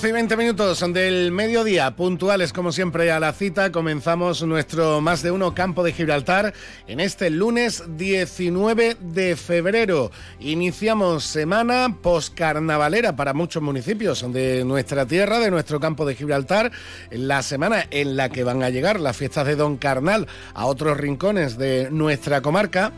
12 0.00 0.08
y 0.08 0.12
20 0.12 0.36
minutos 0.38 0.92
del 0.94 1.30
mediodía, 1.30 1.94
puntuales 1.94 2.54
como 2.54 2.72
siempre 2.72 3.12
a 3.12 3.20
la 3.20 3.34
cita, 3.34 3.70
comenzamos 3.70 4.42
nuestro 4.42 5.02
más 5.02 5.22
de 5.22 5.30
uno 5.30 5.54
campo 5.54 5.82
de 5.82 5.92
Gibraltar 5.92 6.54
en 6.86 7.00
este 7.00 7.28
lunes 7.28 7.84
19 7.98 8.96
de 8.98 9.36
febrero. 9.36 10.10
Iniciamos 10.38 11.24
semana 11.24 11.98
poscarnavalera 12.00 13.14
para 13.14 13.34
muchos 13.34 13.62
municipios 13.62 14.24
de 14.32 14.64
nuestra 14.64 15.04
tierra, 15.04 15.38
de 15.38 15.50
nuestro 15.50 15.80
campo 15.80 16.06
de 16.06 16.14
Gibraltar, 16.14 16.72
la 17.10 17.42
semana 17.42 17.84
en 17.90 18.16
la 18.16 18.30
que 18.30 18.42
van 18.42 18.62
a 18.62 18.70
llegar 18.70 19.00
las 19.00 19.18
fiestas 19.18 19.46
de 19.46 19.56
Don 19.56 19.76
Carnal 19.76 20.28
a 20.54 20.64
otros 20.64 20.96
rincones 20.96 21.58
de 21.58 21.90
nuestra 21.90 22.40
comarca. 22.40 22.90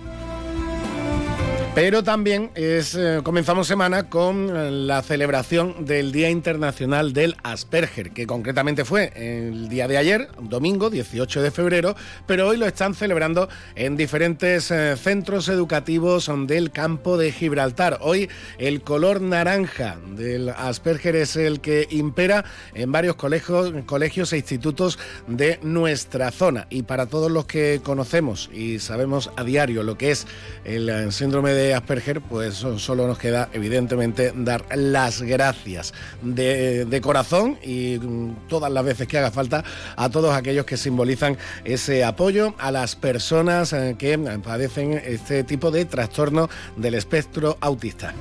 Pero 1.75 2.05
también 2.05 2.51
es, 2.55 2.95
eh, 2.95 3.21
comenzamos 3.25 3.67
semana 3.67 4.11
con 4.11 4.55
eh, 4.55 4.71
la 4.71 5.01
celebración 5.01 5.87
del 5.87 6.12
Día 6.12 6.29
Internacional 6.29 7.15
del 7.15 7.35
Asperger, 7.43 8.11
que 8.11 8.27
concretamente 8.27 8.85
fue 8.85 9.11
el 9.17 9.71
día 9.71 9.89
de 9.89 9.97
ayer, 9.97 10.29
domingo 10.39 10.91
18 10.91 11.41
de 11.41 11.51
febrero, 11.51 11.97
pero 12.27 12.48
hoy 12.48 12.59
lo 12.59 12.67
están 12.67 12.95
celebrando 12.95 13.48
en 13.75 13.97
diferentes 13.97 14.70
eh, 14.70 14.98
centros 14.98 15.48
educativos 15.48 16.31
del 16.47 16.73
campo 16.73 17.17
de 17.17 17.33
Gibraltar. 17.33 17.97
Hoy 18.03 18.28
el 18.59 18.83
color 18.83 19.23
naranja 19.23 19.97
del 20.15 20.50
Asperger 20.50 21.17
es 21.17 21.37
el 21.37 21.62
que 21.62 21.87
impera 21.89 22.45
en 22.75 22.93
varios 22.93 23.17
colegios, 23.17 23.73
colegios 23.87 24.34
e 24.34 24.37
institutos 24.37 24.98
de 25.27 25.59
nuestra 25.62 26.33
zona. 26.33 26.67
Y 26.69 26.83
para 26.83 27.06
todos 27.06 27.31
los 27.31 27.47
que 27.47 27.81
conocemos 27.83 28.50
y 28.53 28.78
sabemos 28.78 29.31
a 29.37 29.43
diario 29.43 29.83
lo 29.83 29.97
que 29.97 30.11
es 30.11 30.27
el 30.65 31.11
síndrome 31.12 31.53
de 31.53 31.62
Asperger, 31.75 32.21
pues 32.21 32.55
solo 32.55 33.07
nos 33.07 33.19
queda 33.19 33.49
evidentemente 33.53 34.33
dar 34.35 34.65
las 34.75 35.23
gracias 35.23 35.95
de, 36.23 37.01
corazón 37.03 37.59
y 37.63 37.99
mm, 37.99 38.49
todas 38.49 38.71
las 38.71 38.85
veces 38.85 39.09
que 39.09 39.19
haga 39.19 39.31
falta 39.31 39.65
a 39.97 40.09
todos 40.09 40.35
aquellos 40.35 40.67
que 40.67 40.77
simbolizan 40.77 41.37
ese 41.65 42.05
apoyo 42.05 42.55
a 42.59 42.71
las 42.71 42.97
personas 42.97 43.73
eh, 43.73 43.97
que 43.99 44.19
padecen 44.19 45.01
este 45.05 45.45
tipo 45.45 45.71
de 45.71 45.85
trastorno 45.85 46.49
del 46.77 46.95
espectro 46.95 47.57
autista. 47.61 48.15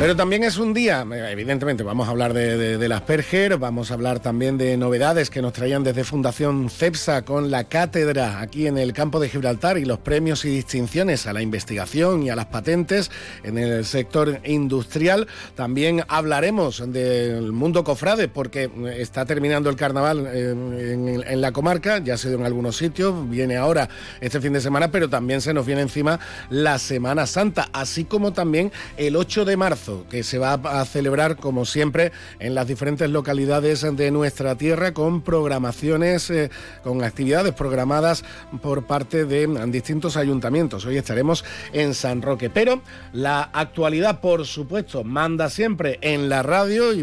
Pero 0.00 0.16
también 0.16 0.44
es 0.44 0.58
un 0.58 0.74
día, 0.74 1.06
evidentemente 1.30 1.82
vamos 1.82 2.08
a 2.08 2.10
hablar 2.10 2.34
de, 2.34 2.76
de, 2.76 2.94
Asperger, 2.94 3.56
vamos 3.56 3.90
a 3.90 3.94
hablar 3.94 4.20
también 4.20 4.58
de 4.58 4.76
novedades 4.76 5.30
que 5.30 5.40
nos 5.40 5.54
traían 5.54 5.82
desde 5.82 6.04
Fundación 6.04 6.68
CEPSA 6.68 7.22
con 7.22 7.50
la 7.50 7.64
cátedra 7.64 8.40
aquí 8.40 8.66
en 8.66 8.76
el 8.76 8.92
campo 8.92 9.18
de 9.18 9.30
Gibraltar 9.30 9.78
y 9.78 9.86
los 9.86 9.98
premios 10.00 10.44
y 10.44 10.50
distinciones 10.50 11.26
a 11.26 11.32
la 11.32 11.40
investigación 11.40 12.22
y 12.22 12.28
a 12.28 12.36
las 12.36 12.46
patentes 12.46 13.10
en 13.44 13.56
el 13.56 13.86
sector 13.86 14.40
industrial. 14.44 15.26
También 15.54 16.02
hablaremos 16.08 16.92
del 16.92 17.52
mundo 17.52 17.82
cofrade 17.82 18.28
porque 18.28 18.70
está 18.98 19.24
terminando 19.24 19.70
el 19.70 19.76
carnaval 19.76 20.26
en, 20.26 21.24
en 21.26 21.40
la 21.40 21.52
comarca, 21.52 21.98
ya 21.98 22.18
se 22.18 22.28
dio 22.28 22.38
en 22.38 22.44
algunos 22.44 22.76
sitios, 22.76 23.28
viene 23.30 23.56
ahora 23.56 23.88
este 24.20 24.40
fin 24.40 24.52
de 24.52 24.60
semana, 24.60 24.90
pero 24.90 25.08
también 25.08 25.40
se 25.40 25.54
nos 25.54 25.64
viene 25.64 25.80
encima 25.80 26.20
la 26.50 26.78
Semana 26.78 27.26
Santa, 27.26 27.70
así 27.72 28.04
como 28.04 28.34
también 28.34 28.70
el 28.98 29.16
8 29.16 29.46
de 29.46 29.56
marzo 29.56 29.83
que 30.08 30.22
se 30.22 30.38
va 30.38 30.54
a 30.54 30.84
celebrar 30.84 31.36
como 31.36 31.64
siempre 31.64 32.12
en 32.38 32.54
las 32.54 32.66
diferentes 32.66 33.08
localidades 33.10 33.82
de 33.96 34.10
nuestra 34.10 34.56
tierra 34.56 34.94
con 34.94 35.22
programaciones, 35.22 36.30
eh, 36.30 36.50
con 36.82 37.02
actividades 37.02 37.52
programadas 37.52 38.24
por 38.62 38.84
parte 38.84 39.24
de 39.24 39.46
distintos 39.68 40.16
ayuntamientos. 40.16 40.86
Hoy 40.86 40.96
estaremos 40.96 41.44
en 41.72 41.94
San 41.94 42.22
Roque, 42.22 42.50
pero 42.50 42.82
la 43.12 43.42
actualidad, 43.42 44.20
por 44.20 44.46
supuesto, 44.46 45.04
manda 45.04 45.50
siempre 45.50 45.98
en 46.00 46.28
la 46.28 46.42
radio 46.42 46.92
y, 46.92 47.00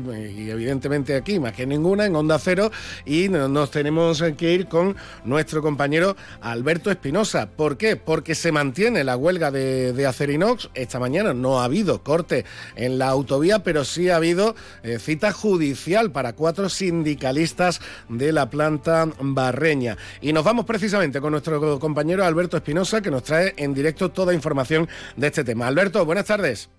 evidentemente 0.49 1.15
aquí 1.15 1.39
más 1.39 1.53
que 1.53 1.65
ninguna 1.65 2.05
en 2.05 2.15
Onda 2.15 2.39
Cero 2.39 2.71
y 3.05 3.29
nos 3.29 3.71
tenemos 3.71 4.23
que 4.37 4.53
ir 4.53 4.67
con 4.67 4.95
nuestro 5.23 5.61
compañero 5.61 6.15
Alberto 6.41 6.89
Espinosa. 6.89 7.49
¿Por 7.49 7.77
qué? 7.77 7.95
Porque 7.95 8.35
se 8.35 8.51
mantiene 8.51 9.03
la 9.03 9.17
huelga 9.17 9.51
de, 9.51 9.93
de 9.93 10.05
Acerinox. 10.05 10.69
Esta 10.73 10.99
mañana 10.99 11.33
no 11.33 11.59
ha 11.59 11.65
habido 11.65 12.03
corte 12.03 12.45
en 12.75 12.97
la 12.97 13.09
autovía, 13.09 13.59
pero 13.59 13.83
sí 13.83 14.09
ha 14.09 14.17
habido 14.17 14.55
eh, 14.83 14.99
cita 14.99 15.31
judicial 15.31 16.11
para 16.11 16.33
cuatro 16.33 16.69
sindicalistas 16.69 17.81
de 18.09 18.31
la 18.31 18.49
planta 18.49 19.07
barreña. 19.19 19.97
Y 20.21 20.33
nos 20.33 20.43
vamos 20.43 20.65
precisamente 20.65 21.21
con 21.21 21.31
nuestro 21.31 21.79
compañero 21.79 22.25
Alberto 22.25 22.57
Espinosa, 22.57 23.01
que 23.01 23.11
nos 23.11 23.23
trae 23.23 23.53
en 23.57 23.73
directo 23.73 24.09
toda 24.09 24.33
información 24.33 24.87
de 25.15 25.27
este 25.27 25.43
tema. 25.43 25.67
Alberto, 25.67 26.05
buenas 26.05 26.25
tardes. 26.25 26.69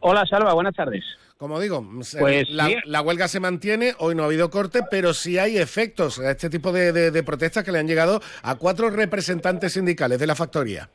Hola, 0.00 0.24
Salva, 0.26 0.52
buenas 0.54 0.74
tardes. 0.74 1.04
Como 1.38 1.60
digo, 1.60 1.86
pues 2.18 2.48
la, 2.48 3.02
huelga 3.02 3.28
se 3.28 3.40
mantiene, 3.40 3.94
hoy 3.98 4.14
no 4.14 4.22
ha 4.22 4.26
habido 4.26 4.50
corte, 4.50 4.80
pero 4.90 5.12
sí 5.12 5.36
hay 5.36 5.58
efectos 5.58 6.18
a 6.18 6.30
este 6.30 6.48
tipo 6.48 6.72
de 6.72 7.22
protestas 7.24 7.62
que 7.62 7.72
le 7.72 7.78
han 7.78 7.86
llegado 7.86 8.22
a 8.42 8.54
cuatro 8.54 8.88
representantes 8.88 9.74
sindicales 9.74 10.18
de 10.18 10.26
la 10.26 10.34
factoría. 10.34 10.88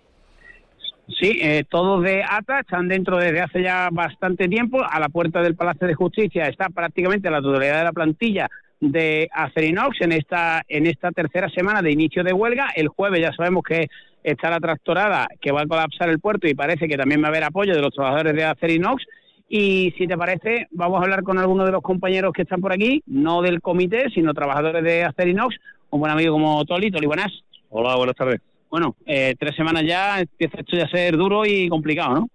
Sí, 1.20 1.40
eh, 1.42 1.64
todos 1.68 2.04
de 2.04 2.24
ATA 2.24 2.60
están 2.60 2.88
dentro 2.88 3.18
desde 3.18 3.42
hace 3.42 3.64
ya 3.64 3.90
bastante 3.92 4.48
tiempo. 4.48 4.82
A 4.88 5.00
la 5.00 5.10
puerta 5.10 5.42
del 5.42 5.56
Palacio 5.56 5.88
de 5.88 5.96
Justicia 5.96 6.48
está 6.48 6.70
prácticamente 6.70 7.30
la 7.30 7.42
totalidad 7.42 7.80
de 7.80 7.84
la 7.84 7.92
plantilla 7.92 8.50
de 8.80 9.30
Acerinox 9.34 10.02
en 10.02 10.12
esta, 10.12 10.64
en 10.68 10.86
esta 10.86 11.12
tercera 11.12 11.50
semana 11.50 11.82
de 11.82 11.92
inicio 11.92 12.24
de 12.24 12.34
huelga. 12.34 12.70
El 12.76 12.88
jueves 12.88 13.22
ya 13.22 13.34
sabemos 13.34 13.64
que 13.64 13.88
está 14.24 14.50
la 14.50 14.60
tractorada 14.60 15.28
que 15.40 15.52
va 15.52 15.62
a 15.62 15.68
colapsar 15.68 16.10
el 16.10 16.20
puerto 16.20 16.48
y 16.48 16.54
parece 16.54 16.88
que 16.88 16.98
también 16.98 17.22
va 17.22 17.28
a 17.28 17.30
haber 17.30 17.44
apoyo 17.44 17.74
de 17.74 17.82
los 17.82 17.94
trabajadores 17.94 18.36
de 18.36 18.44
Acerinox. 18.44 19.04
Y 19.50 19.94
si 19.98 20.08
te 20.08 20.18
parece, 20.18 20.68
vamos 20.72 21.00
a 21.00 21.04
hablar 21.04 21.24
con 21.24 21.38
algunos 21.38 21.66
de 21.66 21.74
los 21.74 21.82
compañeros 21.82 22.32
que 22.34 22.44
están 22.44 22.62
por 22.62 22.72
aquí, 22.72 23.04
no 23.06 23.42
del 23.42 23.62
comité, 23.62 24.10
sino 24.14 24.34
trabajadores 24.34 24.84
de 24.84 25.04
Acerinox. 25.04 25.56
Un 25.90 26.00
buen 26.00 26.12
amigo 26.12 26.34
como 26.34 26.64
Toli. 26.66 26.90
Toli, 26.90 27.08
buenas. 27.08 27.32
Hola, 27.70 27.96
buenas 27.96 28.16
tardes 28.16 28.40
bueno, 28.72 28.96
eh, 29.06 29.36
tres 29.38 29.54
semanas 29.56 29.84
ya 29.86 30.22
empieza 30.22 30.60
esto 30.60 30.78
ya 30.78 30.86
a 30.86 30.90
ser 30.90 31.18
duro 31.18 31.46
y 31.46 31.68
complicado, 31.68 32.16
¿no? 32.16 32.30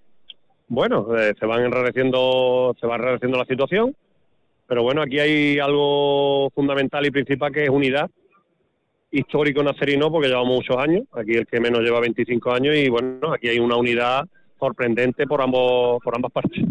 Bueno, 0.69 1.16
eh, 1.16 1.32
se 1.38 1.47
van 1.47 1.64
enrareciendo, 1.64 2.76
se 2.78 2.86
va 2.86 2.97
enrareciendo 2.97 3.38
la 3.38 3.47
situación, 3.47 3.97
pero 4.66 4.82
bueno, 4.82 5.00
aquí 5.00 5.19
hay 5.19 5.58
algo 5.58 6.50
fundamental 6.54 7.06
y 7.06 7.10
principal 7.10 7.52
que 7.52 7.64
es 7.64 7.70
unidad 7.70 8.10
histórico 9.10 9.62
nacerino, 9.62 10.10
porque 10.10 10.28
llevamos 10.28 10.56
muchos 10.56 10.76
años, 10.76 11.04
aquí 11.12 11.32
el 11.32 11.46
que 11.46 11.58
menos 11.58 11.80
lleva 11.80 12.00
25 12.00 12.52
años 12.52 12.76
y 12.76 12.91
bueno, 12.91 13.32
aquí 13.32 13.48
hay 13.48 13.58
una 13.58 13.76
unidad 13.76 14.26
sorprendente 14.58 15.26
por 15.26 15.41
ambos 15.41 16.02
por 16.02 16.14
ambas 16.14 16.32
partes. 16.32 16.62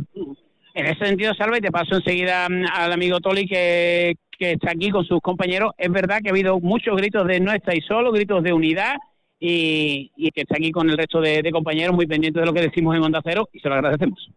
En 0.75 0.85
ese 0.85 1.05
sentido, 1.05 1.33
Salva, 1.33 1.57
y 1.57 1.61
te 1.61 1.71
paso 1.71 1.95
enseguida 1.95 2.47
mm, 2.49 2.65
al 2.71 2.91
amigo 2.91 3.19
Toli 3.19 3.47
que, 3.47 4.15
que 4.37 4.51
está 4.51 4.71
aquí 4.71 4.91
con 4.91 5.05
sus 5.05 5.21
compañeros. 5.21 5.71
Es 5.77 5.89
verdad 5.89 6.19
que 6.21 6.29
ha 6.29 6.33
habido 6.33 6.59
muchos 6.59 6.95
gritos 6.97 7.25
de 7.25 7.39
no 7.39 7.51
estáis 7.51 7.83
solo, 7.85 8.11
gritos 8.11 8.43
de 8.43 8.53
unidad, 8.53 8.97
y, 9.39 10.31
que 10.31 10.41
está 10.41 10.55
aquí 10.57 10.71
con 10.71 10.89
el 10.89 10.97
resto 10.97 11.21
de, 11.21 11.49
compañeros 11.51 11.95
muy 11.95 12.07
pendientes 12.07 12.41
de 12.41 12.45
lo 12.45 12.53
que 12.53 12.61
decimos 12.61 12.95
en 12.95 13.03
Onda 13.03 13.21
Cero 13.23 13.49
y 13.53 13.59
se 13.59 13.69
lo 13.69 13.75
agradecemos. 13.75 14.29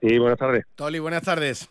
Sí, 0.00 0.18
buenas 0.18 0.38
tardes. 0.38 0.64
Toli, 0.76 0.98
buenas 0.98 1.22
tardes. 1.22 1.68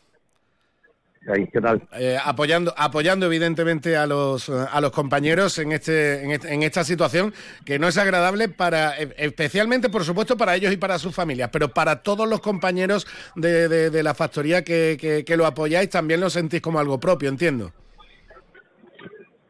¿Qué 1.52 1.60
tal? 1.60 1.86
Eh, 2.00 2.18
apoyando, 2.24 2.74
apoyando 2.78 3.26
evidentemente 3.26 3.98
a 3.98 4.08
los, 4.08 4.48
a 4.48 4.80
los 4.80 4.92
compañeros 4.92 5.58
en, 5.58 5.74
este, 5.74 6.24
en, 6.24 6.64
esta 6.64 6.86
situación 6.86 7.34
que 7.66 7.80
no 7.80 7.90
es 7.90 7.98
agradable 7.98 8.48
para, 8.48 8.98
e, 8.98 9.14
especialmente 9.18 9.90
por 9.90 10.06
supuesto 10.06 10.38
para 10.38 10.56
ellos 10.56 10.72
y 10.72 10.78
para 10.78 10.98
sus 10.98 11.14
familias, 11.14 11.50
pero 11.52 11.74
para 11.74 12.02
todos 12.02 12.30
los 12.30 12.40
compañeros 12.40 13.06
de, 13.36 13.68
de, 13.68 14.04
la 14.04 14.14
factoría 14.14 14.64
que, 14.64 15.24
que 15.26 15.38
lo 15.38 15.46
apoyáis 15.46 15.90
también 15.90 16.22
lo 16.22 16.30
sentís 16.30 16.62
como 16.62 16.80
algo 16.80 16.98
propio, 16.98 17.28
entiendo. 17.28 17.74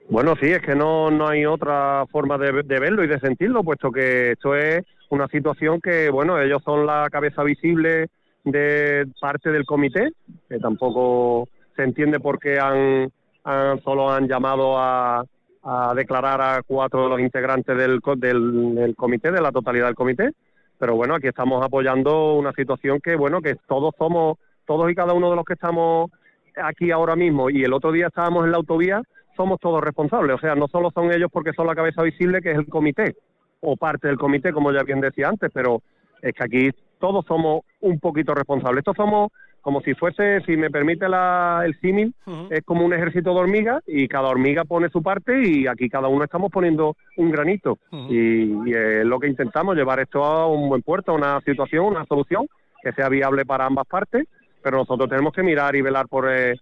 Bueno, 0.09 0.35
sí, 0.39 0.47
es 0.47 0.61
que 0.61 0.73
no, 0.73 1.11
no 1.11 1.27
hay 1.27 1.45
otra 1.45 2.05
forma 2.09 2.37
de, 2.37 2.51
verlo 2.63 3.03
y 3.03 3.07
de 3.07 3.19
sentirlo, 3.19 3.63
puesto 3.63 3.91
que 3.91 4.31
esto 4.31 4.55
es 4.55 4.85
una 5.09 5.27
situación 5.27 5.81
que, 5.81 6.09
bueno, 6.09 6.39
ellos 6.39 6.61
son 6.63 6.85
la 6.85 7.09
cabeza 7.11 7.43
visible 7.43 8.07
de 8.45 9.05
parte 9.19 9.51
del 9.51 9.65
comité, 9.65 10.13
que 10.47 10.59
tampoco 10.59 11.49
se 11.75 11.83
entiende 11.83 12.21
por 12.21 12.39
qué 12.39 12.57
han, 12.57 13.11
solo 13.83 14.09
han 14.09 14.29
llamado 14.29 14.77
a, 14.77 15.25
declarar 15.93 16.39
a 16.39 16.61
cuatro 16.65 17.03
de 17.03 17.09
los 17.09 17.19
integrantes 17.19 17.77
del, 17.77 17.99
del, 18.15 18.75
del, 18.75 18.95
comité, 18.95 19.31
de 19.31 19.41
la 19.41 19.51
totalidad 19.51 19.87
del 19.87 19.95
comité. 19.95 20.31
Pero 20.79 20.95
bueno, 20.95 21.15
aquí 21.15 21.27
estamos 21.27 21.61
apoyando 21.65 22.35
una 22.35 22.53
situación 22.53 23.01
que, 23.01 23.17
bueno, 23.17 23.41
que 23.41 23.55
todos 23.67 23.93
somos, 23.97 24.37
todos 24.65 24.89
y 24.89 24.95
cada 24.95 25.11
uno 25.11 25.29
de 25.29 25.35
los 25.35 25.43
que 25.43 25.53
estamos 25.53 26.09
aquí 26.55 26.91
ahora 26.91 27.17
mismo 27.17 27.49
y 27.49 27.63
el 27.63 27.73
otro 27.73 27.91
día 27.91 28.07
estábamos 28.07 28.45
en 28.45 28.51
la 28.51 28.57
autovía, 28.57 29.01
somos 29.37 29.59
todos 29.59 29.81
responsables. 29.81 30.35
O 30.35 30.39
sea, 30.39 30.55
no 30.55 30.67
solo 30.67 30.91
son 30.91 31.11
ellos 31.13 31.29
porque 31.31 31.53
son 31.53 31.67
la 31.67 31.75
cabeza 31.75 32.01
visible, 32.01 32.41
que 32.41 32.51
es 32.51 32.57
el 32.57 32.67
comité, 32.67 33.15
o 33.61 33.77
parte 33.77 34.07
del 34.07 34.17
comité, 34.17 34.51
como 34.51 34.73
ya 34.73 34.83
bien 34.83 34.99
decía 34.99 35.29
antes, 35.29 35.49
pero 35.53 35.81
es 36.21 36.33
que 36.33 36.43
aquí 36.43 36.71
todos 36.99 37.25
somos 37.25 37.61
un 37.79 37.99
poquito 37.99 38.33
responsables. 38.33 38.79
Estos 38.79 38.97
somos 38.97 39.31
como 39.61 39.81
si 39.81 39.95
fuese, 39.95 40.39
si 40.45 40.55
me 40.55 40.69
permite 40.69 41.09
la, 41.09 41.61
el 41.65 41.77
símil, 41.81 42.13
es 42.49 42.63
como 42.63 42.85
un 42.85 42.93
ejército 42.93 43.33
de 43.33 43.39
hormigas 43.41 43.83
y 43.85 44.07
cada 44.07 44.29
hormiga 44.29 44.63
pone 44.63 44.87
su 44.87 45.03
parte 45.03 45.45
y 45.45 45.67
aquí 45.67 45.89
cada 45.89 46.07
uno 46.07 46.23
estamos 46.23 46.51
poniendo 46.51 46.95
un 47.17 47.31
granito. 47.31 47.77
y, 47.91 48.71
es 48.71 49.05
lo 49.05 49.19
que 49.19 49.27
intentamos, 49.27 49.75
llevar 49.75 49.99
esto 49.99 50.23
a 50.23 50.47
un 50.47 50.69
buen 50.69 50.83
puerto, 50.83 51.11
a 51.11 51.15
una 51.15 51.41
situación, 51.41 51.85
una 51.85 52.05
solución 52.05 52.47
que 52.81 52.93
sea 52.93 53.09
viable 53.09 53.45
para 53.45 53.65
ambas 53.65 53.87
partes, 53.87 54.25
pero 54.63 54.77
nosotros 54.77 55.09
tenemos 55.09 55.33
que 55.33 55.43
mirar 55.43 55.75
y 55.75 55.81
velar 55.81 56.07
por, 56.07 56.31
eh, 56.31 56.55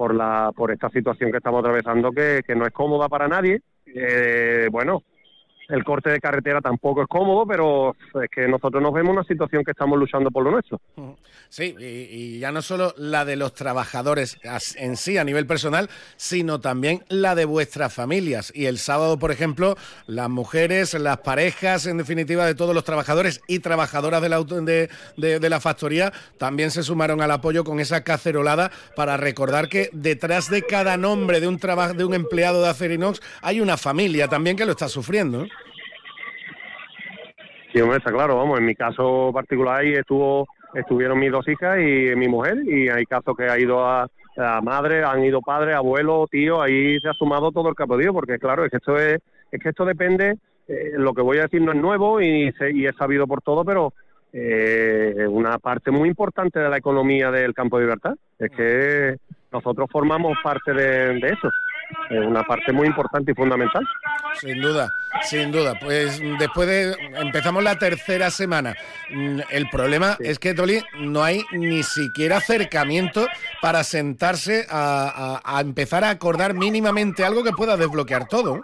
por, 0.00 0.14
la, 0.14 0.50
por 0.56 0.70
esta 0.70 0.88
situación 0.88 1.30
que 1.30 1.36
estamos 1.36 1.60
atravesando 1.60 2.10
que, 2.10 2.40
que 2.46 2.54
no 2.54 2.64
es 2.64 2.72
cómoda 2.72 3.10
para 3.10 3.28
nadie. 3.28 3.60
Eh, 3.84 4.66
bueno, 4.72 5.02
el 5.70 5.84
corte 5.84 6.10
de 6.10 6.20
carretera 6.20 6.60
tampoco 6.60 7.02
es 7.02 7.08
cómodo, 7.08 7.46
pero 7.46 7.96
es 8.22 8.30
que 8.30 8.48
nosotros 8.48 8.82
nos 8.82 8.92
vemos 8.92 9.10
en 9.10 9.18
una 9.18 9.24
situación 9.24 9.64
que 9.64 9.70
estamos 9.70 9.98
luchando 9.98 10.30
por 10.30 10.44
lo 10.44 10.50
nuestro. 10.50 10.80
Sí, 11.48 11.74
y, 11.78 12.38
ya 12.38 12.52
no 12.52 12.62
solo 12.62 12.94
la 12.96 13.24
de 13.24 13.36
los 13.36 13.54
trabajadores 13.54 14.38
en 14.76 14.96
sí 14.96 15.18
a 15.18 15.24
nivel 15.24 15.46
personal, 15.46 15.90
sino 16.16 16.60
también 16.60 17.04
la 17.08 17.34
de 17.34 17.44
vuestras 17.44 17.92
familias. 17.92 18.52
Y 18.54 18.66
el 18.66 18.78
sábado, 18.78 19.18
por 19.18 19.32
ejemplo, 19.32 19.76
las 20.06 20.28
mujeres, 20.28 20.94
las 20.94 21.18
parejas, 21.18 21.86
en 21.86 21.98
definitiva, 21.98 22.46
de 22.46 22.54
todos 22.54 22.74
los 22.74 22.84
trabajadores 22.84 23.40
y 23.48 23.58
trabajadoras 23.58 24.22
de 24.22 24.28
la, 24.28 24.42
de, 24.42 24.88
de, 25.16 25.50
la 25.50 25.60
factoría, 25.60 26.12
también 26.38 26.70
se 26.70 26.82
sumaron 26.82 27.20
al 27.20 27.30
apoyo 27.30 27.64
con 27.64 27.80
esa 27.80 28.02
cacerolada 28.02 28.70
para 28.96 29.16
recordar 29.16 29.68
que 29.68 29.90
detrás 29.92 30.50
de 30.50 30.62
cada 30.62 30.96
nombre 30.96 31.40
de 31.40 31.48
un, 31.48 31.58
de 31.58 32.04
un 32.04 32.14
empleado 32.14 32.62
de 32.62 32.68
Acerinox 32.68 33.20
hay 33.42 33.60
una 33.60 33.76
familia 33.76 34.28
también 34.28 34.56
que 34.56 34.66
lo 34.66 34.72
está 34.72 34.88
sufriendo. 34.88 35.46
Sí, 37.72 37.80
hombre, 37.80 37.98
está 37.98 38.10
claro, 38.10 38.36
vamos, 38.36 38.58
en 38.58 38.66
mi 38.66 38.74
caso 38.74 39.30
particular 39.32 39.80
ahí 39.80 39.92
estuvo, 39.92 40.48
estuvieron 40.74 41.20
mis 41.20 41.30
dos 41.30 41.46
hijas 41.46 41.78
y 41.78 42.16
mi 42.16 42.26
mujer, 42.26 42.58
y 42.66 42.88
hay 42.88 43.04
casos 43.04 43.36
que 43.36 43.44
ha 43.44 43.58
ido 43.58 43.86
a, 43.86 44.08
madre, 44.62 45.04
han 45.04 45.22
ido 45.24 45.40
padres, 45.40 45.76
abuelos, 45.76 46.28
tíos, 46.30 46.60
ahí 46.60 46.98
se 47.00 47.08
ha 47.08 47.12
sumado 47.12 47.52
todo 47.52 47.68
el 47.68 47.74
que 47.76 47.82
ha 47.84 47.86
podido, 47.86 48.12
porque 48.12 48.38
claro, 48.38 48.64
es 48.64 48.70
que 48.70 48.78
esto 48.78 48.96
es, 48.96 49.20
es 49.52 49.62
que 49.62 49.68
esto 49.68 49.84
depende, 49.84 50.36
eh, 50.66 50.92
lo 50.94 51.12
que 51.12 51.22
voy 51.22 51.38
a 51.38 51.42
decir 51.42 51.60
no 51.60 51.72
es 51.72 51.78
nuevo 51.78 52.20
y, 52.20 52.52
y 52.72 52.86
es 52.86 52.96
sabido 52.96 53.26
por 53.26 53.42
todo, 53.42 53.64
pero 53.64 53.92
eh, 54.32 55.26
una 55.28 55.58
parte 55.58 55.90
muy 55.90 56.08
importante 56.08 56.58
de 56.58 56.70
la 56.70 56.78
economía 56.78 57.30
del 57.30 57.54
campo 57.54 57.78
de 57.78 57.84
libertad, 57.84 58.14
es 58.38 58.50
que 58.50 59.16
nosotros 59.52 59.88
formamos 59.92 60.36
parte 60.42 60.72
de 60.72 61.18
eso 61.18 61.50
es 62.10 62.26
una 62.26 62.42
parte 62.42 62.72
muy 62.72 62.86
importante 62.86 63.32
y 63.32 63.34
fundamental. 63.34 63.84
Sin 64.34 64.60
duda, 64.60 64.88
sin 65.22 65.52
duda. 65.52 65.74
Pues 65.80 66.20
después 66.38 66.68
de 66.68 66.94
empezamos 67.20 67.62
la 67.62 67.76
tercera 67.78 68.30
semana. 68.30 68.74
Mm, 69.10 69.40
el 69.50 69.68
problema 69.70 70.16
es 70.20 70.38
que 70.38 70.54
Toli 70.54 70.82
no 70.98 71.22
hay 71.22 71.42
ni 71.52 71.82
siquiera 71.82 72.38
acercamiento 72.38 73.26
para 73.60 73.84
sentarse 73.84 74.66
a, 74.70 75.40
a 75.44 75.60
empezar 75.60 76.04
a 76.04 76.10
acordar 76.10 76.54
mínimamente 76.54 77.24
algo 77.24 77.42
que 77.42 77.52
pueda 77.52 77.76
desbloquear 77.76 78.26
todo. 78.28 78.60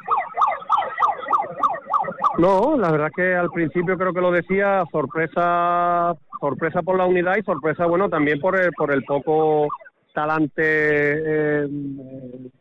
No, 2.38 2.76
la 2.76 2.90
verdad 2.90 3.10
que 3.16 3.34
al 3.34 3.50
principio 3.50 3.96
creo 3.96 4.12
que 4.12 4.20
lo 4.20 4.30
decía, 4.30 4.84
sorpresa, 4.92 6.14
sorpresa 6.38 6.82
por 6.82 6.98
la 6.98 7.06
unidad 7.06 7.36
y 7.38 7.42
sorpresa, 7.42 7.86
bueno, 7.86 8.10
también 8.10 8.40
por 8.40 8.60
el, 8.60 8.70
por 8.72 8.92
el 8.92 9.04
poco 9.04 9.68
talante 10.16 10.62
eh, 10.64 11.68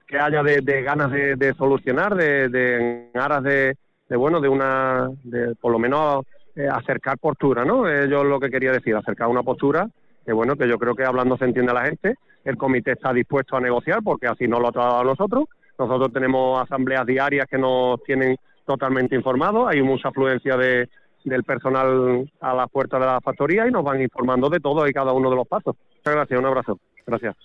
que 0.06 0.19
haya 0.19 0.44
de, 0.44 0.81
ganas 0.81 1.10
de, 1.10 1.54
solucionar, 1.57 2.13
de, 2.13 2.50
de 2.50 3.10
aras 3.13 3.44
de, 3.44 3.78
bueno, 4.10 4.42
de 4.42 4.50
una, 4.50 5.10
de 5.24 5.56
por 5.56 5.72
lo 5.72 5.80
menos 5.80 6.25
eh, 6.54 6.68
acercar 6.68 7.18
postura, 7.18 7.63
¿no? 7.63 7.88
Yo 8.07 8.25
lo 8.25 8.42
que 8.42 8.50
quería 8.50 8.74
decir, 8.74 8.94
acercar 8.94 9.30
una 9.30 9.42
postura 9.42 9.88
que 10.25 10.34
bueno, 10.34 10.57
que 10.57 10.68
yo 10.68 10.78
creo 10.78 10.96
que 10.96 11.06
hablando 11.06 11.38
se 11.38 11.46
entiende 11.46 11.72
a 11.72 11.75
la 11.75 11.86
gente, 11.86 12.16
el 12.44 12.57
comité 12.57 12.92
está 12.92 13.13
dispuesto 13.13 13.56
a 13.56 13.62
negociar 13.62 14.00
porque 14.04 14.28
así 14.28 14.50
no 14.50 14.60
lo 14.60 14.68
ha 14.68 14.72
tratado 14.74 15.00
a 15.00 15.04
nosotros, 15.06 15.46
nosotros 15.80 16.12
tenemos 16.12 16.62
asambleas 16.62 17.06
diarias 17.06 17.48
que 17.50 17.57
nos 17.57 18.04
tienen 18.04 18.36
totalmente 18.66 19.16
informados, 19.16 19.69
hay 19.69 19.81
mucha 19.81 20.10
afluencia 20.10 20.57
de, 20.57 20.90
del 21.25 21.44
personal 21.44 22.31
a 22.39 22.54
la 22.54 22.68
puerta 22.68 22.98
de 22.98 23.06
la 23.06 23.19
factoría 23.19 23.68
y 23.68 23.72
nos 23.72 23.83
van 23.83 24.01
informando 24.01 24.50
de 24.50 24.60
todo 24.60 24.88
y 24.88 24.94
cada 24.94 25.12
uno 25.12 25.30
de 25.30 25.36
los 25.36 25.48
pasos. 25.48 25.75
Muchas 25.98 26.16
gracias, 26.16 26.39
un 26.39 26.45
abrazo. 26.45 26.80
Gracias. 27.06 27.36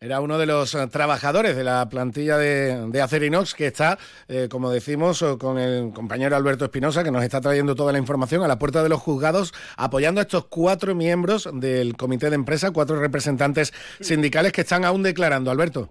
Era 0.00 0.20
uno 0.20 0.36
de 0.36 0.44
los 0.44 0.74
eh, 0.74 0.86
trabajadores 0.88 1.56
de 1.56 1.64
la 1.64 1.88
plantilla 1.88 2.36
de, 2.36 2.90
de 2.90 3.00
Acerinox 3.00 3.54
que 3.54 3.68
está, 3.68 3.96
eh, 4.28 4.48
como 4.50 4.70
decimos, 4.70 5.24
con 5.38 5.58
el 5.58 5.92
compañero 5.94 6.36
Alberto 6.36 6.66
Espinosa, 6.66 7.02
que 7.02 7.10
nos 7.10 7.22
está 7.22 7.40
trayendo 7.40 7.74
toda 7.74 7.92
la 7.92 7.98
información 7.98 8.42
a 8.42 8.48
la 8.48 8.58
puerta 8.58 8.82
de 8.82 8.90
los 8.90 9.00
juzgados, 9.00 9.54
apoyando 9.78 10.20
a 10.20 10.24
estos 10.24 10.46
cuatro 10.46 10.94
miembros 10.94 11.48
del 11.54 11.96
comité 11.96 12.28
de 12.28 12.34
empresa, 12.34 12.70
cuatro 12.70 13.00
representantes 13.00 13.72
sindicales 14.00 14.52
que 14.52 14.60
están 14.60 14.84
aún 14.84 15.02
declarando. 15.02 15.50
Alberto. 15.50 15.88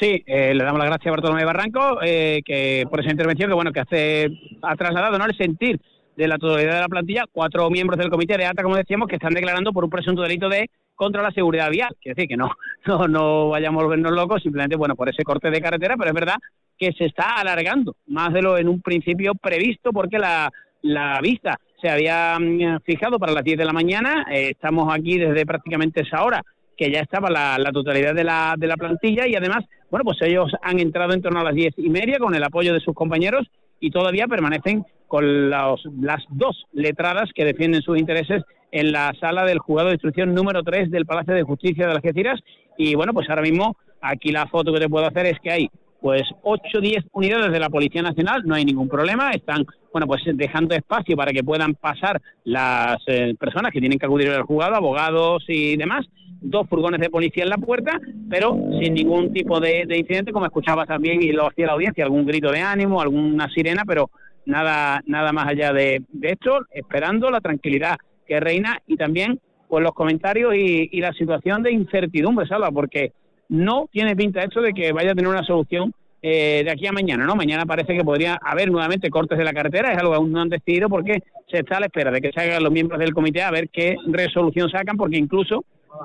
Sí, 0.00 0.22
eh, 0.26 0.54
le 0.54 0.64
damos 0.64 0.78
las 0.78 0.88
gracias 0.88 1.08
a 1.08 1.10
Bartolomé 1.10 1.44
Barranco 1.44 1.98
que 2.00 2.84
por 2.88 3.00
esa 3.00 3.10
intervención 3.10 3.50
que 3.50 3.54
bueno 3.54 3.72
que 3.72 3.80
hace 3.80 4.28
ha 4.62 4.76
trasladado 4.76 5.18
no 5.18 5.24
el 5.24 5.36
sentir 5.36 5.80
de 6.18 6.26
la 6.26 6.36
totalidad 6.36 6.74
de 6.74 6.80
la 6.80 6.88
plantilla, 6.88 7.24
cuatro 7.30 7.70
miembros 7.70 7.96
del 7.96 8.10
comité 8.10 8.36
de 8.36 8.44
ATA, 8.44 8.64
como 8.64 8.74
decíamos, 8.74 9.08
que 9.08 9.14
están 9.14 9.34
declarando 9.34 9.72
por 9.72 9.84
un 9.84 9.90
presunto 9.90 10.22
delito 10.22 10.48
de 10.48 10.68
contra 10.96 11.22
la 11.22 11.30
seguridad 11.30 11.70
vial. 11.70 11.90
Quiere 12.00 12.16
decir 12.16 12.28
que 12.28 12.36
no, 12.36 12.50
no, 12.86 13.06
no 13.06 13.48
vayamos 13.50 13.80
a 13.80 13.84
volvernos 13.84 14.12
locos, 14.12 14.42
simplemente, 14.42 14.76
bueno, 14.76 14.96
por 14.96 15.08
ese 15.08 15.22
corte 15.22 15.48
de 15.48 15.60
carretera, 15.60 15.96
pero 15.96 16.10
es 16.10 16.14
verdad 16.14 16.34
que 16.76 16.92
se 16.92 17.04
está 17.04 17.36
alargando 17.36 17.94
más 18.08 18.32
de 18.32 18.42
lo 18.42 18.58
en 18.58 18.68
un 18.68 18.82
principio 18.82 19.32
previsto, 19.36 19.92
porque 19.92 20.18
la, 20.18 20.50
la 20.82 21.20
vista 21.22 21.56
se 21.80 21.88
había 21.88 22.36
mm, 22.36 22.80
fijado 22.84 23.20
para 23.20 23.32
las 23.32 23.44
10 23.44 23.56
de 23.56 23.64
la 23.64 23.72
mañana. 23.72 24.26
Eh, 24.28 24.50
estamos 24.50 24.92
aquí 24.92 25.18
desde 25.18 25.46
prácticamente 25.46 26.00
esa 26.00 26.24
hora 26.24 26.42
que 26.78 26.92
ya 26.92 27.00
estaba 27.00 27.28
la, 27.28 27.70
totalidad 27.72 28.14
de 28.14 28.22
la, 28.22 28.54
de 28.56 28.68
la 28.68 28.76
plantilla 28.76 29.26
y 29.26 29.34
además, 29.34 29.64
bueno, 29.90 30.04
pues 30.04 30.18
ellos 30.22 30.52
han 30.62 30.78
entrado 30.78 31.12
en 31.12 31.20
torno 31.20 31.40
a 31.40 31.44
las 31.44 31.54
diez 31.54 31.74
y 31.76 31.90
media 31.90 32.18
con 32.18 32.34
el 32.34 32.44
apoyo 32.44 32.72
de 32.72 32.80
sus 32.80 32.94
compañeros 32.94 33.48
y 33.80 33.90
todavía 33.90 34.28
permanecen 34.28 34.84
con 35.08 35.50
las 35.50 36.22
dos 36.30 36.66
letradas 36.72 37.30
que 37.34 37.44
defienden 37.44 37.82
sus 37.82 37.98
intereses 37.98 38.44
en 38.70 38.92
la 38.92 39.12
sala 39.20 39.44
del 39.44 39.58
juzgado 39.58 39.88
de 39.88 39.94
instrucción 39.94 40.34
número 40.34 40.62
3 40.62 40.90
del 40.90 41.06
Palacio 41.06 41.34
de 41.34 41.42
Justicia 41.42 41.86
de 41.86 41.94
las 41.94 42.04
Algeciras. 42.04 42.40
Y 42.76 42.94
bueno, 42.94 43.12
pues 43.12 43.28
ahora 43.28 43.42
mismo 43.42 43.76
aquí 44.00 44.30
la 44.30 44.46
foto 44.46 44.72
que 44.72 44.80
te 44.80 44.88
puedo 44.88 45.06
hacer 45.06 45.26
es 45.26 45.40
que 45.40 45.50
hay 45.50 45.70
pues 46.00 46.22
8 46.42 46.62
o 46.76 46.80
10 46.80 47.04
unidades 47.12 47.50
de 47.50 47.58
la 47.58 47.70
Policía 47.70 48.02
Nacional, 48.02 48.42
no 48.44 48.54
hay 48.54 48.64
ningún 48.64 48.88
problema, 48.88 49.32
están 49.32 49.66
bueno 49.92 50.06
pues 50.06 50.22
dejando 50.32 50.76
espacio 50.76 51.16
para 51.16 51.32
que 51.32 51.42
puedan 51.42 51.74
pasar 51.74 52.22
las 52.44 52.98
eh, 53.08 53.34
personas 53.36 53.72
que 53.72 53.80
tienen 53.80 53.98
que 53.98 54.06
acudir 54.06 54.30
al 54.30 54.42
juzgado, 54.42 54.76
abogados 54.76 55.44
y 55.48 55.76
demás, 55.76 56.06
dos 56.40 56.68
furgones 56.68 57.00
de 57.00 57.10
policía 57.10 57.44
en 57.44 57.50
la 57.50 57.58
puerta, 57.58 58.00
pero 58.30 58.56
sin 58.80 58.94
ningún 58.94 59.32
tipo 59.32 59.60
de, 59.60 59.84
de 59.86 59.98
incidente, 59.98 60.32
como 60.32 60.46
escuchaba 60.46 60.86
también 60.86 61.22
y 61.22 61.32
lo 61.32 61.48
hacía 61.48 61.66
la 61.66 61.72
audiencia, 61.72 62.04
algún 62.04 62.26
grito 62.26 62.50
de 62.50 62.60
ánimo, 62.60 63.00
alguna 63.00 63.48
sirena, 63.50 63.82
pero 63.86 64.10
nada, 64.48 65.02
nada 65.06 65.32
más 65.32 65.46
allá 65.46 65.72
de, 65.72 66.02
esto, 66.22 66.60
esperando 66.72 67.30
la 67.30 67.40
tranquilidad 67.40 67.96
que 68.26 68.40
reina 68.40 68.80
y 68.86 68.96
también 68.96 69.38
pues 69.68 69.84
los 69.84 69.92
comentarios 69.92 70.54
y, 70.56 71.00
la 71.00 71.12
situación 71.12 71.62
de 71.62 71.72
incertidumbre, 71.72 72.46
Salva, 72.48 72.70
porque 72.70 73.12
no 73.50 73.86
tiene 73.92 74.16
pinta 74.16 74.42
esto 74.42 74.62
de 74.62 74.72
que 74.72 74.92
vaya 74.92 75.12
a 75.12 75.14
tener 75.14 75.30
una 75.30 75.44
solución 75.44 75.92
eh, 76.22 76.62
de 76.64 76.70
aquí 76.70 76.86
a 76.86 76.92
mañana, 76.92 77.24
¿no? 77.26 77.36
Mañana 77.36 77.66
parece 77.66 77.94
que 77.94 78.02
podría 78.02 78.38
haber 78.42 78.70
nuevamente 78.70 79.10
cortes 79.10 79.36
de 79.36 79.44
la 79.44 79.52
carretera, 79.52 79.92
es 79.92 79.98
algo 79.98 80.12
que 80.12 80.16
aún 80.16 80.32
no 80.32 80.40
han 80.40 80.48
decidido 80.48 80.88
porque 80.88 81.22
se 81.50 81.58
está 81.58 81.76
a 81.76 81.80
la 81.80 81.86
espera 81.86 82.10
de 82.10 82.20
que 82.20 82.32
salgan 82.32 82.62
los 82.62 82.72
miembros 82.72 82.98
del 82.98 83.12
comité 83.12 83.42
a 83.42 83.50
ver 83.50 83.68
qué 83.68 83.96
resolución 84.06 84.70
sacan, 84.70 84.96
porque 84.96 85.18
incluso 85.18 85.64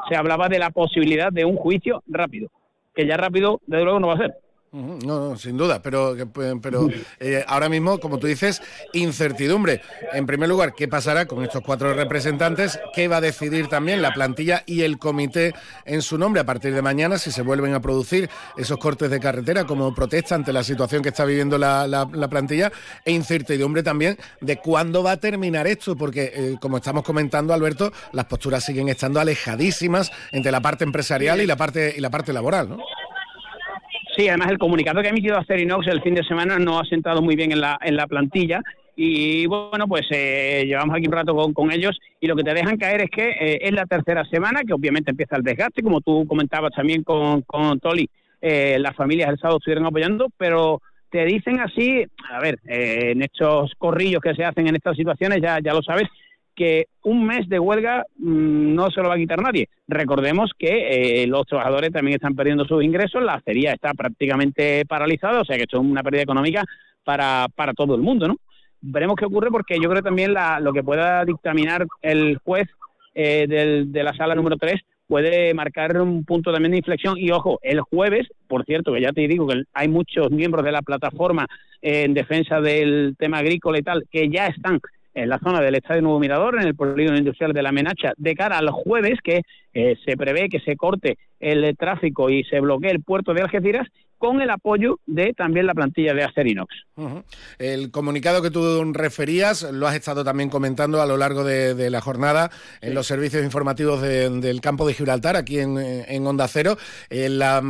se 0.10 0.16
hablaba 0.16 0.50
de 0.50 0.60
la 0.60 0.70
posibilidad 0.70 1.32
de 1.32 1.46
un 1.46 1.58
juicio 1.58 2.04
rápido, 2.08 2.50
que 2.94 3.08
ya 3.08 3.18
rápido, 3.18 3.62
desde 3.66 3.84
luego, 3.84 4.00
no 4.00 4.08
va 4.08 4.14
a 4.16 4.18
ser. 4.18 4.43
No, 4.74 5.38
sin 5.38 5.56
duda, 5.56 5.84
pero, 5.84 6.16
pero 6.60 6.90
eh, 7.20 7.46
ahora 7.48 7.70
mismo, 7.70 8.00
como 8.00 8.18
tú 8.18 8.26
dices, 8.26 8.60
incertidumbre. 8.94 9.82
En 10.14 10.26
primer 10.26 10.50
lugar, 10.50 10.74
¿qué 10.74 10.88
pasará 10.88 11.28
con 11.28 11.44
estos 11.44 11.62
cuatro 11.62 11.94
representantes? 11.94 12.80
¿Qué 12.92 13.08
va 13.08 13.18
a 13.18 13.22
decidir 13.22 13.68
también 13.68 14.02
la 14.02 14.16
plantilla 14.16 14.64
y 14.66 14.82
el 14.82 14.98
comité 14.98 15.54
en 15.86 16.02
su 16.02 16.18
nombre 16.18 16.42
a 16.42 16.46
partir 16.46 16.74
de 16.74 16.82
mañana 16.82 17.20
si 17.20 17.32
se 17.32 17.44
vuelven 17.44 17.76
a 17.76 17.82
producir 17.84 18.32
esos 18.58 18.80
cortes 18.80 19.12
de 19.12 19.20
carretera 19.20 19.66
como 19.66 19.94
protesta 19.94 20.34
ante 20.34 20.52
la 20.52 20.64
situación 20.64 21.04
que 21.04 21.10
está 21.10 21.24
viviendo 21.24 21.60
la, 21.60 22.08
plantilla? 22.28 22.72
E 23.06 23.12
incertidumbre 23.12 23.84
también 23.84 24.18
de 24.42 24.58
cuándo 24.58 25.04
va 25.04 25.12
a 25.12 25.18
terminar 25.18 25.68
esto, 25.68 25.96
porque 25.96 26.32
eh, 26.34 26.56
como 26.60 26.78
estamos 26.78 27.04
comentando, 27.04 27.54
Alberto, 27.54 27.94
las 28.12 28.26
posturas 28.26 28.66
siguen 28.66 28.90
estando 28.90 29.20
alejadísimas 29.20 30.12
entre 30.32 30.52
la 30.52 30.62
parte 30.62 30.84
empresarial 30.84 31.42
y 31.42 31.46
la 31.46 31.58
parte, 31.58 31.94
y 31.96 32.02
la 32.02 32.10
parte 32.10 32.34
laboral, 32.34 32.70
¿no? 32.70 32.78
Sí, 34.16 34.28
además 34.28 34.52
el 34.52 34.60
comunicado 34.60 35.02
que 35.02 35.08
ha 35.08 35.12
emitido 35.12 35.38
Acerinox 35.38 35.88
el 35.88 36.02
fin 36.02 36.14
de 36.14 36.24
semana 36.24 36.60
no 36.60 36.80
ha 36.80 36.86
sentado 36.86 37.22
muy 37.22 37.36
bien 37.36 37.52
en 37.52 37.62
la, 37.62 37.80
en 37.82 37.96
la 37.96 38.06
plantilla. 38.06 38.62
Y 38.96 39.48
bueno, 39.48 39.88
pues 39.88 40.06
eh, 40.12 40.66
llevamos 40.68 40.96
aquí 40.96 41.08
un 41.08 41.14
rato 41.14 41.36
con, 41.54 41.72
ellos 41.72 41.98
y 42.20 42.28
lo 42.28 42.36
que 42.36 42.44
te 42.44 42.54
dejan 42.54 42.78
caer 42.78 43.02
es 43.02 43.10
que 43.10 43.30
eh, 43.30 43.60
es 43.62 43.72
la 43.72 43.88
tercera 43.88 44.24
semana, 44.26 44.62
que 44.62 44.74
obviamente 44.74 45.10
empieza 45.10 45.36
el 45.36 45.42
desgaste, 45.42 45.82
como 45.82 46.02
tú 46.02 46.28
comentabas 46.28 46.72
también 46.76 47.02
con, 47.02 47.42
con 47.42 47.80
Toli, 47.80 48.08
eh, 48.40 48.78
las 48.80 48.96
familias 48.96 49.30
del 49.30 49.40
sábado 49.40 49.58
estuvieron 49.58 49.88
apoyando, 49.88 50.28
pero 50.38 50.80
te 51.10 51.26
dicen 51.26 51.60
así, 51.60 52.06
a 52.30 52.40
ver, 52.40 52.60
en 52.66 53.22
estos 53.24 53.72
corrillos 53.78 54.22
que 54.22 54.36
se 54.36 54.44
hacen 54.44 54.68
en 54.68 54.76
estas 54.76 54.96
situaciones, 54.96 55.42
ya, 55.42 55.60
ya 55.60 55.74
lo 55.74 55.82
sabes, 55.82 56.08
que 56.56 56.86
un 57.04 57.26
mes 57.26 57.48
de 57.50 57.60
huelga 57.60 58.06
mm, 58.18 58.74
no 58.76 58.90
se 58.92 59.02
lo 59.02 59.10
va 59.10 59.16
a 59.16 59.18
quitar 59.18 59.42
nadie. 59.42 59.70
Recordemos 59.88 60.52
que 60.58 61.26
los 61.28 61.46
trabajadores 61.46 61.92
también 61.92 62.16
están 62.16 62.36
perdiendo 62.36 62.66
sus 62.66 62.84
ingresos, 62.84 63.24
la 63.24 63.36
acería 63.36 63.74
está 63.74 63.94
prácticamente 63.94 64.86
paralizada, 64.86 65.42
o 65.42 65.46
sea 65.46 65.58
que 65.58 65.64
esto 65.64 65.78
es 65.78 65.84
una 65.84 66.04
pérdida 66.04 66.24
económica 66.24 66.64
para, 67.04 67.48
para 67.56 67.74
todo 67.74 67.96
el 67.96 68.02
mundo, 68.02 68.28
¿no? 68.28 68.38
veremos 68.84 69.16
qué 69.16 69.26
ocurre 69.26 69.50
porque 69.50 69.80
yo 69.82 69.90
creo 69.90 70.04
también 70.04 70.34
la, 70.34 70.60
lo 70.60 70.74
que 70.74 70.84
pueda 70.84 71.24
dictaminar 71.26 71.88
el 72.02 72.38
juez 72.44 72.68
eh, 73.16 73.46
del, 73.48 73.92
de 73.92 74.04
la 74.04 74.14
sala 74.14 74.36
número 74.36 74.58
3 74.58 74.82
puede 75.08 75.54
marcar 75.54 76.00
un 76.02 76.26
punto 76.26 76.52
también 76.52 76.72
de 76.72 76.78
inflexión. 76.80 77.18
Y 77.18 77.32
ojo, 77.32 77.60
el 77.62 77.82
jueves, 77.82 78.28
por 78.48 78.66
cierto, 78.66 78.94
que 78.94 79.02
ya 79.02 79.12
te 79.12 79.28
digo 79.28 79.48
que 79.48 79.64
hay 79.74 79.88
muchos 79.88 80.32
miembros 80.32 80.66
de 80.66 80.72
la 80.72 80.82
plataforma 80.82 81.46
en 81.82 82.14
defensa 82.14 82.62
del 82.62 83.16
tema 83.18 83.40
agrícola 83.40 83.80
y 83.80 83.84
tal, 83.84 84.04
que 84.10 84.30
ya 84.30 84.48
están 84.48 84.80
en 85.14 85.30
la 85.30 85.40
zona 85.40 85.62
del 85.62 85.76
Estadio 85.76 86.02
Nuevo 86.02 86.20
Mirador, 86.20 86.56
en 86.56 86.68
el 86.68 86.76
polígono 86.76 87.18
industrial 87.18 87.54
de 87.54 87.64
la 87.64 87.72
Menacha, 87.72 88.14
de 88.18 88.36
cara 88.36 88.58
al 88.58 88.70
jueves, 88.72 89.20
que 89.24 89.42
eh, 89.74 89.96
se 90.06 90.18
prevé 90.18 90.50
que 90.50 90.60
se 90.60 90.76
corte 90.76 91.18
el 91.40 91.76
tráfico 91.78 92.30
y 92.30 92.44
se 92.46 92.60
bloquee 92.60 92.92
el 92.92 93.04
puerto 93.04 93.34
de 93.34 93.42
Algeciras, 93.42 93.88
con 94.24 94.42
el 94.42 94.50
apoyo 94.52 95.02
de 95.06 95.34
también 95.34 95.68
la 95.68 95.74
plantilla 95.74 96.14
de 96.14 96.24
Acerinox. 96.24 96.74
El 97.60 97.92
comunicado 97.92 98.42
que 98.42 98.52
tú 98.52 98.94
referías 98.94 99.64
lo 99.64 99.86
has 99.86 99.96
estado 99.96 100.24
también 100.24 100.50
comentando 100.50 101.02
a 101.02 101.06
lo 101.06 101.18
largo 101.18 101.44
de, 101.44 101.90
la 101.90 102.00
jornada 102.00 102.50
en 102.80 102.94
los 102.94 103.06
servicios 103.06 103.44
informativos 103.44 104.02
del 104.02 104.62
campo 104.62 104.88
de 104.88 104.94
Gibraltar, 104.94 105.36
aquí 105.36 105.60
en, 105.60 106.26
Onda 106.26 106.48
Cero. 106.48 106.78
Eh, 107.10 107.28
la, 107.28 107.62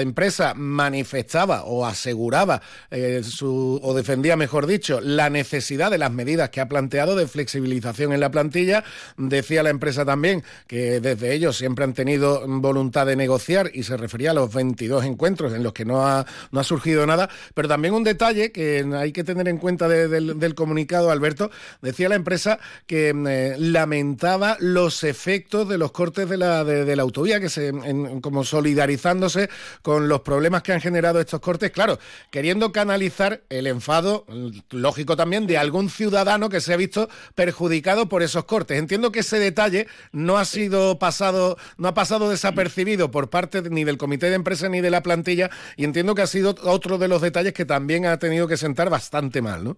empresa 0.00 0.54
manifestaba 0.54 1.64
o 1.64 1.84
aseguraba 1.84 2.62
eh, 2.92 3.22
su, 3.24 3.80
o 3.82 3.92
defendía, 3.92 4.36
mejor 4.36 4.68
dicho, 4.68 5.00
la 5.00 5.28
necesidad 5.28 5.90
de 5.90 5.98
las 5.98 6.12
medidas 6.12 6.50
que 6.50 6.60
ha 6.60 6.68
planteado 6.68 7.16
de 7.16 7.26
flexibilización 7.26 8.12
en 8.12 8.20
la 8.20 8.30
plantilla. 8.30 8.84
Decía 9.16 9.64
la 9.64 9.70
empresa 9.70 10.04
también 10.04 10.44
que 10.68 11.00
desde 11.00 11.34
ellos 11.34 11.56
siempre 11.56 11.82
han 11.82 11.94
tenido 11.94 12.44
voluntad 12.46 13.06
de 13.06 13.16
negociar 13.16 13.72
y 13.74 13.82
se 13.82 13.96
refería 13.96 14.30
a 14.30 14.34
los 14.34 14.54
22 14.54 15.04
encuentros 15.04 15.52
en 15.52 15.64
los 15.64 15.72
que 15.72 15.79
que 15.80 15.86
no 15.86 16.06
ha, 16.06 16.26
no 16.52 16.60
ha 16.60 16.64
surgido 16.64 17.06
nada. 17.06 17.30
Pero 17.54 17.66
también 17.68 17.94
un 17.94 18.04
detalle 18.04 18.52
que 18.52 18.86
hay 18.94 19.12
que 19.12 19.24
tener 19.24 19.48
en 19.48 19.56
cuenta 19.56 19.88
del, 19.88 20.54
comunicado, 20.54 21.10
Alberto, 21.10 21.50
decía 21.80 22.10
la 22.10 22.16
empresa 22.16 22.58
que 22.86 23.14
mm, 23.14 23.26
eh, 23.26 23.54
lamentaba 23.56 24.58
los 24.60 25.04
efectos 25.04 25.68
de 25.70 25.78
los 25.78 25.92
cortes 25.92 26.28
de 26.28 26.36
la, 26.36 26.64
de, 26.64 26.96
la 26.96 27.02
autovía, 27.02 27.40
que 27.40 27.48
se, 27.48 27.72
como 28.20 28.44
solidarizándose 28.44 29.48
con 29.80 30.08
los 30.08 30.20
problemas 30.20 30.62
que 30.62 30.74
han 30.74 30.82
generado 30.82 31.18
estos 31.18 31.40
cortes, 31.40 31.70
claro, 31.70 31.98
queriendo 32.30 32.72
canalizar 32.72 33.40
el 33.48 33.66
enfado, 33.66 34.26
lógico 34.68 35.16
también, 35.16 35.46
de 35.46 35.56
algún 35.56 35.88
ciudadano 35.88 36.50
que 36.50 36.60
se 36.60 36.74
ha 36.74 36.76
visto 36.76 37.08
perjudicado 37.34 38.10
por 38.10 38.22
esos 38.22 38.44
cortes. 38.44 38.78
Entiendo 38.78 39.12
que 39.12 39.20
ese 39.20 39.38
detalle 39.38 39.86
no 40.12 40.36
ha 40.36 40.44
sido 40.44 40.98
pasado, 40.98 41.56
no 41.78 41.88
ha 41.88 41.94
pasado 41.94 42.28
desapercibido 42.28 43.10
por 43.10 43.30
parte 43.30 43.62
ni 43.62 43.84
del 43.84 43.96
comité 43.96 44.28
de 44.28 44.34
empresa 44.34 44.68
ni 44.68 44.82
de 44.82 44.90
la 44.90 45.02
plantilla 45.02 45.48
y 45.76 45.84
entiendo 45.84 46.14
que 46.14 46.22
ha 46.22 46.26
sido 46.26 46.54
otro 46.64 46.98
de 46.98 47.08
los 47.08 47.22
detalles 47.22 47.52
que 47.52 47.64
también 47.64 48.06
ha 48.06 48.18
tenido 48.18 48.46
que 48.48 48.56
sentar 48.56 48.90
bastante 48.90 49.42
mal, 49.42 49.64
¿no? 49.64 49.76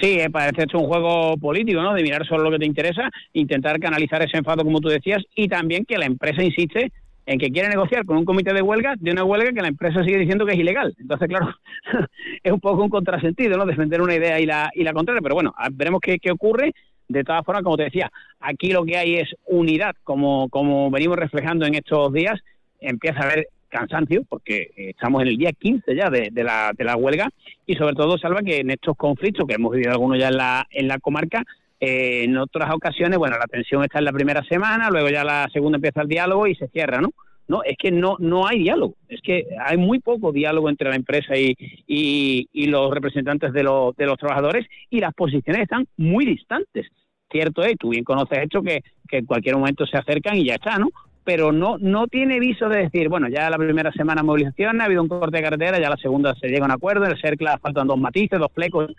Sí, 0.00 0.18
eh, 0.18 0.30
parece 0.30 0.62
hecho 0.62 0.78
un 0.78 0.86
juego 0.86 1.36
político, 1.36 1.82
¿no? 1.82 1.92
De 1.92 2.02
mirar 2.02 2.26
solo 2.26 2.44
lo 2.44 2.50
que 2.50 2.58
te 2.58 2.66
interesa, 2.66 3.10
intentar 3.34 3.78
canalizar 3.78 4.22
ese 4.22 4.38
enfado, 4.38 4.64
como 4.64 4.80
tú 4.80 4.88
decías, 4.88 5.22
y 5.34 5.46
también 5.48 5.84
que 5.84 5.98
la 5.98 6.06
empresa 6.06 6.42
insiste 6.42 6.90
en 7.26 7.38
que 7.38 7.50
quiere 7.50 7.68
negociar 7.68 8.04
con 8.06 8.16
un 8.16 8.24
comité 8.24 8.54
de 8.54 8.62
huelga 8.62 8.94
de 8.98 9.12
una 9.12 9.24
huelga 9.24 9.52
que 9.52 9.60
la 9.60 9.68
empresa 9.68 10.02
sigue 10.02 10.18
diciendo 10.18 10.46
que 10.46 10.52
es 10.52 10.58
ilegal. 10.58 10.94
Entonces, 10.98 11.28
claro, 11.28 11.54
es 12.42 12.52
un 12.52 12.60
poco 12.60 12.82
un 12.82 12.88
contrasentido, 12.88 13.58
¿no? 13.58 13.66
Defender 13.66 14.00
una 14.00 14.14
idea 14.14 14.40
y 14.40 14.46
la, 14.46 14.70
y 14.74 14.82
la 14.82 14.92
contraria. 14.92 15.20
Pero 15.22 15.34
bueno, 15.34 15.54
veremos 15.72 16.00
qué, 16.00 16.18
qué 16.18 16.30
ocurre. 16.30 16.72
De 17.06 17.22
todas 17.22 17.44
formas, 17.44 17.62
como 17.62 17.76
te 17.76 17.84
decía, 17.84 18.10
aquí 18.40 18.72
lo 18.72 18.84
que 18.84 18.96
hay 18.96 19.16
es 19.16 19.28
unidad, 19.46 19.94
como, 20.02 20.48
como 20.48 20.90
venimos 20.90 21.18
reflejando 21.18 21.66
en 21.66 21.74
estos 21.74 22.12
días. 22.12 22.40
Empieza 22.80 23.20
a 23.20 23.24
haber 23.24 23.48
cansancio, 23.70 24.22
porque 24.28 24.70
eh, 24.76 24.90
estamos 24.90 25.22
en 25.22 25.28
el 25.28 25.38
día 25.38 25.52
15 25.52 25.94
ya 25.94 26.10
de, 26.10 26.30
la, 26.34 26.72
de 26.76 26.84
la 26.84 26.96
huelga, 26.96 27.30
y 27.66 27.74
sobre 27.76 27.94
todo, 27.94 28.18
Salva, 28.18 28.42
que 28.42 28.58
en 28.58 28.70
estos 28.70 28.96
conflictos, 28.96 29.46
que 29.46 29.54
hemos 29.54 29.72
vivido 29.72 29.92
algunos 29.92 30.18
ya 30.18 30.28
en 30.28 30.36
la, 30.36 30.66
en 30.70 30.88
la 30.88 30.98
comarca, 30.98 31.44
eh, 31.80 32.24
en 32.24 32.36
otras 32.36 32.74
ocasiones, 32.74 33.18
bueno, 33.18 33.38
la 33.38 33.46
tensión 33.46 33.82
está 33.82 33.98
en 33.98 34.04
la 34.04 34.12
primera 34.12 34.44
semana, 34.44 34.90
luego 34.90 35.08
ya 35.08 35.24
la 35.24 35.48
segunda 35.50 35.76
empieza 35.76 36.02
el 36.02 36.08
diálogo 36.08 36.46
y 36.46 36.54
se 36.54 36.68
cierra, 36.68 37.00
¿no? 37.00 37.10
No, 37.48 37.64
es 37.64 37.76
que 37.78 37.90
no, 37.90 38.16
no 38.20 38.46
hay 38.46 38.60
diálogo, 38.60 38.94
es 39.08 39.20
que 39.22 39.46
hay 39.58 39.76
muy 39.76 39.98
poco 39.98 40.30
diálogo 40.30 40.68
entre 40.68 40.88
la 40.88 40.94
empresa 40.94 41.36
y, 41.36 41.56
y, 41.88 42.66
los 42.66 42.92
representantes 42.92 43.52
de, 43.52 43.64
los 43.64 43.96
de 43.96 44.06
los 44.06 44.18
trabajadores 44.18 44.66
y 44.88 45.00
las 45.00 45.12
posiciones 45.14 45.62
están 45.62 45.88
muy 45.96 46.26
distantes. 46.26 46.86
Cierto 47.28 47.64
es, 47.64 47.76
tú 47.76 47.88
bien 47.88 48.04
conoces 48.04 48.38
esto, 48.38 48.62
que, 48.62 48.82
que 49.08 49.18
en 49.18 49.26
cualquier 49.26 49.56
momento 49.56 49.84
se 49.84 49.96
acercan 49.96 50.36
y 50.36 50.44
ya 50.44 50.54
está, 50.54 50.78
¿no? 50.78 50.90
Pero 51.24 51.52
no, 51.52 51.76
no 51.78 52.06
tiene 52.06 52.40
viso 52.40 52.68
de 52.68 52.84
decir, 52.84 53.08
bueno, 53.08 53.28
ya 53.28 53.50
la 53.50 53.58
primera 53.58 53.92
semana 53.92 54.22
movilización, 54.22 54.80
ha 54.80 54.84
habido 54.84 55.02
un 55.02 55.08
corte 55.08 55.36
de 55.36 55.42
carretera, 55.42 55.78
ya 55.78 55.90
la 55.90 55.96
segunda 55.96 56.34
se 56.34 56.48
llega 56.48 56.62
a 56.62 56.66
un 56.66 56.72
acuerdo, 56.72 57.04
en 57.04 57.12
el 57.12 57.20
CERCLA 57.20 57.58
faltan 57.58 57.86
dos 57.86 57.98
matices, 57.98 58.38
dos 58.38 58.52
flecos. 58.54 58.90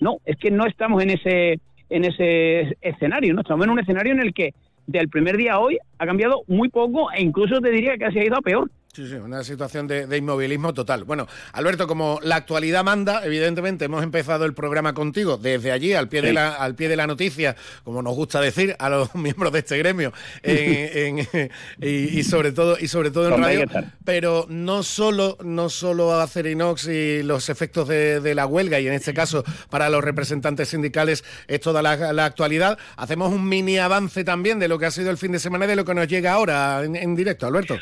No, 0.00 0.18
es 0.24 0.36
que 0.36 0.50
no 0.50 0.66
estamos 0.66 1.02
en 1.02 1.10
ese, 1.10 1.60
en 1.90 2.04
ese 2.04 2.76
escenario, 2.80 3.34
no 3.34 3.40
estamos 3.42 3.64
en 3.64 3.70
un 3.70 3.78
escenario 3.78 4.12
en 4.12 4.20
el 4.20 4.34
que 4.34 4.54
del 4.86 5.08
primer 5.08 5.36
día 5.36 5.54
a 5.54 5.60
hoy 5.60 5.78
ha 5.98 6.06
cambiado 6.06 6.42
muy 6.46 6.68
poco 6.68 7.12
e 7.12 7.22
incluso 7.22 7.60
te 7.60 7.70
diría 7.70 7.96
que 7.96 8.06
ha 8.06 8.24
ido 8.24 8.36
a 8.36 8.42
peor. 8.42 8.70
Sí, 8.94 9.06
sí, 9.06 9.14
una 9.14 9.44
situación 9.44 9.86
de, 9.86 10.16
inmovilismo 10.16 10.74
total. 10.74 11.04
Bueno, 11.04 11.28
Alberto, 11.52 11.86
como 11.86 12.18
la 12.22 12.36
actualidad 12.36 12.82
manda, 12.82 13.24
evidentemente 13.24 13.84
hemos 13.84 14.02
empezado 14.02 14.44
el 14.44 14.54
programa 14.54 14.94
contigo 14.94 15.36
desde 15.36 15.70
allí, 15.70 15.92
al 15.92 16.08
pie, 16.08 16.22
de, 16.22 16.32
la, 16.32 16.54
al 16.54 16.74
pie 16.74 16.88
de 16.88 16.96
la 16.96 17.06
noticia, 17.06 17.54
como 17.84 18.02
nos 18.02 18.14
gusta 18.16 18.40
decir 18.40 18.74
a 18.78 18.88
los 18.88 19.14
miembros 19.16 19.52
de 19.52 19.58
este 19.60 19.78
gremio, 19.78 20.12
y, 21.80 22.22
sobre 22.24 22.50
todo 22.52 22.76
y 22.80 22.88
sobre 22.88 23.10
todo 23.10 23.32
en 23.34 23.42
radio. 23.42 23.66
Pero 24.04 24.46
no 24.48 24.82
solo, 24.82 25.36
no 25.44 25.68
solo 25.68 26.12
a 26.12 26.24
Acerinox 26.24 26.88
y 26.88 27.22
los 27.22 27.50
efectos 27.50 27.86
de, 27.86 28.34
la 28.34 28.46
huelga, 28.46 28.80
y 28.80 28.88
en 28.88 28.94
este 28.94 29.14
caso 29.14 29.44
para 29.70 29.90
los 29.90 30.02
representantes 30.02 30.70
sindicales 30.70 31.24
es 31.46 31.60
toda 31.60 31.82
la, 31.82 32.12
la, 32.12 32.24
actualidad. 32.24 32.78
Hacemos 32.96 33.32
un 33.32 33.48
mini 33.48 33.78
avance 33.78 34.24
también 34.24 34.58
de 34.58 34.66
lo 34.66 34.78
que 34.78 34.86
ha 34.86 34.90
sido 34.90 35.10
el 35.10 35.18
fin 35.18 35.32
de 35.32 35.38
semana 35.38 35.66
y 35.66 35.68
de 35.68 35.76
lo 35.76 35.84
que 35.84 35.94
nos 35.94 36.08
llega 36.08 36.32
ahora 36.32 36.82
en 36.82 37.14
directo, 37.14 37.46
Alberto. 37.46 37.78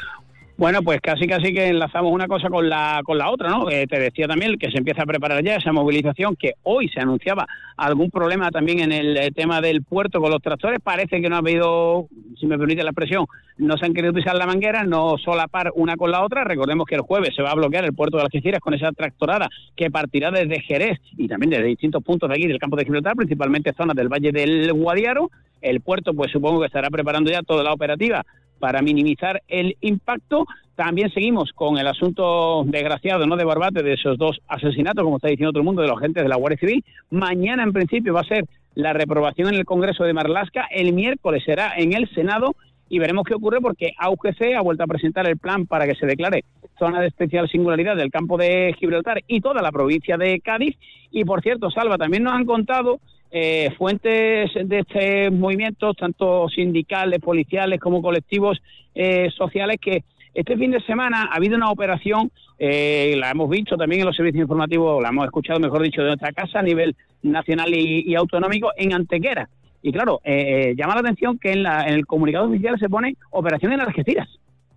Bueno, 0.58 0.80
pues 0.80 1.02
casi 1.02 1.26
casi 1.26 1.52
que 1.52 1.68
enlazamos 1.68 2.10
una 2.10 2.26
cosa 2.26 2.48
con 2.48 2.66
la 2.66 3.02
con 3.04 3.18
la 3.18 3.30
otra, 3.30 3.50
¿no? 3.50 3.68
Eh, 3.68 3.86
te 3.86 4.00
decía 4.00 4.26
también 4.26 4.56
que 4.58 4.70
se 4.70 4.78
empieza 4.78 5.02
a 5.02 5.06
preparar 5.06 5.44
ya 5.44 5.56
esa 5.56 5.70
movilización, 5.70 6.34
que 6.34 6.54
hoy 6.62 6.88
se 6.88 6.98
anunciaba 6.98 7.46
algún 7.76 8.10
problema 8.10 8.50
también 8.50 8.80
en 8.80 8.90
el 8.90 9.18
eh, 9.18 9.30
tema 9.32 9.60
del 9.60 9.82
puerto 9.82 10.18
con 10.18 10.30
los 10.30 10.40
tractores. 10.40 10.80
Parece 10.82 11.20
que 11.20 11.28
no 11.28 11.36
ha 11.36 11.40
habido, 11.40 12.08
si 12.40 12.46
me 12.46 12.56
permite 12.56 12.82
la 12.82 12.92
expresión, 12.92 13.26
no 13.58 13.76
se 13.76 13.84
han 13.84 13.92
querido 13.92 14.14
pisar 14.14 14.34
la 14.34 14.46
manguera, 14.46 14.82
no 14.84 15.18
solapar 15.18 15.72
una 15.74 15.96
con 15.96 16.10
la 16.10 16.24
otra. 16.24 16.42
Recordemos 16.42 16.86
que 16.86 16.94
el 16.94 17.02
jueves 17.02 17.34
se 17.36 17.42
va 17.42 17.50
a 17.50 17.54
bloquear 17.54 17.84
el 17.84 17.92
puerto 17.92 18.16
de 18.16 18.22
Algeciras 18.22 18.60
con 18.60 18.72
esa 18.72 18.92
tractorada 18.92 19.50
que 19.76 19.90
partirá 19.90 20.30
desde 20.30 20.62
Jerez 20.62 20.98
y 21.18 21.28
también 21.28 21.50
desde 21.50 21.64
distintos 21.64 22.02
puntos 22.02 22.30
de 22.30 22.34
aquí 22.34 22.46
del 22.46 22.58
campo 22.58 22.76
de 22.76 22.86
Gibraltar, 22.86 23.14
principalmente 23.14 23.74
zonas 23.76 23.94
del 23.94 24.08
Valle 24.08 24.32
del 24.32 24.72
Guadiaro. 24.72 25.30
El 25.60 25.82
puerto, 25.82 26.14
pues 26.14 26.32
supongo 26.32 26.60
que 26.60 26.66
estará 26.66 26.88
preparando 26.88 27.30
ya 27.30 27.42
toda 27.42 27.62
la 27.62 27.74
operativa 27.74 28.24
para 28.58 28.82
minimizar 28.82 29.42
el 29.48 29.76
impacto. 29.80 30.46
También 30.74 31.10
seguimos 31.10 31.52
con 31.52 31.78
el 31.78 31.86
asunto 31.86 32.64
desgraciado, 32.66 33.26
¿no? 33.26 33.36
De 33.36 33.44
Barbate, 33.44 33.82
de 33.82 33.94
esos 33.94 34.18
dos 34.18 34.38
asesinatos, 34.48 35.04
como 35.04 35.16
está 35.16 35.28
diciendo 35.28 35.52
todo 35.52 35.60
el 35.60 35.66
mundo, 35.66 35.82
de 35.82 35.88
los 35.88 35.96
agentes 35.96 36.22
de 36.22 36.28
la 36.28 36.36
Guardia 36.36 36.58
Civil. 36.58 36.84
Mañana, 37.10 37.62
en 37.62 37.72
principio, 37.72 38.12
va 38.12 38.20
a 38.20 38.24
ser 38.24 38.44
la 38.74 38.92
reprobación 38.92 39.48
en 39.48 39.54
el 39.54 39.64
Congreso 39.64 40.04
de 40.04 40.12
Marlasca. 40.12 40.66
El 40.70 40.92
miércoles 40.92 41.42
será 41.44 41.72
en 41.76 41.94
el 41.94 42.08
Senado 42.10 42.54
y 42.88 42.98
veremos 42.98 43.24
qué 43.24 43.34
ocurre 43.34 43.60
porque 43.60 43.92
AUGC 43.98 44.54
ha 44.56 44.60
vuelto 44.60 44.84
a 44.84 44.86
presentar 44.86 45.26
el 45.26 45.38
plan 45.38 45.66
para 45.66 45.86
que 45.86 45.94
se 45.94 46.06
declare 46.06 46.44
zona 46.78 47.00
de 47.00 47.08
especial 47.08 47.48
singularidad 47.48 47.96
del 47.96 48.10
campo 48.10 48.36
de 48.36 48.74
Gibraltar 48.78 49.22
y 49.26 49.40
toda 49.40 49.62
la 49.62 49.72
provincia 49.72 50.16
de 50.16 50.40
Cádiz. 50.40 50.76
Y 51.10 51.24
por 51.24 51.42
cierto, 51.42 51.70
Salva, 51.70 51.96
también 51.96 52.22
nos 52.22 52.34
han 52.34 52.44
contado 52.44 53.00
eh, 53.30 53.70
fuentes 53.76 54.50
de 54.54 54.78
este 54.78 55.30
movimiento, 55.30 55.92
tanto 55.94 56.48
sindicales, 56.48 57.20
policiales 57.20 57.80
como 57.80 58.00
colectivos 58.00 58.62
eh, 58.94 59.30
sociales, 59.36 59.78
que 59.80 60.04
este 60.32 60.56
fin 60.56 60.70
de 60.70 60.80
semana 60.82 61.28
ha 61.30 61.36
habido 61.36 61.56
una 61.56 61.70
operación, 61.70 62.30
eh, 62.58 63.14
la 63.18 63.30
hemos 63.30 63.50
visto 63.50 63.76
también 63.76 64.02
en 64.02 64.06
los 64.06 64.16
servicios 64.16 64.42
informativos, 64.42 65.02
la 65.02 65.08
hemos 65.08 65.24
escuchado, 65.24 65.58
mejor 65.58 65.82
dicho, 65.82 66.02
de 66.02 66.08
nuestra 66.08 66.32
casa 66.32 66.60
a 66.60 66.62
nivel 66.62 66.94
nacional 67.22 67.74
y, 67.74 68.14
autonómico 68.14 68.70
en 68.76 68.94
Antequera. 68.94 69.48
Y 69.82 69.92
claro, 69.92 70.20
llama 70.24 70.94
la 70.94 71.00
atención 71.00 71.38
que 71.38 71.52
en, 71.52 71.62
la, 71.62 71.86
en 71.86 71.94
el 71.94 72.06
comunicado 72.06 72.48
oficial 72.48 72.78
se 72.78 72.88
pone 72.88 73.16
operación 73.30 73.72
en 73.72 73.80
Algeciras. 73.80 74.28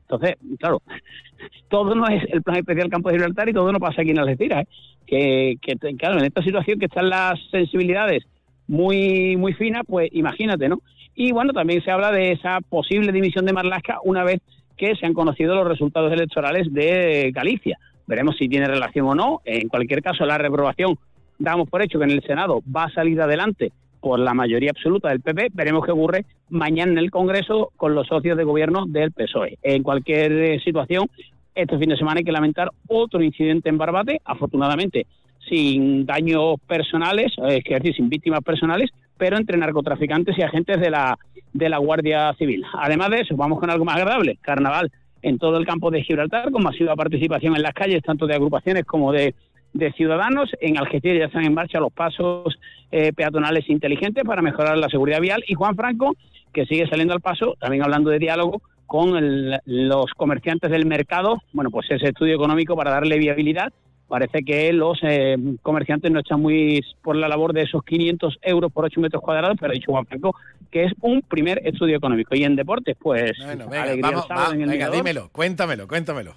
Entonces, 0.02 0.36
claro, 0.60 0.82
todo 1.70 1.96
no 1.96 2.08
es 2.08 2.24
el 2.32 2.42
plan 2.42 2.58
especial 2.58 2.90
Campo 2.90 3.10
de 3.10 3.16
Gibraltar 3.16 3.50
y 3.50 3.54
todo 3.54 3.72
no 3.72 3.80
pasa 3.80 4.02
aquí 4.02 4.12
en 4.12 4.20
Algeciras. 4.20 4.68
que, 5.06 5.58
que, 5.62 5.76
claro, 5.96 6.20
en 6.20 6.26
esta 6.26 6.44
situación 6.44 6.80
que 6.80 6.86
están 6.86 7.10
las 7.10 7.40
sensibilidades 7.52 8.26
muy, 8.70 9.36
muy 9.36 9.54
finas, 9.54 9.84
pues 9.86 10.10
imagínate, 10.14 10.70
¿no? 10.70 10.82
Y 11.16 11.32
bueno, 11.32 11.54
también 11.54 11.84
se 11.84 11.92
habla 11.92 12.12
de 12.12 12.32
esa 12.32 12.60
posible 12.62 13.12
dimisión 13.12 13.46
de 13.46 13.52
Marlasca 13.52 13.98
una 14.04 14.24
vez 14.24 14.42
que 14.78 14.96
se 14.96 15.08
han 15.08 15.14
conocido 15.14 15.56
los 15.56 15.68
resultados 15.68 16.14
electorales 16.14 16.72
de 16.72 17.32
Galicia. 17.34 17.78
Veremos 18.06 18.38
si 18.38 18.48
tiene 18.48 18.68
relación 18.68 19.08
o 19.08 19.16
no. 19.16 19.42
En 19.44 19.68
cualquier 19.70 20.04
caso, 20.04 20.24
la 20.24 20.38
reprobación, 20.38 20.98
damos 21.40 21.68
por 21.68 21.82
hecho 21.82 21.98
que 21.98 22.06
en 22.06 22.12
el 22.12 22.22
Senado 22.22 22.62
va 22.74 22.86
a 22.86 22.94
salir 22.94 23.20
adelante 23.20 23.72
por 24.00 24.20
la 24.20 24.36
mayoría 24.36 24.70
absoluta 24.70 25.10
del 25.10 25.22
PP. 25.22 25.50
Veremos 25.52 25.84
qué 25.84 25.92
ocurre 25.92 26.26
mañana 26.50 26.92
en 26.92 27.00
el 27.00 27.12
Congreso 27.12 27.72
con 27.76 27.96
los 27.96 28.08
socios 28.08 28.38
de 28.38 28.44
gobierno 28.44 28.86
del 28.86 29.12
PSOE. 29.12 29.58
En 29.64 29.82
cualquier 29.82 30.32
eh, 30.32 30.60
situación, 30.64 31.08
este 31.56 31.78
fin 31.80 31.90
de 31.90 31.98
semana 31.98 32.20
hay 32.20 32.24
que 32.24 32.32
lamentar 32.32 32.70
otro 32.88 33.22
incidente 33.22 33.68
en 33.68 33.80
Barbate, 33.80 34.22
afortunadamente 34.24 35.08
sin 35.48 36.06
daños 36.06 36.56
personales, 36.68 37.32
es 37.48 37.64
decir, 37.64 37.96
sin 37.96 38.10
víctimas 38.10 38.42
personales, 38.42 38.90
pero 39.18 39.38
entre 39.38 39.58
narcotraficantes 39.58 40.38
y 40.38 40.42
agentes 40.42 40.80
de 40.80 40.90
la, 40.90 41.18
de 41.54 41.70
la 41.70 41.78
Guardia 41.78 42.34
Civil. 42.38 42.64
Además 42.74 43.10
de 43.10 43.22
eso, 43.22 43.36
vamos 43.36 43.60
con 43.60 43.70
algo 43.70 43.86
más 43.86 43.98
agradable, 43.98 44.38
carnaval 44.42 44.92
en 45.22 45.38
todo 45.38 45.58
el 45.58 45.66
campo 45.66 45.92
de 45.92 46.04
Gibraltar, 46.04 46.52
con 46.52 46.64
masiva 46.64 46.96
participación 46.96 47.56
en 47.56 47.62
las 47.62 47.74
calles, 47.74 48.02
tanto 48.04 48.26
de 48.26 48.36
agrupaciones 48.36 48.86
como 48.86 49.12
de, 49.12 49.36
de 49.74 49.92
ciudadanos. 49.94 50.50
En 50.62 50.78
Algeciras 50.78 51.20
ya 51.20 51.26
están 51.26 51.44
en 51.44 51.54
marcha 51.54 51.80
los 51.80 51.92
pasos 51.92 52.58
eh, 52.92 53.12
peatonales 53.14 53.70
inteligentes 53.70 54.24
para 54.24 54.42
mejorar 54.42 54.78
la 54.78 54.88
seguridad 54.88 55.20
vial. 55.20 55.44
Y 55.48 55.56
Juan 55.56 55.76
Franco, 55.76 56.16
que 56.54 56.66
sigue 56.66 56.88
saliendo 56.88 57.14
al 57.14 57.22
paso, 57.22 57.56
también 57.60 57.84
hablando 57.84 58.10
de 58.10 58.20
diálogo 58.20 58.62
con 58.86 59.52
los 59.66 60.06
comerciantes 60.16 60.72
del 60.72 60.88
mercado, 60.88 61.42
bueno, 61.54 61.70
pues 61.70 61.92
ese 61.92 62.08
estudio 62.08 62.36
económico 62.36 62.76
para 62.76 62.90
darle 62.90 63.20
viabilidad 63.20 63.72
parece 64.10 64.44
que 64.44 64.74
los 64.74 65.00
eh, 65.04 65.38
comerciantes 65.62 66.12
no 66.12 66.20
están 66.20 66.42
muy 66.42 66.84
por 67.02 67.16
la 67.16 67.30
labor 67.30 67.54
de 67.54 67.62
esos 67.62 67.84
500 67.84 68.40
euros 68.42 68.72
por 68.74 68.84
8 68.84 69.00
metros 69.00 69.24
cuadrados, 69.24 69.56
pero 69.60 69.72
ha 69.72 69.76
dicho 69.76 69.92
Juan 69.92 70.06
Franco 70.06 70.36
que 70.72 70.84
es 70.84 70.94
un 71.02 71.22
primer 71.22 71.66
estudio 71.66 71.98
económico. 71.98 72.36
Y 72.36 72.44
en 72.44 72.56
deportes, 72.56 72.96
pues. 73.00 73.32
Bueno, 73.44 73.68
venga, 73.68 74.12
vamos, 74.28 74.28
venga 74.56 74.90
dímelo, 74.90 75.30
cuéntamelo, 75.32 75.88
cuéntamelo. 75.88 76.36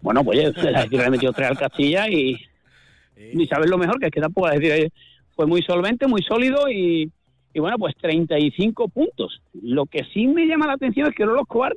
Bueno, 0.00 0.24
pues 0.24 0.38
le 0.90 1.04
he 1.04 1.10
metido 1.10 1.32
tres 1.32 1.48
al 1.48 1.58
Castilla 1.58 2.08
y. 2.08 2.38
Ni 3.34 3.46
sabes 3.46 3.68
lo 3.68 3.78
mejor, 3.78 3.98
que 3.98 4.06
es 4.06 4.12
que 4.12 4.20
tampoco 4.20 4.48
decir. 4.48 4.72
Eh, 4.72 4.92
fue 5.34 5.46
muy 5.46 5.62
solvente, 5.62 6.08
muy 6.08 6.22
sólido 6.22 6.68
y, 6.68 7.12
y 7.54 7.60
bueno, 7.60 7.78
pues 7.78 7.94
35 8.00 8.88
puntos. 8.88 9.40
Lo 9.62 9.86
que 9.86 10.04
sí 10.12 10.26
me 10.26 10.46
llama 10.46 10.66
la 10.66 10.72
atención 10.72 11.08
es 11.08 11.14
que 11.14 11.24
Lolo 11.24 11.42
Escobar 11.42 11.76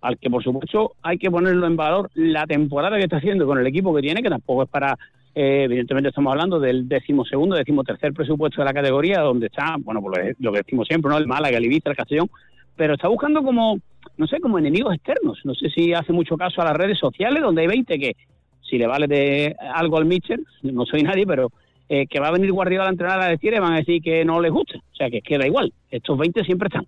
al 0.00 0.18
que 0.18 0.30
por 0.30 0.42
supuesto 0.42 0.92
hay 1.02 1.18
que 1.18 1.30
ponerlo 1.30 1.66
en 1.66 1.76
valor 1.76 2.10
la 2.14 2.46
temporada 2.46 2.96
que 2.96 3.04
está 3.04 3.18
haciendo 3.18 3.46
con 3.46 3.58
el 3.58 3.66
equipo 3.66 3.94
que 3.94 4.02
tiene, 4.02 4.22
que 4.22 4.30
tampoco 4.30 4.62
es 4.62 4.68
para, 4.68 4.96
eh, 5.34 5.64
evidentemente 5.64 6.08
estamos 6.08 6.32
hablando 6.32 6.58
del 6.58 6.88
decimosegundo, 6.88 7.56
decimotercer 7.56 8.12
presupuesto 8.12 8.60
de 8.60 8.66
la 8.66 8.74
categoría, 8.74 9.20
donde 9.20 9.46
está, 9.46 9.76
bueno, 9.78 10.00
pues 10.00 10.36
lo 10.38 10.52
que 10.52 10.58
decimos 10.58 10.86
siempre, 10.88 11.10
¿no? 11.10 11.18
El 11.18 11.26
Málaga, 11.26 11.58
el 11.58 11.66
Ibiza, 11.66 11.90
el 11.90 11.96
Castellón, 11.96 12.30
pero 12.76 12.94
está 12.94 13.08
buscando 13.08 13.42
como, 13.42 13.78
no 14.16 14.26
sé, 14.26 14.40
como 14.40 14.58
enemigos 14.58 14.94
externos. 14.94 15.38
No 15.44 15.54
sé 15.54 15.68
si 15.70 15.92
hace 15.92 16.12
mucho 16.12 16.36
caso 16.36 16.62
a 16.62 16.64
las 16.64 16.76
redes 16.76 16.98
sociales, 16.98 17.42
donde 17.42 17.62
hay 17.62 17.68
20 17.68 17.98
que, 17.98 18.16
si 18.62 18.78
le 18.78 18.86
vale 18.86 19.06
de 19.06 19.54
algo 19.74 19.98
al 19.98 20.06
Mitchell, 20.06 20.44
no 20.62 20.86
soy 20.86 21.02
nadie, 21.02 21.26
pero 21.26 21.50
eh, 21.88 22.06
que 22.06 22.20
va 22.20 22.28
a 22.28 22.32
venir 22.32 22.52
Guardiola 22.52 22.86
a 22.86 22.90
entrenar 22.90 23.20
a 23.20 23.28
decir 23.28 23.52
y 23.52 23.58
van 23.58 23.74
a 23.74 23.78
decir 23.78 24.00
que 24.00 24.24
no 24.24 24.40
les 24.40 24.52
gusta. 24.52 24.78
O 24.78 24.94
sea, 24.94 25.10
que 25.10 25.20
queda 25.20 25.46
igual. 25.46 25.72
Estos 25.90 26.16
20 26.16 26.44
siempre 26.44 26.68
están 26.68 26.86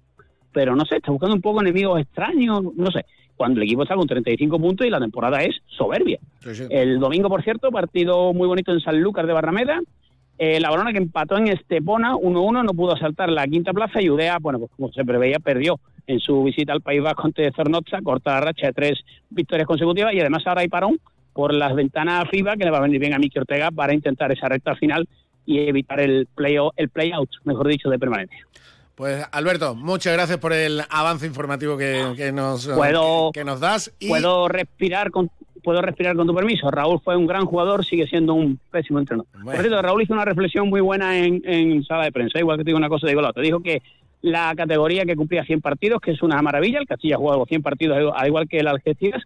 pero 0.53 0.77
no 0.77 0.85
sé, 0.85 0.97
está 0.97 1.11
buscando 1.11 1.35
un 1.35 1.43
poco 1.43 1.61
enemigos 1.61 2.01
extraños, 2.01 2.63
no 2.77 2.91
sé. 2.91 3.05
Cuando 3.37 3.61
el 3.61 3.67
equipo 3.67 3.83
está 3.83 3.97
con 3.97 4.07
35 4.07 4.59
puntos 4.59 4.87
y 4.87 4.91
la 4.91 5.01
temporada 5.01 5.43
es 5.43 5.57
soberbia. 5.67 6.19
El 6.71 7.01
domingo, 7.01 7.29
por 7.29 7.43
cierto, 7.43 7.71
partido 7.71 8.33
muy 8.33 8.47
bonito 8.47 8.73
en 8.73 8.81
San 8.81 9.01
Lucas 9.01 9.27
de 9.27 9.33
Barrameda. 9.33 9.81
Eh, 10.39 10.61
la 10.61 10.71
Barona 10.71 10.93
que 10.93 10.99
empató 10.99 11.39
en 11.39 11.49
Estepona 11.49 12.15
1-1, 12.15 12.65
no 12.65 12.73
pudo 12.75 12.97
saltar 12.97 13.31
la 13.31 13.47
quinta 13.47 13.73
plaza 13.73 14.01
y 14.01 14.11
Udea, 14.11 14.39
bueno, 14.41 14.59
pues 14.59 14.71
como 14.77 14.93
se 14.93 15.05
preveía, 15.05 15.39
perdió 15.39 15.79
en 16.07 16.21
su 16.21 16.43
visita 16.43 16.73
al 16.73 16.81
País 16.81 17.03
Vasco 17.03 17.27
ante 17.27 17.51
Zornoza, 17.53 18.01
corta 18.03 18.33
la 18.33 18.41
racha 18.41 18.67
de 18.67 18.73
tres 18.73 19.01
victorias 19.31 19.67
consecutivas 19.67 20.13
y 20.15 20.21
además 20.21 20.43
ahora 20.47 20.63
hay 20.63 20.69
parón 20.69 20.99
por 21.33 21.55
las 21.55 21.75
ventanas 21.75 22.29
FIBA 22.31 22.57
que 22.57 22.65
le 22.65 22.71
va 22.71 22.79
a 22.79 22.83
venir 22.83 23.01
bien 23.01 23.15
a 23.15 23.19
Miki 23.19 23.39
Ortega 23.39 23.71
para 23.71 23.95
intentar 23.95 24.33
esa 24.33 24.49
recta 24.49 24.75
final 24.75 25.09
y 25.47 25.59
evitar 25.61 26.01
el 26.01 26.27
play, 26.27 26.57
el 26.77 26.89
play 26.89 27.13
out, 27.13 27.31
mejor 27.45 27.69
dicho, 27.69 27.89
de 27.89 27.99
permanencia. 27.99 28.47
Pues 28.95 29.27
Alberto, 29.33 29.75
muchas 29.75 30.13
gracias 30.13 30.39
por 30.39 30.53
el 30.53 30.83
avance 30.91 31.27
informativo 31.27 31.77
que, 31.77 32.33
nos, 32.33 32.67
que, 33.33 33.45
nos 33.45 33.61
das. 33.61 33.93
Puedo 34.07 34.49
respirar 34.49 35.11
con 35.11 35.31
puedo 35.63 35.81
respirar 35.81 36.17
con 36.17 36.27
tu 36.27 36.35
permiso. 36.35 36.71
Raúl 36.71 37.01
fue 37.03 37.17
un 37.17 37.27
gran 37.27 37.47
jugador, 37.47 37.85
sigue 37.85 38.07
siendo 38.07 38.35
un 38.35 38.59
pésimo 38.71 38.99
entrenador. 38.99 39.31
Por 39.45 39.57
cierto, 39.57 39.81
Raúl 39.81 40.03
hizo 40.03 40.13
una 40.13 40.25
reflexión 40.25 40.69
muy 40.69 40.81
buena 40.81 41.17
en, 41.19 41.85
sala 41.85 42.05
de 42.05 42.13
prensa, 42.13 42.39
igual 42.39 42.59
que 42.59 42.65
te 42.65 42.69
digo 42.69 42.79
una 42.79 42.89
cosa, 42.89 43.07
digo 43.07 43.21
la 43.21 43.31
otra. 43.31 43.43
Dijo 43.43 43.61
que 43.61 43.83
la 44.21 44.55
categoría 44.57 45.05
que 45.05 45.17
cumplía 45.17 45.45
100 45.45 45.61
partidos, 45.61 46.01
que 46.01 46.13
es 46.13 46.23
una 46.23 46.41
maravilla, 46.43 46.79
el 46.79 46.87
Castilla 46.87 47.17
ha 47.17 47.19
jugado 47.19 47.47
100 47.47 47.63
partidos 47.63 48.13
al 48.15 48.27
igual 48.27 48.49
que 48.49 48.59
el 48.59 48.69
Algeciras, 48.69 49.23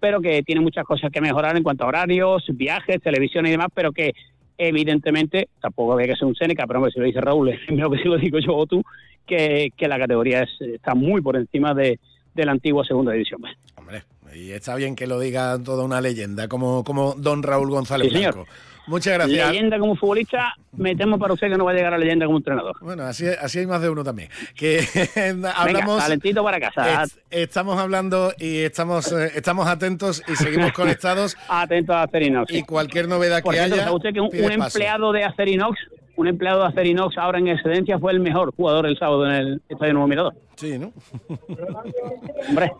pero 0.00 0.20
que 0.20 0.42
tiene 0.42 0.60
muchas 0.60 0.84
cosas 0.84 1.10
que 1.10 1.20
mejorar 1.20 1.56
en 1.56 1.62
cuanto 1.62 1.84
a 1.84 1.88
horarios, 1.88 2.44
viajes, 2.48 3.00
televisión 3.00 3.46
y 3.46 3.50
demás, 3.50 3.68
pero 3.74 3.92
que 3.92 4.12
evidentemente, 4.58 5.48
tampoco 5.60 5.92
había 5.92 6.08
que 6.08 6.16
ser 6.16 6.26
un 6.26 6.34
Seneca, 6.34 6.66
pero 6.66 6.78
hombre, 6.78 6.92
si 6.92 7.00
lo 7.00 7.06
dice 7.06 7.20
Raúl, 7.20 7.48
es 7.68 7.70
mejor 7.70 7.96
que 7.96 8.02
si 8.02 8.08
lo 8.08 8.18
digo 8.18 8.38
yo 8.38 8.54
o 8.54 8.66
tú, 8.66 8.82
que, 9.26 9.72
la 9.78 9.98
categoría 9.98 10.46
está 10.60 10.94
muy 10.94 11.20
por 11.20 11.36
encima 11.36 11.74
de, 11.74 11.98
la 12.34 12.52
antigua 12.52 12.84
segunda 12.84 13.12
división. 13.12 13.42
Hombre, 13.76 14.02
y 14.34 14.50
está 14.50 14.74
bien 14.76 14.94
que 14.94 15.06
lo 15.06 15.18
diga 15.18 15.58
toda 15.62 15.84
una 15.84 16.00
leyenda, 16.00 16.48
como, 16.48 16.84
como 16.84 17.14
don 17.14 17.42
Raúl 17.42 17.70
González 17.70 18.12
Blanco. 18.12 18.46
Muchas 18.86 19.14
gracias. 19.14 19.50
Leyenda 19.50 19.78
como 19.78 19.96
futbolista, 19.96 20.54
me 20.72 20.94
temo 20.94 21.18
para 21.18 21.34
usted 21.34 21.48
que 21.48 21.56
no 21.56 21.64
va 21.64 21.72
a 21.72 21.74
llegar 21.74 21.92
a 21.92 21.98
leyenda 21.98 22.26
como 22.26 22.38
entrenador. 22.38 22.76
Bueno, 22.80 23.02
así, 23.02 23.26
así 23.26 23.58
hay 23.58 23.66
más 23.66 23.82
de 23.82 23.90
uno 23.90 24.04
también. 24.04 24.28
Que 24.54 24.80
hablamos. 25.56 26.02
talentito 26.02 26.44
para 26.44 26.60
casa. 26.60 27.04
estamos 27.30 27.78
hablando 27.78 28.32
y 28.38 28.58
estamos, 28.58 29.10
eh, 29.12 29.32
estamos 29.34 29.66
atentos 29.66 30.22
y 30.28 30.36
seguimos 30.36 30.72
conectados. 30.74 31.36
atentos 31.48 31.94
a 31.96 32.04
Acerinox. 32.04 32.52
Y 32.52 32.62
cualquier 32.62 33.08
novedad 33.08 33.42
que 33.42 33.60
haya. 33.60 33.92
usted 33.92 34.12
que 34.12 34.20
un, 34.20 34.52
empleado 34.52 35.12
de 35.12 35.24
Acerinox 35.24 35.78
un 36.16 36.28
empleado 36.28 36.62
de 36.62 36.68
Acerinox 36.68 37.18
ahora 37.18 37.38
en 37.38 37.48
excedencia 37.48 37.98
fue 37.98 38.12
el 38.12 38.20
mejor 38.20 38.54
jugador 38.56 38.86
el 38.86 38.98
sábado 38.98 39.26
en 39.26 39.32
el 39.32 39.62
Estadio 39.68 39.92
Nuevo 39.92 40.08
Mirador. 40.08 40.34
Sí, 40.56 40.78
¿no? 40.78 40.92
Hombre, 42.48 42.72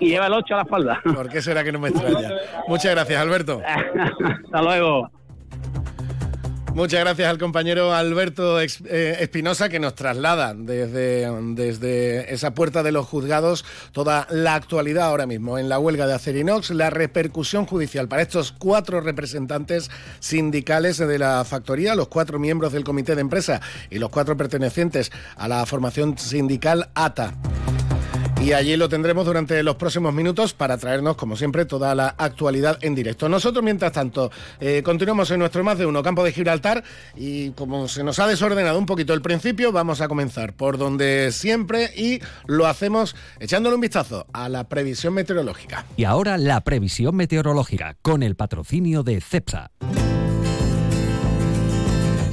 y 0.00 0.08
lleva 0.08 0.26
el 0.26 0.32
8 0.32 0.54
a 0.54 0.56
la 0.56 0.62
espalda. 0.64 1.00
¿Por 1.04 1.28
qué 1.28 1.40
será 1.40 1.62
que 1.62 1.70
no 1.70 1.78
me 1.78 1.90
extraña? 1.90 2.32
Muchas 2.66 2.90
gracias, 2.90 3.20
Alberto. 3.20 3.62
Hasta 3.64 4.62
luego. 4.62 5.08
Muchas 6.74 6.98
gracias 6.98 7.30
al 7.30 7.38
compañero 7.38 7.94
Alberto 7.94 8.60
eh, 8.60 8.66
Espinosa 9.20 9.68
que 9.68 9.78
nos 9.78 9.94
traslada 9.94 10.54
desde, 10.54 11.30
desde 11.54 12.34
esa 12.34 12.52
puerta 12.52 12.82
de 12.82 12.90
los 12.90 13.06
juzgados 13.06 13.64
toda 13.92 14.26
la 14.28 14.56
actualidad 14.56 15.04
ahora 15.04 15.24
mismo 15.24 15.56
en 15.56 15.68
la 15.68 15.78
huelga 15.78 16.08
de 16.08 16.14
Acerinox, 16.14 16.70
la 16.70 16.90
repercusión 16.90 17.64
judicial 17.66 18.08
para 18.08 18.22
estos 18.22 18.50
cuatro 18.50 19.00
representantes 19.00 19.88
sindicales 20.18 20.98
de 20.98 21.16
la 21.16 21.44
factoría, 21.44 21.94
los 21.94 22.08
cuatro 22.08 22.40
miembros 22.40 22.72
del 22.72 22.82
comité 22.82 23.14
de 23.14 23.20
empresa 23.20 23.60
y 23.88 24.00
los 24.00 24.10
cuatro 24.10 24.36
pertenecientes 24.36 25.12
a 25.36 25.46
la 25.46 25.64
formación 25.66 26.18
sindical 26.18 26.90
ATA. 26.94 27.34
Y 28.40 28.52
allí 28.52 28.76
lo 28.76 28.90
tendremos 28.90 29.24
durante 29.24 29.62
los 29.62 29.76
próximos 29.76 30.12
minutos 30.12 30.52
para 30.52 30.76
traernos, 30.76 31.16
como 31.16 31.34
siempre, 31.34 31.64
toda 31.64 31.94
la 31.94 32.08
actualidad 32.18 32.78
en 32.82 32.94
directo. 32.94 33.28
Nosotros, 33.28 33.64
mientras 33.64 33.92
tanto, 33.92 34.30
eh, 34.60 34.82
continuamos 34.84 35.30
en 35.30 35.38
nuestro 35.38 35.64
más 35.64 35.78
de 35.78 35.86
uno 35.86 36.02
campo 36.02 36.22
de 36.22 36.32
Gibraltar 36.32 36.84
y 37.16 37.50
como 37.52 37.88
se 37.88 38.04
nos 38.04 38.18
ha 38.18 38.26
desordenado 38.26 38.78
un 38.78 38.86
poquito 38.86 39.14
el 39.14 39.22
principio, 39.22 39.72
vamos 39.72 40.02
a 40.02 40.08
comenzar 40.08 40.54
por 40.54 40.76
donde 40.76 41.32
siempre 41.32 41.90
y 41.96 42.20
lo 42.46 42.66
hacemos 42.66 43.16
echándole 43.40 43.76
un 43.76 43.80
vistazo 43.80 44.26
a 44.32 44.48
la 44.50 44.64
previsión 44.68 45.14
meteorológica. 45.14 45.86
Y 45.96 46.04
ahora 46.04 46.36
la 46.36 46.60
previsión 46.60 47.16
meteorológica 47.16 47.96
con 48.02 48.22
el 48.22 48.36
patrocinio 48.36 49.02
de 49.02 49.22
CEPSA. 49.22 49.70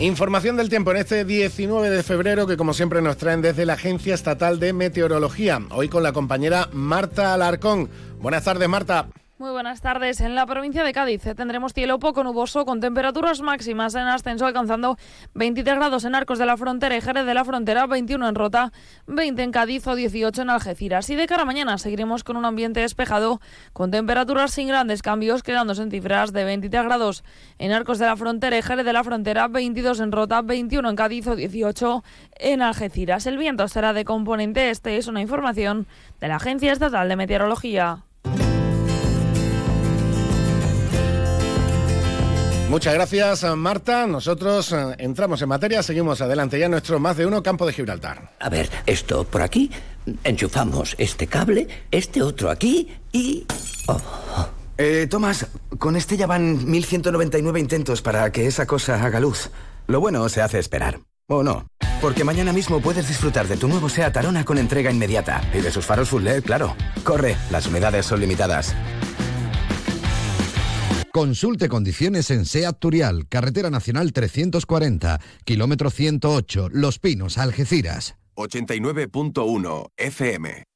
Información 0.02 0.58
del 0.58 0.68
tiempo 0.68 0.90
en 0.90 0.98
este 0.98 1.26
19 1.26 1.92
de 1.92 2.02
febrero 2.02 2.48
que 2.48 2.58
como 2.58 2.74
siempre 2.74 3.04
nos 3.04 3.18
traen 3.18 3.44
desde 3.44 3.68
la 3.68 3.74
Agencia 3.74 4.16
Estatal 4.16 4.60
de 4.60 4.74
Meteorología. 4.74 5.60
Hoy 5.70 5.90
con 5.90 6.02
la 6.02 6.12
compañera 6.12 6.70
Marta 6.74 7.36
Alarcón. 7.36 7.88
Buenas 8.20 8.44
tardes, 8.44 8.68
Marta. 8.68 9.10
Muy 9.42 9.50
buenas 9.50 9.82
tardes. 9.82 10.22
En 10.22 10.36
la 10.36 10.46
provincia 10.46 10.84
de 10.84 10.94
Cádiz 10.94 11.24
tendremos 11.36 11.74
cielo 11.74 11.98
poco 11.98 12.24
nuboso 12.24 12.64
con 12.64 12.80
temperaturas 12.80 13.42
máximas 13.42 13.96
en 13.96 14.04
ascenso 14.04 14.46
alcanzando 14.46 14.98
23 15.34 15.78
grados 15.78 16.06
en 16.06 16.14
Arcos 16.14 16.38
de 16.38 16.46
la 16.46 16.58
Frontera 16.58 16.96
y 16.96 17.02
Jerez 17.02 17.26
de 17.26 17.34
la 17.34 17.44
Frontera, 17.44 17.88
21 17.88 18.30
en 18.30 18.36
Rota, 18.36 18.72
20 19.08 19.42
en 19.42 19.52
Cádiz 19.52 19.88
o 19.88 19.96
18 19.96 20.44
en 20.44 20.52
Algeciras. 20.52 21.10
Y 21.10 21.16
de 21.16 21.26
cara 21.26 21.42
a 21.42 21.46
mañana 21.46 21.80
seguiremos 21.80 22.24
con 22.24 22.38
un 22.38 22.46
ambiente 22.46 22.82
despejado 22.82 23.42
con 23.74 23.90
temperaturas 23.90 24.52
sin 24.52 24.68
grandes 24.68 25.02
cambios, 25.02 25.42
quedándose 25.42 25.82
en 25.82 25.90
cifras 25.90 26.34
de 26.34 26.44
23 26.44 26.84
grados 26.84 27.24
en 27.58 27.72
Arcos 27.72 27.98
de 27.98 28.06
la 28.06 28.16
Frontera 28.18 28.60
y 28.60 28.62
Jerez 28.62 28.86
de 28.86 28.94
la 28.94 29.04
Frontera, 29.04 29.48
22 29.48 30.02
en 30.02 30.12
Rota, 30.12 30.44
21 30.44 30.88
en 30.88 30.96
Cádiz 30.96 31.26
o 31.26 31.36
18 31.36 32.04
en 32.36 32.62
Algeciras. 32.62 33.26
El 33.26 33.40
viento 33.40 33.68
será 33.68 33.94
de 33.94 34.06
componente 34.06 34.70
este, 34.70 34.98
es 34.98 35.08
una 35.08 35.20
información 35.20 35.88
de 36.20 36.28
la 36.28 36.36
Agencia 36.36 36.72
Estatal 36.72 37.10
de 37.10 37.16
Meteorología. 37.16 38.04
Muchas 42.72 42.94
gracias, 42.94 43.44
Marta. 43.58 44.08
Nosotros 44.08 44.72
eh, 44.72 44.96
entramos 45.00 45.42
en 45.42 45.50
materia, 45.50 45.84
seguimos 45.84 46.22
adelante 46.22 46.58
ya 46.58 46.70
nuestro 46.70 47.02
más 47.02 47.18
de 47.18 47.26
uno 47.26 47.44
campo 47.44 47.66
de 47.66 47.74
Gibraltar. 47.74 48.32
A 48.40 48.48
ver, 48.48 48.70
esto 48.86 49.26
por 49.26 49.42
aquí, 49.42 49.70
enchufamos 50.24 50.96
este 50.98 51.28
cable, 51.28 51.68
este 51.92 52.22
otro 52.22 52.50
aquí 52.50 52.90
y... 53.12 53.46
Oh. 53.88 54.00
Eh, 54.78 55.06
Tomás, 55.10 55.48
con 55.80 55.98
este 55.98 56.16
ya 56.16 56.28
van 56.28 56.66
1199 56.66 57.60
intentos 57.60 58.02
para 58.02 58.32
que 58.32 58.48
esa 58.48 58.66
cosa 58.66 59.04
haga 59.04 59.20
luz. 59.20 59.50
Lo 59.88 60.00
bueno 60.00 60.30
se 60.30 60.42
hace 60.42 60.58
esperar. 60.58 61.02
¿O 61.28 61.44
no? 61.44 61.68
Porque 62.00 62.24
mañana 62.24 62.54
mismo 62.54 62.80
puedes 62.80 63.06
disfrutar 63.06 63.50
de 63.50 63.58
tu 63.58 63.68
nuevo 63.68 63.90
SEAT 63.90 64.16
Arona 64.16 64.46
con 64.46 64.58
entrega 64.58 64.90
inmediata. 64.92 65.42
Y 65.54 65.60
de 65.60 65.72
sus 65.72 65.86
faros 65.86 66.08
full 66.08 66.24
LED, 66.24 66.44
claro. 66.44 66.78
Corre, 67.04 67.36
las 67.52 67.68
unidades 67.68 68.06
son 68.06 68.22
limitadas. 68.22 68.74
Consulte 71.12 71.68
condiciones 71.68 72.32
en 72.32 72.46
SEAT 72.46 72.80
Turial, 72.80 73.28
Carretera 73.28 73.70
Nacional 73.70 74.14
340, 74.14 75.20
kilómetro 75.44 75.90
108, 75.90 76.70
Los 76.72 77.00
Pinos, 77.00 77.38
Algeciras. 77.38 78.16
89.1 78.36 79.92
FM. 79.98 80.71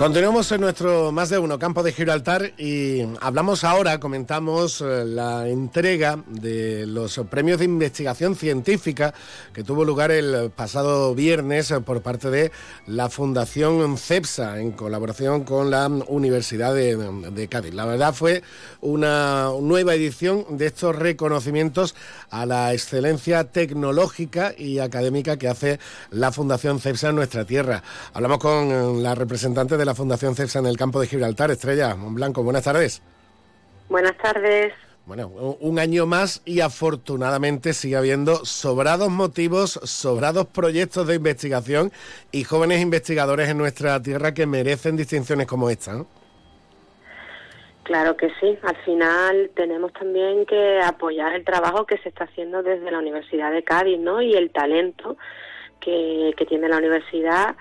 Continuamos 0.00 0.50
en 0.50 0.62
nuestro 0.62 1.12
más 1.12 1.28
de 1.28 1.38
uno 1.38 1.58
campo 1.58 1.82
de 1.82 1.92
Gibraltar 1.92 2.54
y 2.56 3.02
hablamos 3.20 3.64
ahora, 3.64 4.00
comentamos 4.00 4.80
eh, 4.80 5.04
la 5.04 5.46
entrega 5.46 6.24
de 6.26 6.86
los 6.86 7.20
premios 7.30 7.58
de 7.58 7.66
investigación 7.66 8.34
científica 8.34 9.12
que 9.52 9.62
tuvo 9.62 9.84
lugar 9.84 10.10
el 10.10 10.52
pasado 10.52 11.14
viernes 11.14 11.70
eh, 11.70 11.82
por 11.82 12.00
parte 12.00 12.30
de 12.30 12.50
la 12.86 13.10
Fundación 13.10 13.98
CEPSA 13.98 14.58
en 14.60 14.72
colaboración 14.72 15.44
con 15.44 15.70
la 15.70 15.86
Universidad 15.86 16.74
de, 16.74 17.48
Cádiz. 17.50 17.74
La 17.74 17.84
verdad 17.84 18.14
fue 18.14 18.42
una 18.80 19.50
nueva 19.60 19.94
edición 19.94 20.46
de 20.48 20.68
estos 20.68 20.96
reconocimientos 20.96 21.94
a 22.30 22.46
la 22.46 22.72
excelencia 22.72 23.44
tecnológica 23.44 24.54
y 24.56 24.78
académica 24.78 25.36
que 25.36 25.48
hace 25.48 25.78
la 26.10 26.32
Fundación 26.32 26.80
CEPSA 26.80 27.10
en 27.10 27.16
nuestra 27.16 27.44
tierra. 27.44 27.82
Hablamos 28.14 28.38
con 28.38 28.70
eh, 28.70 29.02
la 29.02 29.14
representante 29.14 29.76
de 29.76 29.84
la 29.84 29.89
Fundación 29.94 30.34
CEPSA 30.34 30.60
en 30.60 30.66
el 30.66 30.76
campo 30.76 31.00
de 31.00 31.06
Gibraltar. 31.06 31.50
Estrella 31.50 31.94
Blanco, 31.94 32.42
buenas 32.42 32.64
tardes. 32.64 33.02
Buenas 33.88 34.16
tardes. 34.18 34.72
Bueno, 35.06 35.26
un 35.28 35.78
año 35.80 36.06
más 36.06 36.40
y 36.44 36.60
afortunadamente 36.60 37.72
sigue 37.72 37.96
habiendo 37.96 38.44
sobrados 38.44 39.10
motivos, 39.10 39.80
sobrados 39.82 40.46
proyectos 40.46 41.06
de 41.08 41.16
investigación 41.16 41.90
y 42.30 42.44
jóvenes 42.44 42.80
investigadores 42.80 43.48
en 43.48 43.58
nuestra 43.58 44.00
tierra 44.00 44.32
que 44.34 44.46
merecen 44.46 44.96
distinciones 44.96 45.48
como 45.48 45.68
esta. 45.68 46.04
Claro 47.82 48.16
que 48.16 48.28
sí. 48.38 48.56
Al 48.62 48.76
final 48.84 49.50
tenemos 49.56 49.92
también 49.94 50.46
que 50.46 50.80
apoyar 50.80 51.34
el 51.34 51.44
trabajo 51.44 51.86
que 51.86 51.98
se 51.98 52.10
está 52.10 52.22
haciendo 52.22 52.62
desde 52.62 52.88
la 52.88 53.00
Universidad 53.00 53.50
de 53.50 53.64
Cádiz, 53.64 53.98
¿no? 53.98 54.22
Y 54.22 54.34
el 54.34 54.52
talento 54.52 55.16
que, 55.80 56.32
que 56.36 56.46
tiene 56.46 56.68
la 56.68 56.76
universidad 56.76 57.56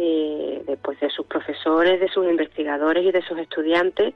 eh, 0.00 0.62
de, 0.64 0.76
pues, 0.76 1.00
de 1.00 1.10
sus 1.10 1.26
profesores, 1.26 1.98
de 1.98 2.08
sus 2.08 2.24
investigadores 2.24 3.04
y 3.04 3.10
de 3.10 3.22
sus 3.22 3.38
estudiantes 3.38 4.14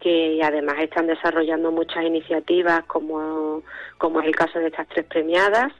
que 0.00 0.40
además 0.42 0.76
están 0.78 1.06
desarrollando 1.06 1.72
muchas 1.72 2.04
iniciativas 2.04 2.84
como, 2.84 3.62
como 3.98 4.20
es 4.20 4.26
el 4.26 4.36
caso 4.36 4.60
de 4.60 4.68
estas 4.68 4.86
tres 4.88 5.06
premiadas, 5.06 5.72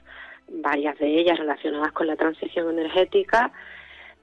varias 0.49 0.97
de 0.99 1.19
ellas 1.19 1.39
relacionadas 1.39 1.91
con 1.93 2.07
la 2.07 2.15
transición 2.15 2.69
energética 2.69 3.51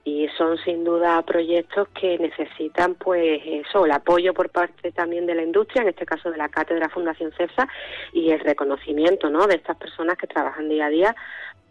y 0.05 0.29
son 0.37 0.59
sin 0.59 0.85
duda 0.85 1.21
proyectos 1.23 1.89
que 1.89 2.19
necesitan 2.19 2.95
pues 2.95 3.41
eso, 3.45 3.87
el 3.87 3.93
apoyo 3.93 4.35
por 4.35 4.51
parte 4.51 4.93
también 4.93 5.27
de 5.27 5.35
la 5.35 5.43
industria, 5.43 5.83
en 5.83 5.89
este 5.89 6.07
caso 6.07 6.31
de 6.31 6.37
la 6.37 6.49
Cátedra 6.49 6.89
Fundación 6.89 7.33
CEPSA 7.33 7.67
y 8.13 8.31
el 8.31 8.41
reconocimiento 8.41 9.31
¿no? 9.31 9.47
de 9.47 9.57
estas 9.57 9.77
personas 9.77 10.17
que 10.17 10.27
trabajan 10.27 10.69
día 10.69 10.87
a 10.87 10.91
día 10.91 11.17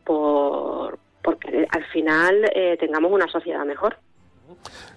por, 0.04 1.00
porque 1.26 1.66
al 1.72 1.84
final 1.86 2.46
eh, 2.54 2.78
tengamos 2.80 3.12
una 3.12 3.28
sociedad 3.28 3.66
mejor. 3.66 3.98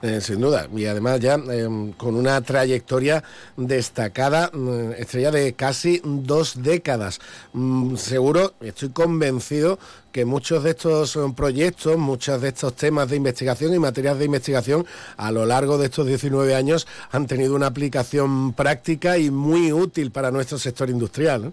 Eh, 0.02 0.20
sin 0.20 0.40
duda, 0.40 0.68
y 0.76 0.84
además 0.84 1.18
ya 1.18 1.34
em, 1.34 1.92
con 1.92 2.14
una 2.14 2.40
trayectoria 2.42 3.24
destacada, 3.56 4.50
mm, 4.52 4.92
estrella 4.92 5.32
de 5.32 5.54
casi 5.54 6.00
dos 6.04 6.62
décadas. 6.62 7.18
Mm, 7.52 7.96
seguro, 7.96 8.52
estoy 8.60 8.90
convencido 8.90 9.78
que 10.12 10.24
muchos 10.24 10.62
de 10.62 10.70
estos 10.70 11.16
em, 11.16 11.34
proyectos, 11.34 11.96
muchos 11.96 12.40
de 12.40 12.48
estos 12.48 12.74
temas 12.74 13.08
de 13.08 13.16
investigación 13.16 13.74
y 13.74 13.78
materias 13.80 14.18
de 14.18 14.26
investigación 14.26 14.86
a 15.16 15.32
lo 15.32 15.46
largo 15.46 15.78
de 15.78 15.86
estos 15.86 16.06
19 16.06 16.54
años 16.54 16.86
han 17.10 17.26
tenido 17.26 17.56
una 17.56 17.66
aplicación 17.66 18.52
práctica 18.52 19.18
y 19.18 19.30
muy 19.30 19.72
útil 19.72 20.12
para 20.12 20.30
nuestro 20.30 20.58
sector 20.58 20.90
industrial. 20.90 21.52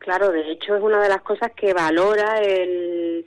Claro, 0.00 0.32
de 0.32 0.50
hecho 0.50 0.74
es 0.76 0.82
una 0.82 1.02
de 1.02 1.10
las 1.10 1.20
cosas 1.20 1.52
que 1.54 1.74
valora 1.74 2.40
el, 2.40 3.24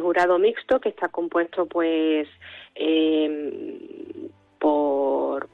jurado 0.00 0.40
mixto, 0.40 0.80
que 0.80 0.88
está 0.88 1.08
compuesto 1.08 1.66
pues 1.66 2.28
eh, 2.74 3.78
por 4.58 5.48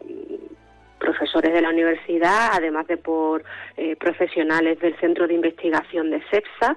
profesores 0.98 1.52
de 1.52 1.60
la 1.60 1.68
universidad, 1.68 2.52
además 2.52 2.86
de 2.86 2.96
por 2.96 3.44
eh, 3.76 3.96
profesionales 3.96 4.80
del 4.80 4.98
Centro 4.98 5.26
de 5.26 5.34
Investigación 5.34 6.10
de 6.10 6.22
CEPSA. 6.30 6.74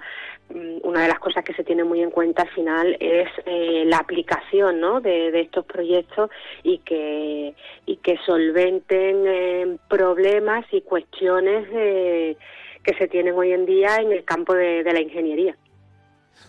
Mm, 0.50 0.80
una 0.84 1.04
de 1.04 1.08
las 1.08 1.20
cosas 1.20 1.46
que 1.46 1.54
se 1.54 1.64
tiene 1.64 1.86
muy 1.86 2.02
en 2.02 2.12
cuenta 2.12 2.42
al 2.42 2.50
final 2.50 2.98
es 3.00 3.30
eh, 3.46 3.84
la 3.86 3.98
aplicación 3.98 4.82
¿no? 4.82 5.00
de, 5.00 5.40
estos 5.40 5.66
proyectos 5.66 6.30
y 6.64 6.80
que, 6.80 7.56
y 7.86 7.96
que 7.98 8.18
solventen 8.26 9.24
eh, 9.26 9.78
problemas 9.88 10.66
y 10.72 10.82
cuestiones 10.82 12.36
que 12.86 12.94
se 12.94 13.08
tienen 13.08 13.34
hoy 13.34 13.52
en 13.52 13.66
día 13.66 13.98
en 13.98 14.12
el 14.12 14.24
campo 14.24 14.54
de, 14.54 14.84
la 14.84 15.02
ingeniería. 15.02 15.58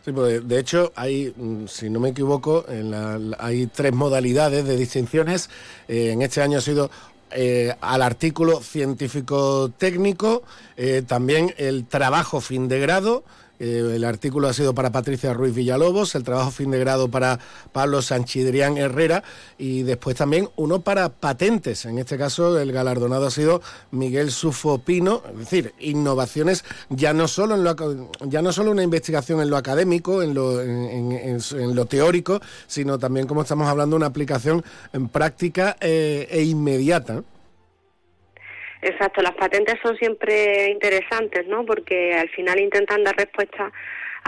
Sí, 0.04 0.12
pues 0.12 0.46
de 0.46 0.58
hecho 0.58 0.92
hay, 0.94 1.32
mm, 1.34 1.66
si 1.66 1.90
no 1.90 1.98
me 1.98 2.10
equivoco, 2.10 2.64
hay 3.38 3.66
tres 3.68 3.92
modalidades 3.92 4.64
de 4.66 4.76
distinciones. 4.76 5.50
Eh, 5.88 6.10
en 6.12 6.22
este 6.22 6.42
año 6.42 6.58
ha 6.58 6.60
sido 6.60 6.90
eh, 7.32 7.74
al 7.80 8.02
artículo 8.02 8.60
científico 8.60 9.70
técnico, 9.76 10.44
eh, 10.76 11.02
también 11.06 11.52
el 11.56 11.86
trabajo 11.86 12.40
fin 12.40 12.68
de 12.68 12.78
grado 12.78 13.24
eh, 13.58 13.92
el 13.94 14.04
artículo 14.04 14.48
ha 14.48 14.52
sido 14.52 14.74
para 14.74 14.90
Patricia 14.90 15.32
Ruiz 15.32 15.54
Villalobos, 15.54 16.14
el 16.14 16.24
trabajo 16.24 16.50
fin 16.50 16.70
de 16.70 16.78
grado 16.78 17.08
para 17.08 17.38
Pablo 17.72 18.02
Sanchidrián 18.02 18.76
Herrera 18.76 19.22
y 19.58 19.82
después 19.82 20.16
también 20.16 20.48
uno 20.56 20.80
para 20.80 21.08
patentes. 21.08 21.84
En 21.84 21.98
este 21.98 22.18
caso, 22.18 22.58
el 22.58 22.72
galardonado 22.72 23.26
ha 23.26 23.30
sido 23.30 23.62
Miguel 23.90 24.30
Sufo 24.30 24.78
Pino, 24.78 25.22
es 25.32 25.38
decir, 25.38 25.74
innovaciones 25.80 26.64
ya 26.90 27.12
no 27.12 27.28
solo 27.28 27.54
en 27.54 27.64
lo, 27.64 28.10
ya 28.26 28.42
no 28.42 28.52
solo 28.52 28.70
una 28.70 28.82
investigación 28.82 29.40
en 29.40 29.50
lo 29.50 29.56
académico, 29.56 30.22
en 30.22 30.34
lo, 30.34 30.60
en, 30.62 31.40
lo 31.74 31.86
teórico, 31.86 32.40
sino 32.66 32.98
también, 32.98 33.26
como 33.26 33.42
estamos 33.42 33.68
hablando, 33.68 33.96
una 33.96 34.06
aplicación 34.06 34.64
en 34.92 35.08
práctica 35.08 35.76
eh, 35.80 36.28
e 36.30 36.42
inmediata. 36.42 37.22
Exacto, 38.82 39.22
las 39.22 39.34
patentes 39.34 39.76
son 39.82 39.96
siempre 39.96 40.70
interesantes, 40.70 41.46
¿no? 41.46 41.64
Porque 41.64 42.14
al 42.14 42.28
final 42.30 42.60
intentan 42.60 43.04
dar 43.04 43.16
respuesta 43.16 43.72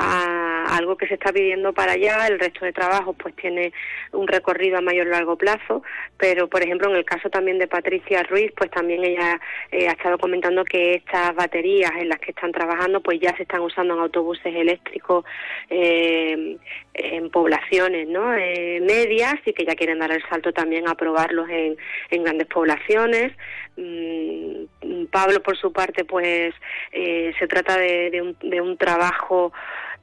a 0.00 0.76
algo 0.76 0.96
que 0.96 1.08
se 1.08 1.14
está 1.14 1.32
pidiendo 1.32 1.72
para 1.72 1.92
allá, 1.92 2.26
el 2.28 2.38
resto 2.38 2.64
de 2.64 2.72
trabajos 2.72 3.16
pues 3.18 3.34
tiene 3.34 3.72
un 4.12 4.28
recorrido 4.28 4.78
a 4.78 4.80
mayor 4.80 5.08
largo 5.08 5.36
plazo, 5.36 5.82
pero 6.16 6.48
por 6.48 6.62
ejemplo 6.62 6.88
en 6.88 6.96
el 6.96 7.04
caso 7.04 7.28
también 7.30 7.58
de 7.58 7.66
Patricia 7.66 8.22
Ruiz, 8.22 8.52
pues 8.56 8.70
también 8.70 9.02
ella 9.02 9.40
eh, 9.72 9.88
ha 9.88 9.92
estado 9.92 10.18
comentando 10.18 10.64
que 10.64 10.94
estas 10.94 11.34
baterías 11.34 11.90
en 11.98 12.08
las 12.08 12.20
que 12.20 12.30
están 12.30 12.52
trabajando 12.52 13.00
pues 13.00 13.18
ya 13.20 13.36
se 13.36 13.42
están 13.42 13.60
usando 13.60 13.94
en 13.94 14.00
autobuses 14.00 14.54
eléctricos 14.54 15.24
eh, 15.68 16.56
en 16.98 17.30
poblaciones 17.30 18.08
¿no? 18.08 18.34
Eh, 18.34 18.80
medias 18.80 19.36
y 19.46 19.52
que 19.52 19.64
ya 19.64 19.74
quieren 19.74 19.98
dar 19.98 20.12
el 20.12 20.22
salto 20.28 20.52
también 20.52 20.88
a 20.88 20.94
probarlos 20.94 21.48
en, 21.48 21.76
en 22.10 22.24
grandes 22.24 22.48
poblaciones. 22.48 23.32
Mm, 23.76 25.04
Pablo 25.10 25.42
por 25.42 25.56
su 25.56 25.72
parte 25.72 26.04
pues 26.04 26.54
se 26.92 27.46
trata 27.48 27.78
de, 27.78 28.20
un, 28.20 28.36
de 28.50 28.60
un 28.60 28.76
trabajo 28.76 29.52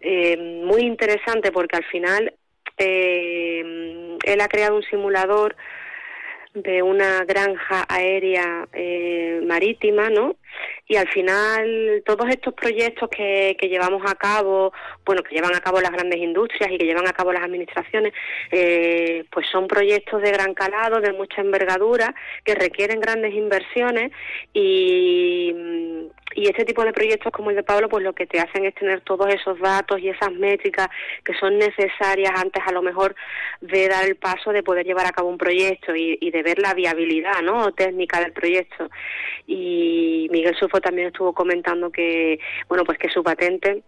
eh, 0.07 0.37
muy 0.37 0.81
interesante 0.81 1.51
porque 1.51 1.77
al 1.77 1.83
final 1.85 2.33
eh, 2.77 4.17
él 4.23 4.41
ha 4.41 4.47
creado 4.47 4.75
un 4.75 4.83
simulador 4.83 5.55
de 6.53 6.83
una 6.83 7.25
granja 7.25 7.85
aérea 7.89 8.67
eh, 8.73 9.41
marítima, 9.45 10.09
¿no? 10.09 10.35
Y 10.87 10.97
al 10.97 11.07
final 11.07 12.03
todos 12.05 12.29
estos 12.29 12.53
proyectos 12.53 13.09
que, 13.09 13.57
que, 13.59 13.67
llevamos 13.67 14.03
a 14.05 14.15
cabo, 14.15 14.71
bueno, 15.05 15.23
que 15.23 15.35
llevan 15.35 15.55
a 15.55 15.61
cabo 15.61 15.81
las 15.81 15.91
grandes 15.91 16.19
industrias 16.19 16.71
y 16.71 16.77
que 16.77 16.85
llevan 16.85 17.07
a 17.07 17.13
cabo 17.13 17.33
las 17.33 17.43
administraciones, 17.43 18.13
eh, 18.51 19.25
pues 19.31 19.47
son 19.51 19.67
proyectos 19.67 20.21
de 20.21 20.31
gran 20.31 20.53
calado, 20.53 21.01
de 21.01 21.13
mucha 21.13 21.41
envergadura, 21.41 22.13
que 22.43 22.55
requieren 22.55 22.99
grandes 22.99 23.33
inversiones 23.33 24.11
y, 24.53 25.53
este 26.35 26.65
tipo 26.65 26.83
de 26.83 26.93
proyectos 26.93 27.31
como 27.31 27.49
el 27.49 27.55
de 27.55 27.63
Pablo, 27.63 27.89
pues 27.89 28.03
lo 28.03 28.13
que 28.13 28.27
te 28.27 28.39
hacen 28.39 28.65
es 28.65 28.75
tener 28.75 29.01
todos 29.01 29.33
esos 29.33 29.59
datos 29.59 29.99
y 29.99 30.09
esas 30.09 30.31
métricas 30.31 30.87
que 31.23 31.33
son 31.33 31.57
necesarias 31.57 32.31
antes 32.35 32.61
a 32.65 32.71
lo 32.71 32.81
mejor 32.81 33.15
de 33.61 33.87
dar 33.87 34.05
el 34.05 34.15
paso 34.15 34.51
de 34.51 34.61
poder 34.61 34.85
llevar 34.85 35.07
a 35.07 35.11
cabo 35.11 35.29
un 35.29 35.37
proyecto 35.37 35.95
y, 35.95 36.29
de 36.29 36.43
ver 36.43 36.59
la 36.59 36.73
viabilidad 36.73 37.41
¿no? 37.41 37.71
técnica 37.71 38.19
del 38.19 38.33
proyecto. 38.33 38.89
Y 39.47 40.27
Miguel 40.45 40.59
Sufo 40.59 40.79
también 40.79 41.07
estuvo 41.07 41.33
comentando 41.33 41.89
que, 41.89 42.37
bueno, 42.69 42.83
pues 42.83 42.99
que 42.99 43.09
su 43.09 43.23
patente 43.23 43.81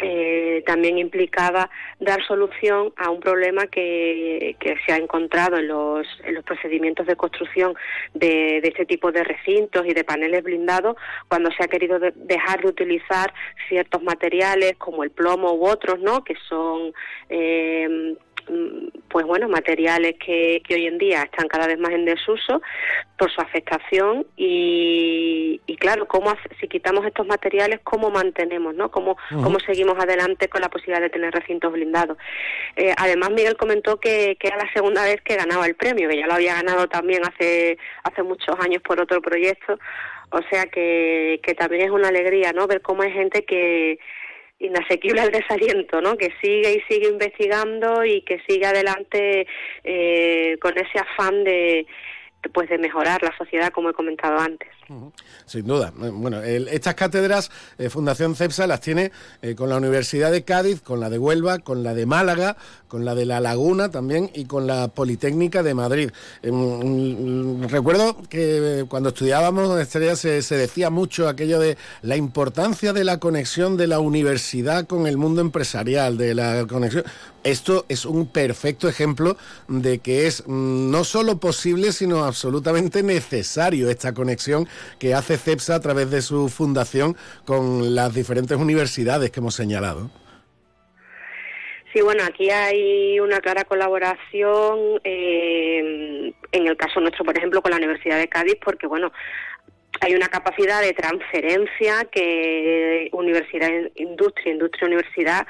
eh, 0.00 0.62
también 0.66 0.98
implicaba 0.98 1.70
dar 2.00 2.22
solución 2.26 2.92
a 2.96 3.10
un 3.10 3.20
problema 3.20 3.66
que, 3.66 4.56
que 4.60 4.76
se 4.84 4.92
ha 4.92 4.96
encontrado 4.96 5.56
en 5.56 5.68
los, 5.68 6.06
en 6.24 6.34
los 6.34 6.44
procedimientos 6.44 7.06
de 7.06 7.16
construcción 7.16 7.74
de, 8.14 8.60
de, 8.60 8.68
este 8.68 8.84
tipo 8.84 9.10
de 9.12 9.24
recintos 9.24 9.86
y 9.86 9.94
de 9.94 10.04
paneles 10.04 10.42
blindados 10.42 10.96
cuando 11.28 11.50
se 11.52 11.64
ha 11.64 11.68
querido 11.68 11.98
de, 11.98 12.12
dejar 12.14 12.60
de 12.60 12.68
utilizar 12.68 13.32
ciertos 13.68 14.02
materiales 14.02 14.74
como 14.76 15.02
el 15.02 15.10
plomo 15.10 15.52
u 15.54 15.66
otros, 15.66 15.98
¿no? 16.00 16.22
Que 16.24 16.34
son 16.48 16.92
eh, 17.28 18.16
pues 19.08 19.26
bueno, 19.26 19.48
materiales 19.48 20.16
que, 20.24 20.62
que, 20.66 20.74
hoy 20.74 20.86
en 20.86 20.98
día 20.98 21.22
están 21.22 21.48
cada 21.48 21.66
vez 21.66 21.78
más 21.78 21.92
en 21.92 22.04
desuso 22.04 22.62
por 23.18 23.30
su 23.30 23.40
afectación 23.40 24.26
y, 24.36 25.60
y 25.66 25.76
claro, 25.76 26.06
cómo 26.06 26.32
si 26.60 26.68
quitamos 26.68 27.04
estos 27.06 27.26
materiales, 27.26 27.80
cómo 27.82 28.10
mantenemos, 28.10 28.74
¿no? 28.74 28.90
Cómo, 28.90 29.12
uh 29.12 29.34
-huh. 29.34 29.42
cómo 29.42 29.58
seguimos 29.60 29.85
adelante 29.94 30.48
con 30.48 30.60
la 30.60 30.68
posibilidad 30.68 31.00
de 31.00 31.10
tener 31.10 31.32
recintos 31.32 31.72
blindados. 31.72 32.18
Eh, 32.74 32.92
además, 32.96 33.30
Miguel 33.30 33.56
comentó 33.56 33.98
que, 33.98 34.36
que, 34.40 34.48
era 34.48 34.56
la 34.56 34.72
segunda 34.72 35.04
vez 35.04 35.20
que 35.22 35.36
ganaba 35.36 35.66
el 35.66 35.74
premio, 35.74 36.08
que 36.08 36.18
ya 36.18 36.26
lo 36.26 36.34
había 36.34 36.54
ganado 36.54 36.88
también 36.88 37.22
hace, 37.24 37.78
hace 38.02 38.22
muchos 38.22 38.56
años 38.60 38.82
por 38.82 39.00
otro 39.00 39.20
proyecto, 39.20 39.78
o 40.30 40.40
sea 40.50 40.66
que, 40.66 41.40
que 41.42 41.54
también 41.54 41.82
es 41.82 41.90
una 41.90 42.08
alegría, 42.08 42.52
¿no? 42.52 42.66
Ver 42.66 42.80
cómo 42.82 43.02
hay 43.02 43.12
gente 43.12 43.44
que 43.44 43.98
inasequible 44.58 45.20
al 45.20 45.30
desaliento, 45.30 46.00
¿no? 46.00 46.16
Que 46.16 46.32
sigue 46.40 46.72
y 46.72 46.92
sigue 46.92 47.08
investigando 47.08 48.04
y 48.04 48.22
que 48.22 48.40
sigue 48.48 48.66
adelante 48.66 49.46
eh, 49.84 50.56
con 50.60 50.76
ese 50.78 50.98
afán 50.98 51.44
de 51.44 51.86
pues 52.52 52.68
de 52.68 52.78
mejorar 52.78 53.22
la 53.22 53.36
sociedad, 53.36 53.70
como 53.72 53.90
he 53.90 53.92
comentado 53.92 54.38
antes. 54.38 54.68
Sin 55.46 55.66
duda. 55.66 55.92
Bueno, 55.96 56.42
el, 56.42 56.68
estas 56.68 56.94
cátedras 56.94 57.50
eh, 57.78 57.90
Fundación 57.90 58.36
CEPSA 58.36 58.66
las 58.66 58.80
tiene 58.80 59.10
eh, 59.42 59.54
con 59.54 59.68
la 59.68 59.76
Universidad 59.76 60.30
de 60.30 60.44
Cádiz, 60.44 60.80
con 60.80 61.00
la 61.00 61.10
de 61.10 61.18
Huelva, 61.18 61.58
con 61.58 61.82
la 61.82 61.94
de 61.94 62.06
Málaga, 62.06 62.56
con 62.88 63.04
la 63.04 63.14
de 63.14 63.26
La 63.26 63.40
Laguna 63.40 63.90
también 63.90 64.30
y 64.34 64.44
con 64.44 64.66
la 64.66 64.88
Politécnica 64.88 65.62
de 65.62 65.74
Madrid. 65.74 66.10
Eh, 66.42 67.66
recuerdo 67.68 68.16
que 68.28 68.84
cuando 68.88 69.08
estudiábamos 69.08 69.78
Estrella 69.80 70.16
se, 70.16 70.42
se, 70.42 70.56
decía 70.56 70.90
mucho 70.90 71.28
aquello 71.28 71.58
de 71.58 71.76
la 72.02 72.16
importancia 72.16 72.92
de 72.92 73.04
la 73.04 73.18
conexión 73.18 73.76
de 73.76 73.88
la 73.88 73.98
universidad 73.98 74.86
con 74.86 75.06
el 75.06 75.16
mundo 75.16 75.40
empresarial, 75.40 76.16
de 76.16 76.34
la 76.34 76.66
conexión. 76.68 77.04
Esto 77.46 77.86
es 77.88 78.04
un 78.04 78.26
perfecto 78.26 78.88
ejemplo 78.88 79.36
de 79.68 80.00
que 80.00 80.26
es 80.26 80.42
mm, 80.48 80.90
no 80.90 81.04
solo 81.04 81.38
posible, 81.38 81.92
sino 81.92 82.24
absolutamente 82.24 82.35
necesario 83.02 83.90
esta 83.90 84.12
conexión 84.14 84.66
que 84.98 85.14
hace 85.14 85.36
CEPSA 85.36 85.76
a 85.76 85.80
través 85.80 86.10
de 86.10 86.22
su 86.22 86.48
fundación 86.48 87.16
con 87.44 87.94
las 87.94 88.14
diferentes 88.14 88.56
universidades 88.56 89.30
que 89.30 89.40
hemos 89.40 89.54
señalado. 89.54 90.10
Sí, 91.92 92.02
bueno, 92.02 92.24
aquí 92.24 92.50
hay 92.50 93.18
una 93.20 93.40
clara 93.40 93.64
colaboración 93.64 95.00
eh, 95.02 96.32
en 96.52 96.66
el 96.66 96.76
caso 96.76 97.00
nuestro, 97.00 97.24
por 97.24 97.38
ejemplo, 97.38 97.62
con 97.62 97.70
la 97.70 97.78
Universidad 97.78 98.18
de 98.18 98.28
Cádiz, 98.28 98.56
porque, 98.62 98.86
bueno, 98.86 99.12
hay 100.00 100.14
una 100.14 100.28
capacidad 100.28 100.82
de 100.82 100.92
transferencia 100.92 102.04
que 102.12 103.08
universidad, 103.12 103.70
industria, 103.94 104.52
industria, 104.52 104.86
universidad 104.86 105.46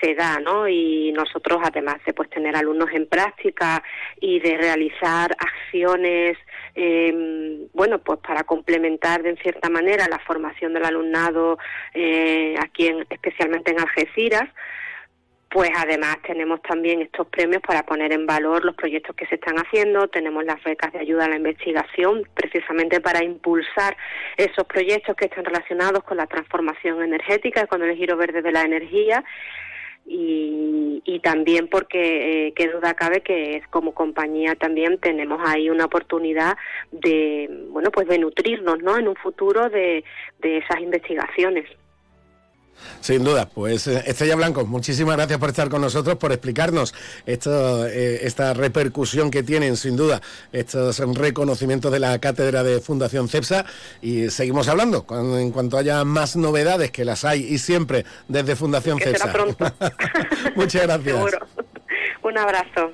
se 0.00 0.14
da, 0.14 0.38
¿no? 0.40 0.68
Y 0.68 1.12
nosotros, 1.12 1.60
además 1.62 1.96
de 2.06 2.12
pues 2.12 2.30
tener 2.30 2.56
alumnos 2.56 2.90
en 2.92 3.06
práctica 3.06 3.82
y 4.20 4.40
de 4.40 4.56
realizar 4.56 5.36
acciones, 5.38 6.38
eh, 6.74 7.66
bueno, 7.72 7.98
pues 7.98 8.20
para 8.20 8.44
complementar 8.44 9.22
de 9.22 9.30
en 9.30 9.36
cierta 9.38 9.68
manera 9.68 10.06
la 10.08 10.18
formación 10.20 10.72
del 10.74 10.84
alumnado 10.84 11.58
eh, 11.92 12.54
aquí, 12.60 12.86
en, 12.86 13.06
especialmente 13.10 13.72
en 13.72 13.80
Algeciras, 13.80 14.48
pues 15.54 15.70
además 15.76 16.16
tenemos 16.26 16.60
también 16.62 17.00
estos 17.00 17.28
premios 17.28 17.62
para 17.62 17.84
poner 17.84 18.12
en 18.12 18.26
valor 18.26 18.64
los 18.64 18.74
proyectos 18.74 19.14
que 19.14 19.24
se 19.26 19.36
están 19.36 19.54
haciendo, 19.56 20.08
tenemos 20.08 20.44
las 20.44 20.60
becas 20.64 20.92
de 20.92 20.98
ayuda 20.98 21.26
a 21.26 21.28
la 21.28 21.36
investigación 21.36 22.28
precisamente 22.34 23.00
para 23.00 23.22
impulsar 23.22 23.96
esos 24.36 24.64
proyectos 24.66 25.14
que 25.14 25.26
están 25.26 25.44
relacionados 25.44 26.02
con 26.02 26.16
la 26.16 26.26
transformación 26.26 27.04
energética 27.04 27.62
y 27.62 27.66
con 27.68 27.84
el 27.84 27.96
giro 27.96 28.16
verde 28.16 28.42
de 28.42 28.50
la 28.50 28.62
energía 28.62 29.22
y, 30.06 31.02
y 31.04 31.20
también 31.20 31.68
porque 31.68 32.48
eh, 32.48 32.52
qué 32.54 32.68
duda 32.68 32.94
cabe 32.94 33.22
que 33.22 33.62
como 33.70 33.94
compañía 33.94 34.54
también 34.54 34.98
tenemos 34.98 35.40
ahí 35.44 35.70
una 35.70 35.86
oportunidad 35.86 36.56
de 36.92 37.48
bueno 37.70 37.90
pues 37.90 38.06
de 38.08 38.18
nutrirnos 38.18 38.82
no 38.82 38.98
en 38.98 39.08
un 39.08 39.16
futuro 39.16 39.70
de, 39.70 40.04
de 40.40 40.58
esas 40.58 40.80
investigaciones 40.80 41.66
sin 43.00 43.24
duda, 43.24 43.48
pues 43.48 43.86
Estrella 43.86 44.36
Blanco, 44.36 44.64
muchísimas 44.66 45.16
gracias 45.16 45.38
por 45.38 45.50
estar 45.50 45.68
con 45.68 45.80
nosotros, 45.80 46.16
por 46.16 46.32
explicarnos 46.32 46.94
esto, 47.26 47.86
eh, 47.86 48.20
esta 48.26 48.54
repercusión 48.54 49.30
que 49.30 49.42
tienen, 49.42 49.76
sin 49.76 49.96
duda, 49.96 50.20
estos 50.52 50.98
reconocimientos 50.98 51.92
de 51.92 52.00
la 52.00 52.18
cátedra 52.18 52.62
de 52.62 52.80
Fundación 52.80 53.28
CEPSA 53.28 53.64
y 54.00 54.30
seguimos 54.30 54.68
hablando 54.68 55.04
cuando, 55.04 55.38
en 55.38 55.50
cuanto 55.50 55.76
haya 55.76 56.04
más 56.04 56.36
novedades, 56.36 56.90
que 56.90 57.04
las 57.04 57.24
hay 57.24 57.44
y 57.44 57.58
siempre 57.58 58.04
desde 58.28 58.56
Fundación 58.56 58.98
que 58.98 59.04
CEPSA. 59.04 59.26
Será 59.26 59.32
pronto. 59.32 59.72
Muchas 60.56 60.82
gracias. 60.82 61.14
Seguro. 61.14 61.38
Un 62.22 62.38
abrazo. 62.38 62.92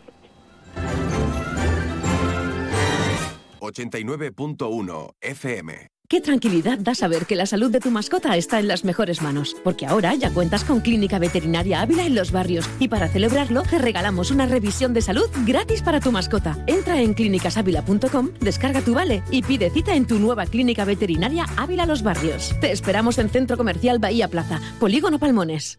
89.1 3.61 5.15
FM 5.21 6.00
Qué 6.11 6.21
tranquilidad 6.21 6.77
da 6.77 6.97
saber 6.97 7.25
que 7.25 7.37
la 7.37 7.47
salud 7.47 7.71
de 7.71 7.79
tu 7.79 7.93
mascota 7.93 8.37
está 8.37 8.59
en 8.59 8.67
las 8.67 8.85
mejores 8.85 9.23
manos, 9.23 9.55
porque 9.63 9.87
ahora 9.87 10.13
ya 10.17 10.33
cuentas 10.33 10.65
con 10.65 10.81
Clínica 10.81 11.21
Veterinaria 11.21 11.83
Ávila 11.83 12.05
en 12.05 12.17
los 12.17 12.33
barrios 12.33 12.69
y 12.81 12.89
para 12.89 13.07
celebrarlo 13.07 13.63
te 13.63 13.79
regalamos 13.79 14.33
una 14.33 14.47
revisión 14.47 14.93
de 14.93 15.03
salud 15.03 15.31
gratis 15.47 15.83
para 15.83 16.01
tu 16.01 16.11
mascota. 16.11 16.59
Entra 16.67 17.01
en 17.01 17.15
clínicasávila.com, 17.15 18.31
descarga 18.41 18.83
tu 18.83 18.93
vale 18.93 19.23
y 19.31 19.45
pide 19.45 19.71
cita 19.71 19.95
en 19.95 20.05
tu 20.05 20.19
nueva 20.19 20.47
Clínica 20.47 20.85
Veterinaria 20.85 21.47
Ávila 21.57 21.87
Los 21.87 22.03
Barrios. 22.03 22.57
Te 22.61 22.73
esperamos 22.73 23.19
en 23.19 23.31
Centro 23.31 23.57
Comercial 23.57 24.01
Bahía 24.01 24.27
Plaza, 24.27 24.61
Polígono 24.81 25.21
Palmones. 25.21 25.79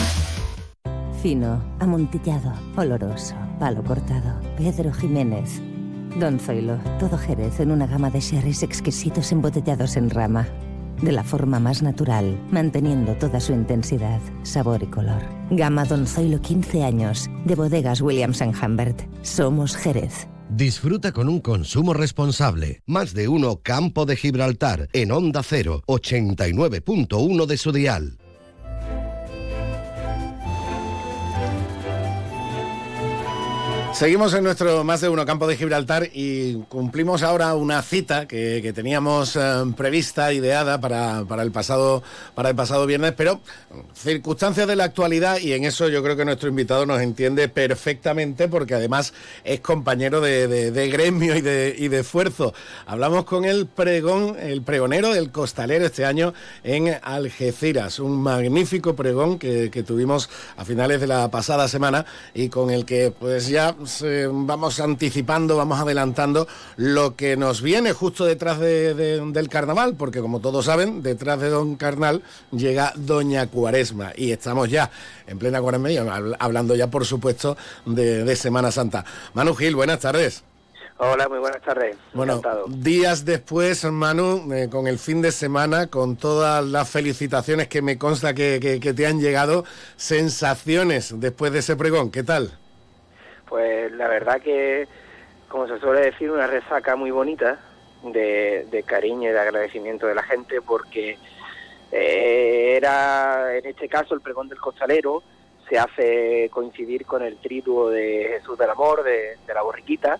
Fino, 1.21 1.61
amontillado, 1.79 2.51
oloroso, 2.75 3.35
palo 3.59 3.83
cortado. 3.83 4.39
Pedro 4.57 4.91
Jiménez. 4.91 5.61
Don 6.19 6.39
Zoilo, 6.39 6.79
todo 6.99 7.15
Jerez 7.15 7.59
en 7.59 7.69
una 7.69 7.85
gama 7.85 8.09
de 8.09 8.19
sherries 8.19 8.63
exquisitos 8.63 9.31
embotellados 9.31 9.97
en 9.97 10.09
rama. 10.09 10.47
De 10.99 11.11
la 11.11 11.23
forma 11.23 11.59
más 11.59 11.83
natural, 11.83 12.39
manteniendo 12.49 13.13
toda 13.17 13.39
su 13.39 13.53
intensidad, 13.53 14.19
sabor 14.41 14.81
y 14.81 14.87
color. 14.87 15.21
Gama 15.51 15.85
Don 15.85 16.07
Zoilo 16.07 16.41
15 16.41 16.83
años, 16.83 17.29
de 17.45 17.53
bodegas 17.53 18.01
Williams⁇ 18.01 18.41
Humbert. 18.65 19.03
Somos 19.21 19.77
Jerez. 19.77 20.27
Disfruta 20.49 21.11
con 21.11 21.29
un 21.29 21.39
consumo 21.39 21.93
responsable. 21.93 22.81
Más 22.87 23.13
de 23.13 23.27
uno 23.27 23.61
Campo 23.61 24.07
de 24.07 24.15
Gibraltar, 24.15 24.89
en 24.91 25.11
Onda 25.11 25.43
0, 25.43 25.83
89.1 25.85 27.45
de 27.45 27.57
su 27.57 27.71
dial. 27.71 28.17
Seguimos 33.93 34.33
en 34.33 34.45
nuestro 34.45 34.85
más 34.85 35.01
de 35.01 35.09
uno 35.09 35.25
campo 35.25 35.45
de 35.47 35.57
Gibraltar 35.57 36.09
y 36.13 36.55
cumplimos 36.69 37.23
ahora 37.23 37.53
una 37.55 37.81
cita 37.81 38.25
que, 38.25 38.71
teníamos 38.73 39.35
eh, 39.35 39.41
prevista, 39.75 40.31
ideada 40.31 40.79
para, 40.79 41.25
para, 41.25 41.43
el 41.43 41.51
pasado, 41.51 42.01
para 42.33 42.49
el 42.49 42.55
pasado 42.55 42.87
viernes, 42.87 43.13
pero 43.17 43.41
circunstancias 43.93 44.65
de 44.65 44.77
la 44.77 44.85
actualidad 44.85 45.39
y 45.39 45.53
en 45.53 45.65
eso 45.65 45.89
yo 45.89 46.01
creo 46.01 46.15
que 46.15 46.23
nuestro 46.23 46.47
invitado 46.47 46.85
nos 46.85 47.01
entiende 47.01 47.49
perfectamente 47.49 48.47
porque 48.47 48.75
además 48.75 49.13
es 49.43 49.59
compañero 49.59 50.21
de, 50.21 50.89
gremio 50.91 51.35
y 51.35 51.41
de, 51.41 51.75
y 51.77 51.89
de 51.89 51.99
esfuerzo. 51.99 52.53
Hablamos 52.85 53.25
con 53.25 53.43
el 53.43 53.67
pregón, 53.67 54.37
el 54.39 54.61
pregonero 54.61 55.13
del 55.13 55.31
costalero 55.31 55.85
este 55.85 56.05
año 56.05 56.33
en 56.63 56.97
Algeciras, 57.03 57.99
un 57.99 58.21
magnífico 58.23 58.95
pregón 58.95 59.37
que, 59.37 59.69
que 59.69 59.83
tuvimos 59.83 60.29
a 60.55 60.63
finales 60.63 61.01
de 61.01 61.07
la 61.07 61.29
pasada 61.29 61.67
semana 61.67 62.05
y 62.33 62.47
con 62.49 62.71
el 62.71 62.85
que 62.85 63.11
pues 63.11 63.47
ya 63.47 63.75
vamos 64.31 64.79
anticipando, 64.79 65.57
vamos 65.57 65.79
adelantando 65.79 66.47
lo 66.77 67.15
que 67.15 67.37
nos 67.37 67.61
viene 67.61 67.93
justo 67.93 68.25
detrás 68.25 68.59
del 68.59 69.49
carnaval, 69.49 69.95
porque 69.95 70.21
como 70.21 70.39
todos 70.39 70.65
saben, 70.65 71.01
detrás 71.01 71.39
de 71.39 71.49
Don 71.49 71.75
Carnal 71.75 72.23
llega 72.51 72.93
Doña 72.95 73.47
Cuaresma 73.47 74.11
y 74.15 74.31
estamos 74.31 74.69
ya 74.69 74.89
en 75.27 75.39
plena 75.39 75.61
cuaresma 75.61 75.89
hablando 76.39 76.75
ya, 76.75 76.87
por 76.87 77.05
supuesto, 77.05 77.57
de, 77.85 78.35
Semana 78.35 78.71
Santa. 78.71 79.05
Manu 79.33 79.55
Gil, 79.55 79.75
buenas 79.75 79.99
tardes. 79.99 80.43
Hola, 80.97 81.27
muy 81.27 81.39
buenas 81.39 81.61
tardes. 81.61 81.97
Bueno, 82.13 82.41
días 82.67 83.25
después, 83.25 83.83
Manu, 83.85 84.53
eh, 84.53 84.69
con 84.69 84.87
el 84.87 84.99
fin 84.99 85.21
de 85.21 85.31
semana, 85.31 85.87
con 85.87 86.15
todas 86.15 86.63
las 86.63 86.89
felicitaciones 86.89 87.67
que 87.67 87.81
me 87.81 87.97
consta 87.97 88.33
que, 88.35 88.79
que, 88.81 88.93
te 88.93 89.07
han 89.07 89.19
llegado, 89.19 89.65
sensaciones 89.95 91.19
después 91.19 91.51
de 91.53 91.59
ese 91.59 91.75
pregón, 91.75 92.11
¿qué 92.11 92.23
tal? 92.23 92.60
Pues 93.51 93.91
la 93.91 94.07
verdad 94.07 94.39
que, 94.41 94.87
como 95.49 95.67
se 95.67 95.77
suele 95.79 95.99
decir, 95.99 96.31
una 96.31 96.47
resaca 96.47 96.95
muy 96.95 97.11
bonita 97.11 97.59
de, 98.01 98.83
cariño 98.87 99.29
y 99.29 99.33
de 99.33 99.39
agradecimiento 99.41 100.07
de 100.07 100.15
la 100.15 100.23
gente 100.23 100.61
porque 100.61 101.17
eh, 101.91 102.75
era, 102.77 103.53
en 103.57 103.65
este 103.65 103.89
caso, 103.89 104.15
el 104.15 104.21
pregón 104.21 104.47
del 104.47 104.57
costalero 104.57 105.21
se 105.67 105.77
hace 105.77 106.49
coincidir 106.49 107.05
con 107.05 107.23
el 107.23 107.35
triduo 107.41 107.89
de 107.89 108.37
Jesús 108.37 108.57
del 108.57 108.69
Amor, 108.69 109.03
de, 109.03 109.37
la 109.53 109.63
borriquita, 109.63 110.17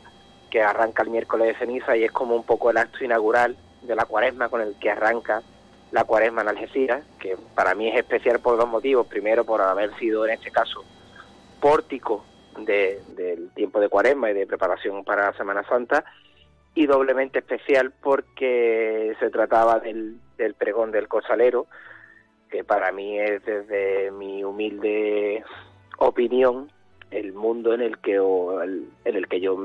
que 0.49 0.61
arranca 0.61 1.03
el 1.03 1.09
miércoles 1.09 1.47
de 1.47 1.55
ceniza 1.57 1.95
y 1.95 2.03
es 2.03 2.11
como 2.11 2.35
un 2.35 2.43
poco 2.43 2.69
el 2.69 2.75
acto 2.75 3.01
inaugural 3.01 3.55
de 3.81 3.95
la 3.95 4.03
cuaresma 4.03 4.49
con 4.49 4.59
el 4.59 4.75
que 4.75 4.89
arranca 4.89 5.41
la 5.93 6.03
cuaresma 6.03 6.41
en 6.41 6.49
Algeciras, 6.49 7.05
que 7.17 7.37
para 7.55 7.75
mí 7.75 7.87
es 7.87 7.95
especial 7.95 8.41
por 8.41 8.57
dos 8.57 8.67
motivos. 8.67 9.07
Primero, 9.07 9.45
por 9.45 9.61
haber 9.61 9.97
sido 9.99 10.25
en 10.25 10.31
este 10.31 10.51
caso 10.51 10.83
pórtico 11.61 12.25
del 12.57 13.49
tiempo 13.55 13.79
de 13.79 13.89
cuaresma 13.89 14.31
y 14.31 14.33
de 14.33 14.47
preparación 14.47 15.03
para 15.03 15.27
la 15.27 15.37
Semana 15.37 15.63
Santa 15.67 16.03
y 16.73 16.85
doblemente 16.85 17.39
especial 17.39 17.91
porque 18.01 19.15
se 19.19 19.29
trataba 19.29 19.79
del, 19.79 20.19
pregón 20.57 20.91
del 20.91 21.07
cosalero, 21.07 21.67
que 22.49 22.63
para 22.63 22.91
mí 22.91 23.19
es 23.19 23.43
desde 23.45 24.11
mi 24.11 24.43
humilde 24.43 25.43
opinión 25.97 26.71
el 27.11 27.33
mundo 27.33 27.73
en 27.73 27.81
el 27.81 27.97
que 27.97 28.15
en 28.15 29.15
el 29.15 29.27
que 29.27 29.41
yo 29.41 29.57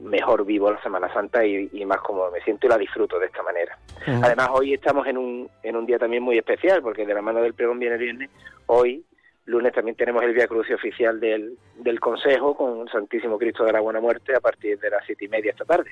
mejor 0.00 0.46
vivo 0.46 0.72
la 0.72 0.82
Semana 0.82 1.12
Santa 1.12 1.44
y, 1.44 1.84
más 1.84 1.98
como 1.98 2.30
me 2.30 2.40
siento 2.40 2.66
y 2.66 2.70
la 2.70 2.78
disfruto 2.78 3.18
de 3.18 3.26
esta 3.26 3.42
manera. 3.42 3.78
Además 4.22 4.48
hoy 4.52 4.74
estamos 4.74 5.06
en 5.06 5.18
un, 5.18 5.50
en 5.62 5.76
un 5.76 5.84
día 5.84 5.98
también 5.98 6.22
muy 6.22 6.38
especial 6.38 6.82
porque 6.82 7.06
de 7.06 7.14
la 7.14 7.20
mano 7.20 7.42
del 7.42 7.54
pregón 7.54 7.78
viene 7.78 7.96
el 7.96 8.00
viernes. 8.00 8.30
Hoy 8.66 9.04
lunes 9.46 9.72
también 9.72 9.96
tenemos 9.96 10.22
el 10.22 10.32
Vía 10.32 10.46
Crucis 10.46 10.74
oficial 10.74 11.20
del, 11.20 11.58
del 11.76 12.00
Consejo 12.00 12.56
con 12.56 12.80
el 12.80 12.88
Santísimo 12.88 13.38
Cristo 13.38 13.64
de 13.64 13.72
la 13.72 13.80
Buena 13.80 14.00
Muerte 14.00 14.34
a 14.34 14.40
partir 14.40 14.78
de 14.78 14.90
las 14.90 15.04
siete 15.04 15.26
y 15.26 15.28
media 15.28 15.50
esta 15.50 15.64
tarde. 15.64 15.90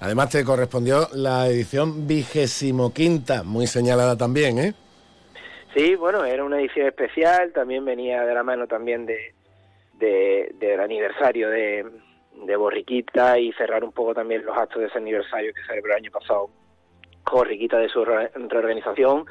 Además 0.00 0.30
te 0.30 0.44
correspondió 0.44 1.08
la 1.14 1.46
edición 1.46 2.06
vigésimo 2.06 2.92
quinta, 2.92 3.44
muy 3.44 3.66
señalada 3.66 4.16
también, 4.16 4.58
¿eh? 4.58 4.74
Sí, 5.74 5.94
bueno, 5.94 6.24
era 6.24 6.44
una 6.44 6.60
edición 6.60 6.86
especial, 6.86 7.52
también 7.52 7.84
venía 7.84 8.24
de 8.24 8.34
la 8.34 8.42
mano 8.42 8.66
también 8.66 9.06
de, 9.06 9.34
del 9.98 10.80
aniversario 10.80 11.48
de, 11.48 11.86
de 12.44 12.56
Borriquita 12.56 13.38
y 13.38 13.52
cerrar 13.52 13.84
un 13.84 13.92
poco 13.92 14.14
también 14.14 14.44
los 14.44 14.56
actos 14.56 14.80
de 14.80 14.88
ese 14.88 14.98
aniversario 14.98 15.54
que 15.54 15.62
celebró 15.64 15.92
el 15.92 15.98
año 15.98 16.10
pasado 16.10 16.50
con 17.24 17.38
Borriquita 17.38 17.78
de 17.78 17.88
su 17.88 18.04
reorganización 18.04 19.26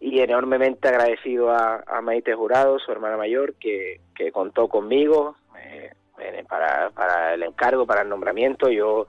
y 0.00 0.20
enormemente 0.20 0.88
agradecido 0.88 1.50
a, 1.50 1.82
Maite 2.02 2.34
Jurado, 2.34 2.78
su 2.78 2.92
hermana 2.92 3.16
mayor, 3.16 3.54
que, 3.54 4.00
contó 4.32 4.68
conmigo 4.68 5.36
eh, 5.58 5.92
para, 6.48 6.90
para 6.90 7.34
el 7.34 7.42
encargo, 7.42 7.86
para 7.86 8.02
el 8.02 8.08
nombramiento. 8.08 8.68
Yo 8.68 9.06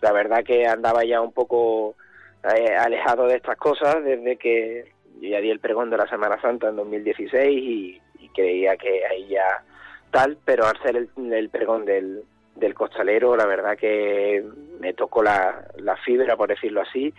la 0.00 0.12
verdad 0.12 0.44
que 0.44 0.66
andaba 0.66 1.04
ya 1.04 1.20
un 1.20 1.32
poco 1.32 1.96
eh, 2.44 2.74
alejado 2.76 3.26
de 3.26 3.36
estas 3.36 3.56
cosas 3.56 4.04
desde 4.04 4.36
que 4.36 4.92
yo 5.20 5.28
ya 5.30 5.40
di 5.40 5.50
el 5.50 5.60
pregón 5.60 5.88
de 5.88 5.96
la 5.96 6.06
Semana 6.08 6.40
Santa 6.40 6.68
en 6.68 6.76
2016 6.76 7.48
y, 7.48 8.00
creía 8.34 8.76
que 8.76 9.06
ahí 9.06 9.28
ya 9.28 9.62
tal, 10.10 10.36
pero 10.44 10.66
al 10.66 10.76
ser 10.82 10.96
el, 10.96 11.48
pregón 11.50 11.84
del, 11.84 12.24
del 12.56 12.74
costalero, 12.74 13.36
la 13.36 13.46
verdad 13.46 13.78
que 13.78 14.44
me 14.80 14.92
tocó 14.92 15.22
la, 15.22 15.68
la 15.76 15.96
fibra, 15.98 16.36
por 16.36 16.48
decirlo 16.48 16.80
así, 16.80 17.14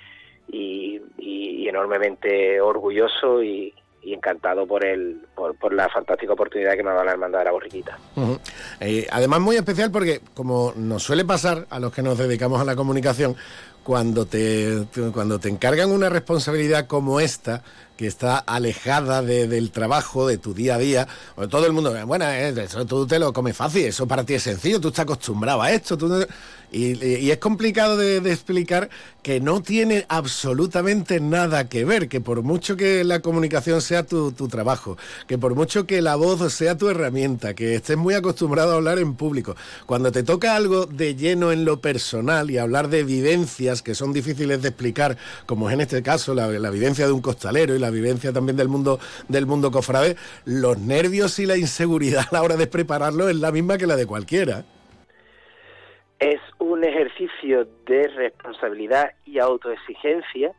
y, 0.51 1.01
enormemente 1.67 2.61
orgulloso 2.61 3.43
y, 3.43 3.73
encantado 4.03 4.67
por 4.67 4.85
el 4.85 5.19
por, 5.33 5.73
la 5.73 5.89
fantástica 5.89 6.33
oportunidad 6.33 6.75
que 6.75 6.83
me 6.83 6.91
va 6.91 7.01
a 7.01 7.05
la 7.05 7.13
hermandad 7.13 7.39
de 7.39 7.45
la 7.45 7.51
borriquita. 7.51 7.97
Eh, 8.79 9.07
además 9.09 9.41
muy 9.41 9.55
especial 9.55 9.91
porque 9.91 10.21
como 10.35 10.73
nos 10.75 11.01
suele 11.01 11.25
pasar 11.25 11.65
a 11.71 11.79
los 11.79 11.91
que 11.91 12.03
nos 12.03 12.15
dedicamos 12.15 12.61
a 12.61 12.65
la 12.65 12.75
comunicación, 12.75 13.35
cuando 13.83 14.25
te, 14.25 14.85
cuando 15.11 15.39
te 15.39 15.49
encargan 15.49 15.91
una 15.91 16.09
responsabilidad 16.09 16.87
como 16.87 17.19
esta, 17.19 17.63
que 17.97 18.07
está 18.07 18.37
alejada 18.37 19.21
del 19.21 19.71
trabajo, 19.71 20.27
de 20.27 20.37
tu 20.37 20.53
día 20.53 20.75
a 20.75 20.77
día, 20.77 21.07
todo 21.49 21.65
el 21.65 21.73
mundo, 21.73 21.93
bueno, 22.05 22.25
eh, 22.29 22.53
eso 22.57 22.85
tú 22.85 23.07
te 23.07 23.19
lo 23.19 23.31
comes 23.33 23.55
fácil, 23.55 23.85
eso 23.85 24.07
para 24.07 24.23
ti 24.23 24.33
es 24.33 24.43
sencillo, 24.43 24.81
tú 24.81 24.89
estás 24.89 25.03
acostumbrado 25.03 25.61
a 25.61 25.71
esto, 25.71 25.97
tú 25.97 26.09
y, 26.75 27.31
es 27.31 27.37
complicado 27.37 27.95
de, 27.95 28.17
explicar 28.17 28.89
que 29.23 29.39
no 29.39 29.61
tiene 29.61 30.05
absolutamente 30.09 31.19
nada 31.19 31.69
que 31.69 31.85
ver, 31.85 32.09
que 32.09 32.21
por 32.21 32.43
mucho 32.43 32.75
que 32.75 33.03
la 33.03 33.21
comunicación 33.21 33.81
sea 33.81 34.03
tu, 34.03 34.31
trabajo, 34.49 34.97
que 35.25 35.37
por 35.37 35.55
mucho 35.55 35.87
que 35.87 36.01
la 36.01 36.15
voz 36.15 36.53
sea 36.53 36.77
tu 36.77 36.89
herramienta, 36.89 37.53
que 37.53 37.75
estés 37.75 37.97
muy 37.97 38.13
acostumbrado 38.13 38.73
a 38.73 38.75
hablar 38.75 38.99
en 38.99 39.15
público, 39.15 39.55
cuando 39.85 40.11
te 40.11 40.23
toca 40.23 40.55
algo 40.55 40.85
de 40.85 41.15
lleno 41.15 41.51
en 41.51 41.65
lo 41.65 41.79
personal 41.79 42.51
y 42.51 42.57
hablar 42.57 42.89
de 42.89 43.03
vivencias 43.03 43.81
que 43.81 43.95
son 43.95 44.11
difíciles 44.11 44.61
de 44.61 44.69
explicar, 44.69 45.17
como 45.45 45.69
es 45.69 45.75
en 45.75 45.81
este 45.81 46.03
caso 46.03 46.33
la, 46.33 46.47
la 46.47 46.69
vivencia 46.69 47.05
de 47.05 47.13
un 47.13 47.21
costalero 47.21 47.73
y 47.73 47.79
la 47.85 47.91
vivencia 47.91 48.33
también 48.33 48.57
del 48.57 48.67
mundo 48.67 48.99
del 49.27 49.45
mundo 49.45 49.71
cofrade, 49.71 50.15
los 50.45 50.77
nervios 50.77 51.39
y 51.39 51.45
la 51.45 51.57
inseguridad 51.57 52.25
a 52.31 52.35
la 52.35 52.43
hora 52.43 52.57
de 52.57 52.67
prepararlo 52.67 53.29
es 53.29 53.35
la 53.35 53.51
misma 53.51 53.77
que 53.77 53.87
la 53.87 53.95
de 53.95 54.05
cualquiera 54.05 54.65
es 56.19 56.39
un 56.59 56.83
ejercicio 56.83 57.67
de 57.85 58.07
responsabilidad 58.07 59.11
y 59.25 59.39
autoexigencia 59.39 60.53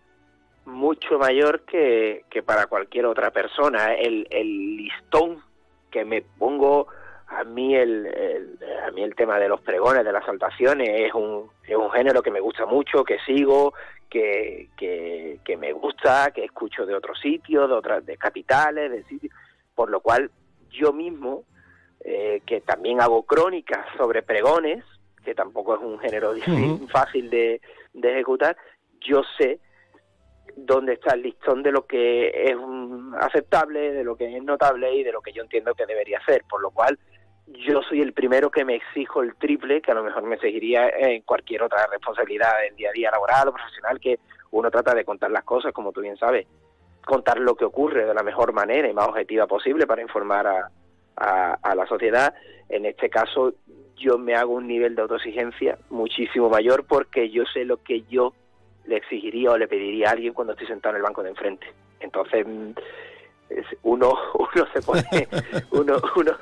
mucho 0.64 1.18
mayor 1.18 1.62
que, 1.62 2.24
para 2.44 2.66
cualquier 2.66 3.06
otra 3.06 3.30
persona. 3.30 3.94
El, 3.94 4.26
el, 4.30 4.76
listón 4.76 5.42
que 5.90 6.04
me 6.04 6.22
pongo 6.22 6.88
a 7.28 7.44
mí 7.44 7.74
el, 7.74 8.58
a 8.86 8.90
mí 8.92 9.02
el 9.02 9.14
tema 9.14 9.38
de 9.38 9.48
los 9.48 9.60
pregones, 9.60 10.04
de 10.04 10.12
las 10.12 10.24
saltaciones, 10.24 10.88
es 10.88 11.14
un, 11.14 11.50
es 11.66 11.76
un 11.76 11.90
género 11.90 12.22
que 12.22 12.30
me 12.30 12.40
gusta 12.40 12.66
mucho, 12.66 13.04
que 13.04 13.18
sigo, 13.26 13.74
que, 14.08 14.68
que, 14.76 15.40
que 15.44 15.56
me 15.56 15.72
gusta, 15.72 16.30
que 16.32 16.44
escucho 16.44 16.86
de 16.86 16.94
otros 16.94 17.18
sitios, 17.20 17.68
de 17.68 17.74
otras 17.74 18.06
de 18.06 18.16
capitales, 18.16 18.90
de 18.90 19.02
sitios, 19.04 19.32
por 19.74 19.90
lo 19.90 20.00
cual 20.00 20.30
yo 20.70 20.92
mismo, 20.92 21.44
eh, 22.00 22.42
que 22.46 22.60
también 22.60 23.00
hago 23.00 23.24
crónicas 23.24 23.86
sobre 23.96 24.22
pregones, 24.22 24.84
que 25.24 25.34
tampoco 25.34 25.74
es 25.74 25.80
un 25.80 25.98
género 25.98 26.34
fácil 26.90 27.28
de, 27.30 27.60
ejecutar, 28.00 28.56
yo 29.00 29.22
sé 29.36 29.58
dónde 30.56 30.94
está 30.94 31.14
el 31.14 31.22
listón 31.22 31.62
de 31.62 31.72
lo 31.72 31.86
que 31.86 32.28
es 32.28 32.56
aceptable, 33.18 33.92
de 33.92 34.04
lo 34.04 34.16
que 34.16 34.36
es 34.36 34.42
notable 34.42 34.94
y 34.94 35.02
de 35.02 35.12
lo 35.12 35.20
que 35.20 35.32
yo 35.32 35.42
entiendo 35.42 35.74
que 35.74 35.84
debería 35.84 36.20
ser, 36.24 36.44
por 36.48 36.62
lo 36.62 36.70
cual 36.70 36.98
yo 37.46 37.82
soy 37.82 38.00
el 38.00 38.12
primero 38.12 38.50
que 38.50 38.64
me 38.64 38.74
exijo 38.74 39.22
el 39.22 39.34
triple, 39.36 39.80
que 39.80 39.92
a 39.92 39.94
lo 39.94 40.02
mejor 40.02 40.24
me 40.24 40.36
exigiría 40.36 40.88
en 40.88 41.22
cualquier 41.22 41.62
otra 41.62 41.86
responsabilidad 41.86 42.50
del 42.62 42.76
día 42.76 42.90
a 42.90 42.92
día 42.92 43.10
laboral 43.10 43.48
o 43.48 43.52
profesional, 43.52 44.00
que 44.00 44.18
uno 44.50 44.70
trata 44.70 44.94
de 44.94 45.04
contar 45.04 45.30
las 45.30 45.44
cosas, 45.44 45.72
como 45.72 45.92
tú 45.92 46.00
bien 46.00 46.16
sabes, 46.16 46.46
contar 47.04 47.38
lo 47.38 47.54
que 47.54 47.64
ocurre 47.64 48.04
de 48.04 48.14
la 48.14 48.22
mejor 48.22 48.52
manera 48.52 48.88
y 48.88 48.92
más 48.92 49.08
objetiva 49.08 49.46
posible 49.46 49.86
para 49.86 50.02
informar 50.02 50.46
a, 50.46 50.70
a 51.62 51.74
la 51.74 51.86
sociedad. 51.86 52.34
En 52.68 52.84
este 52.84 53.08
caso, 53.08 53.54
yo 53.96 54.18
me 54.18 54.34
hago 54.34 54.54
un 54.54 54.66
nivel 54.66 54.94
de 54.94 55.02
autoexigencia 55.02 55.78
muchísimo 55.88 56.48
mayor 56.48 56.84
porque 56.86 57.30
yo 57.30 57.44
sé 57.46 57.64
lo 57.64 57.82
que 57.82 58.02
yo 58.02 58.32
le 58.86 58.96
exigiría 58.96 59.52
o 59.52 59.58
le 59.58 59.68
pediría 59.68 60.08
a 60.08 60.12
alguien 60.12 60.32
cuando 60.32 60.52
estoy 60.52 60.68
sentado 60.68 60.94
en 60.94 60.98
el 60.98 61.02
banco 61.02 61.22
de 61.22 61.30
enfrente. 61.30 61.66
Entonces, 62.00 62.46
mm, 62.46 62.70
uno, 63.82 64.12
uno 64.34 64.66
se 64.72 64.82
pone, 64.82 65.28
uno, 65.70 65.96
uno 66.16 66.32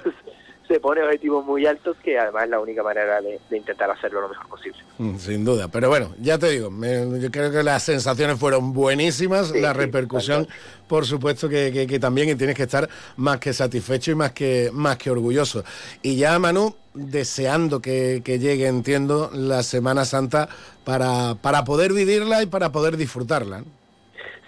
se 0.68 0.80
pone 0.80 1.02
objetivos 1.02 1.44
muy 1.44 1.66
altos 1.66 1.96
que 2.02 2.18
además 2.18 2.44
es 2.44 2.50
la 2.50 2.60
única 2.60 2.82
manera 2.82 3.20
de, 3.20 3.38
intentar 3.50 3.90
hacerlo 3.90 4.22
lo 4.22 4.28
mejor 4.28 4.48
posible. 4.48 4.78
Mm, 4.98 5.16
sin 5.16 5.44
duda, 5.44 5.68
pero 5.68 5.88
bueno, 5.88 6.14
ya 6.18 6.38
te 6.38 6.48
digo, 6.50 6.70
yo 6.70 7.30
creo 7.30 7.50
que 7.50 7.62
las 7.62 7.82
sensaciones 7.82 8.38
fueron 8.38 8.72
buenísimas, 8.72 9.50
la 9.54 9.72
repercusión, 9.72 10.48
por 10.88 11.04
supuesto 11.04 11.48
que, 11.48 11.86
que, 11.88 11.98
también 11.98 12.30
y 12.30 12.34
tienes 12.34 12.56
que 12.56 12.64
estar 12.64 12.88
más 13.16 13.38
que 13.38 13.52
satisfecho 13.52 14.12
y 14.12 14.14
más 14.14 14.32
que, 14.32 14.70
más 14.72 14.96
que 14.96 15.10
orgulloso. 15.10 15.64
Y 16.02 16.16
ya 16.16 16.38
Manu, 16.38 16.74
deseando 16.94 17.80
que, 17.80 18.20
llegue, 18.24 18.66
entiendo, 18.66 19.30
la 19.32 19.62
Semana 19.62 20.04
Santa 20.04 20.48
para, 20.84 21.34
para 21.42 21.64
poder 21.64 21.92
vivirla 21.92 22.42
y 22.42 22.46
para 22.46 22.72
poder 22.72 22.96
disfrutarla. 22.96 23.62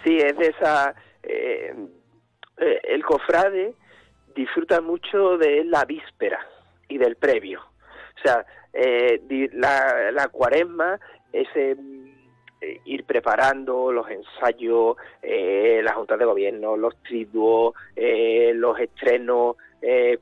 Sí, 0.03 0.17
es 0.17 0.37
de 0.37 0.47
esa... 0.47 0.95
Eh, 1.23 1.73
eh, 2.59 2.79
el 2.85 3.03
cofrade 3.03 3.75
disfruta 4.37 4.81
mucho 4.81 5.37
de 5.37 5.65
la 5.65 5.83
víspera 5.83 6.39
y 6.87 6.99
del 6.99 7.15
previo. 7.15 7.59
O 7.59 8.21
sea, 8.23 8.45
eh, 8.71 9.19
la, 9.53 10.29
cuaresma 10.31 10.99
es 11.33 11.47
eh, 11.55 11.75
ir 12.85 13.03
preparando 13.03 13.91
los 13.91 14.07
ensayos, 14.09 14.95
eh, 15.23 15.81
las 15.83 15.95
juntas 15.95 16.19
de 16.19 16.25
gobierno, 16.25 16.77
los 16.77 16.95
triduos, 17.01 17.73
los 17.95 18.79
estrenos, 18.79 19.57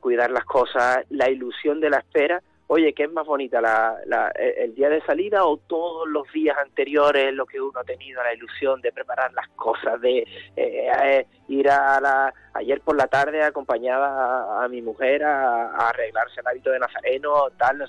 cuidar 0.00 0.30
las 0.30 0.44
cosas, 0.44 1.04
la 1.10 1.30
ilusión 1.30 1.80
de 1.80 1.90
la 1.90 1.98
espera 1.98 2.42
oye, 2.68 2.92
¿qué 2.92 3.04
es 3.04 3.12
más 3.12 3.26
bonita, 3.26 3.60
la, 3.60 3.96
la, 4.06 4.28
el 4.28 4.74
día 4.74 4.88
de 4.88 5.00
salida 5.02 5.44
o 5.44 5.56
todos 5.56 6.08
los 6.08 6.30
días 6.32 6.56
anteriores, 6.58 7.32
lo 7.32 7.46
que 7.46 7.60
uno 7.60 7.80
ha 7.80 7.84
tenido 7.84 8.22
la 8.22 8.34
ilusión 8.34 8.80
de 8.80 8.92
preparar 8.92 9.32
las 9.34 9.48
cosas, 9.50 10.00
de 10.00 10.18
eh, 10.18 10.26
eh, 10.56 11.26
ir 11.48 11.70
a 11.70 12.00
la... 12.00 12.34
Ayer 12.54 12.80
por 12.80 12.96
la 12.96 13.06
tarde 13.06 13.42
acompañaba 13.42 14.64
a, 14.64 14.68
mi 14.68 14.82
mujer 14.82 15.22
a, 15.22 15.88
arreglarse 15.88 16.40
el 16.40 16.46
hábito 16.46 16.70
de 16.70 16.80
nazareno, 16.80 17.50
tal, 17.56 17.86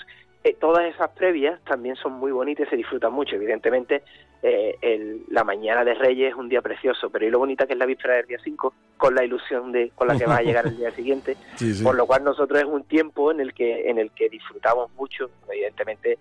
eh, 0.48 0.58
todas 0.60 0.86
esas 0.86 1.10
previas 1.12 1.60
también 1.66 1.96
son 1.96 2.14
muy 2.14 2.32
bonitas 2.32 2.68
y 2.68 2.70
se 2.70 2.76
disfrutan 2.78 3.12
mucho, 3.12 3.36
evidentemente 3.36 4.04
eh, 4.42 4.78
el, 4.82 5.24
la 5.30 5.44
mañana 5.44 5.84
de 5.84 5.94
Reyes 5.94 6.30
es 6.30 6.36
un 6.36 6.48
día 6.48 6.62
precioso, 6.62 7.10
pero 7.10 7.26
y 7.26 7.30
lo 7.30 7.40
bonita 7.40 7.66
que 7.66 7.74
es 7.74 7.80
la 7.80 7.86
víspera 7.86 8.16
del 8.16 8.28
día 8.28 8.38
5, 8.42 8.74
con 8.96 9.14
la 9.14 9.26
ilusión 9.26 9.72
de 9.72 9.92
con 9.96 10.08
la 10.08 10.18
que 10.18 10.26
va 10.26 10.38
a 10.38 10.42
llegar 10.42 10.66
el 10.68 10.78
día 10.78 10.92
siguiente, 10.92 11.36
por 11.84 11.96
lo 11.96 12.06
cual 12.06 12.24
nosotros 12.24 12.60
es 12.60 12.66
un 12.66 12.84
tiempo 12.84 13.32
en 13.32 13.42
el 13.42 13.54
que 13.54 13.90
en 13.90 13.98
el 13.98 14.12
que 14.12 14.30
disfrutamos 14.30 14.90
mucho, 14.94 15.30
evidentemente 15.50 16.18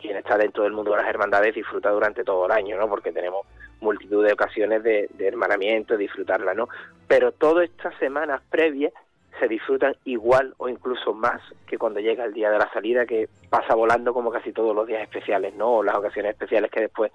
quien 0.00 0.16
está 0.16 0.38
dentro 0.38 0.64
del 0.64 0.72
mundo 0.72 0.92
de 0.92 0.98
las 0.98 1.08
hermandades 1.08 1.54
disfruta 1.54 1.90
durante 1.90 2.24
todo 2.24 2.46
el 2.46 2.52
año, 2.52 2.78
¿no? 2.78 2.88
Porque 2.88 3.12
tenemos 3.12 3.46
multitud 3.80 4.24
de 4.24 4.32
ocasiones 4.32 4.82
de, 4.82 5.08
de 5.12 5.26
hermanamiento, 5.26 5.96
disfrutarla, 5.96 6.54
¿no? 6.54 6.68
Pero 7.06 7.32
todas 7.32 7.68
estas 7.68 7.94
semanas 7.98 8.40
previas 8.50 8.92
se 9.38 9.48
disfrutan 9.48 9.94
igual 10.04 10.54
o 10.58 10.68
incluso 10.68 11.14
más 11.14 11.40
que 11.66 11.78
cuando 11.78 12.00
llega 12.00 12.24
el 12.24 12.32
día 12.32 12.50
de 12.50 12.58
la 12.58 12.70
salida, 12.72 13.06
que 13.06 13.28
pasa 13.48 13.74
volando 13.74 14.12
como 14.12 14.30
casi 14.30 14.52
todos 14.52 14.74
los 14.74 14.86
días 14.86 15.02
especiales, 15.02 15.54
¿no? 15.54 15.76
O 15.76 15.82
las 15.82 15.96
ocasiones 15.96 16.32
especiales 16.32 16.70
que 16.70 16.82
después 16.82 17.12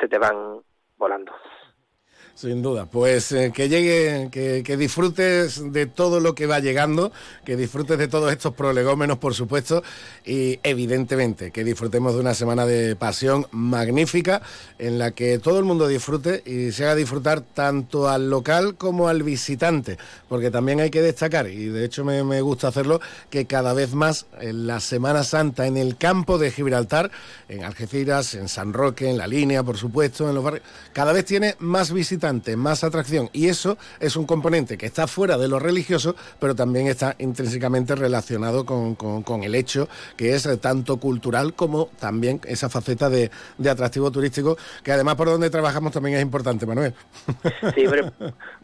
se 0.00 0.08
te 0.08 0.18
van 0.18 0.60
volando. 0.96 1.32
Sin 2.34 2.62
duda, 2.62 2.86
pues 2.86 3.30
eh, 3.30 3.52
que 3.54 3.68
llegue, 3.68 4.28
que, 4.32 4.76
disfrutes 4.76 5.72
de 5.72 5.86
todo 5.86 6.18
lo 6.18 6.34
que 6.34 6.46
va 6.46 6.58
llegando, 6.58 7.12
que 7.44 7.56
disfrutes 7.56 7.96
de 7.96 8.08
todos 8.08 8.32
estos 8.32 8.54
prolegómenos, 8.54 9.18
por 9.18 9.34
supuesto, 9.34 9.84
y 10.26 10.58
evidentemente 10.64 11.52
que 11.52 11.62
disfrutemos 11.62 12.14
de 12.14 12.20
una 12.20 12.34
semana 12.34 12.66
de 12.66 12.96
pasión 12.96 13.46
magnífica 13.52 14.42
en 14.80 14.98
la 14.98 15.12
que 15.12 15.38
todo 15.38 15.60
el 15.60 15.64
mundo 15.64 15.86
disfrute 15.86 16.42
y 16.44 16.72
se 16.72 16.82
haga 16.82 16.96
disfrutar 16.96 17.40
tanto 17.40 18.08
al 18.08 18.28
local 18.30 18.74
como 18.74 19.06
al 19.06 19.22
visitante, 19.22 19.96
porque 20.28 20.50
también 20.50 20.80
hay 20.80 20.90
que 20.90 21.02
destacar, 21.02 21.46
y 21.46 21.66
de 21.66 21.84
hecho 21.84 22.04
me, 22.04 22.24
me 22.24 22.40
gusta 22.40 22.66
hacerlo, 22.66 23.00
que 23.30 23.46
cada 23.46 23.74
vez 23.74 23.94
más 23.94 24.26
en 24.40 24.66
la 24.66 24.80
Semana 24.80 25.22
Santa 25.22 25.68
en 25.68 25.76
el 25.76 25.96
campo 25.96 26.36
de 26.38 26.50
Gibraltar, 26.50 27.12
en 27.48 27.62
Algeciras, 27.62 28.34
en 28.34 28.48
San 28.48 28.72
Roque, 28.72 29.08
en 29.08 29.18
la 29.18 29.28
línea, 29.28 29.62
por 29.62 29.76
supuesto, 29.76 30.28
en 30.28 30.34
los 30.34 30.42
barrios, 30.42 30.66
cada 30.92 31.12
vez 31.12 31.24
tiene 31.26 31.54
más 31.60 31.92
visitantes 31.92 32.23
más 32.56 32.84
atracción. 32.84 33.28
Y 33.32 33.48
eso 33.48 33.76
es 34.00 34.16
un 34.16 34.26
componente 34.26 34.78
que 34.78 34.86
está 34.86 35.06
fuera 35.06 35.36
de 35.36 35.48
lo 35.48 35.58
religioso, 35.58 36.14
pero 36.40 36.54
también 36.54 36.86
está 36.86 37.14
intrínsecamente 37.18 37.94
relacionado 37.94 38.64
con, 38.64 39.42
el 39.42 39.54
hecho 39.54 39.88
que 40.16 40.34
es 40.34 40.48
tanto 40.60 40.98
cultural 40.98 41.54
como 41.54 41.88
también 42.00 42.40
esa 42.46 42.68
faceta 42.68 43.10
de, 43.10 43.30
atractivo 43.68 44.10
turístico, 44.10 44.56
que 44.82 44.92
además 44.92 45.16
por 45.16 45.28
donde 45.28 45.50
trabajamos 45.50 45.92
también 45.92 46.16
es 46.16 46.22
importante, 46.22 46.66
Manuel. 46.66 46.94
Sí, 47.74 47.84
pero 47.90 48.10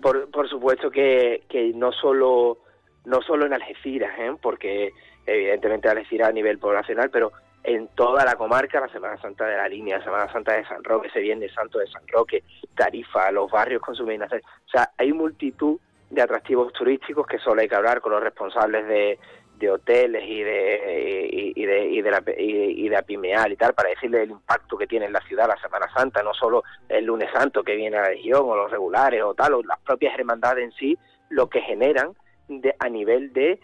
por, 0.01 0.49
supuesto 0.49 0.91
que, 0.91 1.43
que 1.49 1.73
no 1.75 1.93
solo 1.93 2.59
no 3.05 3.23
solo 3.23 3.47
en 3.47 3.53
Algeciras, 3.53 4.13
¿eh? 4.19 4.33
porque 4.41 4.93
evidentemente 5.27 5.89
Algeciras 5.89 6.29
a 6.29 6.33
nivel 6.33 6.59
poblacional, 6.59 7.11
pero 7.11 7.33
en 7.75 7.89
toda 7.89 8.25
la 8.25 8.37
comarca, 8.37 8.81
la 8.81 8.89
Semana 8.89 9.21
Santa 9.21 9.47
de 9.47 9.57
la 9.57 9.69
Línea, 9.69 9.99
la 9.99 10.05
Semana 10.05 10.33
Santa 10.33 10.55
de 10.55 10.67
San 10.67 10.83
Roque, 10.83 11.09
ese 11.09 11.21
Viernes 11.21 11.53
Santo 11.53 11.79
de 11.79 11.87
San 11.87 12.03
Roque, 12.09 12.43
Tarifa, 12.75 13.31
los 13.31 13.51
barrios 13.51 13.83
con 13.83 13.95
su 13.95 14.05
O 14.05 14.71
sea, 14.71 14.91
hay 14.97 15.13
multitud 15.13 15.79
de 16.11 16.23
atractivos 16.23 16.73
turísticos 16.73 17.27
que 17.27 17.39
solo 17.39 17.61
hay 17.61 17.69
que 17.69 17.77
hablar 17.77 18.01
con 18.01 18.13
los 18.13 18.23
responsables 18.23 18.87
de, 18.89 19.19
de 19.61 19.71
hoteles 19.71 20.25
y 20.27 20.43
de 20.43 21.53
y, 21.55 21.65
de 21.65 21.87
y 21.87 22.03
de, 22.03 22.11
la, 22.11 22.23
y, 22.37 22.89
de 22.89 22.97
Apimeal 22.97 23.53
y 23.53 23.57
tal 23.57 23.75
para 23.75 23.91
decirle 23.91 24.23
el 24.23 24.31
impacto 24.31 24.77
que 24.77 24.87
tiene 24.87 25.07
en 25.07 25.13
la 25.13 25.21
ciudad 25.21 25.47
la 25.47 25.61
Semana 25.61 25.87
Santa 25.95 26.23
no 26.23 26.35
solo 26.35 26.65
el 26.89 27.05
lunes 27.05 27.29
santo 27.33 27.63
que 27.63 27.77
viene 27.77 27.99
a 27.99 28.03
la 28.03 28.09
región 28.09 28.43
o 28.45 28.57
los 28.57 28.71
regulares 28.71 29.23
o 29.23 29.35
tal 29.35 29.55
o 29.55 29.63
las 29.63 29.79
propias 29.81 30.19
hermandades 30.19 30.65
en 30.65 30.73
sí 30.73 30.99
lo 31.29 31.49
que 31.49 31.61
generan 31.61 32.15
de, 32.49 32.75
a 32.79 32.89
nivel 32.89 33.33
de 33.33 33.61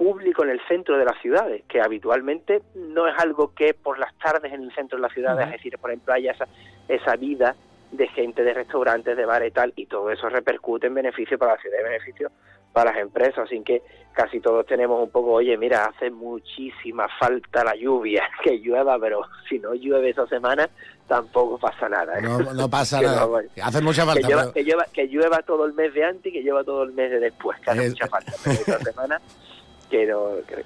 público 0.00 0.44
en 0.44 0.48
el 0.48 0.60
centro 0.66 0.96
de 0.96 1.04
las 1.04 1.20
ciudades, 1.20 1.62
que 1.68 1.78
habitualmente 1.78 2.62
no 2.74 3.06
es 3.06 3.14
algo 3.18 3.52
que 3.54 3.74
por 3.74 3.98
las 3.98 4.16
tardes 4.16 4.50
en 4.50 4.62
el 4.62 4.74
centro 4.74 4.96
de 4.96 5.02
las 5.02 5.12
ciudades, 5.12 5.44
es 5.44 5.52
decir, 5.52 5.76
por 5.78 5.90
ejemplo, 5.90 6.14
haya 6.14 6.32
esa, 6.32 6.48
esa 6.88 7.16
vida 7.16 7.54
de 7.92 8.08
gente 8.08 8.42
de 8.42 8.54
restaurantes, 8.54 9.14
de 9.14 9.26
bares 9.26 9.50
y 9.50 9.52
tal, 9.52 9.72
y 9.76 9.84
todo 9.84 10.10
eso 10.10 10.30
repercute 10.30 10.86
en 10.86 10.94
beneficio 10.94 11.36
para 11.36 11.52
la 11.52 11.60
ciudad 11.60 11.80
y 11.80 11.84
beneficio 11.84 12.30
para 12.72 12.92
las 12.92 13.02
empresas, 13.02 13.40
así 13.40 13.60
que 13.62 13.82
casi 14.14 14.40
todos 14.40 14.64
tenemos 14.64 15.02
un 15.02 15.10
poco, 15.10 15.32
oye, 15.32 15.58
mira, 15.58 15.84
hace 15.84 16.08
muchísima 16.08 17.06
falta 17.18 17.62
la 17.62 17.76
lluvia, 17.76 18.22
que 18.42 18.58
llueva, 18.58 18.98
pero 18.98 19.20
si 19.50 19.58
no 19.58 19.74
llueve 19.74 20.08
esa 20.08 20.26
semana, 20.28 20.66
tampoco 21.08 21.58
pasa 21.58 21.90
nada. 21.90 22.18
¿eh? 22.18 22.22
No, 22.22 22.70
pasa 22.70 23.02
nada, 23.02 23.28
hace 23.62 23.82
mucha 23.82 24.06
falta. 24.06 24.26
Que, 24.54 24.64
que, 24.94 25.08
llueva, 25.08 25.42
todo 25.42 25.66
el 25.66 25.74
mes 25.74 25.92
de 25.92 26.04
antes 26.04 26.24
y 26.24 26.32
que 26.32 26.42
llueva 26.42 26.64
todo 26.64 26.84
el 26.84 26.92
mes 26.92 27.10
de 27.10 27.20
después, 27.20 27.60
que 27.60 27.70
hace 27.70 27.90
mucha 27.90 28.06
falta, 28.06 28.32
pero 28.42 28.54
esa 28.54 28.78
semana 28.92 29.20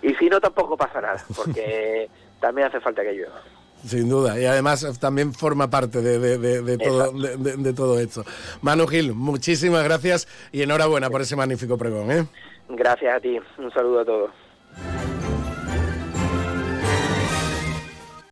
y 0.02 0.14
si 0.14 0.28
no, 0.28 0.40
tampoco 0.40 0.76
pasa 0.76 1.00
nada, 1.00 1.24
porque 1.34 2.08
también 2.40 2.68
hace 2.68 2.80
falta 2.80 3.02
que 3.02 3.12
llueva. 3.12 3.42
Sin 3.84 4.08
duda, 4.08 4.40
y 4.40 4.46
además 4.46 4.98
también 4.98 5.34
forma 5.34 5.68
parte 5.68 6.00
de, 6.00 6.78
todo, 6.78 7.12
de, 7.12 7.72
todo 7.74 8.00
esto. 8.00 8.24
Manu 8.62 8.86
Gil, 8.86 9.12
muchísimas 9.12 9.84
gracias 9.84 10.26
y 10.52 10.62
enhorabuena 10.62 11.10
por 11.10 11.20
ese 11.20 11.36
magnífico 11.36 11.76
pregón. 11.76 12.10
¿eh? 12.10 12.26
Gracias 12.70 13.14
a 13.14 13.20
ti, 13.20 13.38
un 13.58 13.70
saludo 13.72 14.00
a 14.00 14.04
todos. 14.06 14.30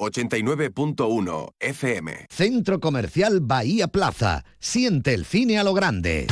89.1 0.02 1.54
FM. 1.60 2.26
Centro 2.28 2.80
Comercial 2.80 3.40
Bahía 3.40 3.88
Plaza. 3.88 4.44
Siente 4.58 5.14
el 5.14 5.24
cine 5.24 5.58
a 5.58 5.64
lo 5.64 5.74
grande. 5.74 6.26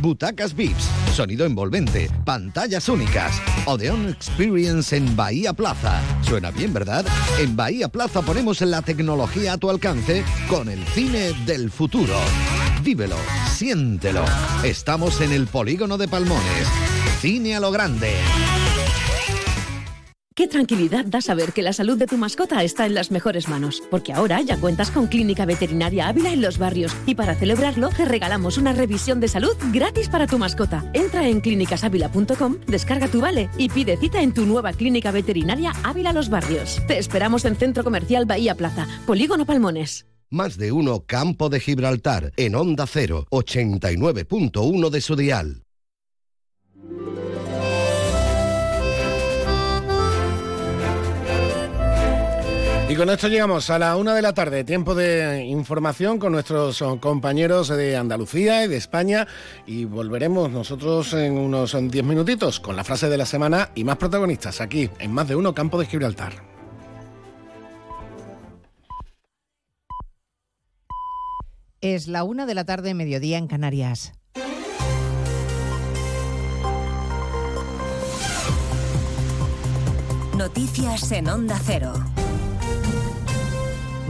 Butacas 0.00 0.54
VIPs, 0.54 0.88
sonido 1.20 1.44
envolvente, 1.44 2.08
pantallas 2.24 2.88
únicas. 2.88 3.42
Odeon 3.66 4.08
Experience 4.08 4.96
en 4.96 5.14
Bahía 5.14 5.52
Plaza. 5.52 6.00
Suena 6.22 6.50
bien, 6.50 6.72
¿verdad? 6.72 7.04
En 7.38 7.54
Bahía 7.54 7.88
Plaza 7.88 8.22
ponemos 8.22 8.62
la 8.62 8.80
tecnología 8.80 9.52
a 9.52 9.58
tu 9.58 9.68
alcance 9.68 10.24
con 10.48 10.70
el 10.70 10.82
cine 10.86 11.34
del 11.44 11.70
futuro. 11.70 12.14
Vívelo, 12.82 13.16
siéntelo. 13.52 14.24
Estamos 14.64 15.20
en 15.20 15.32
el 15.32 15.46
polígono 15.46 15.98
de 15.98 16.08
Palmones. 16.08 16.66
Cine 17.20 17.54
a 17.54 17.60
lo 17.60 17.70
grande. 17.70 18.14
Qué 20.40 20.48
tranquilidad 20.48 21.04
da 21.04 21.20
saber 21.20 21.52
que 21.52 21.60
la 21.60 21.74
salud 21.74 21.98
de 21.98 22.06
tu 22.06 22.16
mascota 22.16 22.64
está 22.64 22.86
en 22.86 22.94
las 22.94 23.10
mejores 23.10 23.46
manos, 23.46 23.82
porque 23.90 24.14
ahora 24.14 24.40
ya 24.40 24.56
cuentas 24.56 24.90
con 24.90 25.06
Clínica 25.06 25.44
Veterinaria 25.44 26.08
Ávila 26.08 26.32
en 26.32 26.40
los 26.40 26.56
barrios 26.56 26.96
y 27.04 27.14
para 27.14 27.34
celebrarlo 27.34 27.90
te 27.90 28.06
regalamos 28.06 28.56
una 28.56 28.72
revisión 28.72 29.20
de 29.20 29.28
salud 29.28 29.54
gratis 29.70 30.08
para 30.08 30.26
tu 30.26 30.38
mascota. 30.38 30.90
Entra 30.94 31.28
en 31.28 31.42
clínicasávila.com, 31.42 32.56
descarga 32.66 33.08
tu 33.08 33.20
vale 33.20 33.50
y 33.58 33.68
pide 33.68 33.98
cita 33.98 34.22
en 34.22 34.32
tu 34.32 34.46
nueva 34.46 34.72
Clínica 34.72 35.10
Veterinaria 35.10 35.72
Ávila 35.82 36.14
Los 36.14 36.30
Barrios. 36.30 36.80
Te 36.86 36.96
esperamos 36.96 37.44
en 37.44 37.56
Centro 37.56 37.84
Comercial 37.84 38.24
Bahía 38.24 38.54
Plaza, 38.54 38.88
Polígono 39.06 39.44
Palmones. 39.44 40.06
Más 40.30 40.56
de 40.56 40.72
uno 40.72 41.04
Campo 41.04 41.50
de 41.50 41.60
Gibraltar 41.60 42.32
en 42.38 42.54
Onda 42.54 42.86
0, 42.86 43.26
89.1 43.30 44.88
de 44.88 45.00
su 45.02 45.16
dial. 45.16 45.64
Y 52.90 52.96
con 52.96 53.08
esto 53.08 53.28
llegamos 53.28 53.70
a 53.70 53.78
la 53.78 53.96
una 53.96 54.16
de 54.16 54.20
la 54.20 54.32
tarde, 54.32 54.64
tiempo 54.64 54.96
de 54.96 55.44
información 55.44 56.18
con 56.18 56.32
nuestros 56.32 56.82
compañeros 56.98 57.68
de 57.68 57.96
Andalucía 57.96 58.64
y 58.64 58.68
de 58.68 58.78
España 58.78 59.28
y 59.64 59.84
volveremos 59.84 60.50
nosotros 60.50 61.12
en 61.12 61.38
unos 61.38 61.76
diez 61.88 62.04
minutitos 62.04 62.58
con 62.58 62.74
la 62.74 62.82
frase 62.82 63.08
de 63.08 63.16
la 63.16 63.26
semana 63.26 63.70
y 63.76 63.84
más 63.84 63.96
protagonistas 63.96 64.60
aquí 64.60 64.90
en 64.98 65.12
Más 65.12 65.28
de 65.28 65.36
Uno 65.36 65.54
Campo 65.54 65.78
de 65.78 65.86
Gibraltar. 65.86 66.32
Es 71.80 72.08
la 72.08 72.24
una 72.24 72.44
de 72.44 72.54
la 72.56 72.64
tarde, 72.64 72.94
mediodía 72.94 73.38
en 73.38 73.46
Canarias. 73.46 74.14
Noticias 80.36 81.12
en 81.12 81.28
Onda 81.28 81.56
Cero. 81.64 81.92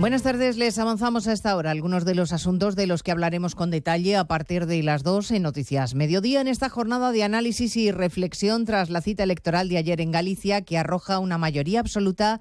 Buenas 0.01 0.23
tardes, 0.23 0.57
les 0.57 0.79
avanzamos 0.79 1.29
a 1.29 1.35
esta 1.35 1.55
hora 1.55 1.71
algunos 1.71 2.07
de 2.07 2.15
los 2.15 2.33
asuntos 2.33 2.75
de 2.75 2.87
los 2.87 3.03
que 3.03 3.11
hablaremos 3.11 3.55
con 3.55 3.71
detalle 3.71 4.17
a 4.17 4.25
partir 4.25 4.65
de 4.65 4.83
las 4.83 5.03
dos 5.03 5.31
en 5.31 5.43
Noticias 5.43 5.95
Mediodía 5.95 6.41
en 6.41 6.49
esta 6.49 6.71
jornada 6.71 7.13
de 7.13 7.23
análisis 7.23 7.77
y 7.77 7.93
reflexión 7.93 8.65
tras 8.65 8.89
la 8.89 9.03
cita 9.03 9.25
electoral 9.25 9.69
de 9.69 9.77
ayer 9.77 10.01
en 10.01 10.11
Galicia 10.11 10.63
que 10.63 10.79
arroja 10.79 11.19
una 11.19 11.37
mayoría 11.37 11.81
absoluta 11.81 12.41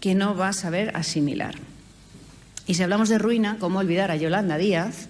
que 0.00 0.14
no 0.14 0.34
va 0.34 0.48
a 0.48 0.52
saber 0.52 0.94
asimilar. 0.96 1.54
Y 2.66 2.74
si 2.74 2.82
hablamos 2.82 3.08
de 3.08 3.18
ruina, 3.18 3.56
¿cómo 3.58 3.80
olvidar 3.80 4.10
a 4.10 4.16
Yolanda 4.16 4.56
Díaz, 4.56 5.08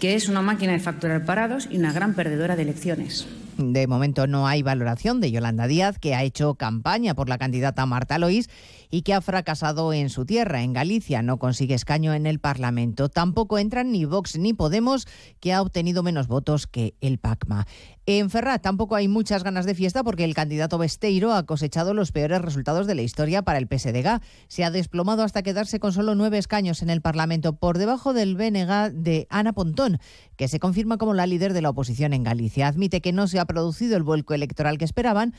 que 0.00 0.14
es 0.14 0.28
una 0.28 0.42
máquina 0.42 0.72
de 0.72 0.80
facturar 0.80 1.24
parados 1.24 1.68
y 1.70 1.76
una 1.76 1.92
gran 1.92 2.14
perdedora 2.14 2.56
de 2.56 2.62
elecciones? 2.62 3.26
De 3.56 3.86
momento 3.86 4.26
no 4.26 4.48
hay 4.48 4.62
valoración 4.62 5.20
de 5.20 5.30
Yolanda 5.30 5.66
Díaz, 5.66 5.98
que 5.98 6.14
ha 6.14 6.22
hecho 6.22 6.54
campaña 6.54 7.14
por 7.14 7.28
la 7.28 7.38
candidata 7.38 7.86
Marta 7.86 8.18
Lois 8.18 8.48
y 8.94 9.02
que 9.02 9.12
ha 9.12 9.20
fracasado 9.20 9.92
en 9.92 10.08
su 10.08 10.24
tierra, 10.24 10.62
en 10.62 10.72
Galicia. 10.72 11.20
No 11.20 11.40
consigue 11.40 11.74
escaño 11.74 12.14
en 12.14 12.26
el 12.26 12.38
Parlamento. 12.38 13.08
Tampoco 13.08 13.58
entran 13.58 13.90
ni 13.90 14.04
Vox 14.04 14.38
ni 14.38 14.52
Podemos, 14.52 15.08
que 15.40 15.52
ha 15.52 15.62
obtenido 15.62 16.04
menos 16.04 16.28
votos 16.28 16.68
que 16.68 16.94
el 17.00 17.18
PACMA. 17.18 17.66
En 18.06 18.30
Ferrat 18.30 18.62
tampoco 18.62 18.94
hay 18.94 19.08
muchas 19.08 19.42
ganas 19.42 19.66
de 19.66 19.74
fiesta 19.74 20.04
porque 20.04 20.22
el 20.22 20.34
candidato 20.34 20.78
Besteiro 20.78 21.32
ha 21.32 21.44
cosechado 21.44 21.92
los 21.92 22.12
peores 22.12 22.40
resultados 22.40 22.86
de 22.86 22.94
la 22.94 23.02
historia 23.02 23.42
para 23.42 23.58
el 23.58 23.66
PSDG. 23.66 24.20
Se 24.46 24.62
ha 24.62 24.70
desplomado 24.70 25.24
hasta 25.24 25.42
quedarse 25.42 25.80
con 25.80 25.92
solo 25.92 26.14
nueve 26.14 26.38
escaños 26.38 26.80
en 26.80 26.90
el 26.90 27.00
Parlamento, 27.00 27.56
por 27.56 27.78
debajo 27.78 28.12
del 28.12 28.36
BNG 28.36 28.92
de 28.92 29.26
Ana 29.28 29.54
Pontón, 29.54 29.98
que 30.36 30.46
se 30.46 30.60
confirma 30.60 30.98
como 30.98 31.14
la 31.14 31.26
líder 31.26 31.52
de 31.52 31.62
la 31.62 31.70
oposición 31.70 32.12
en 32.12 32.22
Galicia. 32.22 32.68
Admite 32.68 33.00
que 33.00 33.12
no 33.12 33.26
se 33.26 33.40
ha 33.40 33.44
producido 33.44 33.96
el 33.96 34.04
vuelco 34.04 34.34
electoral 34.34 34.78
que 34.78 34.84
esperaban, 34.84 35.34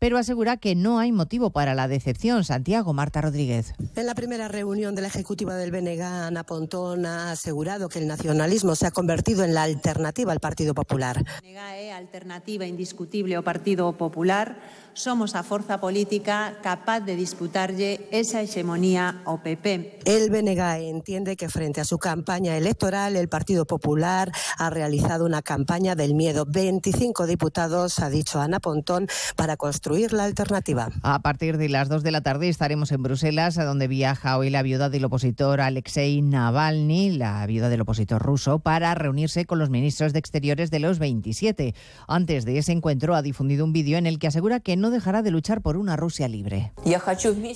pero 0.00 0.16
asegura 0.16 0.56
que 0.56 0.74
no 0.74 0.98
hay 0.98 1.12
motivo 1.12 1.50
para 1.50 1.74
la 1.74 1.86
decepción. 1.86 2.42
Santiago 2.42 2.92
Marta 2.94 3.20
Rodríguez. 3.20 3.74
En 3.94 4.06
la 4.06 4.14
primera 4.14 4.48
reunión 4.48 4.94
de 4.96 5.02
la 5.02 5.08
ejecutiva 5.08 5.54
del 5.54 5.70
BNG, 5.70 6.00
Ana 6.00 6.42
Pontón 6.42 7.04
ha 7.06 7.30
asegurado 7.30 7.88
que 7.88 8.00
el 8.00 8.08
nacionalismo 8.08 8.74
se 8.74 8.86
ha 8.86 8.90
convertido 8.90 9.44
en 9.44 9.54
la 9.54 9.62
alternativa 9.62 10.32
al 10.32 10.40
Partido 10.40 10.74
Popular. 10.74 11.22
BNG 11.42 11.60
é 11.76 11.92
alternativa 11.92 12.64
indiscutible 12.64 13.36
ao 13.36 13.44
Partido 13.44 13.92
Popular. 13.92 14.56
Somos 15.00 15.34
a 15.34 15.42
forza 15.42 15.80
política 15.80 16.60
capaz 16.60 17.00
de 17.00 17.16
disputarlle 17.16 18.04
esa 18.12 18.44
hegemonía 18.44 19.24
ao 19.24 19.40
PP. 19.40 20.04
El 20.04 20.28
BNG 20.28 20.92
entiende 20.92 21.40
que 21.40 21.48
frente 21.48 21.80
a 21.80 21.88
su 21.88 21.96
campaña 21.96 22.60
electoral, 22.60 23.16
el 23.16 23.32
Partido 23.32 23.64
Popular 23.64 24.30
ha 24.58 24.68
realizado 24.68 25.24
una 25.24 25.40
campaña 25.40 25.96
del 25.96 26.12
miedo. 26.12 26.44
25 26.44 27.26
diputados, 27.26 27.98
ha 28.00 28.10
dicho 28.10 28.44
Ana 28.44 28.60
Pontón, 28.60 29.08
para 29.36 29.56
construir 29.56 30.12
la 30.12 30.24
alternativa. 30.24 30.90
A 31.00 31.22
partir 31.22 31.56
de 31.56 31.70
las 31.70 31.88
2 31.88 32.02
de 32.02 32.10
la 32.10 32.20
tarde 32.20 32.50
estaremos 32.50 32.92
en 32.92 33.02
Bruselas, 33.02 33.56
a 33.56 33.64
donde 33.64 33.88
viaja 33.88 34.36
hoy 34.36 34.50
la 34.50 34.60
viuda 34.60 34.90
del 34.90 35.06
opositor 35.06 35.62
Alexei 35.62 36.20
Navalny, 36.20 37.16
la 37.16 37.46
viuda 37.46 37.70
del 37.70 37.80
opositor 37.80 38.20
ruso, 38.20 38.58
para 38.58 38.94
reunirse 38.94 39.46
con 39.46 39.58
los 39.58 39.70
ministros 39.70 40.12
de 40.12 40.18
Exteriores 40.18 40.70
de 40.70 40.80
los 40.80 40.98
27. 40.98 41.74
Antes 42.06 42.44
de 42.44 42.58
ese 42.58 42.72
encuentro 42.72 43.14
ha 43.14 43.22
difundido 43.22 43.64
un 43.64 43.72
vídeo 43.72 43.96
en 43.96 44.06
el 44.06 44.18
que 44.18 44.26
asegura 44.26 44.60
que 44.60 44.76
no 44.76 44.89
dejará 44.90 45.22
de 45.22 45.30
luchar 45.30 45.62
por 45.62 45.76
una 45.76 45.96
Rusia 45.96 46.28
libre. 46.28 46.72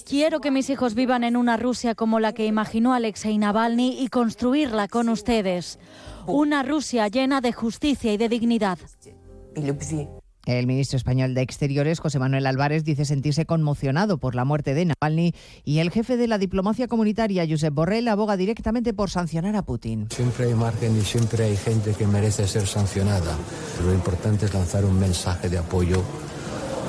Quiero 0.07 0.41
que 0.41 0.51
mis 0.51 0.71
hijos 0.71 0.95
vivan 0.95 1.25
en 1.25 1.37
una 1.37 1.57
Rusia 1.57 1.95
como 1.95 2.21
la 2.21 2.33
que 2.33 2.47
imaginó 2.47 2.95
Alexei 2.95 3.39
Navalny 3.39 4.03
y 4.03 4.09
construirla 4.09 4.89
con 4.89 5.09
ustedes. 5.09 5.79
Una 6.27 6.63
Rusia 6.63 7.09
llena 7.09 7.41
de 7.41 7.53
justicia 7.53 8.13
y 8.13 8.17
de 8.17 8.29
dignidad. 8.29 8.79
El 10.47 10.67
ministro 10.67 10.99
español 10.99 11.33
de 11.33 11.41
Exteriores, 11.41 12.01
José 12.01 12.19
Manuel 12.19 12.47
Álvarez, 12.47 12.85
dice 12.85 13.07
sentirse 13.07 13.47
conmocionado 13.47 14.19
por 14.19 14.35
la 14.35 14.45
muerte 14.45 14.75
de 14.75 14.85
Navalny 14.85 15.33
y 15.65 15.79
el 15.79 15.91
jefe 15.91 16.19
de 16.19 16.29
la 16.29 16.37
diplomacia 16.37 16.87
comunitaria, 16.87 17.47
Josep 17.49 17.73
Borrell, 17.73 18.09
aboga 18.09 18.37
directamente 18.37 18.93
por 18.93 19.11
sancionar 19.11 19.57
a 19.57 19.63
Putin. 19.63 20.07
Siempre 20.11 20.47
hay 20.47 20.55
margen 20.55 20.99
y 20.99 21.01
siempre 21.01 21.45
hay 21.45 21.57
gente 21.57 21.95
que 21.95 22.07
merece 22.07 22.47
ser 22.47 22.67
sancionada. 22.67 23.35
Lo 23.87 23.95
importante 23.95 24.45
es 24.45 24.53
lanzar 24.53 24.85
un 24.85 24.99
mensaje 24.99 25.49
de 25.49 25.57
apoyo 25.57 26.03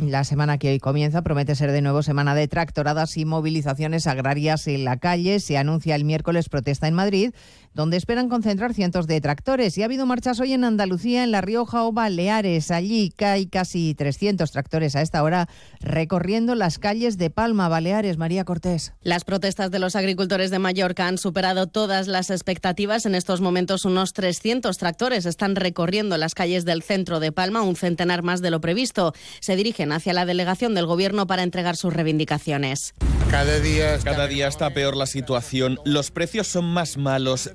La 0.00 0.24
semana 0.24 0.58
que 0.58 0.70
hoy 0.70 0.78
comienza 0.78 1.22
promete 1.22 1.54
ser 1.54 1.70
de 1.70 1.82
nuevo 1.82 2.02
semana 2.02 2.34
de 2.34 2.48
tractoradas 2.48 3.16
y 3.16 3.24
movilizaciones 3.24 4.06
agrarias 4.06 4.66
en 4.66 4.84
la 4.84 4.98
calle. 4.98 5.40
Se 5.40 5.56
anuncia 5.56 5.94
el 5.94 6.04
miércoles 6.04 6.48
protesta 6.48 6.88
en 6.88 6.94
Madrid, 6.94 7.32
donde 7.74 7.96
esperan 7.96 8.28
concentrar 8.28 8.72
cientos 8.74 9.06
de 9.06 9.20
tractores. 9.20 9.76
Y 9.76 9.82
ha 9.82 9.84
habido 9.84 10.06
marchas 10.06 10.40
hoy 10.40 10.52
en 10.52 10.64
Andalucía, 10.64 11.24
en 11.24 11.30
La 11.30 11.40
Rioja 11.40 11.84
o 11.84 11.92
Baleares. 11.92 12.70
Allí 12.70 13.12
hay 13.18 13.46
casi 13.46 13.94
300 13.94 14.50
tractores 14.50 14.96
a 14.96 15.02
esta 15.02 15.22
hora 15.22 15.48
recorriendo 15.80 16.54
las 16.54 16.78
calles 16.78 17.18
de 17.18 17.30
Palma, 17.30 17.68
Baleares. 17.68 18.16
María 18.16 18.44
Cortés. 18.44 18.92
Las 19.02 19.24
protestas 19.24 19.70
de 19.70 19.78
los 19.78 19.96
agricultores 19.96 20.50
de 20.50 20.58
Mallorca 20.58 21.06
han 21.06 21.18
superado 21.18 21.66
todas 21.66 22.06
las 22.06 22.30
expectativas. 22.30 23.06
En 23.06 23.14
estos 23.14 23.40
momentos 23.40 23.84
unos 23.84 24.12
300 24.12 24.76
tractores 24.78 25.26
están 25.26 25.56
recorriendo 25.56 26.16
las 26.16 26.34
calles 26.34 26.64
del 26.64 26.82
centro 26.82 27.20
de 27.20 27.32
Palma, 27.32 27.62
un 27.62 27.76
centenar 27.76 28.22
más 28.22 28.40
de 28.40 28.50
lo 28.50 28.60
previsto. 28.60 29.14
Se 29.40 29.56
dirigen 29.56 29.92
hacia 29.92 30.12
la 30.12 30.26
delegación 30.26 30.74
del 30.74 30.86
Gobierno 30.86 31.26
para 31.26 31.42
entregar 31.42 31.76
sus 31.76 31.92
reivindicaciones. 31.92 32.94
Cada 33.30 33.58
día, 33.58 33.94
está 33.94 34.12
Cada 34.12 34.26
día 34.28 34.46
está 34.46 34.70
peor 34.70 34.96
la 34.96 35.06
situación, 35.06 35.80
los 35.84 36.12
precios 36.12 36.46
son 36.46 36.66
más 36.66 36.96
malos, 36.96 37.50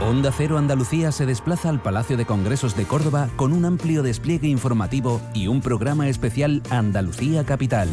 Onda 0.00 0.32
Cero 0.32 0.56
Andalucía 0.56 1.12
se 1.12 1.26
desplaza 1.26 1.68
al 1.68 1.82
Palacio 1.82 2.16
de 2.16 2.24
Congresos 2.24 2.74
de 2.74 2.86
Córdoba 2.86 3.28
con 3.36 3.52
un 3.52 3.66
amplio 3.66 4.02
despliegue 4.02 4.48
informativo 4.48 5.20
y 5.34 5.46
un 5.46 5.60
programa 5.60 6.08
especial 6.08 6.62
Andalucía 6.70 7.44
Capital. 7.44 7.86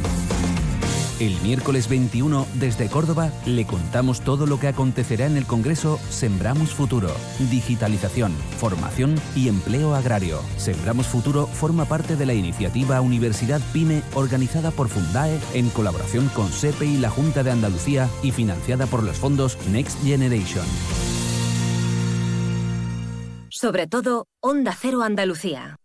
El 1.20 1.36
miércoles 1.42 1.90
21, 1.90 2.48
desde 2.54 2.88
Córdoba, 2.88 3.32
le 3.46 3.66
contamos 3.66 4.22
todo 4.22 4.46
lo 4.46 4.58
que 4.58 4.70
acontecerá 4.70 5.26
en 5.26 5.36
el 5.36 5.46
Congreso 5.46 6.00
Sembramos 6.10 6.74
Futuro, 6.74 7.10
digitalización, 7.52 8.32
formación 8.58 9.16
y 9.36 9.50
empleo 9.50 9.94
agrario. 9.94 10.40
Sembramos 10.58 11.08
Futuro 11.08 11.46
forma 11.46 11.86
parte 11.86 12.16
de 12.16 12.26
la 12.26 12.34
iniciativa 12.34 13.02
Universidad 13.02 13.60
PyME 13.74 14.02
organizada 14.14 14.72
por 14.72 14.88
Fundae 14.88 15.40
en 15.54 15.70
colaboración 15.72 16.30
con 16.30 16.52
SEPE 16.52 16.86
y 16.86 16.98
la 16.98 17.10
Junta 17.10 17.44
de 17.44 17.52
Andalucía 17.52 18.08
y 18.24 18.32
financiada 18.32 18.86
por 18.86 19.04
los 19.04 19.18
fondos 19.18 19.58
Next 19.72 20.02
Generation. 20.04 20.66
Sobre 23.60 23.88
todo, 23.88 24.28
Onda 24.40 24.72
Cero 24.80 25.02
Andalucía. 25.02 25.78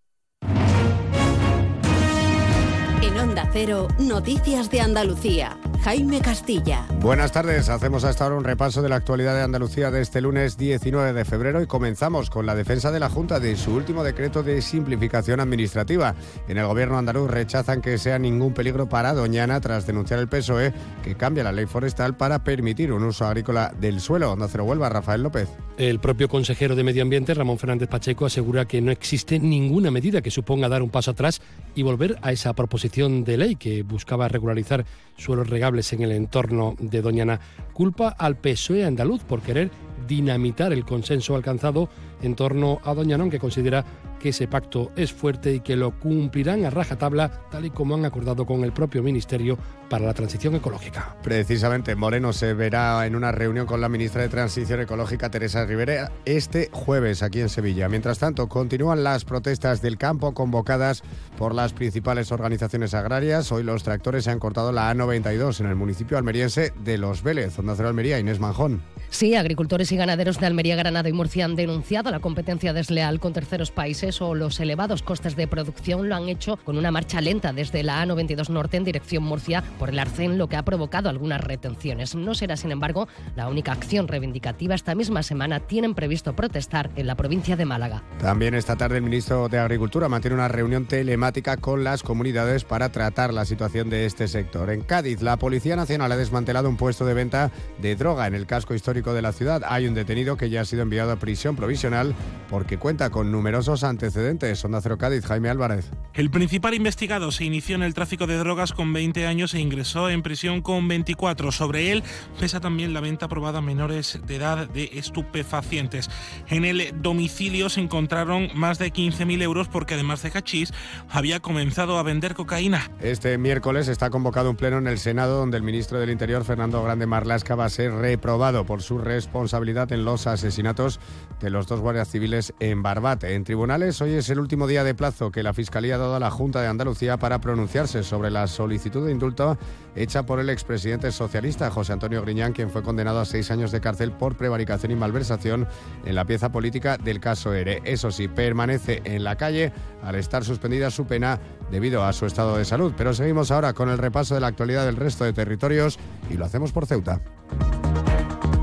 Onda 3.43 3.51
Cero, 3.53 3.88
Noticias 3.99 4.70
de 4.70 4.80
Andalucía. 4.80 5.59
Jaime 5.82 6.20
Castilla. 6.20 6.86
Buenas 7.01 7.32
tardes, 7.32 7.68
hacemos 7.68 8.05
hasta 8.05 8.22
ahora 8.22 8.36
un 8.36 8.45
repaso 8.45 8.82
de 8.82 8.88
la 8.88 8.95
actualidad 8.95 9.34
de 9.34 9.43
Andalucía 9.43 9.90
de 9.90 10.01
este 10.01 10.20
lunes 10.20 10.57
19 10.57 11.12
de 11.12 11.24
febrero 11.24 11.61
y 11.61 11.66
comenzamos 11.66 12.30
con 12.30 12.47
la 12.47 12.55
defensa 12.55 12.93
de 12.93 13.01
la 13.01 13.09
Junta 13.09 13.40
de 13.40 13.57
su 13.57 13.74
último 13.74 14.05
decreto 14.05 14.45
de 14.45 14.62
simplificación 14.62 15.40
administrativa. 15.40 16.14
En 16.47 16.59
el 16.59 16.66
gobierno 16.66 16.99
andaluz 16.99 17.28
rechazan 17.28 17.82
que 17.82 17.99
sea 17.99 18.20
ningún 18.20 18.55
peligro 18.55 18.88
para 18.88 19.12
Doñana 19.12 19.61
tras 19.61 19.84
denunciar 19.84 20.20
el 20.20 20.28
PSOE 20.28 20.72
que 21.03 21.16
cambia 21.16 21.43
la 21.43 21.51
ley 21.51 21.66
forestal 21.66 22.16
para 22.16 22.45
permitir 22.45 22.93
un 22.93 23.03
uso 23.03 23.26
agrícola 23.26 23.74
del 23.80 24.01
suelo. 24.01 24.30
Onda 24.30 24.47
Cero 24.47 24.62
Huelva, 24.64 24.88
Rafael 24.88 25.24
López. 25.24 25.49
El 25.78 25.99
propio 25.99 26.28
consejero 26.28 26.76
de 26.76 26.84
Medio 26.84 27.03
Ambiente, 27.03 27.34
Ramón 27.34 27.59
Fernández 27.59 27.88
Pacheco, 27.88 28.26
asegura 28.26 28.66
que 28.66 28.80
no 28.80 28.93
existe 28.93 29.40
ninguna 29.40 29.90
medida 29.90 30.22
que 30.22 30.30
suponga 30.30 30.68
dar 30.68 30.82
un 30.82 30.90
paso 30.90 31.11
atrás 31.11 31.40
y 31.74 31.82
volver 31.82 32.18
a 32.22 32.30
esa 32.30 32.53
proposición 32.53 33.24
de 33.24 33.31
ley 33.36 33.56
que 33.56 33.82
buscaba 33.82 34.28
regularizar 34.28 34.84
suelos 35.16 35.48
regables 35.48 35.92
en 35.92 36.02
el 36.02 36.12
entorno 36.12 36.74
de 36.78 37.02
Doñana. 37.02 37.40
Culpa 37.72 38.08
al 38.08 38.36
PSOE 38.36 38.84
andaluz 38.84 39.22
por 39.24 39.42
querer 39.42 39.70
dinamitar 40.07 40.72
el 40.72 40.84
consenso 40.84 41.34
alcanzado 41.34 41.88
en 42.22 42.34
torno 42.36 42.80
a 42.84 42.94
Doñana, 42.94 43.22
aunque 43.22 43.38
considera 43.38 43.84
que 44.22 44.28
ese 44.28 44.46
pacto 44.46 44.92
es 44.94 45.12
fuerte 45.12 45.53
y 45.53 45.61
que 45.61 45.74
lo 45.74 45.98
cumplirán 45.98 46.64
a 46.64 46.70
rajatabla, 46.70 47.48
tal 47.50 47.64
y 47.64 47.70
como 47.70 47.96
han 47.96 48.05
acordado 48.05 48.46
con 48.46 48.62
el 48.62 48.72
propio 48.72 49.03
Ministerio 49.03 49.59
para 49.90 50.07
la 50.07 50.14
Transición 50.14 50.55
Ecológica. 50.55 51.16
Precisamente, 51.22 51.96
Moreno 51.96 52.32
se 52.32 52.55
verá 52.55 53.05
en 53.05 53.16
una 53.16 53.32
reunión 53.32 53.66
con 53.66 53.80
la 53.80 53.88
ministra 53.88 54.22
de 54.22 54.28
Transición 54.28 54.80
Ecológica, 54.80 55.28
Teresa 55.28 55.66
Rivera, 55.66 56.12
este 56.24 56.70
jueves 56.72 57.24
aquí 57.24 57.40
en 57.40 57.48
Sevilla. 57.48 57.88
Mientras 57.88 58.20
tanto, 58.20 58.48
continúan 58.48 59.03
las 59.03 59.24
protestas 59.24 59.82
del 59.82 59.98
campo 59.98 60.32
convocadas 60.34 61.03
por 61.36 61.53
las 61.53 61.72
principales 61.72 62.30
organizaciones 62.30 62.94
agrarias. 62.94 63.50
Hoy 63.50 63.64
los 63.64 63.82
tractores 63.82 64.24
se 64.24 64.30
han 64.30 64.38
cortado 64.38 64.70
la 64.70 64.94
A92 64.94 65.59
en 65.61 65.66
el 65.66 65.74
municipio 65.74 66.16
almeriense 66.16 66.72
de 66.84 66.96
Los 66.96 67.24
Vélez, 67.24 67.59
Onda 67.59 67.74
Cero 67.76 67.88
Almería, 67.88 68.20
Inés 68.20 68.38
Manjón. 68.38 68.82
Sí, 69.12 69.34
agricultores 69.34 69.92
y 69.92 69.96
ganaderos 69.96 70.40
de 70.40 70.46
Almería, 70.46 70.74
Granada 70.74 71.06
y 71.06 71.12
Murcia 71.12 71.44
han 71.44 71.54
denunciado 71.54 72.10
la 72.10 72.20
competencia 72.20 72.72
desleal 72.72 73.20
con 73.20 73.34
terceros 73.34 73.70
países 73.70 74.22
o 74.22 74.34
los 74.34 74.58
elevados 74.58 75.02
costes 75.02 75.36
de 75.36 75.46
producción 75.46 76.08
lo 76.08 76.16
han 76.16 76.30
hecho 76.30 76.56
con 76.56 76.78
una 76.78 76.90
marcha 76.90 77.20
lenta 77.20 77.52
desde 77.52 77.82
la 77.82 78.02
A92 78.02 78.48
Norte 78.48 78.78
en 78.78 78.84
dirección 78.84 79.22
Murcia 79.22 79.62
por 79.78 79.90
el 79.90 79.98
arcén, 79.98 80.38
lo 80.38 80.48
que 80.48 80.56
ha 80.56 80.64
provocado 80.64 81.10
algunas 81.10 81.42
retenciones. 81.42 82.14
No 82.14 82.34
será, 82.34 82.56
sin 82.56 82.72
embargo, 82.72 83.06
la 83.36 83.48
única 83.48 83.72
acción 83.72 84.08
reivindicativa. 84.08 84.74
Esta 84.74 84.94
misma 84.94 85.22
semana 85.22 85.60
tienen 85.60 85.94
previsto 85.94 86.34
protestar 86.34 86.90
en 86.96 87.06
la 87.06 87.14
provincia 87.14 87.54
de 87.54 87.66
Málaga. 87.66 88.02
También 88.18 88.54
esta 88.54 88.76
tarde 88.76 88.96
el 88.96 89.02
ministro 89.02 89.50
de 89.50 89.58
Agricultura 89.58 90.08
mantiene 90.08 90.36
una 90.36 90.48
reunión 90.48 90.86
telemática 90.86 91.58
con 91.58 91.84
las 91.84 92.02
comunidades 92.02 92.64
para 92.64 92.90
tratar 92.90 93.34
la 93.34 93.44
situación 93.44 93.90
de 93.90 94.06
este 94.06 94.26
sector. 94.26 94.70
En 94.70 94.80
Cádiz, 94.80 95.20
la 95.20 95.36
Policía 95.36 95.76
Nacional 95.76 96.12
ha 96.12 96.16
desmantelado 96.16 96.70
un 96.70 96.78
puesto 96.78 97.04
de 97.04 97.12
venta 97.12 97.52
de 97.78 97.94
droga 97.94 98.26
en 98.26 98.34
el 98.34 98.46
casco 98.46 98.74
histórico 98.74 99.01
de 99.11 99.22
la 99.22 99.32
ciudad. 99.32 99.62
Hay 99.66 99.88
un 99.88 99.94
detenido 99.94 100.36
que 100.36 100.50
ya 100.50 100.61
ha 100.61 100.64
sido 100.64 100.82
enviado 100.82 101.11
a 101.11 101.16
prisión 101.16 101.57
provisional 101.57 102.14
porque 102.48 102.78
cuenta 102.78 103.11
con 103.11 103.32
numerosos 103.32 103.82
antecedentes. 103.82 104.64
Onda 104.64 104.80
Cero 104.80 104.98
Cádiz, 104.98 105.26
Jaime 105.26 105.48
Álvarez. 105.50 105.90
El 106.14 106.30
principal 106.30 106.74
investigado 106.74 107.32
se 107.32 107.44
inició 107.44 107.74
en 107.74 107.82
el 107.82 107.94
tráfico 107.94 108.28
de 108.28 108.36
drogas 108.36 108.72
con 108.72 108.92
20 108.92 109.26
años 109.26 109.55
e 109.55 109.61
ingresó 109.61 110.09
en 110.09 110.22
prisión 110.22 110.62
con 110.62 110.86
24. 110.86 111.50
Sobre 111.50 111.90
él 111.90 112.05
pesa 112.38 112.61
también 112.61 112.94
la 112.94 113.00
venta 113.00 113.26
aprobada 113.26 113.59
a 113.59 113.62
menores 113.62 114.20
de 114.24 114.36
edad 114.36 114.68
de 114.68 114.90
estupefacientes. 114.94 116.09
En 116.48 116.64
el 116.64 117.03
domicilio 117.03 117.68
se 117.68 117.80
encontraron 117.80 118.48
más 118.55 118.78
de 118.78 118.92
15.000 118.92 119.42
euros 119.42 119.68
porque 119.68 119.94
además 119.94 120.22
de 120.22 120.30
hachís 120.30 120.72
había 121.11 121.40
comenzado 121.40 121.98
a 121.98 122.03
vender 122.03 122.34
cocaína. 122.34 122.90
Este 123.00 123.38
miércoles 123.38 123.88
está 123.88 124.11
convocado 124.11 124.50
un 124.50 124.57
pleno 124.57 124.78
en 124.78 124.86
el 124.86 124.98
Senado 124.98 125.38
donde 125.38 125.57
el 125.57 125.62
ministro 125.62 125.98
del 125.98 126.11
Interior, 126.11 126.44
Fernando 126.44 126.82
Grande 126.82 127.07
Marlasca, 127.07 127.55
va 127.55 127.64
a 127.64 127.70
ser 127.70 127.92
reprobado 127.92 128.66
por 128.66 128.82
su 128.82 128.91
responsabilidad 128.99 129.93
en 129.93 130.05
los 130.05 130.26
asesinatos 130.26 131.01
de 131.40 131.51
los 131.51 131.66
dos 131.66 131.80
guardias 131.80 132.09
civiles 132.09 132.55
en 132.61 132.82
Barbate. 132.82 133.34
En 133.34 133.45
tribunales, 133.45 134.01
hoy 134.01 134.12
es 134.12 134.30
el 134.30 134.38
último 134.38 134.66
día 134.66 134.84
de 134.84 134.95
plazo 134.95 135.30
que 135.30 135.43
la 135.43 135.53
Fiscalía 135.53 135.97
ha 135.97 135.99
dado 135.99 136.14
a 136.14 136.20
la 136.20 136.30
Junta 136.30 136.61
de 136.61 136.68
Andalucía 136.68 137.18
para 137.18 137.40
pronunciarse 137.40 138.03
sobre 138.03 138.30
la 138.30 138.47
solicitud 138.47 139.07
de 139.07 139.12
indulto 139.12 139.59
hecha 139.95 140.24
por 140.24 140.40
el 140.40 140.51
expresidente 140.51 141.12
socialista 141.12 141.70
José 141.70 141.93
Antonio 141.93 142.22
Griñán, 142.22 142.53
quien 142.53 142.70
fue 142.70 142.82
condenado 142.82 143.20
a 143.20 143.24
seis 143.24 143.51
años 143.51 143.72
de 143.72 143.80
cárcel 143.80 144.12
por 144.12 144.36
prevaricación 144.36 144.93
y 144.93 144.97
malversación 144.97 145.66
en 146.05 146.14
la 146.14 146.24
pieza 146.24 146.51
política 146.51 146.97
del 146.99 147.20
caso 147.20 147.53
ERE. 147.53 147.82
Eso 147.84 148.11
sí, 148.11 148.28
permanece 148.28 149.03
en 149.05 149.24
la 149.24 149.36
calle 149.36 149.72
al 150.03 150.14
estar 150.14 150.45
suspendida 150.45 150.90
su 150.90 151.07
pena 151.07 151.40
debido 151.70 152.05
a 152.05 152.12
su 152.12 152.26
estado 152.26 152.57
de 152.57 152.64
salud. 152.64 152.93
Pero 152.97 153.14
seguimos 153.14 153.51
ahora 153.51 153.72
con 153.72 153.88
el 153.88 153.99
repaso 153.99 154.34
de 154.34 154.40
la 154.40 154.49
actualidad 154.49 154.86
del 154.86 154.97
resto 154.97 155.24
de 155.24 155.32
territorios 155.32 155.99
y 156.30 156.34
lo 156.34 156.45
hacemos 156.45 156.72
por 156.72 156.86
Ceuta. 156.86 157.20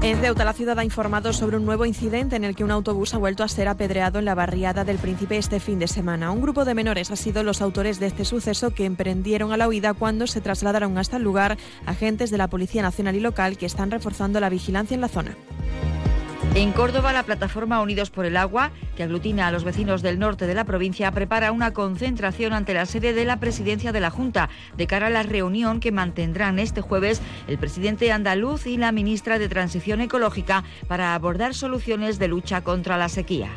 En 0.02 0.18
Ceuta, 0.22 0.46
la 0.46 0.54
ciudad 0.54 0.80
ha 0.80 0.86
informado 0.86 1.34
sobre 1.34 1.58
un 1.58 1.66
nuevo 1.66 1.86
incidente 1.86 2.38
en 2.38 2.46
el 2.46 2.56
que 2.56 2.64
un 2.64 2.72
autobús 2.72 3.14
ha 3.14 3.18
vuelto 3.18 3.44
a 3.44 3.50
ser 3.50 3.68
apedreado 3.68 4.18
en 4.18 4.24
la 4.24 4.34
barriada 4.34 4.86
del 4.86 4.98
Príncipe 4.98 5.38
este 5.38 5.60
fin 5.60 5.78
de 5.78 5.90
semana. 5.90 6.32
Un 6.32 6.42
grupo 6.42 6.64
de 6.64 6.74
menores 6.74 7.12
ha 7.12 7.18
sido 7.18 7.44
los 7.44 7.62
autores 7.62 8.00
de 8.00 8.08
este 8.08 8.24
suceso 8.24 8.72
que 8.72 8.86
emprendieron 8.86 9.52
a 9.52 9.58
la 9.58 9.68
huida 9.68 9.94
cuando 9.94 10.26
se 10.26 10.40
trasladaron 10.40 10.98
hasta 10.98 11.18
el 11.18 11.24
lugar 11.24 11.58
agentes 11.86 12.32
de 12.32 12.38
la 12.38 12.48
Policía 12.48 12.82
Nacional 12.82 13.18
y 13.18 13.20
Local 13.20 13.58
que 13.58 13.66
están 13.66 13.92
reforzando 13.92 14.40
la 14.40 14.48
vigilancia 14.48 14.96
en 14.96 15.02
la 15.02 15.10
zona. 15.10 15.36
En 16.56 16.72
Córdoba, 16.72 17.14
la 17.14 17.24
plataforma 17.24 17.80
Unidos 17.80 18.10
por 18.10 18.26
el 18.26 18.36
Agua, 18.36 18.72
que 18.98 19.04
aglutina 19.04 19.48
a 19.48 19.52
los 19.52 19.64
vecinos 19.64 20.02
del 20.02 20.18
norte 20.18 20.48
de 20.48 20.56
la 20.56 20.66
provincia, 20.66 21.12
prepara 21.12 21.52
una 21.52 21.74
concentración 21.74 22.54
ante 22.54 22.74
la 22.74 22.88
sede 22.88 23.14
de 23.14 23.24
la 23.24 23.40
presidencia 23.40 23.92
de 23.92 24.00
la 24.00 24.10
Junta 24.10 24.50
de 24.76 24.88
cara 24.88 25.08
a 25.08 25.12
la 25.12 25.24
reunión 25.24 25.80
que 25.80 25.92
mantendrán 25.92 26.58
este 26.58 26.82
jueves 26.82 27.22
el 27.48 27.60
presidente 27.60 28.12
andaluz 28.12 28.66
y 28.66 28.78
la 28.78 28.92
ministra 28.92 29.38
de 29.38 29.48
Transición 29.48 30.02
Ecológica 30.02 30.64
para 30.88 31.14
abordar 31.14 31.54
soluciones 31.54 32.18
de 32.18 32.28
lucha 32.28 32.62
contra 32.62 32.98
la 32.98 33.10
sequía. 33.10 33.50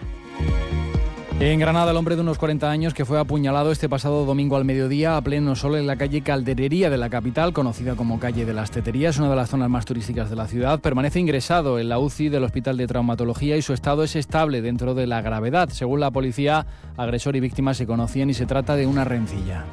En 1.41 1.59
Granada, 1.59 1.91
el 1.91 1.97
hombre 1.97 2.15
de 2.15 2.23
unos 2.23 2.39
40 2.39 2.71
años 2.71 2.95
que 2.95 3.05
fue 3.05 3.19
apuñalado 3.19 3.73
este 3.73 3.89
pasado 3.89 4.25
domingo 4.25 4.57
al 4.57 4.65
mediodía 4.65 5.17
a 5.17 5.21
pleno 5.23 5.57
sol 5.57 5.77
en 5.77 5.87
la 5.87 5.97
calle 5.97 6.23
Calderería 6.23 6.89
de 6.89 6.97
la 6.97 7.11
capital, 7.11 7.53
conocida 7.53 7.97
como 7.97 8.21
calle 8.21 8.45
de 8.45 8.55
las 8.55 8.71
Teterías, 8.71 9.19
una 9.19 9.31
de 9.31 9.37
las 9.37 9.51
zonas 9.51 9.69
más 9.69 9.85
turísticas 9.85 10.31
de 10.31 10.37
la 10.37 10.47
ciudad, 10.47 10.81
permanece 10.81 11.19
ingresado 11.19 11.81
en 11.81 11.89
la 11.89 11.99
UCI 11.99 12.29
del 12.29 12.45
Hospital 12.45 12.77
de 12.77 12.87
Traumatología 12.87 13.57
y 13.57 13.63
su 13.63 13.73
estado 13.73 14.05
es 14.05 14.15
estable 14.15 14.63
dentro 14.63 14.95
de 14.95 15.09
la 15.09 15.21
gravedad. 15.21 15.69
Según 15.71 16.01
la 16.01 16.13
policía, 16.13 16.65
agresor 16.97 17.35
y 17.35 17.41
víctima 17.41 17.75
se 17.75 17.87
conocían 17.87 18.31
y 18.31 18.35
se 18.35 18.47
trata 18.47 18.77
de 18.77 18.87
una 18.87 19.05
rencilla. 19.05 19.65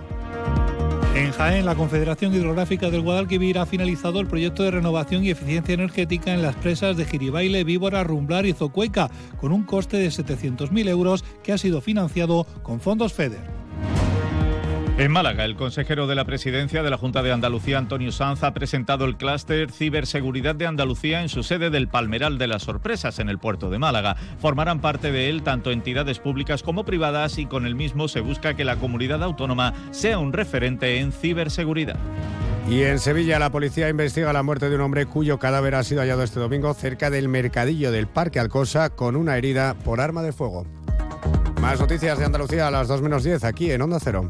En 1.15 1.31
Jaén, 1.31 1.65
la 1.65 1.75
Confederación 1.75 2.33
Hidrográfica 2.33 2.89
del 2.91 3.01
Guadalquivir 3.01 3.57
ha 3.57 3.65
finalizado 3.65 4.19
el 4.19 4.27
proyecto 4.27 4.63
de 4.63 4.71
renovación 4.71 5.23
y 5.23 5.31
eficiencia 5.31 5.73
energética 5.73 6.33
en 6.33 6.43
las 6.43 6.55
presas 6.55 6.97
de 6.97 7.05
Giribaile, 7.05 7.63
Víbora, 7.63 8.03
Rumblar 8.03 8.45
y 8.45 8.53
Zocueca, 8.53 9.09
con 9.37 9.51
un 9.51 9.63
coste 9.63 9.97
de 9.97 10.09
700.000 10.09 10.87
euros 10.87 11.25
que 11.43 11.51
ha 11.51 11.57
sido 11.57 11.81
financiado 11.81 12.45
con 12.61 12.79
fondos 12.79 13.13
FEDER. 13.13 13.58
En 14.99 15.13
Málaga, 15.13 15.45
el 15.45 15.55
consejero 15.55 16.07
de 16.07 16.15
la 16.15 16.25
presidencia 16.25 16.83
de 16.83 16.89
la 16.89 16.97
Junta 16.97 17.23
de 17.23 17.31
Andalucía, 17.31 17.77
Antonio 17.77 18.11
Sanz, 18.11 18.43
ha 18.43 18.53
presentado 18.53 19.05
el 19.05 19.15
clúster 19.15 19.71
Ciberseguridad 19.71 20.55
de 20.55 20.67
Andalucía 20.67 21.21
en 21.21 21.29
su 21.29 21.41
sede 21.41 21.69
del 21.69 21.87
Palmeral 21.87 22.37
de 22.37 22.47
las 22.47 22.63
Sorpresas, 22.63 23.17
en 23.19 23.29
el 23.29 23.39
puerto 23.39 23.69
de 23.69 23.79
Málaga. 23.79 24.17
Formarán 24.39 24.81
parte 24.81 25.13
de 25.13 25.29
él 25.29 25.41
tanto 25.41 25.71
entidades 25.71 26.19
públicas 26.19 26.63
como 26.63 26.83
privadas 26.83 27.37
y 27.37 27.45
con 27.45 27.65
el 27.65 27.75
mismo 27.75 28.09
se 28.09 28.19
busca 28.19 28.55
que 28.55 28.65
la 28.65 28.75
comunidad 28.75 29.23
autónoma 29.23 29.73
sea 29.91 30.19
un 30.19 30.33
referente 30.33 30.99
en 30.99 31.13
ciberseguridad. 31.13 31.95
Y 32.69 32.81
en 32.81 32.99
Sevilla 32.99 33.39
la 33.39 33.53
policía 33.53 33.87
investiga 33.87 34.33
la 34.33 34.43
muerte 34.43 34.69
de 34.69 34.75
un 34.75 34.81
hombre 34.81 35.05
cuyo 35.05 35.39
cadáver 35.39 35.75
ha 35.75 35.83
sido 35.85 36.01
hallado 36.01 36.23
este 36.23 36.41
domingo 36.41 36.73
cerca 36.73 37.09
del 37.09 37.29
mercadillo 37.29 37.93
del 37.93 38.07
Parque 38.07 38.41
Alcosa 38.41 38.89
con 38.89 39.15
una 39.15 39.37
herida 39.37 39.75
por 39.75 40.01
arma 40.01 40.23
de 40.23 40.33
fuego. 40.33 40.67
Más 41.61 41.79
noticias 41.79 42.19
de 42.19 42.25
Andalucía 42.25 42.67
a 42.67 42.71
las 42.71 42.89
2 42.89 43.01
menos 43.01 43.23
10 43.23 43.45
aquí 43.45 43.71
en 43.71 43.81
Onda 43.81 43.99
Cero. 44.01 44.29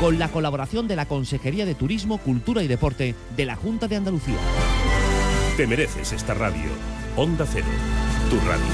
con 0.00 0.18
la 0.18 0.28
colaboración 0.28 0.86
de 0.86 0.96
la 0.96 1.06
Consejería 1.06 1.66
de 1.66 1.74
Turismo, 1.74 2.18
Cultura 2.18 2.62
y 2.62 2.68
Deporte 2.68 3.14
de 3.36 3.44
la 3.44 3.56
Junta 3.56 3.88
de 3.88 3.96
Andalucía. 3.96 4.36
Te 5.56 5.66
mereces 5.66 6.12
esta 6.12 6.34
radio. 6.34 6.70
Onda 7.16 7.44
Cero, 7.46 7.66
tu 8.30 8.36
radio. 8.46 8.64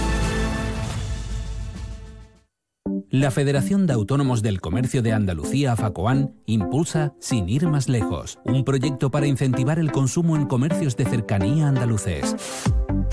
La 3.11 3.31
Federación 3.31 3.87
de 3.87 3.93
Autónomos 3.93 4.43
del 4.43 4.61
Comercio 4.61 5.01
de 5.01 5.13
Andalucía, 5.13 5.77
FACOAN, 5.77 6.35
impulsa 6.47 7.15
Sin 7.21 7.49
ir 7.49 7.69
más 7.69 7.89
lejos, 7.89 8.39
un 8.45 8.65
proyecto 8.65 9.11
para 9.11 9.27
incentivar 9.27 9.79
el 9.79 9.93
consumo 9.93 10.37
en 10.37 10.47
comercios 10.47 10.97
de 10.97 11.05
cercanía 11.05 11.69
andaluces. 11.69 12.35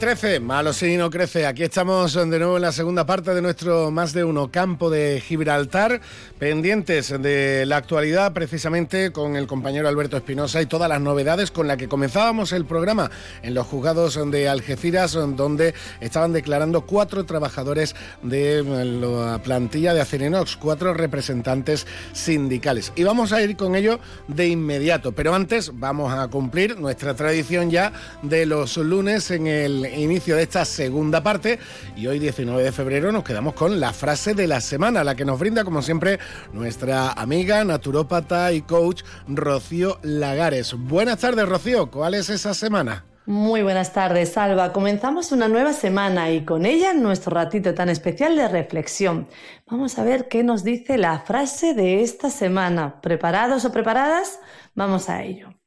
13, 0.00 0.40
malo 0.40 0.72
si 0.72 0.96
no 0.96 1.10
crece. 1.10 1.44
Aquí 1.46 1.62
estamos 1.62 2.14
de 2.14 2.24
nuevo 2.24 2.56
en 2.56 2.62
la 2.62 2.72
segunda 2.72 3.04
parte 3.04 3.34
de 3.34 3.42
nuestro 3.42 3.90
más 3.90 4.14
de 4.14 4.24
uno 4.24 4.50
campo 4.50 4.88
de 4.88 5.20
Gibraltar, 5.20 6.00
pendientes 6.38 7.10
de 7.20 7.66
la 7.66 7.76
actualidad 7.76 8.32
precisamente 8.32 9.12
con 9.12 9.36
el 9.36 9.46
compañero 9.46 9.88
Alberto 9.88 10.16
Espinosa 10.16 10.62
y 10.62 10.66
todas 10.66 10.88
las 10.88 11.02
novedades 11.02 11.50
con 11.50 11.68
las 11.68 11.76
que 11.76 11.86
comenzábamos 11.86 12.52
el 12.52 12.64
programa 12.64 13.10
en 13.42 13.52
los 13.52 13.66
juzgados 13.66 14.18
de 14.30 14.48
Algeciras, 14.48 15.12
donde 15.12 15.74
estaban 16.00 16.32
declarando 16.32 16.86
cuatro 16.86 17.26
trabajadores 17.26 17.94
de 18.22 18.64
la 18.64 19.42
plantilla 19.42 19.92
de 19.92 20.00
Acerinox, 20.00 20.56
cuatro 20.56 20.94
representantes 20.94 21.86
sindicales. 22.14 22.94
Y 22.96 23.04
vamos 23.04 23.34
a 23.34 23.42
ir 23.42 23.54
con 23.54 23.76
ello 23.76 24.00
de 24.28 24.48
inmediato, 24.48 25.12
pero 25.12 25.34
antes 25.34 25.72
vamos 25.74 26.14
a 26.14 26.26
cumplir 26.28 26.80
nuestra 26.80 27.14
tradición 27.14 27.70
ya 27.70 27.92
de 28.22 28.46
los 28.46 28.78
lunes 28.78 29.30
en 29.30 29.46
el 29.46 29.89
inicio 29.98 30.36
de 30.36 30.42
esta 30.42 30.64
segunda 30.64 31.22
parte 31.22 31.58
y 31.96 32.06
hoy 32.06 32.18
19 32.18 32.62
de 32.62 32.72
febrero 32.72 33.12
nos 33.12 33.24
quedamos 33.24 33.54
con 33.54 33.80
la 33.80 33.92
frase 33.92 34.34
de 34.34 34.46
la 34.46 34.60
semana, 34.60 35.04
la 35.04 35.14
que 35.14 35.24
nos 35.24 35.38
brinda 35.38 35.64
como 35.64 35.82
siempre 35.82 36.18
nuestra 36.52 37.12
amiga 37.12 37.64
naturópata 37.64 38.52
y 38.52 38.62
coach 38.62 39.02
Rocío 39.28 39.98
Lagares. 40.02 40.74
Buenas 40.74 41.18
tardes 41.18 41.48
Rocío, 41.48 41.90
¿cuál 41.90 42.14
es 42.14 42.30
esa 42.30 42.54
semana? 42.54 43.04
Muy 43.26 43.62
buenas 43.62 43.92
tardes, 43.92 44.32
Salva. 44.32 44.72
Comenzamos 44.72 45.30
una 45.30 45.46
nueva 45.46 45.72
semana 45.72 46.30
y 46.32 46.44
con 46.44 46.66
ella 46.66 46.94
nuestro 46.94 47.32
ratito 47.34 47.74
tan 47.74 47.88
especial 47.88 48.34
de 48.34 48.48
reflexión. 48.48 49.28
Vamos 49.70 49.98
a 49.98 50.04
ver 50.04 50.26
qué 50.28 50.42
nos 50.42 50.64
dice 50.64 50.98
la 50.98 51.20
frase 51.20 51.74
de 51.74 52.02
esta 52.02 52.30
semana. 52.30 53.00
¿Preparados 53.00 53.64
o 53.64 53.72
preparadas? 53.72 54.40
Vamos 54.74 55.08
a 55.08 55.22
ello. 55.22 55.59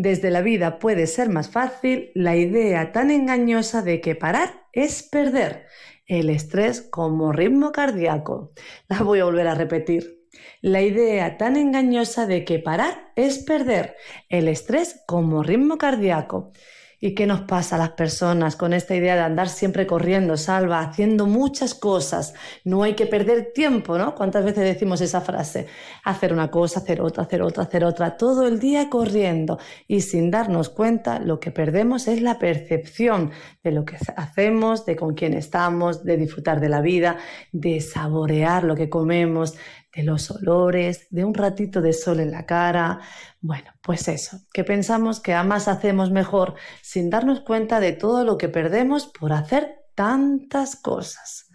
Desde 0.00 0.30
la 0.30 0.42
vida 0.42 0.78
puede 0.78 1.08
ser 1.08 1.28
más 1.28 1.50
fácil 1.50 2.12
la 2.14 2.36
idea 2.36 2.92
tan 2.92 3.10
engañosa 3.10 3.82
de 3.82 4.00
que 4.00 4.14
parar 4.14 4.68
es 4.72 5.02
perder. 5.02 5.66
el 6.06 6.30
estrés 6.30 6.82
como 6.82 7.32
ritmo 7.32 7.72
cardíaco. 7.72 8.50
La 8.88 9.02
voy 9.02 9.18
a 9.18 9.24
volver 9.24 9.48
a 9.48 9.56
repetir. 9.56 10.22
La 10.60 10.82
idea 10.82 11.36
tan 11.36 11.56
engañosa 11.56 12.26
de 12.26 12.44
que 12.44 12.60
parar 12.60 13.10
es 13.16 13.38
perder 13.38 13.96
el 14.28 14.46
estrés 14.46 15.02
como 15.08 15.42
ritmo 15.42 15.78
cardíaco. 15.78 16.52
¿Y 17.00 17.14
qué 17.14 17.28
nos 17.28 17.42
pasa 17.42 17.76
a 17.76 17.78
las 17.78 17.90
personas 17.90 18.56
con 18.56 18.72
esta 18.72 18.96
idea 18.96 19.14
de 19.14 19.20
andar 19.20 19.48
siempre 19.48 19.86
corriendo, 19.86 20.36
salva, 20.36 20.80
haciendo 20.80 21.26
muchas 21.26 21.74
cosas? 21.74 22.34
No 22.64 22.82
hay 22.82 22.94
que 22.94 23.06
perder 23.06 23.52
tiempo, 23.54 23.96
¿no? 23.96 24.16
¿Cuántas 24.16 24.44
veces 24.44 24.64
decimos 24.64 25.00
esa 25.00 25.20
frase? 25.20 25.68
Hacer 26.02 26.32
una 26.32 26.50
cosa, 26.50 26.80
hacer 26.80 27.00
otra, 27.00 27.22
hacer 27.22 27.42
otra, 27.42 27.62
hacer 27.62 27.84
otra, 27.84 28.16
todo 28.16 28.48
el 28.48 28.58
día 28.58 28.90
corriendo 28.90 29.60
y 29.86 30.00
sin 30.00 30.32
darnos 30.32 30.70
cuenta 30.70 31.20
lo 31.20 31.38
que 31.38 31.52
perdemos 31.52 32.08
es 32.08 32.20
la 32.20 32.40
percepción 32.40 33.30
de 33.62 33.70
lo 33.70 33.84
que 33.84 33.96
hacemos, 34.16 34.84
de 34.84 34.96
con 34.96 35.14
quién 35.14 35.34
estamos, 35.34 36.02
de 36.02 36.16
disfrutar 36.16 36.58
de 36.58 36.68
la 36.68 36.80
vida, 36.80 37.18
de 37.52 37.80
saborear 37.80 38.64
lo 38.64 38.74
que 38.74 38.90
comemos, 38.90 39.54
de 39.94 40.02
los 40.02 40.30
olores, 40.30 41.06
de 41.10 41.24
un 41.24 41.34
ratito 41.34 41.80
de 41.80 41.92
sol 41.92 42.20
en 42.20 42.30
la 42.30 42.46
cara. 42.46 43.00
Bueno, 43.40 43.72
pues 43.82 44.08
eso, 44.08 44.38
que 44.52 44.64
pensamos 44.64 45.20
que 45.20 45.34
más 45.42 45.68
hacemos 45.68 46.10
mejor 46.10 46.54
sin 46.82 47.10
darnos 47.10 47.40
cuenta 47.40 47.80
de 47.80 47.92
todo 47.92 48.24
lo 48.24 48.38
que 48.38 48.48
perdemos 48.48 49.06
por 49.06 49.32
hacer 49.32 49.84
tantas 49.94 50.76
cosas. 50.76 51.48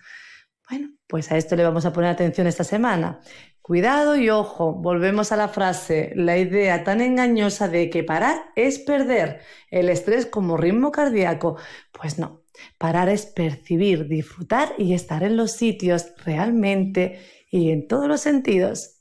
Bueno, 0.70 0.90
pues 1.08 1.32
a 1.32 1.38
esto 1.38 1.56
le 1.56 1.64
vamos 1.64 1.86
a 1.86 1.94
poner 1.94 2.10
atención 2.10 2.48
esta 2.48 2.64
semana. 2.64 3.22
Cuidado 3.62 4.18
y 4.18 4.30
ojo, 4.30 4.74
volvemos 4.74 5.32
a 5.32 5.38
la 5.38 5.48
frase, 5.48 6.12
la 6.16 6.38
idea 6.38 6.84
tan 6.84 7.00
engañosa 7.00 7.70
de 7.70 7.90
que 7.90 8.04
parar 8.04 8.52
es 8.58 8.80
perder 8.80 9.40
el 9.72 9.88
estrés 9.88 10.26
como 10.26 10.58
ritmo 10.58 10.92
cardíaco. 10.92 11.58
Pues 11.94 12.20
no, 12.20 12.44
parar 12.78 13.08
es 13.08 13.26
percibir, 13.26 14.10
disfrutar 14.10 14.74
y 14.78 14.94
estar 14.94 15.24
en 15.24 15.38
los 15.38 15.52
sitios 15.52 16.14
realmente 16.26 17.22
y 17.54 17.70
en 17.70 17.88
todos 17.88 18.08
los 18.08 18.20
sentidos. 18.20 19.00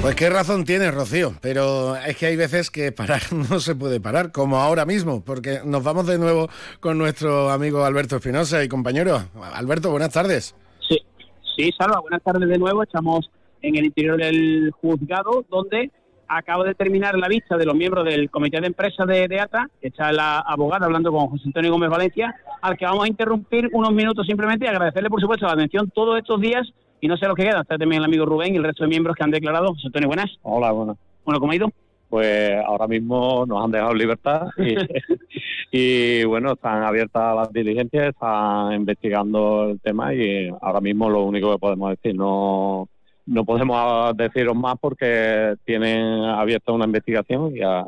Pues 0.00 0.14
qué 0.14 0.30
razón 0.30 0.64
tienes, 0.64 0.94
Rocío, 0.94 1.34
pero 1.42 1.94
es 1.94 2.16
que 2.16 2.24
hay 2.24 2.36
veces 2.36 2.70
que 2.70 2.90
parar 2.90 3.20
no 3.50 3.60
se 3.60 3.74
puede 3.74 4.00
parar, 4.00 4.32
como 4.32 4.56
ahora 4.56 4.86
mismo, 4.86 5.22
porque 5.22 5.60
nos 5.66 5.84
vamos 5.84 6.06
de 6.06 6.18
nuevo 6.18 6.48
con 6.80 6.96
nuestro 6.96 7.50
amigo 7.50 7.84
Alberto 7.84 8.16
Espinosa 8.16 8.64
y 8.64 8.68
compañero. 8.68 9.20
Alberto, 9.52 9.90
buenas 9.90 10.14
tardes. 10.14 10.54
Sí, 10.88 10.96
sí, 11.54 11.70
Salva, 11.76 12.00
buenas 12.00 12.22
tardes 12.22 12.48
de 12.48 12.56
nuevo. 12.56 12.82
Estamos 12.82 13.30
en 13.60 13.76
el 13.76 13.84
interior 13.84 14.16
del 14.16 14.70
juzgado, 14.70 15.44
donde 15.50 15.90
acabo 16.28 16.64
de 16.64 16.74
terminar 16.74 17.16
la 17.18 17.28
vista 17.28 17.56
de 17.56 17.64
los 17.64 17.74
miembros 17.74 18.04
del 18.04 18.30
comité 18.30 18.60
de 18.60 18.68
empresa 18.68 19.06
de, 19.06 19.26
de 19.28 19.40
ATA, 19.40 19.68
que 19.80 19.88
está 19.88 20.12
la 20.12 20.38
abogada 20.40 20.86
hablando 20.86 21.10
con 21.10 21.28
José 21.28 21.44
Antonio 21.46 21.72
Gómez 21.72 21.90
Valencia, 21.90 22.34
al 22.60 22.76
que 22.76 22.84
vamos 22.84 23.04
a 23.04 23.08
interrumpir 23.08 23.68
unos 23.72 23.92
minutos 23.92 24.26
simplemente 24.26 24.66
y 24.66 24.68
agradecerle, 24.68 25.08
por 25.08 25.20
supuesto, 25.20 25.46
la 25.46 25.52
atención 25.52 25.90
todos 25.94 26.18
estos 26.18 26.40
días 26.40 26.68
y 27.00 27.08
no 27.08 27.16
sé 27.16 27.26
lo 27.26 27.34
que 27.34 27.44
queda. 27.44 27.62
Está 27.62 27.78
también 27.78 28.00
el 28.00 28.06
amigo 28.06 28.26
Rubén 28.26 28.54
y 28.54 28.58
el 28.58 28.64
resto 28.64 28.84
de 28.84 28.90
miembros 28.90 29.16
que 29.16 29.24
han 29.24 29.30
declarado. 29.30 29.68
José 29.68 29.86
Antonio, 29.86 30.08
buenas. 30.08 30.30
Hola, 30.42 30.70
buenas. 30.72 30.96
Bueno, 31.24 31.40
¿cómo 31.40 31.52
ha 31.52 31.56
ido? 31.56 31.70
Pues 32.08 32.52
ahora 32.64 32.86
mismo 32.86 33.44
nos 33.46 33.64
han 33.64 33.70
dejado 33.70 33.94
libertad 33.94 34.48
y, 34.56 34.74
y, 36.20 36.24
bueno, 36.24 36.52
están 36.52 36.82
abiertas 36.82 37.36
las 37.36 37.52
diligencias, 37.52 38.08
están 38.08 38.72
investigando 38.72 39.70
el 39.70 39.80
tema 39.80 40.14
y 40.14 40.50
ahora 40.60 40.80
mismo 40.80 41.10
lo 41.10 41.24
único 41.24 41.52
que 41.52 41.58
podemos 41.58 41.90
decir 41.90 42.16
no 42.16 42.88
no 43.28 43.44
podemos 43.44 44.16
deciros 44.16 44.56
más 44.56 44.76
porque 44.80 45.54
tienen 45.64 46.24
abierta 46.24 46.72
una 46.72 46.86
investigación 46.86 47.54
y 47.54 47.60
a, 47.60 47.84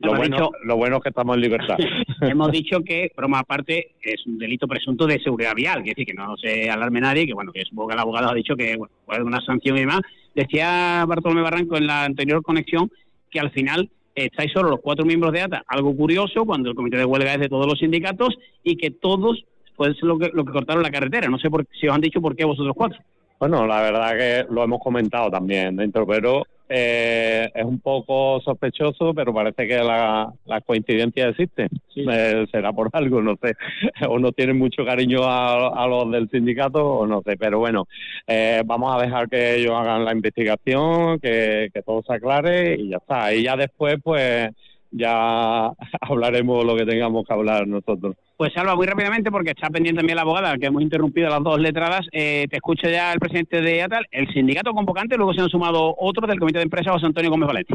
lo, 0.00 0.14
bueno, 0.14 0.50
lo 0.64 0.76
bueno 0.76 0.96
es 0.96 1.02
que 1.02 1.08
estamos 1.08 1.36
en 1.36 1.42
libertad. 1.42 1.76
Hemos 2.20 2.52
dicho 2.52 2.80
que, 2.82 3.10
broma 3.16 3.40
aparte, 3.40 3.92
es 4.02 4.24
un 4.26 4.38
delito 4.38 4.68
presunto 4.68 5.06
de 5.06 5.20
seguridad 5.20 5.54
vial, 5.54 5.80
es 5.80 5.86
decir, 5.86 6.06
que 6.06 6.14
no 6.14 6.36
se 6.36 6.70
alarme 6.70 7.00
nadie, 7.00 7.26
que 7.26 7.34
bueno, 7.34 7.52
que 7.52 7.64
supongo 7.64 7.88
que 7.88 7.94
el 7.94 8.00
abogado 8.00 8.30
ha 8.30 8.34
dicho 8.34 8.56
que 8.56 8.76
bueno, 8.76 8.92
puede 9.04 9.18
haber 9.18 9.26
una 9.26 9.40
sanción 9.40 9.76
y 9.76 9.80
demás. 9.80 10.00
Decía 10.34 11.04
Bartolomé 11.06 11.42
Barranco 11.42 11.76
en 11.76 11.86
la 11.86 12.04
anterior 12.04 12.42
conexión 12.42 12.90
que 13.30 13.40
al 13.40 13.50
final 13.50 13.90
estáis 14.14 14.52
solo 14.52 14.70
los 14.70 14.80
cuatro 14.80 15.04
miembros 15.04 15.32
de 15.32 15.42
ATA, 15.42 15.64
algo 15.66 15.94
curioso 15.96 16.44
cuando 16.44 16.70
el 16.70 16.76
comité 16.76 16.98
de 16.98 17.04
huelga 17.04 17.34
es 17.34 17.40
de 17.40 17.48
todos 17.48 17.66
los 17.66 17.78
sindicatos 17.78 18.36
y 18.62 18.76
que 18.76 18.90
todos 18.92 19.44
ser 19.76 20.04
lo 20.04 20.18
que, 20.18 20.30
lo 20.32 20.44
que 20.44 20.52
cortaron 20.52 20.82
la 20.82 20.90
carretera. 20.90 21.28
No 21.28 21.38
sé 21.38 21.50
por, 21.50 21.66
si 21.80 21.88
os 21.88 21.94
han 21.94 22.00
dicho 22.00 22.20
por 22.20 22.36
qué 22.36 22.44
vosotros 22.44 22.74
cuatro. 22.76 22.98
Bueno, 23.46 23.66
la 23.66 23.82
verdad 23.82 24.16
que 24.16 24.46
lo 24.50 24.64
hemos 24.64 24.80
comentado 24.80 25.30
también 25.30 25.76
dentro, 25.76 26.06
pero 26.06 26.46
eh, 26.66 27.50
es 27.54 27.62
un 27.62 27.78
poco 27.78 28.40
sospechoso, 28.40 29.12
pero 29.12 29.34
parece 29.34 29.68
que 29.68 29.76
la, 29.76 30.32
la 30.46 30.62
coincidencia 30.62 31.28
existe. 31.28 31.68
Eh, 31.94 32.46
será 32.50 32.72
por 32.72 32.88
algo, 32.94 33.20
no 33.20 33.36
sé. 33.36 33.54
O 34.08 34.18
no 34.18 34.32
tienen 34.32 34.58
mucho 34.58 34.82
cariño 34.82 35.24
a, 35.24 35.86
los 35.86 36.10
del 36.10 36.30
sindicato, 36.30 36.82
o 36.82 37.06
no 37.06 37.20
sé. 37.20 37.36
Pero 37.36 37.58
bueno, 37.58 37.86
eh, 38.26 38.62
vamos 38.64 38.96
a 38.96 39.02
dejar 39.04 39.28
que 39.28 39.56
ellos 39.56 39.74
hagan 39.74 40.06
la 40.06 40.12
investigación, 40.12 41.20
que, 41.20 41.68
que 41.74 41.82
todo 41.82 42.02
se 42.02 42.14
aclare 42.14 42.76
y 42.76 42.88
ya 42.88 42.96
está. 42.96 43.34
Y 43.34 43.42
ya 43.42 43.58
después, 43.58 43.96
pues 44.02 44.48
ya 44.94 45.66
hablaremos 46.00 46.64
lo 46.64 46.76
que 46.76 46.86
tengamos 46.86 47.26
que 47.26 47.32
hablar 47.32 47.66
nosotros. 47.66 48.16
Pues 48.36 48.52
Salva, 48.52 48.74
muy 48.74 48.86
rápidamente, 48.86 49.30
porque 49.30 49.50
está 49.50 49.68
pendiente 49.68 50.00
también 50.00 50.16
la 50.16 50.22
abogada, 50.22 50.56
que 50.56 50.66
hemos 50.66 50.82
interrumpido 50.82 51.28
las 51.28 51.42
dos 51.42 51.60
letradas. 51.60 52.06
Eh, 52.12 52.46
te 52.48 52.56
escucho 52.56 52.88
ya 52.88 53.12
el 53.12 53.20
presidente 53.20 53.60
de 53.60 53.82
ATAL, 53.82 54.06
el 54.10 54.32
sindicato 54.32 54.72
convocante, 54.72 55.16
luego 55.16 55.34
se 55.34 55.40
han 55.40 55.48
sumado 55.48 55.94
otros 55.98 56.28
del 56.28 56.38
comité 56.38 56.58
de 56.58 56.64
empresa, 56.64 56.92
José 56.92 57.06
Antonio 57.06 57.30
Gómez 57.30 57.46
Valenti. 57.46 57.74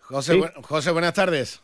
José, 0.00 0.40
José, 0.62 0.90
buenas 0.90 1.14
tardes. 1.14 1.62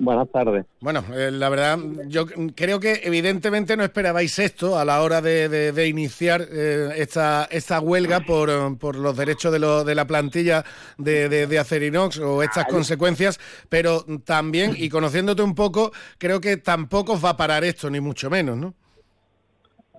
Buenas 0.00 0.30
tardes. 0.30 0.64
Bueno, 0.80 1.04
eh, 1.12 1.30
la 1.30 1.50
verdad, 1.50 1.78
yo 2.08 2.24
creo 2.54 2.80
que 2.80 3.02
evidentemente 3.04 3.76
no 3.76 3.84
esperabais 3.84 4.38
esto 4.38 4.78
a 4.78 4.84
la 4.86 5.02
hora 5.02 5.20
de, 5.20 5.86
iniciar 5.86 6.40
eh, 6.50 6.88
esta, 6.96 7.46
esta 7.50 7.80
huelga 7.80 8.20
por, 8.20 8.78
por 8.78 8.96
los 8.96 9.14
derechos 9.14 9.52
de, 9.52 9.58
lo, 9.58 9.84
de 9.84 9.94
la 9.94 10.06
plantilla 10.06 10.64
de, 10.96 11.28
de, 11.28 11.58
Acerinox 11.58 12.18
o 12.18 12.42
estas 12.42 12.64
consecuencias, 12.64 13.38
pero 13.68 14.06
también, 14.24 14.72
y 14.74 14.88
conociéndote 14.88 15.42
un 15.42 15.54
poco, 15.54 15.92
creo 16.16 16.40
que 16.40 16.56
tampoco 16.56 17.12
os 17.12 17.22
va 17.22 17.30
a 17.30 17.36
parar 17.36 17.62
esto, 17.62 17.90
ni 17.90 18.00
mucho 18.00 18.30
menos, 18.30 18.56
¿no? 18.56 18.72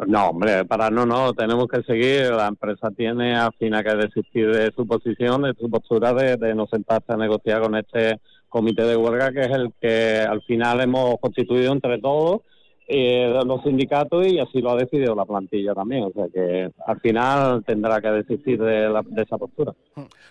No, 0.07 0.29
hombre, 0.29 0.65
para 0.65 0.89
no, 0.89 1.05
no, 1.05 1.31
tenemos 1.33 1.67
que 1.67 1.83
seguir. 1.83 2.31
La 2.31 2.47
empresa 2.47 2.89
tiene 2.89 3.35
al 3.35 3.53
final 3.53 3.83
que 3.83 3.95
desistir 3.95 4.51
de 4.51 4.71
su 4.71 4.87
posición, 4.87 5.43
de 5.43 5.53
su 5.53 5.69
postura 5.69 6.11
de, 6.11 6.37
de 6.37 6.55
no 6.55 6.65
sentarse 6.65 7.13
a 7.13 7.17
negociar 7.17 7.61
con 7.61 7.75
este 7.75 8.19
comité 8.51 8.83
de 8.83 8.95
huelga, 8.95 9.31
que 9.31 9.41
es 9.41 9.49
el 9.49 9.73
que 9.81 10.19
al 10.19 10.43
final 10.43 10.81
hemos 10.81 11.15
constituido 11.19 11.73
entre 11.73 11.97
todos 11.99 12.41
eh, 12.93 13.31
los 13.45 13.63
sindicatos 13.63 14.27
y 14.27 14.37
así 14.37 14.59
lo 14.59 14.71
ha 14.71 14.75
decidido 14.75 15.15
la 15.15 15.23
plantilla 15.23 15.73
también. 15.73 16.03
O 16.03 16.11
sea 16.11 16.25
que 16.27 16.69
al 16.85 16.99
final 16.99 17.63
tendrá 17.65 18.01
que 18.01 18.09
desistir 18.09 18.61
de, 18.61 18.87
esa 19.15 19.37
postura. 19.37 19.73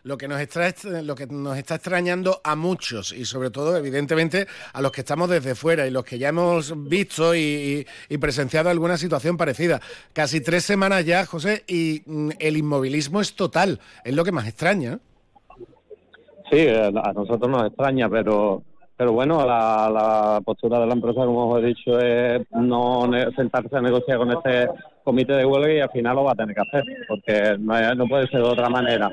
Lo 0.03 0.18
que, 0.18 0.29
nos 0.29 0.39
está, 0.39 0.71
lo 1.01 1.14
que 1.14 1.27
nos 1.27 1.57
está 1.57 1.77
extrañando 1.77 2.39
a 2.45 2.57
muchos 2.57 3.14
y 3.14 3.25
sobre 3.25 3.49
todo, 3.49 3.79
evidentemente, 3.79 4.47
a 4.75 4.83
los 4.83 4.93
que 4.93 5.01
estamos 5.01 5.31
desde 5.31 5.55
fuera 5.55 5.87
y 5.87 5.91
los 5.91 6.05
que 6.05 6.18
ya 6.18 6.29
hemos 6.29 6.75
visto 6.87 7.35
y, 7.35 7.87
y 8.11 8.18
presenciado 8.18 8.68
alguna 8.68 8.99
situación 8.99 9.39
parecida. 9.39 9.81
Casi 10.12 10.43
tres 10.43 10.62
semanas 10.62 11.07
ya, 11.07 11.25
José, 11.25 11.64
y 11.66 12.03
mm, 12.05 12.31
el 12.41 12.59
inmovilismo 12.59 13.23
es 13.23 13.35
total. 13.35 13.81
Es 14.05 14.14
lo 14.14 14.23
que 14.23 14.33
más 14.33 14.47
extraña. 14.47 14.99
Sí, 16.51 16.67
a 16.69 17.13
nosotros 17.13 17.49
nos 17.49 17.67
extraña, 17.67 18.09
pero 18.09 18.63
pero 19.01 19.15
bueno, 19.15 19.47
la, 19.47 20.43
postura 20.45 20.79
de 20.79 20.87
la 20.87 20.93
empresa, 20.93 21.25
como 21.25 21.49
os 21.49 21.63
he 21.63 21.69
dicho, 21.69 21.99
es 21.99 22.43
no 22.51 23.11
sentarse 23.35 23.75
a 23.75 23.81
negociar 23.81 24.19
con 24.19 24.31
este 24.31 24.69
comité 25.03 25.33
de 25.33 25.47
huelga 25.47 25.73
y 25.73 25.81
al 25.81 25.89
final 25.89 26.17
lo 26.17 26.25
va 26.25 26.33
a 26.33 26.35
tener 26.35 26.55
que 26.55 26.61
hacer, 26.61 26.85
porque 27.09 27.57
no 27.59 28.07
puede 28.07 28.27
ser 28.27 28.43
de 28.43 28.49
otra 28.49 28.69
manera. 28.69 29.11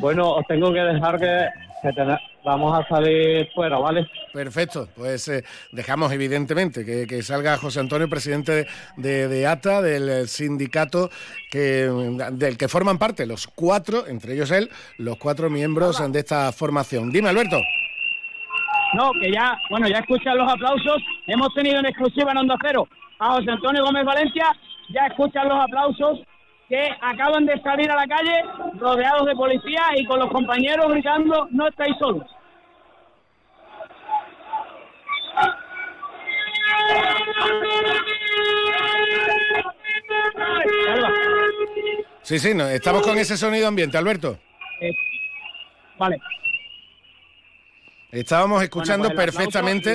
Bueno, 0.00 0.30
os 0.32 0.46
tengo 0.46 0.72
que 0.72 0.80
dejar 0.80 1.18
que, 1.18 1.48
vamos 2.44 2.78
a 2.78 2.88
salir 2.88 3.48
fuera, 3.54 3.78
¿vale? 3.78 4.08
Perfecto, 4.32 4.88
pues 4.96 5.28
eh, 5.28 5.44
dejamos 5.72 6.12
evidentemente 6.12 6.84
que, 6.84 7.22
salga 7.22 7.58
José 7.58 7.80
Antonio, 7.80 8.08
presidente 8.08 8.66
de, 8.96 9.28
de, 9.28 9.46
ATA, 9.46 9.82
del 9.82 10.26
sindicato 10.28 11.10
que, 11.50 11.90
del 12.32 12.56
que 12.56 12.68
forman 12.68 12.98
parte 12.98 13.26
los 13.26 13.46
cuatro, 13.46 14.06
entre 14.06 14.34
ellos 14.34 14.50
él, 14.50 14.70
los 14.98 15.16
cuatro 15.16 15.50
miembros 15.50 16.00
de 16.12 16.18
esta 16.18 16.50
formación. 16.52 17.10
Dime, 17.10 17.28
Alberto. 17.28 17.60
No, 18.94 19.12
que 19.20 19.30
ya, 19.30 19.56
bueno, 19.70 19.86
ya 19.88 19.98
escuchan 19.98 20.36
los 20.36 20.50
aplausos. 20.50 21.02
Hemos 21.26 21.54
tenido 21.54 21.78
en 21.78 21.86
exclusiva 21.86 22.32
en 22.32 22.38
Onda 22.38 22.56
Cero 22.60 22.88
a 23.18 23.34
José 23.34 23.50
Antonio 23.50 23.84
Gómez 23.84 24.04
Valencia. 24.04 24.46
Ya 24.92 25.06
escuchan 25.06 25.48
los 25.48 25.60
aplausos 25.60 26.20
que 26.70 26.88
acaban 27.00 27.46
de 27.46 27.60
salir 27.62 27.90
a 27.90 27.96
la 27.96 28.06
calle 28.06 28.44
rodeados 28.78 29.26
de 29.26 29.34
policía 29.34 29.82
y 29.96 30.04
con 30.06 30.20
los 30.20 30.30
compañeros 30.30 30.86
gritando 30.88 31.48
no 31.50 31.66
estáis 31.66 31.96
solos. 31.98 32.24
Sí, 42.22 42.38
sí, 42.38 42.54
no, 42.54 42.68
estamos 42.68 43.02
con 43.02 43.18
ese 43.18 43.36
sonido 43.36 43.66
ambiente, 43.66 43.98
Alberto. 43.98 44.38
Eh, 44.80 44.92
vale. 45.98 46.20
Estábamos 48.12 48.62
escuchando 48.62 49.08
Bueno, 49.08 49.14
pues 49.14 49.28
aplauso 49.28 49.50
perfectamente 49.52 49.90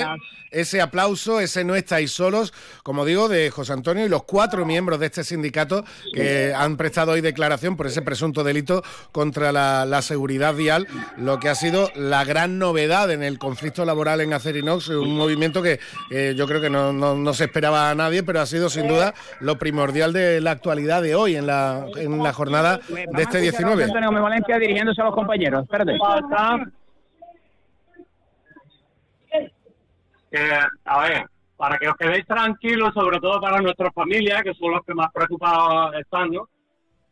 ese 0.52 0.80
aplauso, 0.80 1.40
ese 1.40 1.64
no 1.64 1.74
estáis 1.74 2.12
solos, 2.12 2.54
como 2.82 3.04
digo, 3.04 3.28
de 3.28 3.50
José 3.50 3.72
Antonio 3.74 4.06
y 4.06 4.08
los 4.08 4.22
cuatro 4.24 4.64
miembros 4.64 4.98
de 5.00 5.06
este 5.06 5.22
sindicato 5.24 5.84
que 6.14 6.54
han 6.56 6.76
prestado 6.78 7.12
hoy 7.12 7.20
declaración 7.20 7.76
por 7.76 7.88
ese 7.88 8.00
presunto 8.00 8.42
delito 8.44 8.82
contra 9.12 9.52
la, 9.52 9.84
la 9.84 10.00
seguridad 10.02 10.54
vial, 10.54 10.86
lo 11.18 11.40
que 11.40 11.48
ha 11.50 11.54
sido 11.56 11.90
la 11.94 12.24
gran 12.24 12.58
novedad 12.58 13.10
en 13.10 13.22
el 13.22 13.38
conflicto 13.38 13.84
laboral 13.84 14.20
en 14.22 14.32
Acerinox, 14.32 14.88
un 14.88 15.16
movimiento 15.16 15.62
que 15.62 15.78
eh, 16.10 16.32
yo 16.36 16.46
creo 16.46 16.60
que 16.60 16.70
no, 16.70 16.92
no- 16.92 17.16
no 17.16 17.34
se 17.34 17.44
esperaba 17.44 17.90
a 17.90 17.94
nadie, 17.94 18.22
pero 18.22 18.40
ha 18.40 18.46
sido 18.46 18.70
sin 18.70 18.86
duda 18.88 19.12
lo 19.40 19.58
primordial 19.58 20.12
de 20.12 20.40
la 20.40 20.52
actualidad 20.52 21.02
de 21.02 21.16
hoy 21.16 21.36
en 21.36 21.46
la, 21.46 21.84
en 21.96 22.22
la 22.22 22.32
jornada 22.32 22.80
de 22.88 23.22
este 23.22 23.40
19. 23.40 23.84
Antonio 23.84 24.12
Valencia 24.22 24.58
dirigiéndose 24.58 25.02
a 25.02 25.06
los 25.06 25.14
compañeros. 25.14 25.64
Espérate. 25.64 25.98
Que, 30.36 30.58
a 30.84 31.00
ver, 31.08 31.26
para 31.56 31.78
que 31.78 31.88
os 31.88 31.96
quedéis 31.96 32.26
tranquilos, 32.26 32.92
sobre 32.92 33.18
todo 33.18 33.40
para 33.40 33.60
nuestras 33.60 33.92
familias, 33.94 34.42
que 34.42 34.54
son 34.54 34.72
los 34.72 34.84
que 34.84 34.94
más 34.94 35.10
preocupados 35.12 35.94
están. 35.94 36.30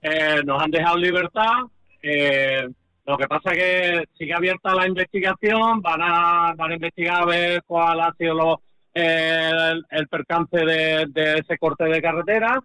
Eh, 0.02 0.42
nos 0.44 0.62
han 0.62 0.70
dejado 0.70 0.96
libertad. 0.98 1.64
eh, 2.02 2.68
lo 3.06 3.18
que 3.18 3.26
pasa 3.26 3.52
es 3.52 3.58
que 3.58 4.04
sigue 4.16 4.32
abierta 4.32 4.74
la 4.74 4.86
investigación, 4.86 5.82
van 5.82 6.00
a, 6.00 6.54
van 6.56 6.70
a 6.70 6.74
investigar 6.74 7.22
a 7.22 7.26
ver 7.26 7.62
cuál 7.66 8.00
ha 8.00 8.14
sido 8.14 8.62
eh, 8.94 9.72
el, 9.90 10.08
percance 10.08 10.56
de, 10.56 11.04
de 11.08 11.38
ese 11.38 11.58
corte 11.58 11.84
de 11.84 12.00
carretera. 12.00 12.58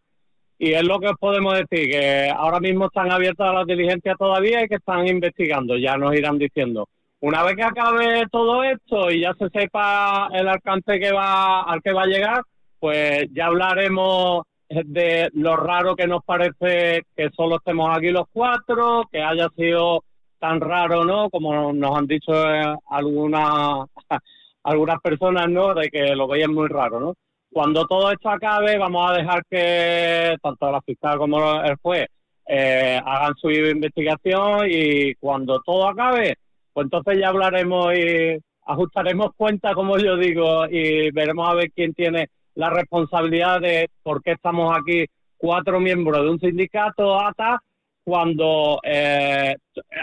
Y 0.58 0.74
es 0.74 0.84
lo 0.84 1.00
que 1.00 1.08
os 1.08 1.18
podemos 1.18 1.54
decir, 1.54 1.92
que 1.92 2.30
ahora 2.30 2.60
mismo 2.60 2.86
están 2.86 3.12
abiertas 3.12 3.54
las 3.54 3.66
diligencias 3.66 4.18
todavía 4.18 4.64
y 4.64 4.68
que 4.68 4.76
están 4.76 5.08
investigando, 5.08 5.78
ya 5.78 5.98
nos 5.98 6.16
irán 6.16 6.38
diciendo. 6.38 6.88
Una 7.22 7.44
vez 7.44 7.56
que 7.56 7.64
acabe 7.64 8.24
todo 8.32 8.64
esto 8.64 9.12
y 9.12 9.22
ya 9.22 9.34
se 9.38 9.50
sepa 9.50 10.30
el 10.34 10.48
alcance 10.48 11.00
que 11.00 11.12
va, 11.12 11.64
al 11.64 11.82
que 11.82 11.92
va 11.92 12.04
a 12.04 12.08
llegar, 12.08 12.42
pues 12.80 13.28
ya 13.34 13.48
hablaremos 13.48 14.44
de 14.70 15.30
lo 15.34 15.58
raro 15.58 15.96
que 15.96 16.08
nos 16.08 16.24
parece 16.24 17.04
que 17.16 17.30
solo 17.36 17.58
estemos 17.58 17.90
aquí 17.96 18.12
los 18.12 18.28
cuatro, 18.32 19.04
que 19.12 19.22
haya 19.22 19.50
sido 19.58 20.04
tan 20.40 20.62
raro, 20.62 21.04
¿no? 21.04 21.30
Como 21.30 21.74
nos 21.74 21.98
han 21.98 22.08
dicho 22.08 22.32
eh, 22.32 22.76
algunas 22.90 23.88
algunas 24.64 25.00
personas, 25.02 25.50
¿no? 25.50 25.74
De 25.74 25.90
que 25.90 26.16
lo 26.16 26.28
veían 26.28 26.54
muy 26.54 26.68
raro, 26.68 27.00
¿no? 27.00 27.14
Cuando 27.52 27.86
todo 27.86 28.12
esto 28.12 28.30
acabe, 28.30 28.78
vamos 28.78 29.10
a 29.10 29.16
dejar 29.16 29.44
que 29.50 30.38
tanto 30.42 30.72
la 30.72 30.82
fiscal 30.82 31.18
como 31.18 31.62
el 31.64 31.76
juez 31.82 32.08
eh, 32.48 33.00
hagan 33.04 33.34
su 33.36 33.50
investigación 33.50 34.68
y 34.70 35.16
cuando 35.16 35.60
todo 35.62 35.88
acabe, 35.88 36.36
pues 36.74 36.86
entonces 36.86 37.18
ya 37.20 37.30
hablaremos 37.30 37.94
y 37.96 38.38
ajustaremos 38.66 39.32
cuenta, 39.36 39.74
como 39.74 39.98
yo 39.98 40.16
digo, 40.18 40.66
y 40.70 41.12
veremos 41.12 41.48
a 41.50 41.54
ver 41.56 41.72
quién 41.72 41.94
tiene 41.94 42.28
la 42.56 42.70
responsabilidad 42.70 43.62
de 43.62 43.90
por 44.04 44.22
qué 44.22 44.32
estamos 44.34 44.76
aquí 44.78 45.06
cuatro 45.38 45.80
miembros 45.80 46.24
de 46.24 46.30
un 46.30 46.40
sindicato 46.40 47.20
ATA 47.20 47.62
cuando 48.04 48.80
eh, 48.84 49.56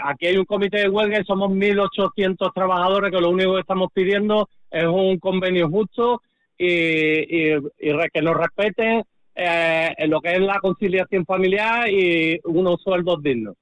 aquí 0.03 0.27
hay 0.27 0.37
un 0.37 0.45
comité 0.45 0.77
de 0.79 0.89
huelga 0.89 1.19
y 1.19 1.25
somos 1.25 1.51
1.800 1.51 2.51
trabajadores 2.53 3.11
que 3.11 3.19
lo 3.21 3.29
único 3.29 3.53
que 3.55 3.59
estamos 3.61 3.89
pidiendo 3.93 4.47
es 4.71 4.85
un 4.85 5.19
convenio 5.19 5.69
justo 5.69 6.21
y, 6.57 6.67
y- 6.67 7.59
que 8.13 8.21
nos 8.21 8.35
respeten 8.35 9.03
eh, 9.35 9.93
en 9.97 10.09
lo 10.09 10.19
que 10.21 10.33
es 10.33 10.39
la 10.39 10.59
conciliación 10.59 11.25
familiar 11.25 11.89
y 11.89 12.39
unos 12.45 12.81
sueldos 12.81 13.21
dignos. 13.21 13.55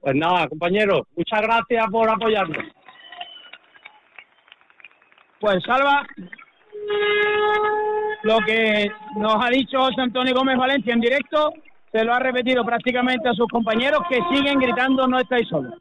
Pues 0.00 0.16
nada, 0.16 0.48
compañeros, 0.48 1.02
muchas 1.14 1.42
gracias 1.42 1.86
por 1.90 2.08
apoyarnos. 2.08 2.64
Pues 5.40 5.62
Salva, 5.64 6.06
lo 8.22 8.38
que 8.46 8.90
nos 9.16 9.36
ha 9.44 9.50
dicho 9.50 9.78
José 9.78 10.00
Antonio 10.00 10.34
Gómez 10.34 10.56
Valencia 10.56 10.94
en 10.94 11.00
directo, 11.00 11.52
se 11.92 12.04
lo 12.04 12.14
ha 12.14 12.18
repetido 12.18 12.64
prácticamente 12.64 13.28
a 13.28 13.34
sus 13.34 13.46
compañeros 13.48 14.00
que 14.08 14.20
siguen 14.32 14.58
gritando 14.58 15.06
no 15.06 15.18
estáis 15.18 15.48
solos. 15.48 15.74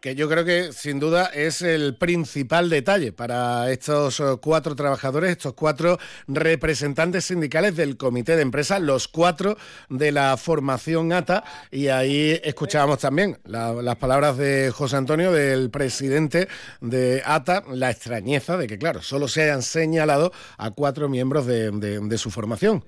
Que 0.00 0.14
yo 0.14 0.28
creo 0.30 0.46
que 0.46 0.72
sin 0.72 0.98
duda 0.98 1.26
es 1.26 1.60
el 1.60 1.94
principal 1.94 2.70
detalle 2.70 3.12
para 3.12 3.70
estos 3.70 4.18
eh, 4.20 4.24
cuatro 4.40 4.74
trabajadores, 4.74 5.30
estos 5.32 5.52
cuatro 5.52 5.98
representantes 6.26 7.26
sindicales 7.26 7.76
del 7.76 7.98
comité 7.98 8.34
de 8.34 8.42
empresa, 8.42 8.78
los 8.78 9.08
cuatro 9.08 9.56
de 9.90 10.10
la 10.10 10.38
formación 10.38 11.12
ATA, 11.12 11.44
y 11.70 11.88
ahí 11.88 12.40
escuchábamos 12.42 12.98
también 13.00 13.36
la- 13.44 13.74
las 13.74 13.96
palabras 13.96 14.38
de 14.38 14.70
José 14.70 14.96
Antonio, 14.96 15.32
del 15.32 15.70
presidente 15.70 16.48
de 16.80 17.22
ATA, 17.24 17.64
la 17.70 17.90
extrañeza 17.90 18.56
de 18.56 18.66
que, 18.68 18.78
claro, 18.78 19.02
solo 19.02 19.28
se 19.28 19.42
hayan 19.42 19.60
señalado 19.60 20.32
a 20.56 20.70
cuatro 20.70 21.10
miembros 21.10 21.44
de, 21.44 21.70
de- 21.72 22.00
de 22.00 22.18
su 22.18 22.30
formación. 22.30 22.82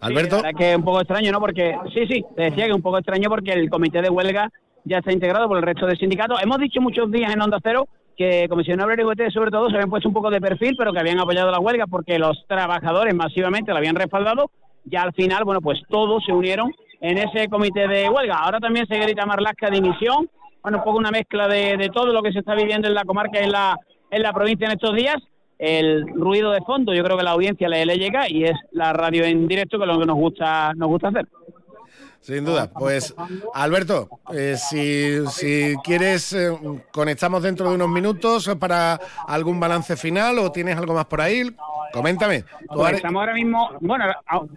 Alberto. 0.00 0.36
Sí, 0.36 0.42
la 0.42 0.48
verdad 0.48 0.58
que 0.58 0.70
es 0.72 0.76
un 0.76 0.84
poco 0.84 1.00
extraño, 1.00 1.32
¿no? 1.32 1.40
Porque, 1.40 1.76
sí, 1.94 2.06
sí, 2.06 2.24
te 2.36 2.42
decía 2.42 2.64
que 2.64 2.70
es 2.70 2.76
un 2.76 2.82
poco 2.82 2.98
extraño 2.98 3.28
porque 3.28 3.52
el 3.52 3.68
comité 3.70 4.00
de 4.02 4.10
huelga 4.10 4.50
ya 4.84 4.98
está 4.98 5.12
integrado 5.12 5.48
por 5.48 5.58
el 5.58 5.62
resto 5.62 5.86
de 5.86 5.96
sindicatos. 5.96 6.42
Hemos 6.42 6.58
dicho 6.58 6.80
muchos 6.80 7.10
días 7.10 7.32
en 7.32 7.42
Onda 7.42 7.58
Cero 7.62 7.88
que 8.18 8.48
Comisión 8.48 8.80
Obrera 8.80 9.02
y 9.02 9.04
UGT, 9.04 9.30
sobre 9.32 9.52
todo, 9.52 9.68
se 9.68 9.76
habían 9.76 9.90
puesto 9.90 10.08
un 10.08 10.14
poco 10.14 10.28
de 10.28 10.40
perfil, 10.40 10.74
pero 10.76 10.92
que 10.92 10.98
habían 10.98 11.20
apoyado 11.20 11.52
la 11.52 11.60
huelga 11.60 11.86
porque 11.86 12.18
los 12.18 12.44
trabajadores 12.48 13.14
masivamente 13.14 13.72
la 13.72 13.78
habían 13.78 13.94
respaldado. 13.94 14.50
Ya 14.84 15.02
al 15.02 15.12
final, 15.12 15.44
bueno, 15.44 15.60
pues 15.60 15.80
todos 15.88 16.24
se 16.24 16.32
unieron 16.32 16.72
en 17.00 17.18
ese 17.18 17.48
comité 17.48 17.86
de 17.86 18.08
huelga. 18.08 18.38
Ahora 18.38 18.58
también 18.58 18.86
se 18.88 18.98
grita 18.98 19.24
Marlasca 19.24 19.70
dimisión. 19.70 20.28
Bueno, 20.62 20.78
un 20.78 20.84
poco 20.84 20.98
una 20.98 21.12
mezcla 21.12 21.46
de, 21.46 21.76
de 21.76 21.88
todo 21.90 22.12
lo 22.12 22.20
que 22.20 22.32
se 22.32 22.40
está 22.40 22.56
viviendo 22.56 22.88
en 22.88 22.94
la 22.94 23.04
comarca 23.04 23.40
y 23.40 23.44
en 23.44 23.52
la, 23.52 23.78
en 24.10 24.22
la 24.22 24.32
provincia 24.32 24.66
en 24.66 24.72
estos 24.72 24.96
días. 24.96 25.16
El 25.56 26.06
ruido 26.08 26.50
de 26.50 26.60
fondo, 26.62 26.92
yo 26.94 27.04
creo 27.04 27.16
que 27.16 27.24
la 27.24 27.32
audiencia 27.32 27.68
le, 27.68 27.86
le 27.86 27.98
llega 27.98 28.28
y 28.28 28.44
es 28.44 28.56
la 28.72 28.92
radio 28.92 29.24
en 29.24 29.46
directo 29.46 29.78
que 29.78 29.84
es 29.84 29.88
lo 29.92 29.98
que 29.98 30.06
nos 30.06 30.16
gusta, 30.16 30.72
nos 30.74 30.88
gusta 30.88 31.08
hacer. 31.08 31.26
Sin 32.20 32.44
duda. 32.44 32.70
Pues, 32.70 33.14
Alberto, 33.54 34.08
eh, 34.34 34.56
si, 34.56 35.26
si 35.28 35.74
quieres, 35.82 36.32
eh, 36.34 36.50
conectamos 36.92 37.42
dentro 37.42 37.68
de 37.70 37.76
unos 37.76 37.88
minutos 37.88 38.50
para 38.60 39.00
algún 39.26 39.58
balance 39.58 39.96
final 39.96 40.38
o 40.38 40.52
tienes 40.52 40.76
algo 40.76 40.92
más 40.94 41.06
por 41.06 41.20
ahí. 41.22 41.42
Coméntame. 41.92 42.44
Pues 42.66 42.78
ahora- 42.80 42.96
estamos 42.96 43.20
ahora 43.20 43.32
mismo, 43.32 43.70
bueno, 43.80 44.04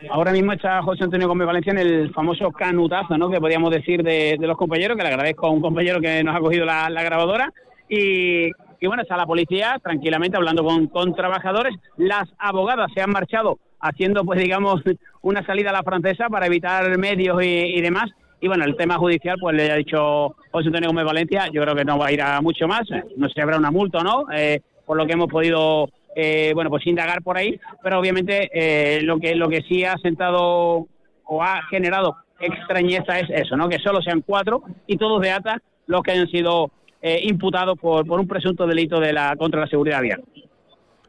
ahora 0.10 0.32
mismo 0.34 0.52
está 0.52 0.82
José 0.84 1.06
Antonio 1.06 1.30
Gómez 1.30 1.48
Valencia 1.48 1.72
en 1.72 1.78
el 1.80 2.14
famoso 2.14 2.52
canutazo, 2.52 3.18
¿no? 3.18 3.30
Que 3.30 3.40
podríamos 3.40 3.72
decir 3.72 4.04
de, 4.04 4.36
de 4.38 4.48
los 4.48 4.58
compañeros, 4.58 4.98
que 4.98 5.04
le 5.04 5.10
agradezco 5.10 5.48
a 5.48 5.52
un 5.52 5.62
compañero 5.62 6.02
que 6.02 6.24
nos 6.26 6.36
ha 6.36 6.40
cogido 6.40 6.66
la, 6.66 6.90
la 6.90 7.04
grabadora. 7.04 7.54
Y, 7.88 8.48
y 8.48 8.88
bueno, 8.88 9.04
está 9.04 9.16
la 9.16 9.26
policía 9.26 9.80
tranquilamente 9.82 10.36
hablando 10.36 10.62
con, 10.64 10.88
con 10.88 11.16
trabajadores. 11.16 11.74
Las 11.96 12.28
abogadas 12.38 12.92
se 12.94 13.02
han 13.02 13.12
marchado 13.12 13.60
haciendo, 13.82 14.24
pues 14.24 14.40
digamos, 14.40 14.82
una 15.22 15.46
salida 15.46 15.70
a 15.70 15.74
la 15.74 15.84
francesa 15.84 16.30
para 16.30 16.48
evitar 16.48 16.98
medios 16.98 17.44
y, 17.44 17.48
y 17.48 17.82
demás. 17.82 18.10
Y 18.40 18.48
bueno, 18.48 18.66
el 18.66 18.76
tema 18.76 18.96
judicial, 18.96 19.38
pues 19.40 19.56
le 19.56 19.72
ha 19.72 19.76
dicho 19.76 20.36
José 20.52 20.68
Antonio 20.68 20.90
Gómez 20.90 21.06
Valencia, 21.06 21.48
yo 21.54 21.62
creo 21.62 21.76
que 21.76 21.86
no 21.86 22.00
va 22.00 22.08
a 22.08 22.12
ir 22.12 22.22
a 22.22 22.42
mucho 22.42 22.68
más. 22.68 22.82
No 23.18 23.28
sé 23.28 23.34
si 23.36 23.42
habrá 23.42 23.58
una 23.58 23.70
multa 23.72 24.00
o 24.00 24.04
no, 24.04 24.26
eh, 24.34 24.62
por 24.86 24.98
lo 24.98 25.06
que 25.06 25.14
hemos 25.14 25.28
podido 25.28 25.90
eh, 26.16 26.52
bueno, 26.54 26.70
pues 26.70 26.86
indagar 26.88 27.22
por 27.22 27.38
ahí, 27.38 27.60
pero 27.82 28.00
obviamente 28.00 28.50
eh, 28.54 29.02
lo 29.04 29.20
que 29.20 29.36
lo 29.36 29.48
que 29.48 29.62
sí 29.62 29.86
ha 29.86 29.98
sentado 29.98 30.88
o 31.24 31.44
ha 31.44 31.62
generado 31.70 32.18
extrañeza 32.40 33.20
es 33.20 33.30
eso, 33.30 33.56
¿no? 33.56 33.70
Que 33.70 33.80
solo 33.80 34.02
sean 34.02 34.22
cuatro 34.22 34.64
y 34.88 34.98
todos 34.98 35.22
de 35.22 35.32
ATA 35.32 35.62
los 35.88 36.02
que 36.02 36.12
hayan 36.12 36.28
sido 36.28 36.72
eh, 37.02 37.22
imputados 37.24 37.78
por, 37.80 38.06
por 38.06 38.20
un 38.20 38.28
presunto 38.28 38.68
delito 38.68 39.00
de 39.00 39.14
la 39.14 39.36
contra 39.38 39.62
la 39.62 39.68
seguridad 39.68 40.02
vial. 40.02 40.24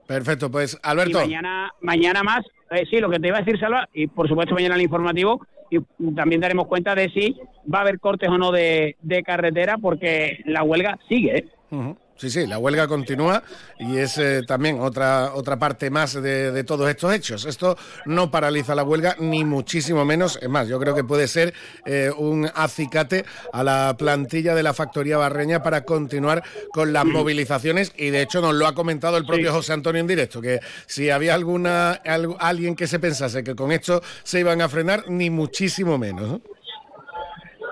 Perfecto, 0.07 0.51
pues 0.51 0.75
Y 0.75 0.79
Alberto. 0.83 1.19
mañana, 1.19 1.71
mañana 1.81 2.23
más, 2.23 2.45
eh, 2.73 2.87
sí, 2.91 2.99
lo 2.99 3.11
que 3.11 3.19
te 3.19 3.29
iba 3.29 3.39
a 3.39 3.43
decir, 3.43 3.59
Salva, 3.59 3.89
y 3.93 4.07
por 4.07 4.29
supuesto 4.29 4.55
mañana 4.55 4.75
el 4.75 4.83
informativo, 4.83 5.47
y 5.71 5.81
también 6.15 6.41
daremos 6.41 6.67
cuenta 6.67 6.95
de 6.95 7.09
si 7.11 7.37
va 7.73 7.79
a 7.79 7.83
haber 7.83 7.99
cortes 7.99 8.29
o 8.29 8.39
no 8.39 8.53
de, 8.53 8.97
de 9.01 9.23
carretera, 9.23 9.79
porque 9.79 10.41
la 10.45 10.63
huelga 10.63 10.99
sigue, 11.09 11.39
¿eh? 11.71 11.95
Sí, 12.23 12.31
sí, 12.31 12.47
la 12.47 12.57
huelga 12.57 12.87
continúa 12.87 13.43
y 13.81 13.97
es 13.97 14.17
eh, 14.17 14.43
también 14.47 14.79
otra, 14.79 15.35
otra 15.35 15.59
parte 15.59 15.91
más 15.91 16.15
de, 16.15 16.53
de 16.53 16.63
todos 16.63 16.89
estos 16.89 17.13
hechos. 17.13 17.45
Esto 17.47 17.77
no 18.07 18.31
paraliza 18.31 18.77
la 18.77 18.85
huelga, 18.85 19.17
ni 19.19 19.45
muchísimo 19.45 20.05
menos. 20.05 20.39
Es 20.41 20.49
más, 20.49 20.69
yo 20.69 20.79
creo 20.79 20.95
que 20.95 21.03
puede 21.03 21.27
ser 21.27 21.53
eh, 21.85 22.13
un 22.17 22.49
acicate 22.55 23.25
a 23.53 23.65
la 23.65 23.97
plantilla 23.99 24.55
de 24.55 24.63
la 24.63 24.73
factoría 24.73 25.17
barreña 25.17 25.65
para 25.65 25.85
continuar 25.85 26.45
con 26.73 26.93
las 26.93 27.05
movilizaciones 27.05 27.93
y 27.97 28.11
de 28.11 28.23
hecho 28.23 28.41
nos 28.41 28.55
lo 28.55 28.69
ha 28.69 28.75
comentado 28.77 29.17
el 29.17 29.27
propio 29.27 29.53
José 29.53 29.73
Antonio 29.73 30.01
en 30.01 30.07
directo, 30.07 30.41
que 30.41 30.61
si 30.87 31.11
había 31.11 31.35
alguna 31.35 32.01
alguien 32.39 32.77
que 32.77 32.87
se 32.87 33.01
pensase 33.01 33.43
que 33.43 33.57
con 33.57 33.73
esto 33.73 34.01
se 34.23 34.39
iban 34.39 34.61
a 34.61 34.69
frenar, 34.69 35.07
ni 35.09 35.29
muchísimo 35.29 35.99
menos. 35.99 36.29
¿no? 36.31 36.41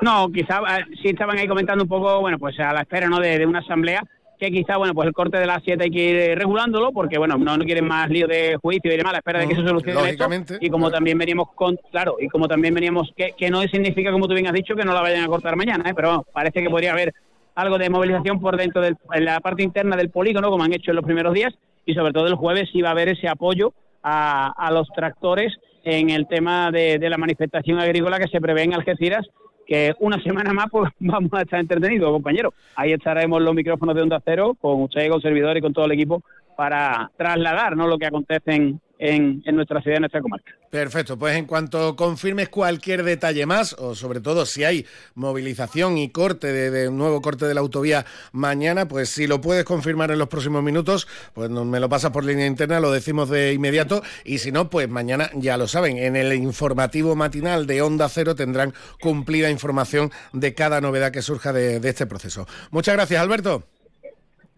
No, 0.03 0.29
quizá 0.33 0.61
eh, 0.77 0.87
sí 1.01 1.11
estaban 1.11 1.39
ahí 1.39 1.47
comentando 1.47 1.85
un 1.85 1.89
poco, 1.89 2.21
bueno, 2.21 2.37
pues 2.37 2.59
a 2.59 2.73
la 2.73 2.81
espera, 2.81 3.07
¿no? 3.07 3.21
De, 3.21 3.39
de 3.39 3.47
una 3.47 3.61
asamblea 3.61 4.03
que 4.41 4.51
quizá, 4.51 4.79
bueno, 4.79 4.95
pues 4.95 5.07
el 5.07 5.13
corte 5.13 5.39
de 5.39 5.47
las 5.47 5.63
7 5.63 5.85
hay 5.85 5.91
que 5.91 6.11
ir 6.11 6.17
eh, 6.17 6.35
regulándolo 6.35 6.91
porque, 6.93 7.19
bueno, 7.19 7.37
no, 7.37 7.57
no 7.57 7.65
quieren 7.65 7.87
más 7.87 8.09
lío 8.09 8.27
de 8.27 8.57
juicio 8.61 8.93
y 8.93 8.97
demás 8.97 9.11
a 9.11 9.13
la 9.13 9.19
espera 9.19 9.41
de 9.41 9.49
que 9.49 9.55
se 9.55 9.63
solucione 9.63 10.11
esto. 10.11 10.55
Y 10.61 10.71
como 10.71 10.91
también 10.91 11.19
veníamos 11.19 11.53
con, 11.55 11.79
claro, 11.91 12.17
y 12.19 12.29
como 12.29 12.49
también 12.49 12.75
veníamos, 12.75 13.13
que, 13.15 13.35
que 13.37 13.51
no 13.51 13.61
significa, 13.63 14.11
como 14.11 14.27
tú 14.27 14.35
bien 14.35 14.47
has 14.47 14.55
dicho, 14.55 14.75
que 14.75 14.85
no 14.85 14.95
la 14.95 15.03
vayan 15.03 15.25
a 15.25 15.29
cortar 15.29 15.55
mañana, 15.57 15.89
¿eh? 15.89 15.93
pero 15.95 16.09
vamos, 16.09 16.27
parece 16.33 16.63
que 16.63 16.71
podría 16.71 16.93
haber 16.93 17.13
algo 17.55 17.79
de 17.79 17.91
movilización 17.91 18.41
por 18.41 18.57
dentro 18.57 18.81
de 18.81 18.97
la 19.21 19.41
parte 19.41 19.63
interna 19.63 19.97
del 19.97 20.11
polígono, 20.11 20.51
como 20.51 20.65
han 20.65 20.73
hecho 20.73 20.91
en 20.91 20.97
los 20.97 21.05
primeros 21.05 21.35
días, 21.35 21.53
y 21.85 21.95
sobre 21.95 22.13
todo 22.13 22.27
el 22.27 22.35
jueves 22.35 22.71
va 22.83 22.89
a 22.89 22.93
haber 22.93 23.11
ese 23.11 23.29
apoyo 23.29 23.73
a, 24.03 24.71
los 24.73 24.89
tractores 24.95 25.53
en 25.85 26.11
el 26.11 26.27
tema 26.27 26.71
de, 26.71 26.99
la 27.09 27.19
manifestación 27.19 27.79
agrícola 27.79 28.19
que 28.19 28.29
se 28.29 28.41
prevé 28.41 28.63
en 28.63 28.75
Algeciras, 28.75 29.27
que 29.67 29.95
una 30.01 30.21
semana 30.23 30.53
más 30.53 30.67
pues 30.71 30.91
vamos 30.99 31.33
a 31.33 31.43
estar 31.43 31.61
entretenidos, 31.61 32.11
compañeros. 32.11 32.55
Ahí 32.77 32.93
estaremos 32.93 33.41
los 33.43 33.55
micrófonos 33.55 33.95
de 33.95 34.03
Onda 34.03 34.23
Cero 34.25 34.57
con 34.61 34.83
ustedes, 34.83 35.11
con 35.11 35.21
servidores 35.21 35.61
y 35.61 35.63
con 35.63 35.73
todo 35.73 35.87
el 35.87 35.93
equipo 35.93 36.23
para 36.57 37.11
trasladar 37.17 37.77
¿no? 37.77 37.87
lo 37.87 37.99
que 37.99 38.07
acontece 38.07 38.55
en, 38.55 38.81
en, 39.01 39.43
nuestra 39.57 39.81
ciudad, 39.81 39.97
en 39.97 40.03
nuestra 40.03 40.21
comarca. 40.21 40.53
Perfecto, 40.69 41.19
pues 41.19 41.35
en 41.35 41.47
cuanto 41.47 41.97
confirmes 41.97 42.51
cualquier 42.51 43.03
detalle 43.03 43.47
más, 43.47 43.73
o 43.73 43.95
sobre 43.95 44.21
todo 44.21 44.45
si 44.45 44.63
hay 44.63 44.87
movilización 45.15 45.97
y 45.97 46.11
corte 46.11 46.53
de, 46.53 46.89
un 46.89 46.99
nuevo 46.99 47.23
corte 47.23 47.47
de 47.47 47.55
la 47.55 47.61
autovía 47.61 48.05
mañana, 48.33 48.87
pues 48.87 49.09
si 49.09 49.27
lo 49.27 49.41
puedes 49.41 49.65
confirmar 49.65 50.11
en 50.11 50.19
los 50.19 50.29
próximos 50.29 50.63
minutos, 50.63 51.09
pues 51.33 51.49
me 51.49 51.81
lo 51.81 51.89
pasas 51.89 52.11
por 52.11 52.25
línea 52.25 52.47
interna, 52.47 52.79
lo 52.79 52.93
decimos 52.93 53.31
de 53.31 53.55
inmediato, 53.55 54.03
y 54.25 54.39
si 54.39 54.53
no, 54.53 54.69
pues 54.69 54.89
mañana 54.89 55.31
ya 55.35 55.57
lo 55.57 55.67
saben, 55.67 55.97
en 55.97 56.15
el 56.15 56.35
informativo 56.35 57.17
matinal 57.17 57.67
de 57.67 57.81
Onda 57.81 58.09
Cero 58.11 58.35
tendrán 58.35 58.75
cumplida 59.01 59.51
información 59.51 60.11
de 60.35 60.55
cada 60.55 60.83
novedad 60.83 61.11
que 61.11 61.23
surja 61.23 61.55
de 61.55 61.77
este 61.89 62.07
proceso. 62.07 62.47
Muchas 62.71 62.95
gracias, 62.95 63.21
Alberto. 63.21 63.65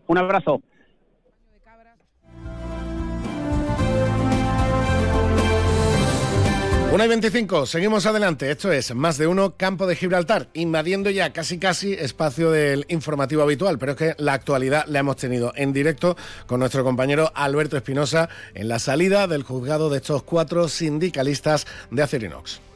Un 0.08 0.18
abrazo. 0.18 0.60
Una 6.92 7.06
y 7.06 7.08
25, 7.08 7.64
seguimos 7.64 8.04
adelante. 8.04 8.50
Esto 8.50 8.70
es 8.70 8.94
Más 8.94 9.16
de 9.16 9.26
Uno, 9.26 9.54
Campo 9.56 9.86
de 9.86 9.96
Gibraltar, 9.96 10.50
invadiendo 10.52 11.08
ya 11.08 11.32
casi 11.32 11.58
casi 11.58 11.94
espacio 11.94 12.50
del 12.50 12.84
informativo 12.88 13.40
habitual, 13.40 13.78
pero 13.78 13.92
es 13.92 13.98
que 13.98 14.14
la 14.18 14.34
actualidad 14.34 14.84
la 14.88 14.98
hemos 14.98 15.16
tenido 15.16 15.54
en 15.56 15.72
directo 15.72 16.18
con 16.46 16.60
nuestro 16.60 16.84
compañero 16.84 17.32
Alberto 17.34 17.78
Espinosa 17.78 18.28
en 18.52 18.68
la 18.68 18.78
salida 18.78 19.26
del 19.26 19.42
juzgado 19.42 19.88
de 19.88 19.96
estos 19.96 20.22
cuatro 20.22 20.68
sindicalistas 20.68 21.66
de 21.90 22.02
Acerinox. 22.02 22.60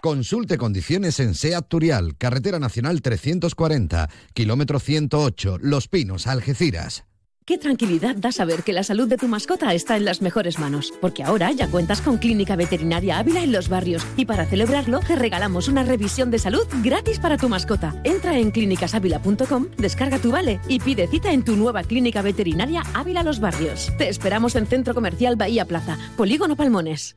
Consulte 0.00 0.56
condiciones 0.56 1.20
en 1.20 1.34
SEAT 1.34 1.68
Turial, 1.68 2.16
Carretera 2.16 2.58
Nacional 2.58 3.02
340, 3.02 4.08
kilómetro 4.32 4.80
108, 4.80 5.58
Los 5.60 5.88
Pinos, 5.88 6.26
Algeciras. 6.26 7.04
Qué 7.44 7.58
tranquilidad 7.58 8.16
da 8.16 8.32
saber 8.32 8.62
que 8.62 8.72
la 8.72 8.82
salud 8.82 9.08
de 9.08 9.18
tu 9.18 9.28
mascota 9.28 9.74
está 9.74 9.98
en 9.98 10.06
las 10.06 10.22
mejores 10.22 10.58
manos, 10.58 10.94
porque 11.02 11.22
ahora 11.22 11.52
ya 11.52 11.68
cuentas 11.68 12.00
con 12.00 12.16
Clínica 12.16 12.56
Veterinaria 12.56 13.18
Ávila 13.18 13.42
en 13.42 13.52
los 13.52 13.68
barrios 13.68 14.06
y 14.16 14.24
para 14.24 14.46
celebrarlo 14.46 15.00
te 15.00 15.16
regalamos 15.16 15.68
una 15.68 15.82
revisión 15.82 16.30
de 16.30 16.38
salud 16.38 16.66
gratis 16.82 17.18
para 17.18 17.36
tu 17.36 17.50
mascota. 17.50 18.00
Entra 18.04 18.38
en 18.38 18.52
clínicasávila.com, 18.52 19.66
descarga 19.76 20.18
tu 20.18 20.30
vale 20.30 20.60
y 20.68 20.80
pide 20.80 21.08
cita 21.08 21.32
en 21.32 21.44
tu 21.44 21.56
nueva 21.56 21.82
Clínica 21.82 22.22
Veterinaria 22.22 22.82
Ávila 22.94 23.22
Los 23.22 23.40
Barrios. 23.40 23.92
Te 23.98 24.08
esperamos 24.08 24.54
en 24.54 24.66
Centro 24.66 24.94
Comercial 24.94 25.36
Bahía 25.36 25.66
Plaza, 25.66 25.98
Polígono 26.16 26.56
Palmones. 26.56 27.16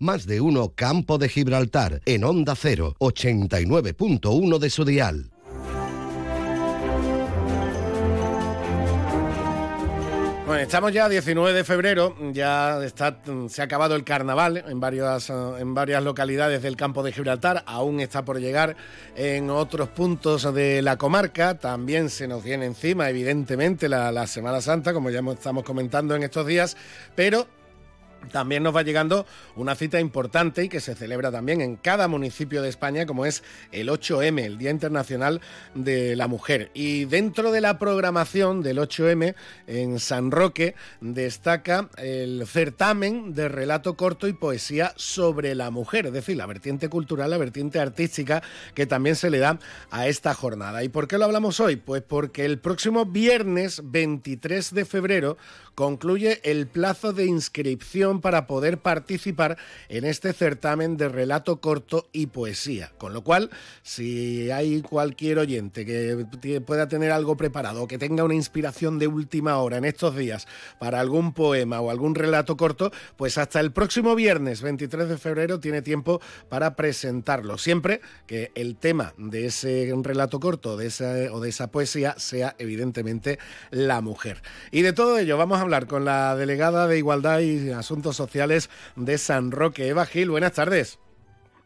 Más 0.00 0.26
de 0.26 0.40
uno 0.40 0.74
Campo 0.76 1.18
de 1.18 1.28
Gibraltar, 1.28 2.00
en 2.06 2.22
Onda 2.22 2.54
0, 2.54 2.94
89.1 3.00 4.58
de 4.60 4.70
su 4.70 4.84
dial. 4.84 5.32
Bueno, 10.46 10.62
estamos 10.62 10.92
ya 10.92 11.06
a 11.06 11.08
19 11.08 11.52
de 11.52 11.64
febrero, 11.64 12.14
ya 12.32 12.80
está, 12.84 13.18
se 13.48 13.60
ha 13.60 13.64
acabado 13.64 13.96
el 13.96 14.04
carnaval 14.04 14.62
en 14.68 14.78
varias, 14.78 15.30
en 15.30 15.74
varias 15.74 16.04
localidades 16.04 16.62
del 16.62 16.76
campo 16.76 17.02
de 17.02 17.10
Gibraltar, 17.10 17.64
aún 17.66 17.98
está 17.98 18.24
por 18.24 18.38
llegar 18.38 18.76
en 19.16 19.50
otros 19.50 19.88
puntos 19.88 20.54
de 20.54 20.80
la 20.80 20.96
comarca, 20.96 21.58
también 21.58 22.08
se 22.08 22.28
nos 22.28 22.44
viene 22.44 22.66
encima 22.66 23.10
evidentemente 23.10 23.88
la, 23.88 24.12
la 24.12 24.28
Semana 24.28 24.60
Santa, 24.60 24.94
como 24.94 25.10
ya 25.10 25.22
estamos 25.32 25.64
comentando 25.64 26.14
en 26.14 26.22
estos 26.22 26.46
días, 26.46 26.76
pero 27.16 27.48
también 28.30 28.62
nos 28.62 28.74
va 28.74 28.82
llegando 28.82 29.26
una 29.56 29.74
cita 29.74 30.00
importante 30.00 30.64
y 30.64 30.68
que 30.68 30.80
se 30.80 30.94
celebra 30.94 31.30
también 31.30 31.60
en 31.60 31.76
cada 31.76 32.08
municipio 32.08 32.62
de 32.62 32.68
España, 32.68 33.06
como 33.06 33.26
es 33.26 33.42
el 33.72 33.88
8M, 33.88 34.44
el 34.44 34.58
Día 34.58 34.70
Internacional 34.70 35.40
de 35.74 36.16
la 36.16 36.28
Mujer. 36.28 36.70
Y 36.74 37.06
dentro 37.06 37.52
de 37.52 37.60
la 37.60 37.78
programación 37.78 38.62
del 38.62 38.78
8M, 38.78 39.34
en 39.66 39.98
San 39.98 40.30
Roque, 40.30 40.74
destaca 41.00 41.88
el 41.96 42.46
certamen 42.46 43.34
de 43.34 43.48
relato 43.48 43.96
corto 43.96 44.28
y 44.28 44.32
poesía 44.32 44.92
sobre 44.96 45.54
la 45.54 45.70
mujer, 45.70 46.06
es 46.06 46.12
decir, 46.12 46.36
la 46.36 46.46
vertiente 46.46 46.88
cultural, 46.88 47.30
la 47.30 47.38
vertiente 47.38 47.80
artística 47.80 48.42
que 48.74 48.86
también 48.86 49.16
se 49.16 49.30
le 49.30 49.38
da 49.38 49.58
a 49.90 50.06
esta 50.08 50.34
jornada. 50.34 50.84
¿Y 50.84 50.88
por 50.88 51.08
qué 51.08 51.18
lo 51.18 51.24
hablamos 51.24 51.60
hoy? 51.60 51.76
Pues 51.76 52.02
porque 52.02 52.44
el 52.44 52.58
próximo 52.58 53.06
viernes 53.06 53.80
23 53.84 54.74
de 54.74 54.84
febrero 54.84 55.36
concluye 55.74 56.40
el 56.42 56.66
plazo 56.66 57.12
de 57.12 57.26
inscripción 57.26 58.07
para 58.20 58.46
poder 58.46 58.78
participar 58.78 59.58
en 59.88 60.04
este 60.04 60.32
certamen 60.32 60.96
de 60.96 61.08
relato 61.08 61.60
corto 61.60 62.08
y 62.12 62.26
poesía. 62.26 62.90
Con 62.98 63.12
lo 63.12 63.22
cual, 63.22 63.50
si 63.82 64.50
hay 64.50 64.82
cualquier 64.82 65.38
oyente 65.38 65.84
que 65.84 66.26
pueda 66.66 66.88
tener 66.88 67.12
algo 67.12 67.36
preparado 67.36 67.82
o 67.82 67.88
que 67.88 67.98
tenga 67.98 68.24
una 68.24 68.34
inspiración 68.34 68.98
de 68.98 69.06
última 69.06 69.58
hora 69.58 69.76
en 69.76 69.84
estos 69.84 70.16
días 70.16 70.46
para 70.78 71.00
algún 71.00 71.32
poema 71.32 71.80
o 71.80 71.90
algún 71.90 72.14
relato 72.14 72.56
corto, 72.56 72.90
pues 73.16 73.38
hasta 73.38 73.60
el 73.60 73.72
próximo 73.72 74.14
viernes 74.14 74.62
23 74.62 75.08
de 75.08 75.18
febrero 75.18 75.60
tiene 75.60 75.82
tiempo 75.82 76.20
para 76.48 76.74
presentarlo. 76.74 77.58
Siempre 77.58 78.00
que 78.26 78.50
el 78.54 78.76
tema 78.76 79.12
de 79.18 79.46
ese 79.46 79.92
relato 80.02 80.40
corto 80.40 80.72
o 80.72 80.76
de 80.76 81.48
esa 81.48 81.70
poesía 81.70 82.14
sea 82.18 82.54
evidentemente 82.58 83.38
la 83.70 84.00
mujer. 84.00 84.42
Y 84.70 84.82
de 84.82 84.92
todo 84.92 85.18
ello 85.18 85.36
vamos 85.36 85.58
a 85.58 85.62
hablar 85.62 85.86
con 85.86 86.04
la 86.04 86.36
delegada 86.36 86.86
de 86.86 86.98
Igualdad 86.98 87.40
y 87.40 87.70
Asuntos 87.70 87.97
Sociales 88.16 88.70
de 88.96 89.18
San 89.18 89.50
Roque, 89.50 89.88
Eva 89.88 90.06
Gil. 90.06 90.30
Buenas 90.30 90.52
tardes. 90.52 90.98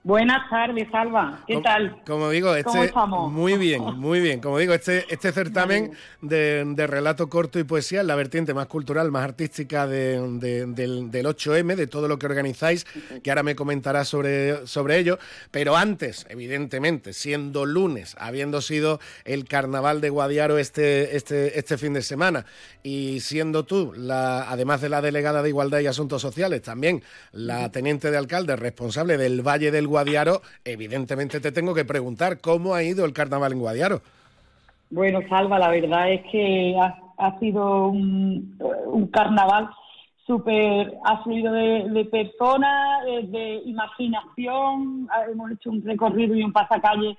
Buenas 0.04 0.50
tardes, 0.50 0.88
Alba. 0.92 1.44
¿Qué 1.46 1.58
tal? 1.58 2.02
Como 2.04 2.28
digo, 2.30 2.56
este, 2.56 2.92
muy 3.30 3.56
bien, 3.56 3.80
muy 3.98 4.18
bien. 4.18 4.40
Como 4.40 4.58
digo, 4.58 4.74
este, 4.74 5.06
este 5.08 5.30
certamen 5.30 5.92
de, 6.20 6.86
relato 6.88 7.28
corto 7.28 7.60
y 7.60 7.64
poesía 7.64 8.00
es 8.00 8.06
la 8.06 8.16
vertiente 8.16 8.52
más 8.52 8.66
cultural, 8.66 9.12
más 9.12 9.22
artística 9.22 9.86
del, 9.86 10.40
del, 10.40 11.12
8M, 11.12 11.76
de 11.76 11.86
todo 11.86 12.08
lo 12.08 12.18
que 12.18 12.26
organizáis, 12.26 12.84
que 13.22 13.30
ahora 13.30 13.44
me 13.44 13.54
comentarás 13.54 14.08
sobre, 14.08 14.66
sobre 14.66 14.98
ello. 14.98 15.20
Pero 15.52 15.76
antes, 15.76 16.26
evidentemente, 16.28 17.12
siendo 17.12 17.64
lunes, 17.64 18.16
habiendo 18.18 18.60
sido 18.60 18.98
el 19.24 19.44
carnaval 19.44 20.00
de 20.00 20.10
Guadiaro 20.10 20.58
este, 20.58 21.16
este, 21.16 21.60
este 21.60 21.78
fin 21.78 21.92
de 21.92 22.02
semana, 22.02 22.44
y 22.82 23.20
siendo 23.20 23.64
tú, 23.64 23.92
la, 23.96 24.50
además 24.50 24.80
de 24.80 24.88
la 24.88 25.00
delegada 25.00 25.44
de 25.44 25.50
Igualdad 25.50 25.78
y 25.78 25.86
Asuntos 25.86 26.22
Sociales, 26.22 26.60
también 26.60 27.04
la 27.30 27.70
teniente 27.70 28.10
de 28.10 28.16
alcalde 28.16 28.56
responsable 28.56 29.16
del 29.16 29.46
Valle 29.46 29.70
del 29.70 29.91
Guadiaro, 29.92 30.40
evidentemente 30.64 31.40
te 31.40 31.52
tengo 31.52 31.74
que 31.74 31.84
preguntar 31.84 32.40
cómo 32.40 32.74
ha 32.74 32.82
ido 32.82 33.04
el 33.04 33.12
carnaval 33.12 33.52
en 33.52 33.60
Guadiaro. 33.60 34.00
Bueno, 34.90 35.20
Salva, 35.28 35.58
la 35.58 35.68
verdad 35.68 36.12
es 36.12 36.22
que 36.30 36.76
ha, 37.18 37.38
sido 37.38 37.88
un, 37.88 38.58
carnaval 39.12 39.70
súper, 40.26 40.94
ha 41.04 41.22
fluido 41.22 41.52
de, 41.52 42.04
personas, 42.10 43.04
de, 43.04 43.62
imaginación, 43.64 45.08
hemos 45.30 45.50
hecho 45.52 45.70
un 45.70 45.82
recorrido 45.82 46.34
y 46.34 46.42
un 46.42 46.52
pasacalle 46.52 47.16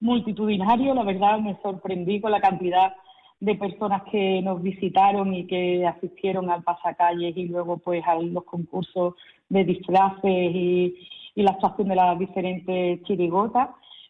multitudinario, 0.00 0.94
la 0.94 1.04
verdad 1.04 1.38
me 1.38 1.56
sorprendí 1.62 2.20
con 2.20 2.30
la 2.30 2.40
cantidad 2.40 2.92
de 3.40 3.54
personas 3.54 4.02
que 4.10 4.40
nos 4.42 4.62
visitaron 4.62 5.34
y 5.34 5.46
que 5.46 5.86
asistieron 5.86 6.50
al 6.50 6.62
pasacalles 6.62 7.36
y 7.36 7.46
luego 7.46 7.78
pues 7.78 8.04
a 8.06 8.14
los 8.16 8.44
concursos 8.44 9.14
de 9.48 9.64
disfraces 9.64 10.22
y, 10.24 10.94
y 11.36 11.42
la 11.42 11.52
actuación 11.52 11.88
de 11.88 11.94
las 11.94 12.18
diferentes 12.18 13.02
chirigotas. 13.04 13.68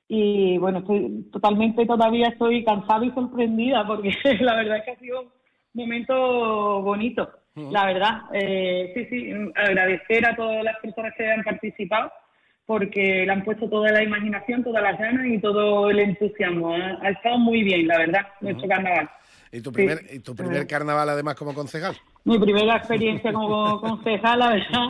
Y 0.09 0.57
bueno, 0.59 0.79
estoy 0.79 1.29
totalmente 1.33 1.85
todavía 1.85 2.29
estoy 2.29 2.65
cansada 2.65 3.05
y 3.05 3.11
sorprendida 3.11 3.85
porque 3.87 4.11
la 4.41 4.55
verdad 4.55 4.79
es 4.79 4.85
que 4.85 4.91
ha 4.93 4.99
sido 4.99 5.23
un 5.23 5.29
momento 5.75 6.81
bonito, 6.83 7.29
la 7.57 7.85
verdad. 7.85 8.23
Eh, 8.33 8.93
sí, 8.95 9.07
sí, 9.11 9.33
agradecer 9.57 10.25
a 10.25 10.37
todas 10.37 10.63
las 10.63 10.79
personas 10.79 11.13
que 11.19 11.31
han 11.31 11.43
participado 11.43 12.13
porque 12.65 13.25
le 13.27 13.33
han 13.33 13.45
puesto 13.45 13.69
toda 13.69 13.91
la 13.91 14.03
imaginación, 14.03 14.63
todas 14.63 14.83
las 14.83 14.99
ganas 14.99 15.27
y 15.27 15.41
todo 15.41 15.91
el 15.91 15.99
entusiasmo. 15.99 16.75
Ha, 16.75 16.99
ha 17.03 17.11
estado 17.11 17.39
muy 17.39 17.65
bien, 17.65 17.89
la 17.89 17.99
verdad, 17.99 18.23
nuestro 18.41 18.69
carnaval. 18.69 19.11
¿Y 19.51 19.61
tu 19.61 19.73
primer, 19.73 19.99
¿y 20.13 20.21
tu 20.21 20.35
primer 20.35 20.67
carnaval 20.67 21.09
además 21.09 21.35
como 21.35 21.55
concejal? 21.55 21.97
Mi 22.27 22.41
primera 22.41 22.77
experiencia 22.77 23.33
como 23.33 23.81
concejal, 23.81 24.41
la 24.41 24.49
verdad, 24.49 24.89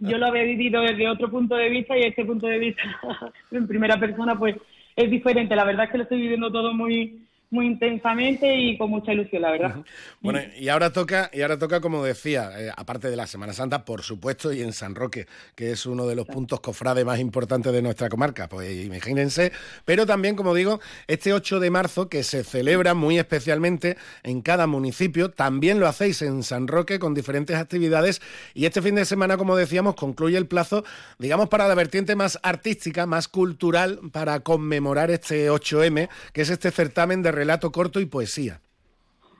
yo 0.00 0.18
lo 0.18 0.26
había 0.26 0.42
vivido 0.42 0.82
desde 0.82 1.08
otro 1.08 1.30
punto 1.30 1.54
de 1.54 1.70
vista 1.70 1.96
y 1.96 2.02
este 2.02 2.26
punto 2.26 2.46
de 2.46 2.58
vista 2.58 2.82
en 3.52 3.66
primera 3.66 3.98
persona 3.98 4.38
pues 4.38 4.56
es 4.94 5.10
diferente. 5.10 5.56
La 5.56 5.64
verdad 5.64 5.86
es 5.86 5.90
que 5.90 5.96
lo 5.96 6.02
estoy 6.02 6.20
viviendo 6.20 6.52
todo 6.52 6.74
muy 6.74 7.26
muy 7.54 7.66
intensamente 7.66 8.54
y 8.56 8.76
con 8.76 8.90
mucha 8.90 9.12
ilusión, 9.12 9.42
la 9.42 9.52
verdad. 9.52 9.76
Bueno, 10.20 10.40
y 10.58 10.68
ahora 10.68 10.92
toca, 10.92 11.30
y 11.32 11.42
ahora 11.42 11.58
toca, 11.58 11.80
como 11.80 12.04
decía, 12.04 12.50
eh, 12.58 12.70
aparte 12.76 13.08
de 13.08 13.16
la 13.16 13.26
Semana 13.26 13.52
Santa, 13.52 13.84
por 13.84 14.02
supuesto, 14.02 14.52
y 14.52 14.60
en 14.60 14.72
San 14.72 14.94
Roque, 14.94 15.26
que 15.54 15.70
es 15.70 15.86
uno 15.86 16.06
de 16.06 16.16
los 16.16 16.26
puntos 16.26 16.60
cofrades 16.60 17.04
más 17.04 17.20
importantes 17.20 17.72
de 17.72 17.80
nuestra 17.80 18.08
comarca, 18.08 18.48
pues 18.48 18.84
imagínense, 18.84 19.52
pero 19.84 20.04
también, 20.04 20.34
como 20.34 20.52
digo, 20.52 20.80
este 21.06 21.32
8 21.32 21.60
de 21.60 21.70
marzo, 21.70 22.08
que 22.08 22.24
se 22.24 22.42
celebra 22.42 22.94
muy 22.94 23.18
especialmente 23.18 23.96
en 24.24 24.42
cada 24.42 24.66
municipio, 24.66 25.30
también 25.30 25.78
lo 25.78 25.86
hacéis 25.86 26.20
en 26.22 26.42
San 26.42 26.66
Roque 26.66 26.98
con 26.98 27.14
diferentes 27.14 27.56
actividades, 27.56 28.20
y 28.52 28.66
este 28.66 28.82
fin 28.82 28.96
de 28.96 29.04
semana, 29.04 29.36
como 29.36 29.56
decíamos, 29.56 29.94
concluye 29.94 30.36
el 30.36 30.46
plazo, 30.46 30.84
digamos, 31.18 31.48
para 31.48 31.68
la 31.68 31.74
vertiente 31.74 32.16
más 32.16 32.38
artística, 32.42 33.06
más 33.06 33.28
cultural, 33.28 34.00
para 34.10 34.40
conmemorar 34.40 35.12
este 35.12 35.50
8M, 35.50 36.08
que 36.32 36.42
es 36.42 36.50
este 36.50 36.72
certamen 36.72 37.22
de 37.22 37.30
relato 37.44 37.70
corto 37.70 38.00
y 38.00 38.06
poesía. 38.06 38.58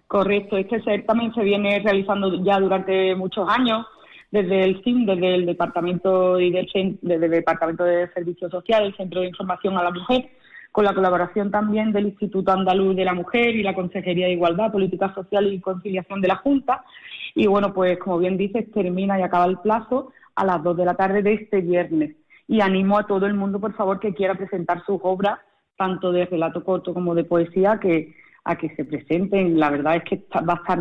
Correcto, 0.06 0.58
este 0.58 0.82
certamen 0.82 1.32
se 1.34 1.42
viene 1.42 1.80
realizando 1.80 2.44
ya 2.44 2.60
durante 2.60 3.14
muchos 3.16 3.48
años 3.48 3.86
desde 4.30 4.62
el 4.64 4.82
CIM, 4.84 5.06
desde 5.06 5.34
el 5.36 5.46
Departamento 5.46 6.38
y 6.38 6.50
desde 6.50 6.98
el 7.00 7.30
Departamento 7.30 7.82
de 7.84 8.12
Servicios 8.12 8.50
Sociales, 8.50 8.88
el 8.90 8.96
Centro 8.96 9.20
de 9.22 9.28
Información 9.28 9.78
a 9.78 9.82
la 9.82 9.90
Mujer, 9.90 10.28
con 10.70 10.84
la 10.84 10.92
colaboración 10.92 11.50
también 11.50 11.92
del 11.92 12.08
Instituto 12.08 12.52
Andaluz 12.52 12.94
de 12.94 13.04
la 13.04 13.14
Mujer 13.14 13.56
y 13.56 13.62
la 13.62 13.74
Consejería 13.74 14.26
de 14.26 14.32
Igualdad, 14.32 14.72
Política 14.72 15.14
Social 15.14 15.50
y 15.52 15.60
Conciliación 15.60 16.20
de 16.20 16.28
la 16.28 16.36
Junta. 16.36 16.84
Y 17.34 17.46
bueno, 17.46 17.72
pues 17.72 17.98
como 17.98 18.18
bien 18.18 18.36
dices, 18.36 18.70
termina 18.72 19.18
y 19.18 19.22
acaba 19.22 19.46
el 19.46 19.58
plazo 19.58 20.12
a 20.34 20.44
las 20.44 20.62
2 20.62 20.76
de 20.76 20.84
la 20.84 20.94
tarde 20.94 21.22
de 21.22 21.34
este 21.34 21.60
viernes. 21.60 22.16
Y 22.48 22.60
animo 22.60 22.98
a 22.98 23.06
todo 23.06 23.26
el 23.26 23.34
mundo, 23.34 23.60
por 23.60 23.74
favor, 23.74 23.98
que 23.98 24.14
quiera 24.14 24.34
presentar 24.34 24.84
sus 24.84 24.98
obras 25.02 25.38
tanto 25.76 26.12
de 26.12 26.26
relato 26.26 26.64
corto 26.64 26.94
como 26.94 27.14
de 27.14 27.24
poesía, 27.24 27.78
que 27.80 28.14
a 28.44 28.56
que 28.56 28.74
se 28.76 28.84
presenten. 28.84 29.58
La 29.58 29.70
verdad 29.70 29.96
es 29.96 30.04
que 30.04 30.22
va 30.36 30.54
a 30.54 30.56
estar 30.56 30.78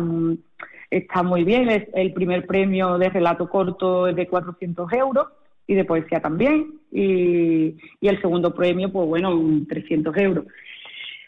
está 0.90 1.22
muy 1.22 1.44
bien. 1.44 1.68
Es 1.70 1.88
el 1.94 2.12
primer 2.12 2.46
premio 2.46 2.98
de 2.98 3.08
relato 3.08 3.48
corto 3.48 4.06
es 4.06 4.16
de 4.16 4.26
400 4.26 4.92
euros 4.92 5.26
y 5.66 5.74
de 5.74 5.84
poesía 5.84 6.20
también. 6.20 6.74
Y, 6.92 7.76
el 8.00 8.20
segundo 8.20 8.54
premio, 8.54 8.92
pues 8.92 9.08
bueno, 9.08 9.34
300 9.68 10.16
euros. 10.18 10.44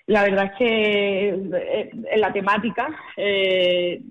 La 0.06 0.22
verdad 0.22 0.52
es 0.52 0.59
que 0.59 1.28
eh, 1.28 1.90
en 2.12 2.20
la 2.20 2.32
temática 2.32 2.88
eh, 3.16 4.02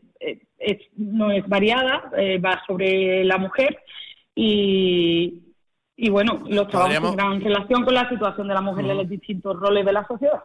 no 0.97 1.31
es 1.31 1.47
variada, 1.47 2.11
eh, 2.17 2.37
va 2.39 2.61
sobre 2.65 3.23
la 3.23 3.37
mujer 3.37 3.77
y, 4.35 5.41
y 5.97 6.09
bueno, 6.09 6.41
los 6.47 6.67
trabajos 6.67 7.15
en 7.17 7.41
relación 7.41 7.85
con 7.85 7.93
la 7.93 8.09
situación 8.09 8.47
de 8.47 8.53
la 8.53 8.61
mujer 8.61 8.85
en 8.85 8.97
los 8.97 9.09
distintos 9.09 9.57
roles 9.59 9.85
de 9.85 9.93
la 9.93 10.05
sociedad. 10.05 10.43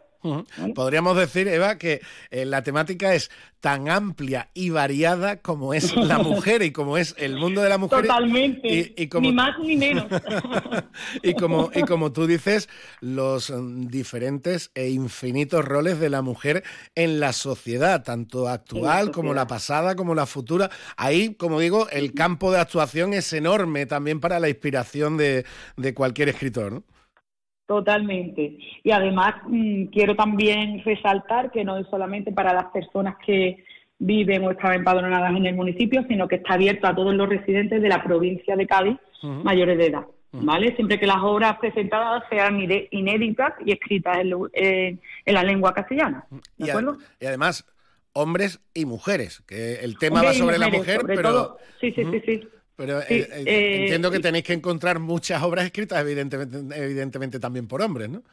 Podríamos 0.75 1.17
decir, 1.17 1.47
Eva, 1.47 1.77
que 1.77 2.01
eh, 2.29 2.45
la 2.45 2.61
temática 2.61 3.15
es 3.15 3.31
tan 3.59 3.89
amplia 3.89 4.49
y 4.53 4.71
variada 4.71 5.41
como 5.41 5.73
es 5.73 5.95
la 5.95 6.17
mujer 6.19 6.63
y 6.63 6.71
como 6.71 6.97
es 6.97 7.15
el 7.17 7.37
mundo 7.37 7.61
de 7.61 7.69
la 7.69 7.77
mujer. 7.77 8.01
Totalmente. 8.01 8.93
Y, 8.97 9.07
como... 9.07 9.29
Ni 9.29 9.33
más 9.33 9.57
ni 9.59 9.77
menos. 9.77 10.05
y, 11.23 11.33
como, 11.35 11.71
y 11.73 11.81
como 11.83 12.11
tú 12.11 12.27
dices, 12.27 12.69
los 12.99 13.49
mm, 13.49 13.87
diferentes 13.87 14.71
e 14.75 14.89
infinitos 14.89 15.63
roles 15.63 15.99
de 15.99 16.09
la 16.09 16.21
mujer 16.21 16.63
en 16.95 17.19
la 17.19 17.33
sociedad, 17.33 18.03
tanto 18.03 18.47
actual 18.47 19.11
como 19.11 19.33
la 19.33 19.47
pasada, 19.47 19.95
como 19.95 20.15
la 20.15 20.25
futura. 20.25 20.69
Ahí, 20.97 21.35
como 21.35 21.59
digo, 21.59 21.87
el 21.89 22.13
campo 22.13 22.51
de 22.51 22.59
actuación 22.59 23.13
es 23.13 23.31
enorme 23.33 23.85
también 23.85 24.19
para 24.19 24.39
la 24.39 24.49
inspiración 24.49 25.17
de, 25.17 25.45
de 25.77 25.93
cualquier 25.93 26.29
escritor. 26.29 26.71
¿no? 26.71 26.83
Totalmente. 27.65 28.57
Y 28.83 28.91
además 28.91 29.35
mm, 29.47 29.85
quiero 29.85 30.15
también 30.15 30.83
resaltar 30.83 31.51
que 31.51 31.63
no 31.63 31.77
es 31.77 31.87
solamente 31.87 32.31
para 32.31 32.53
las 32.53 32.65
personas 32.65 33.15
que 33.25 33.63
viven 33.97 34.43
o 34.43 34.51
están 34.51 34.73
empadronadas 34.73 35.35
en 35.35 35.45
el 35.45 35.55
municipio, 35.55 36.03
sino 36.07 36.27
que 36.27 36.37
está 36.37 36.55
abierto 36.55 36.87
a 36.87 36.95
todos 36.95 37.13
los 37.13 37.29
residentes 37.29 37.81
de 37.81 37.87
la 37.87 38.03
provincia 38.03 38.55
de 38.55 38.67
Cádiz 38.67 38.97
mayores 39.21 39.77
de 39.77 39.85
edad. 39.85 40.05
¿Vale? 40.33 40.73
Siempre 40.75 40.97
que 40.97 41.05
las 41.05 41.17
obras 41.17 41.57
presentadas 41.59 42.23
sean 42.29 42.57
inéditas 42.91 43.53
y 43.65 43.73
escritas 43.73 44.17
en, 44.53 44.99
la 45.25 45.43
lengua 45.43 45.73
castellana. 45.73 46.25
¿De 46.57 46.67
y, 46.67 46.69
acuerdo? 46.69 46.97
y 47.19 47.25
además, 47.25 47.65
hombres 48.13 48.61
y 48.73 48.85
mujeres, 48.85 49.43
que 49.45 49.75
el 49.81 49.97
tema 49.97 50.23
va 50.23 50.33
sobre 50.33 50.57
la 50.57 50.69
mujer, 50.69 51.01
pero... 51.05 51.57
sí, 51.81 51.91
sí, 51.91 52.05
sí, 52.05 52.21
sí. 52.25 52.47
Pero 52.81 52.99
eh, 53.01 53.27
eh, 53.45 53.81
entiendo 53.81 54.09
que 54.09 54.19
tenéis 54.19 54.43
que 54.43 54.53
encontrar 54.53 54.97
muchas 54.97 55.43
obras 55.43 55.65
escritas, 55.65 56.01
evidentemente, 56.01 56.57
evidentemente 56.75 57.39
también 57.39 57.67
por 57.67 57.79
hombres, 57.79 58.09
¿no? 58.09 58.23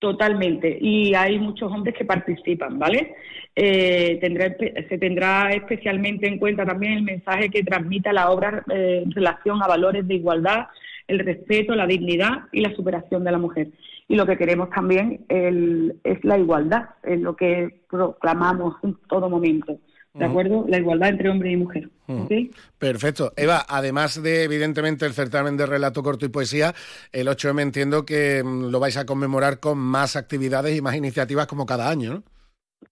Totalmente. 0.00 0.78
Y 0.80 1.14
hay 1.14 1.38
muchos 1.38 1.70
hombres 1.70 1.94
que 1.96 2.04
participan, 2.04 2.76
¿vale? 2.76 3.14
Eh, 3.54 4.18
se 4.88 4.98
tendrá 4.98 5.52
especialmente 5.52 6.26
en 6.26 6.40
cuenta 6.40 6.66
también 6.66 6.94
el 6.94 7.02
mensaje 7.02 7.50
que 7.50 7.62
transmita 7.62 8.12
la 8.12 8.32
obra 8.32 8.64
en 8.68 9.12
relación 9.12 9.62
a 9.62 9.68
valores 9.68 10.08
de 10.08 10.14
igualdad, 10.14 10.66
el 11.06 11.20
respeto, 11.20 11.76
la 11.76 11.86
dignidad 11.86 12.48
y 12.50 12.62
la 12.62 12.74
superación 12.74 13.22
de 13.22 13.30
la 13.30 13.38
mujer. 13.38 13.68
Y 14.08 14.16
lo 14.16 14.26
que 14.26 14.36
queremos 14.36 14.70
también 14.70 15.24
es 15.28 16.24
la 16.24 16.36
igualdad, 16.36 16.90
es 17.04 17.20
lo 17.20 17.36
que 17.36 17.82
proclamamos 17.88 18.74
en 18.82 18.96
todo 19.08 19.30
momento. 19.30 19.78
¿De 20.14 20.24
acuerdo? 20.24 20.64
La 20.68 20.78
igualdad 20.78 21.10
entre 21.10 21.28
hombre 21.28 21.52
y 21.52 21.56
mujer. 21.56 21.88
Perfecto. 22.78 23.32
Eva, 23.36 23.64
además 23.68 24.22
de, 24.22 24.44
evidentemente, 24.44 25.06
el 25.06 25.12
certamen 25.12 25.56
de 25.56 25.66
relato 25.66 26.02
corto 26.02 26.26
y 26.26 26.28
poesía, 26.28 26.74
el 27.12 27.28
8M 27.28 27.62
entiendo 27.62 28.04
que 28.04 28.42
mm, 28.44 28.70
lo 28.70 28.80
vais 28.80 28.96
a 28.96 29.06
conmemorar 29.06 29.60
con 29.60 29.78
más 29.78 30.16
actividades 30.16 30.76
y 30.76 30.82
más 30.82 30.94
iniciativas 30.94 31.46
como 31.46 31.66
cada 31.66 31.88
año, 31.88 32.14
¿no? 32.14 32.22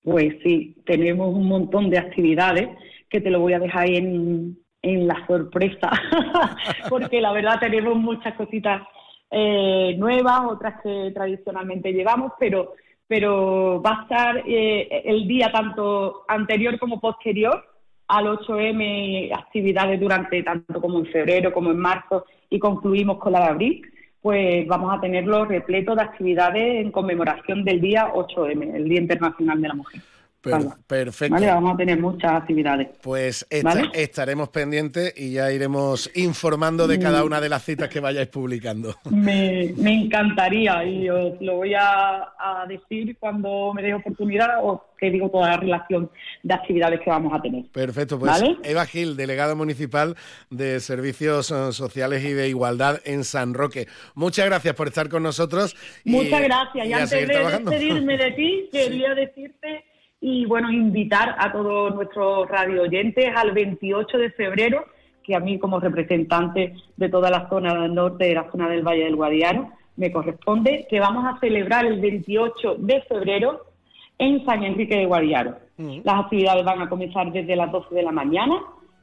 Pues 0.02 0.34
sí, 0.42 0.76
tenemos 0.86 1.34
un 1.34 1.46
montón 1.46 1.90
de 1.90 1.98
actividades 1.98 2.68
que 3.08 3.20
te 3.20 3.30
lo 3.30 3.40
voy 3.40 3.52
a 3.52 3.58
dejar 3.58 3.82
ahí 3.82 3.96
en, 3.96 4.58
en 4.82 5.06
la 5.06 5.26
sorpresa, 5.26 5.90
porque 6.88 7.20
la 7.20 7.32
verdad 7.32 7.58
tenemos 7.60 7.96
muchas 7.96 8.34
cositas 8.34 8.82
eh, 9.30 9.94
nuevas, 9.98 10.42
otras 10.48 10.80
que 10.82 11.10
tradicionalmente 11.12 11.92
llevamos, 11.92 12.32
pero 12.38 12.74
pero 13.10 13.82
va 13.82 13.90
a 13.90 14.02
estar 14.02 14.44
eh, 14.46 15.02
el 15.04 15.26
día 15.26 15.50
tanto 15.50 16.22
anterior 16.28 16.78
como 16.78 17.00
posterior 17.00 17.60
al 18.06 18.26
8M, 18.26 19.36
actividades 19.36 19.98
durante 19.98 20.44
tanto 20.44 20.80
como 20.80 21.00
en 21.00 21.06
febrero 21.06 21.52
como 21.52 21.72
en 21.72 21.78
marzo 21.78 22.24
y 22.48 22.60
concluimos 22.60 23.18
con 23.18 23.32
la 23.32 23.40
de 23.40 23.46
abril, 23.46 23.82
pues 24.22 24.64
vamos 24.68 24.96
a 24.96 25.00
tenerlo 25.00 25.44
repleto 25.44 25.96
de 25.96 26.02
actividades 26.02 26.84
en 26.84 26.92
conmemoración 26.92 27.64
del 27.64 27.80
día 27.80 28.12
8M, 28.14 28.76
el 28.76 28.88
Día 28.88 29.00
Internacional 29.00 29.60
de 29.60 29.68
la 29.68 29.74
Mujer. 29.74 30.00
Perfecto. 30.40 31.34
Vale, 31.34 31.46
vamos 31.48 31.74
a 31.74 31.76
tener 31.76 32.00
muchas 32.00 32.32
actividades. 32.32 32.88
Pues 33.02 33.46
estaremos 33.50 34.48
pendientes 34.48 35.12
y 35.16 35.32
ya 35.32 35.52
iremos 35.52 36.10
informando 36.14 36.88
de 36.88 36.98
cada 36.98 37.22
mm. 37.22 37.26
una 37.26 37.40
de 37.40 37.48
las 37.50 37.62
citas 37.62 37.90
que 37.90 38.00
vayáis 38.00 38.28
publicando. 38.28 38.94
Me, 39.10 39.74
encantaría 39.76 40.82
y 40.84 41.10
os 41.10 41.40
lo 41.40 41.56
voy 41.56 41.74
a, 41.74 42.32
decir 42.68 43.16
cuando 43.18 43.72
me 43.74 43.82
dé 43.82 43.94
oportunidad 43.94 44.58
o 44.62 44.84
que 44.98 45.10
digo 45.10 45.30
toda 45.30 45.48
la 45.48 45.56
relación 45.56 46.10
de 46.42 46.54
actividades 46.54 47.00
que 47.00 47.10
vamos 47.10 47.32
a 47.32 47.40
tener. 47.40 47.64
Perfecto, 47.72 48.18
pues 48.18 48.42
Eva 48.62 48.86
Gil, 48.86 49.16
delegada 49.16 49.54
municipal 49.54 50.16
de 50.50 50.80
Servicios 50.80 51.50
eh, 51.50 51.72
Sociales 51.72 52.24
y 52.24 52.32
de 52.32 52.48
Igualdad 52.48 53.00
en 53.04 53.24
San 53.24 53.54
Roque. 53.54 53.88
Muchas 54.14 54.46
gracias 54.46 54.74
por 54.74 54.88
estar 54.88 55.08
con 55.08 55.22
nosotros. 55.22 55.76
Muchas 56.04 56.42
gracias. 56.42 56.86
Y, 56.86 56.92
antes 56.92 57.10
de 57.10 57.26
despedirme 57.26 58.16
de 58.16 58.30
ti, 58.32 58.68
quería 58.72 59.14
decirte 59.14 59.84
y 60.20 60.44
bueno, 60.44 60.70
invitar 60.70 61.34
a 61.38 61.50
todos 61.50 61.94
nuestros 61.94 62.46
radio 62.48 62.82
oyentes 62.82 63.32
al 63.34 63.52
28 63.52 64.18
de 64.18 64.30
febrero, 64.30 64.84
que 65.22 65.34
a 65.34 65.40
mí 65.40 65.58
como 65.58 65.80
representante 65.80 66.74
de 66.96 67.08
toda 67.08 67.30
la 67.30 67.48
zona 67.48 67.88
norte 67.88 68.26
de 68.26 68.34
la 68.34 68.50
zona 68.50 68.68
del 68.68 68.82
Valle 68.82 69.04
del 69.04 69.16
Guadiaro 69.16 69.70
me 69.96 70.12
corresponde, 70.12 70.86
que 70.88 71.00
vamos 71.00 71.24
a 71.26 71.38
celebrar 71.40 71.86
el 71.86 72.00
28 72.00 72.76
de 72.78 73.02
febrero 73.02 73.64
en 74.18 74.44
San 74.44 74.62
Enrique 74.62 74.96
de 74.96 75.06
Guadiaro. 75.06 75.56
Las 76.04 76.24
actividades 76.24 76.64
van 76.64 76.82
a 76.82 76.88
comenzar 76.90 77.32
desde 77.32 77.56
las 77.56 77.72
12 77.72 77.94
de 77.94 78.02
la 78.02 78.12
mañana 78.12 78.60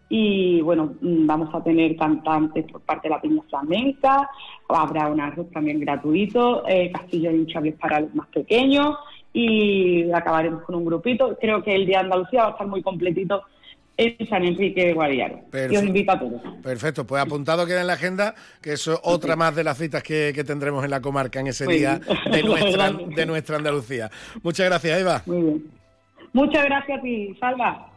y 0.09 0.61
bueno, 0.61 0.93
mm, 1.01 1.25
vamos 1.25 1.53
a 1.53 1.63
tener 1.63 1.95
cantantes 1.97 2.71
por 2.71 2.81
parte 2.81 3.09
de 3.09 3.15
la 3.15 3.21
Peña 3.21 3.41
Flamenca, 3.49 4.29
habrá 4.69 5.07
un 5.07 5.19
arroz 5.19 5.49
también 5.51 5.79
gratuito, 5.79 6.63
eh, 6.67 6.91
castillo 6.91 7.31
de 7.31 7.37
hinchables 7.37 7.75
para 7.75 8.01
los 8.01 8.13
más 8.13 8.27
pequeños 8.27 8.95
y 9.37 10.11
acabaremos 10.11 10.63
con 10.63 10.73
un 10.73 10.85
grupito. 10.85 11.37
Creo 11.39 11.63
que 11.63 11.75
el 11.75 11.85
Día 11.85 11.99
de 11.99 12.05
Andalucía 12.05 12.41
va 12.41 12.47
a 12.47 12.51
estar 12.53 12.65
muy 12.65 12.81
completito 12.81 13.43
en 13.95 14.27
San 14.27 14.43
Enrique 14.43 14.83
de 14.83 14.93
Guadiaro. 14.93 15.41
Y 15.71 15.75
os 15.75 15.83
invito 15.83 16.11
a 16.11 16.19
todos. 16.19 16.41
Perfecto, 16.63 17.05
pues 17.05 17.21
apuntado 17.21 17.67
queda 17.67 17.81
en 17.81 17.87
la 17.87 17.93
agenda 17.93 18.33
que 18.63 18.73
es 18.73 18.87
otra 18.87 19.35
más 19.35 19.55
de 19.55 19.63
las 19.63 19.77
citas 19.77 20.01
que, 20.01 20.33
tendremos 20.43 20.83
en 20.83 20.89
la 20.89 21.01
comarca 21.01 21.39
en 21.39 21.47
ese 21.47 21.67
día 21.67 21.99
de 22.31 22.41
nuestra, 22.45 22.91
de 22.91 23.25
nuestra 23.27 23.57
Andalucía. 23.57 24.09
Muchas 24.41 24.65
gracias, 24.65 25.01
Eva. 25.01 25.21
Muy 25.27 25.41
bien. 25.41 25.65
Muchas 26.33 26.65
gracias 26.65 26.97
a 26.97 27.01
ti, 27.03 27.37
Salva. 27.39 27.91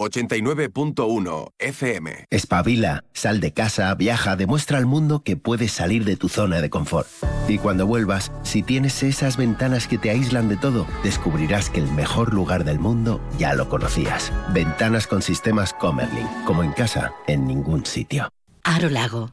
89.1 0.00 1.52
FM. 1.58 2.24
Espabila, 2.30 3.04
sal 3.12 3.40
de 3.40 3.52
casa, 3.52 3.94
viaja, 3.94 4.34
demuestra 4.34 4.78
al 4.78 4.86
mundo 4.86 5.22
que 5.22 5.36
puedes 5.36 5.72
salir 5.72 6.06
de 6.06 6.16
tu 6.16 6.30
zona 6.30 6.62
de 6.62 6.70
confort. 6.70 7.06
Y 7.48 7.58
cuando 7.58 7.86
vuelvas, 7.86 8.32
si 8.42 8.62
tienes 8.62 9.02
esas 9.02 9.36
ventanas 9.36 9.86
que 9.86 9.98
te 9.98 10.08
aíslan 10.08 10.48
de 10.48 10.56
todo, 10.56 10.86
descubrirás 11.04 11.68
que 11.68 11.80
el 11.80 11.92
mejor 11.92 12.32
lugar 12.32 12.64
del 12.64 12.78
mundo 12.78 13.20
ya 13.38 13.54
lo 13.54 13.68
conocías. 13.68 14.32
Ventanas 14.54 15.06
con 15.06 15.20
sistemas 15.20 15.74
Comerlin, 15.74 16.26
como 16.46 16.62
en 16.62 16.72
casa, 16.72 17.12
en 17.26 17.46
ningún 17.46 17.84
sitio. 17.84 18.30
Aro 18.64 18.88
Lago. 18.88 19.32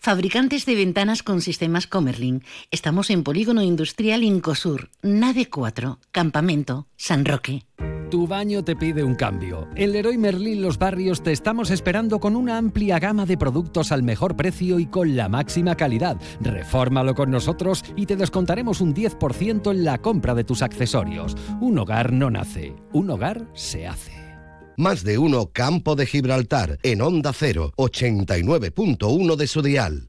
Fabricantes 0.00 0.66
de 0.66 0.74
ventanas 0.74 1.22
con 1.22 1.40
sistemas 1.40 1.86
Comerlin. 1.86 2.42
Estamos 2.72 3.10
en 3.10 3.22
Polígono 3.22 3.62
Industrial 3.62 4.24
Incosur, 4.24 4.90
Nave 5.02 5.46
4, 5.46 6.00
Campamento, 6.10 6.88
San 6.96 7.24
Roque. 7.24 7.64
Tu 8.10 8.26
baño 8.26 8.64
te 8.64 8.74
pide 8.74 9.04
un 9.04 9.14
cambio. 9.14 9.68
En 9.74 9.92
Leroy 9.92 10.16
Merlin 10.16 10.62
Los 10.62 10.78
Barrios 10.78 11.22
te 11.22 11.30
estamos 11.30 11.70
esperando 11.70 12.20
con 12.20 12.36
una 12.36 12.56
amplia 12.56 12.98
gama 12.98 13.26
de 13.26 13.36
productos 13.36 13.92
al 13.92 14.02
mejor 14.02 14.34
precio 14.34 14.78
y 14.78 14.86
con 14.86 15.14
la 15.14 15.28
máxima 15.28 15.74
calidad. 15.74 16.16
Refórmalo 16.40 17.14
con 17.14 17.30
nosotros 17.30 17.84
y 17.96 18.06
te 18.06 18.16
descontaremos 18.16 18.80
un 18.80 18.94
10% 18.94 19.70
en 19.70 19.84
la 19.84 19.98
compra 19.98 20.34
de 20.34 20.44
tus 20.44 20.62
accesorios. 20.62 21.36
Un 21.60 21.78
hogar 21.78 22.10
no 22.12 22.30
nace, 22.30 22.74
un 22.94 23.10
hogar 23.10 23.46
se 23.52 23.86
hace. 23.86 24.12
Más 24.78 25.04
de 25.04 25.18
uno 25.18 25.50
Campo 25.52 25.94
de 25.94 26.06
Gibraltar 26.06 26.78
en 26.82 27.02
Onda 27.02 27.34
0, 27.34 27.72
89.1 27.76 29.36
de 29.36 29.46
su 29.46 29.60
dial. 29.60 30.08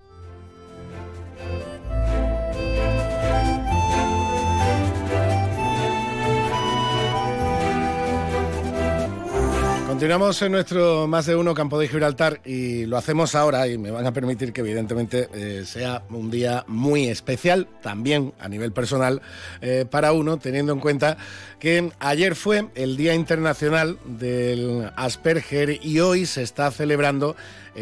Continuamos 10.00 10.42
en 10.44 10.54
nuestro 10.54 11.08
más 11.08 11.26
de 11.26 11.36
uno 11.36 11.54
campo 11.54 11.78
de 11.78 11.90
Gibraltar 11.90 12.40
y 12.46 12.86
lo 12.86 12.96
hacemos 12.96 13.36
ahora 13.36 13.68
y 13.68 13.78
me 13.78 13.92
van 13.92 14.06
a 14.08 14.14
permitir 14.14 14.54
que 14.54 14.62
evidentemente 14.62 15.28
eh, 15.34 15.66
sea 15.66 16.04
un 16.10 16.32
día 16.32 16.64
muy 16.68 17.10
especial 17.10 17.68
también 17.82 18.34
a 18.40 18.48
nivel 18.48 18.72
personal 18.72 19.22
eh, 19.60 19.84
para 19.92 20.14
uno 20.14 20.38
teniendo 20.38 20.72
en 20.72 20.80
cuenta 20.80 21.18
que 21.60 21.92
ayer 22.00 22.36
fue 22.36 22.70
el 22.76 22.96
Día 22.96 23.14
Internacional 23.14 24.00
del 24.06 24.90
Asperger 24.96 25.86
y 25.86 26.00
hoy 26.00 26.26
se 26.26 26.44
está 26.44 26.72
celebrando 26.72 27.36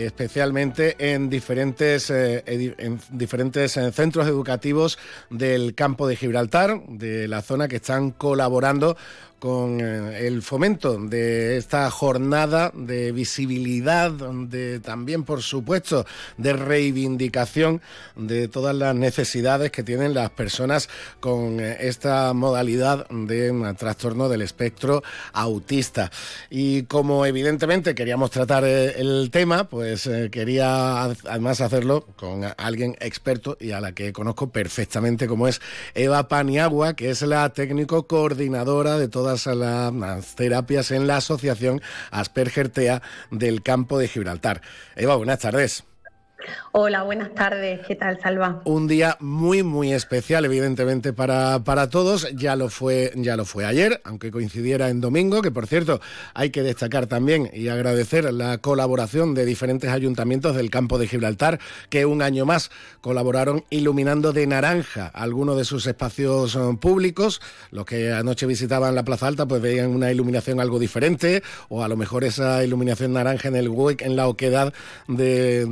especialmente 0.05 0.95
en 1.13 1.29
diferentes, 1.29 2.09
eh, 2.09 2.43
en 2.45 2.99
diferentes 3.11 3.73
centros 3.93 4.27
educativos 4.27 4.97
del 5.29 5.75
campo 5.75 6.07
de 6.07 6.15
Gibraltar, 6.15 6.81
de 6.87 7.27
la 7.27 7.41
zona 7.41 7.67
que 7.67 7.77
están 7.77 8.11
colaborando 8.11 8.97
con 9.39 9.79
eh, 9.81 10.27
el 10.27 10.41
fomento 10.41 10.97
de 10.97 11.57
esta 11.57 11.89
jornada 11.91 12.71
de 12.73 13.11
visibilidad, 13.11 14.11
de 14.11 14.79
también, 14.79 15.23
por 15.23 15.41
supuesto, 15.41 16.05
de 16.37 16.53
reivindicación 16.53 17.81
de 18.15 18.47
todas 18.47 18.75
las 18.75 18.95
necesidades 18.95 19.71
que 19.71 19.83
tienen 19.83 20.13
las 20.13 20.31
personas 20.31 20.89
con 21.19 21.59
eh, 21.59 21.77
esta 21.81 22.33
modalidad 22.33 23.07
de 23.09 23.51
mm, 23.51 23.75
trastorno 23.75 24.27
del 24.27 24.41
espectro 24.41 25.03
autista. 25.33 26.11
Y 26.49 26.83
como 26.83 27.25
evidentemente 27.25 27.93
queríamos 27.93 28.31
tratar 28.31 28.63
eh, 28.65 28.99
el 28.99 29.29
tema, 29.31 29.65
pues 29.65 29.86
quería 30.31 31.03
además 31.03 31.61
hacerlo 31.61 32.05
con 32.15 32.43
alguien 32.57 32.95
experto 32.99 33.57
y 33.59 33.71
a 33.71 33.81
la 33.81 33.91
que 33.93 34.13
conozco 34.13 34.51
perfectamente, 34.51 35.27
como 35.27 35.47
es 35.47 35.61
Eva 35.93 36.27
Paniagua, 36.27 36.95
que 36.95 37.09
es 37.09 37.21
la 37.21 37.49
técnico 37.49 38.07
coordinadora 38.07 38.97
de 38.97 39.07
todas 39.07 39.45
las 39.45 40.35
terapias 40.35 40.91
en 40.91 41.07
la 41.07 41.17
Asociación 41.17 41.81
Asperger 42.11 42.69
TEA 42.69 43.01
del 43.31 43.63
campo 43.63 43.97
de 43.97 44.07
Gibraltar. 44.07 44.61
Eva, 44.95 45.15
buenas 45.15 45.39
tardes. 45.39 45.83
Hola, 46.71 47.03
buenas 47.03 47.33
tardes. 47.33 47.81
¿Qué 47.87 47.95
tal, 47.95 48.19
Salva? 48.21 48.61
Un 48.65 48.87
día 48.87 49.17
muy, 49.19 49.63
muy 49.63 49.93
especial, 49.93 50.45
evidentemente, 50.45 51.11
para, 51.11 51.63
para 51.63 51.89
todos. 51.89 52.27
Ya 52.35 52.55
lo, 52.55 52.69
fue, 52.69 53.11
ya 53.15 53.35
lo 53.35 53.45
fue 53.45 53.65
ayer, 53.65 54.01
aunque 54.03 54.31
coincidiera 54.31 54.89
en 54.89 55.01
domingo, 55.01 55.41
que 55.41 55.51
por 55.51 55.67
cierto 55.67 55.99
hay 56.33 56.51
que 56.51 56.61
destacar 56.61 57.07
también 57.07 57.49
y 57.53 57.69
agradecer 57.69 58.31
la 58.33 58.59
colaboración 58.59 59.33
de 59.33 59.45
diferentes 59.45 59.89
ayuntamientos 59.89 60.55
del 60.55 60.69
campo 60.69 60.99
de 60.99 61.07
Gibraltar, 61.07 61.59
que 61.89 62.05
un 62.05 62.21
año 62.21 62.45
más 62.45 62.69
colaboraron 63.01 63.65
iluminando 63.69 64.33
de 64.33 64.45
naranja 64.45 65.07
algunos 65.07 65.57
de 65.57 65.65
sus 65.65 65.87
espacios 65.87 66.55
eh, 66.55 66.59
públicos. 66.79 67.41
Los 67.71 67.85
que 67.85 68.13
anoche 68.13 68.45
visitaban 68.45 68.93
la 68.95 69.03
Plaza 69.03 69.27
Alta, 69.27 69.47
pues 69.47 69.61
veían 69.61 69.89
una 69.89 70.11
iluminación 70.11 70.59
algo 70.59 70.77
diferente, 70.77 71.41
o 71.69 71.83
a 71.83 71.87
lo 71.87 71.97
mejor 71.97 72.23
esa 72.23 72.63
iluminación 72.63 73.13
naranja 73.13 73.47
en 73.47 73.55
el 73.55 73.67
en 73.99 74.15
la 74.15 74.27
oquedad 74.27 74.73
de, 75.07 75.65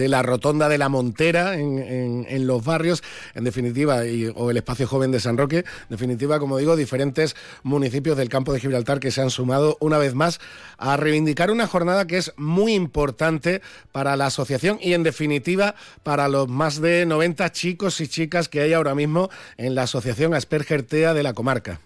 de 0.00 0.08
la 0.08 0.22
rotonda 0.22 0.70
de 0.70 0.78
la 0.78 0.88
Montera 0.88 1.56
en, 1.56 2.46
los 2.46 2.64
barrios, 2.64 3.02
en 3.34 3.44
definitiva, 3.44 4.00
o 4.34 4.50
el 4.50 4.56
espacio 4.56 4.86
joven 4.86 5.10
de 5.10 5.20
San 5.20 5.36
Roque, 5.36 5.58
en 5.58 5.90
definitiva, 5.90 6.38
como 6.38 6.56
digo, 6.56 6.74
diferentes 6.74 7.36
municipios 7.64 8.16
del 8.16 8.30
campo 8.30 8.54
de 8.54 8.60
Gibraltar 8.60 8.98
que 8.98 9.10
se 9.10 9.20
han 9.20 9.28
sumado 9.28 9.76
una 9.78 9.98
vez 9.98 10.14
más 10.14 10.40
a 10.78 10.96
reivindicar 10.96 11.50
una 11.50 11.66
jornada 11.66 12.06
que 12.06 12.16
es 12.16 12.32
muy 12.38 12.72
importante 12.72 13.60
para 13.92 14.16
la 14.16 14.26
asociación 14.26 14.78
y, 14.80 14.94
en 14.94 15.02
definitiva, 15.02 15.74
para 16.02 16.28
los 16.28 16.48
más 16.48 16.80
de 16.80 17.04
90 17.04 17.52
chicos 17.52 18.00
y 18.00 18.08
chicas 18.08 18.48
que 18.48 18.62
hay 18.62 18.72
ahora 18.72 18.94
mismo 18.94 19.28
en 19.58 19.74
la 19.74 19.82
asociación 19.82 20.32
Asperger 20.32 20.82
TEA 20.82 21.12
de 21.12 21.22
la 21.22 21.34
comarca. 21.34 21.78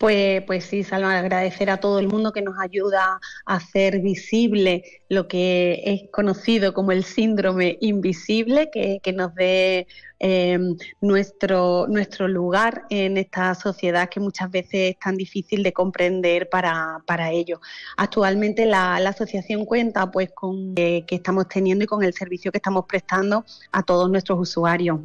Pues, 0.00 0.42
pues 0.46 0.64
sí, 0.64 0.82
Salma, 0.82 1.18
agradecer 1.18 1.68
a 1.68 1.76
todo 1.78 1.98
el 1.98 2.08
mundo 2.08 2.32
que 2.32 2.40
nos 2.40 2.58
ayuda 2.58 3.20
a 3.44 3.54
hacer 3.54 4.00
visible 4.00 4.82
lo 5.10 5.28
que 5.28 5.82
es 5.84 6.10
conocido 6.10 6.72
como 6.72 6.90
el 6.92 7.04
síndrome 7.04 7.76
invisible, 7.82 8.70
que, 8.70 9.12
nos 9.12 9.34
dé 9.34 9.86
em, 10.18 10.74
nuestro, 11.02 11.86
nuestro 11.86 12.28
lugar 12.28 12.84
en 12.88 13.18
esta 13.18 13.54
sociedad 13.54 14.08
que 14.08 14.20
muchas 14.20 14.50
veces 14.50 14.92
es 14.92 14.98
tan 14.98 15.16
difícil 15.18 15.62
de 15.62 15.74
comprender 15.74 16.48
para, 16.48 17.02
para 17.06 17.30
ello. 17.30 17.60
Actualmente 17.98 18.64
la, 18.64 18.96
asociación 18.96 19.66
cuenta 19.66 20.10
pues 20.10 20.30
con 20.34 20.74
que 20.74 21.04
estamos 21.10 21.46
teniendo 21.46 21.84
y 21.84 21.86
con 21.86 22.02
el 22.02 22.14
servicio 22.14 22.50
que 22.50 22.58
estamos 22.58 22.86
prestando 22.86 23.44
a 23.70 23.82
todos 23.82 24.10
nuestros 24.10 24.38
usuarios. 24.40 24.98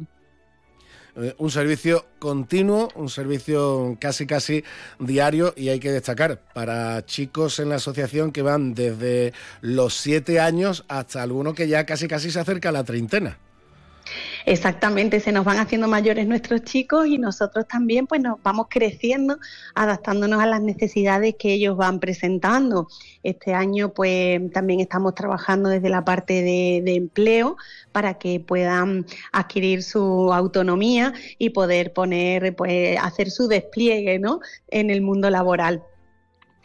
Eh, 1.16 1.34
un 1.38 1.50
servicio 1.50 2.04
continuo, 2.18 2.90
un 2.94 3.08
servicio 3.08 3.96
casi 3.98 4.26
casi 4.26 4.62
diario 4.98 5.54
y 5.56 5.70
hay 5.70 5.80
que 5.80 5.90
destacar 5.90 6.40
para 6.52 7.04
chicos 7.06 7.58
en 7.58 7.70
la 7.70 7.76
asociación 7.76 8.32
que 8.32 8.42
van 8.42 8.74
desde 8.74 9.32
los 9.62 9.94
siete 9.94 10.40
años 10.40 10.84
hasta 10.88 11.22
alguno 11.22 11.54
que 11.54 11.68
ya 11.68 11.86
casi 11.86 12.06
casi 12.06 12.30
se 12.30 12.40
acerca 12.40 12.68
a 12.68 12.72
la 12.72 12.84
treintena. 12.84 13.38
Exactamente, 14.44 15.20
se 15.20 15.32
nos 15.32 15.44
van 15.44 15.58
haciendo 15.58 15.88
mayores 15.88 16.26
nuestros 16.26 16.62
chicos 16.62 17.06
y 17.06 17.18
nosotros 17.18 17.66
también 17.66 18.06
pues 18.06 18.20
nos 18.20 18.40
vamos 18.42 18.66
creciendo, 18.70 19.38
adaptándonos 19.74 20.40
a 20.40 20.46
las 20.46 20.60
necesidades 20.60 21.34
que 21.38 21.52
ellos 21.52 21.76
van 21.76 21.98
presentando. 21.98 22.88
Este 23.22 23.54
año 23.54 23.92
pues 23.92 24.40
también 24.52 24.80
estamos 24.80 25.14
trabajando 25.14 25.68
desde 25.68 25.88
la 25.88 26.04
parte 26.04 26.42
de, 26.42 26.96
empleo 26.96 27.56
para 27.92 28.14
que 28.14 28.40
puedan 28.40 29.04
adquirir 29.32 29.82
su 29.82 30.32
autonomía 30.32 31.12
y 31.38 31.50
poder 31.50 31.92
poner, 31.92 32.54
pues 32.56 32.98
hacer 33.00 33.30
su 33.30 33.48
despliegue 33.48 34.18
¿no? 34.18 34.40
en 34.68 34.90
el 34.90 35.02
mundo 35.02 35.28
laboral. 35.28 35.82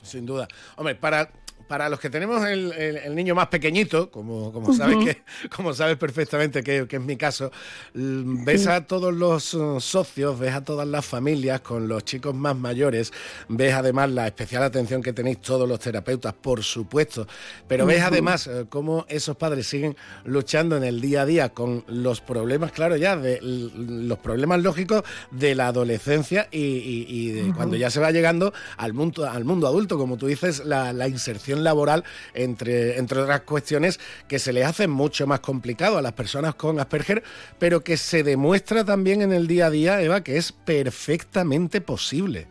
Sin 0.04 0.26
duda. 0.26 0.48
Hombre, 0.78 0.96
para 0.96 1.30
para 1.72 1.88
los 1.88 2.02
que 2.02 2.10
tenemos 2.10 2.46
el, 2.46 3.16
niño 3.16 3.34
más 3.34 3.48
pequeñito, 3.48 4.12
como, 4.12 4.52
como, 4.52 4.74
sabes, 4.74 4.98
que, 5.06 5.22
como 5.56 5.74
sabes 5.74 5.96
perfectamente 5.96 6.64
que, 6.64 6.86
es 6.90 7.02
mi 7.02 7.16
caso, 7.16 7.50
ves 7.94 8.68
a 8.68 8.86
todos 8.86 9.14
los 9.14 9.54
uh, 9.54 9.80
socios, 9.80 10.38
ves 10.38 10.54
a 10.54 10.66
todas 10.66 10.86
las 10.86 11.06
familias 11.06 11.62
con 11.62 11.88
los 11.88 12.04
chicos 12.04 12.36
más 12.36 12.58
mayores, 12.58 13.14
ves 13.48 13.74
además 13.74 14.10
la 14.10 14.28
especial 14.28 14.64
atención 14.64 15.02
que 15.02 15.14
tenéis 15.14 15.40
todos 15.40 15.66
los 15.66 15.80
terapeutas, 15.80 16.34
por 16.34 16.62
supuesto, 16.62 17.26
pero 17.70 17.86
ves 17.86 18.02
además 18.02 18.48
uh, 18.48 18.68
cómo 18.68 19.06
esos 19.08 19.38
padres 19.38 19.66
siguen 19.66 19.96
luchando 20.26 20.76
en 20.76 20.84
el 20.84 21.00
día 21.00 21.22
a 21.22 21.26
día 21.26 21.50
con 21.54 21.86
los 21.88 22.20
problemas, 22.20 22.74
claro, 22.74 22.98
ya, 22.98 23.16
de 23.16 23.40
los 23.42 24.20
problemas 24.20 24.62
lógicos 24.62 25.04
de 25.32 25.56
la 25.56 25.68
adolescencia 25.68 26.50
y, 26.52 27.32
de 27.32 27.54
cuando 27.54 27.78
ya 27.78 27.90
se 27.90 28.02
va 28.02 28.12
llegando 28.12 28.52
al 28.76 28.92
mundo, 28.92 29.26
al 29.26 29.46
mundo 29.46 29.68
adulto, 29.68 29.98
como 29.98 30.18
tú 30.18 30.28
dices, 30.28 30.66
la, 30.66 30.92
la 30.92 31.08
inserción 31.08 31.61
laboral, 31.64 32.04
entre, 32.34 32.98
entre 32.98 33.20
otras 33.20 33.42
cuestiones 33.42 34.00
que 34.28 34.40
se 34.40 34.54
les 34.54 34.66
hace 34.66 34.88
mucho 34.88 35.28
más 35.28 35.40
complicado 35.40 35.98
a 35.98 36.02
las 36.02 36.14
personas 36.14 36.56
con 36.56 36.80
Asperger, 36.80 37.24
pero 37.60 37.84
que 37.84 37.98
se 37.98 38.24
demuestra 38.24 38.84
también 38.84 39.22
en 39.22 39.34
el 39.34 39.48
día 39.48 39.68
a 39.68 39.70
día, 39.70 40.02
Eva, 40.02 40.24
que 40.24 40.38
es 40.38 40.52
perfectamente 40.52 41.82
posible. 41.82 42.48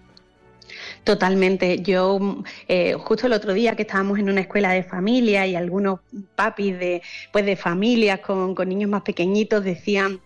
Totalmente. 1.05 1.83
Yo 1.83 2.43
eh, 2.69 2.95
justo 2.95 3.27
el 3.27 3.33
otro 3.33 3.53
día 3.53 3.75
que 3.77 3.83
estábamos 3.83 4.19
en 4.19 4.31
una 4.31 4.43
escuela 4.43 4.71
de 4.71 4.83
familia 4.83 5.47
y 5.47 5.57
algunos 5.57 6.01
papis 6.37 6.79
de, 6.79 7.03
pues 7.33 7.45
de 7.45 7.57
familias 7.57 8.21
con 8.21 8.55
niños 8.69 8.91
más 8.91 9.03
pequeñitos 9.03 9.65
decían 9.65 10.21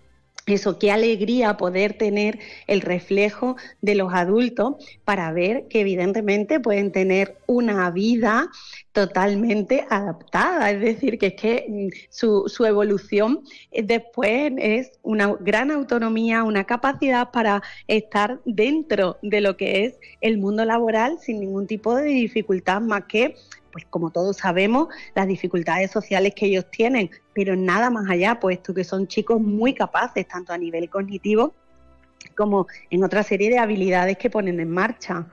eso, 0.46 0.78
qué 0.78 0.90
alegría 0.92 1.56
poder 1.56 1.94
tener 1.94 2.38
el 2.66 2.82
reflejo 2.82 3.56
de 3.80 3.94
los 3.94 4.12
adultos 4.12 4.74
para 5.04 5.32
ver 5.32 5.68
que 5.68 5.80
evidentemente 5.80 6.60
pueden 6.60 6.92
tener 6.92 7.38
una 7.46 7.90
vida 7.90 8.50
totalmente 8.92 9.86
adaptada, 9.88 10.70
es 10.70 10.80
decir, 10.80 11.18
que 11.18 11.28
es 11.28 11.34
que 11.34 11.66
mm, 11.68 11.88
su, 12.10 12.44
su, 12.46 12.64
evolución 12.64 13.40
eh, 13.72 13.82
después 13.82 14.52
es 14.58 14.92
una 15.02 15.34
gran 15.40 15.70
autonomía, 15.70 16.44
una 16.44 16.64
capacidad 16.64 17.30
para 17.30 17.62
estar 17.88 18.40
dentro 18.44 19.18
de 19.22 19.40
lo 19.40 19.56
que 19.56 19.84
es 19.84 19.94
el 20.20 20.38
mundo 20.38 20.64
laboral 20.64 21.18
sin 21.20 21.40
ningún 21.40 21.66
tipo 21.66 21.94
de 21.94 22.04
dificultad 22.04 22.80
más 22.80 23.04
que 23.04 23.34
pues 23.74 23.84
como 23.90 24.10
todos 24.10 24.36
sabemos, 24.36 24.86
las 25.16 25.26
dificultades 25.26 25.90
sociales 25.90 26.32
que 26.36 26.46
ellos 26.46 26.70
tienen, 26.70 27.10
pero 27.32 27.56
nada 27.56 27.90
más 27.90 28.08
allá, 28.08 28.38
puesto 28.38 28.72
que 28.72 28.84
son 28.84 29.08
chicos 29.08 29.40
muy 29.40 29.74
capaces, 29.74 30.28
tanto 30.28 30.52
a 30.52 30.58
nivel 30.58 30.88
cognitivo 30.88 31.52
como 32.36 32.68
en 32.88 33.02
otra 33.02 33.24
serie 33.24 33.50
de 33.50 33.58
habilidades 33.58 34.16
que 34.16 34.30
ponen 34.30 34.60
en 34.60 34.70
marcha. 34.70 35.26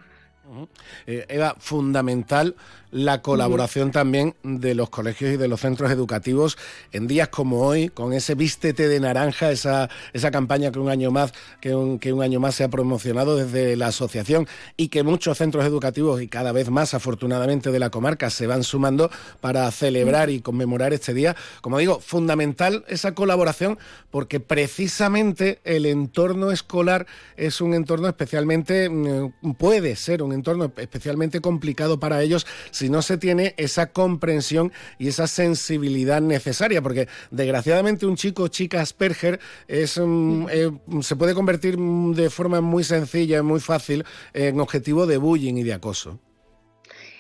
Eh, 1.06 1.24
Eva, 1.30 1.56
fundamental 1.60 2.56
la 2.92 3.22
colaboración 3.22 3.92
también 3.92 4.36
de 4.44 4.76
los 4.76 4.90
colegios 4.90 5.34
y 5.34 5.38
de 5.38 5.48
los 5.48 5.62
centros 5.62 5.92
educativos 5.92 6.58
en 6.92 7.08
días 7.08 7.30
como 7.30 7.62
hoy, 7.62 7.90
con 7.90 8.14
ese 8.14 8.36
vístete 8.36 8.88
de 8.88 9.00
naranja, 9.00 9.52
esa, 9.52 9.90
esa 10.14 10.32
campaña 10.32 10.72
que 10.72 10.80
un 10.80 10.90
año 10.90 11.12
más, 11.12 11.34
que 11.60 11.74
un, 11.74 12.00
que 12.00 12.14
un 12.14 12.22
año 12.22 12.40
más 12.40 12.56
se 12.56 12.64
ha 12.64 12.70
promocionado 12.70 13.38
desde 13.38 13.76
la 13.76 13.88
asociación 13.88 14.48
y 14.78 14.90
que 14.90 15.04
muchos 15.04 15.38
centros 15.38 15.66
educativos 15.66 16.22
y 16.22 16.28
cada 16.28 16.52
vez 16.52 16.70
más 16.70 16.94
afortunadamente 16.94 17.72
de 17.72 17.80
la 17.80 17.90
comarca 17.90 18.30
se 18.30 18.48
van 18.48 18.64
sumando 18.64 19.10
para 19.40 19.70
celebrar 19.72 20.30
y 20.30 20.42
conmemorar 20.42 20.94
este 20.94 21.14
día. 21.14 21.36
Como 21.62 21.78
digo, 21.78 22.00
fundamental 22.00 22.84
esa 22.88 23.16
colaboración 23.16 23.80
porque 24.10 24.40
precisamente 24.40 25.60
el 25.64 25.86
entorno 25.86 26.52
escolar 26.52 27.08
es 27.38 27.62
un 27.62 27.74
entorno 27.74 28.08
especialmente, 28.08 28.90
mm, 28.90 29.54
puede 29.58 29.96
ser 29.96 30.22
un 30.22 30.34
entorno 30.34 30.72
especialmente 30.76 31.40
complicado 31.40 32.00
para 32.00 32.22
ellos 32.22 32.46
si 32.82 32.90
no 32.90 33.04
se 33.04 33.20
tiene 33.20 33.54
esa 33.58 33.92
comprensión 33.92 34.72
y 34.98 35.08
esa 35.08 35.28
sensibilidad 35.28 36.20
necesaria, 36.20 36.82
porque 36.82 37.08
desgraciadamente 37.30 38.08
un 38.08 38.16
chico 38.16 38.42
o 38.42 38.48
chica 38.48 38.82
Asperger 38.82 39.40
es, 39.68 40.02
mm, 40.04 40.48
eh, 40.50 40.72
se 41.02 41.16
puede 41.16 41.36
convertir 41.36 41.78
de 41.78 42.32
forma 42.32 42.60
muy 42.60 42.84
sencilla 42.84 43.44
muy 43.44 43.60
fácil 43.60 44.04
en 44.34 44.60
objetivo 44.60 45.06
de 45.06 45.18
bullying 45.18 45.54
y 45.58 45.64
de 45.64 45.74
acoso. 45.74 46.20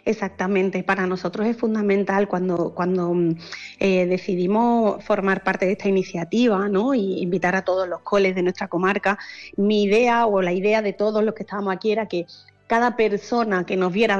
Exactamente, 0.03 0.81
para 0.81 1.05
nosotros 1.05 1.45
es 1.45 1.55
fundamental 1.55 2.27
cuando, 2.27 2.73
cuando 2.73 3.13
mm, 3.13 3.35
eh, 3.77 4.07
decidimos 4.07 5.03
formar 5.03 5.43
parte 5.43 5.67
de 5.67 5.73
esta 5.73 5.89
iniciativa 5.89 6.67
¿no? 6.69 6.95
y 6.95 7.21
invitar 7.21 7.55
a 7.55 7.63
todos 7.63 7.87
los 7.87 8.01
coles 8.01 8.33
de 8.33 8.41
nuestra 8.41 8.67
comarca. 8.67 9.19
Mi 9.57 9.83
idea 9.83 10.25
o 10.25 10.41
la 10.41 10.53
idea 10.53 10.81
de 10.81 10.93
todos 10.93 11.23
los 11.23 11.35
que 11.35 11.43
estábamos 11.43 11.71
aquí 11.71 11.91
era 11.91 12.07
que 12.07 12.25
cada 12.71 12.95
persona 12.95 13.65
que 13.65 13.75
nos 13.75 13.91
viera 13.91 14.17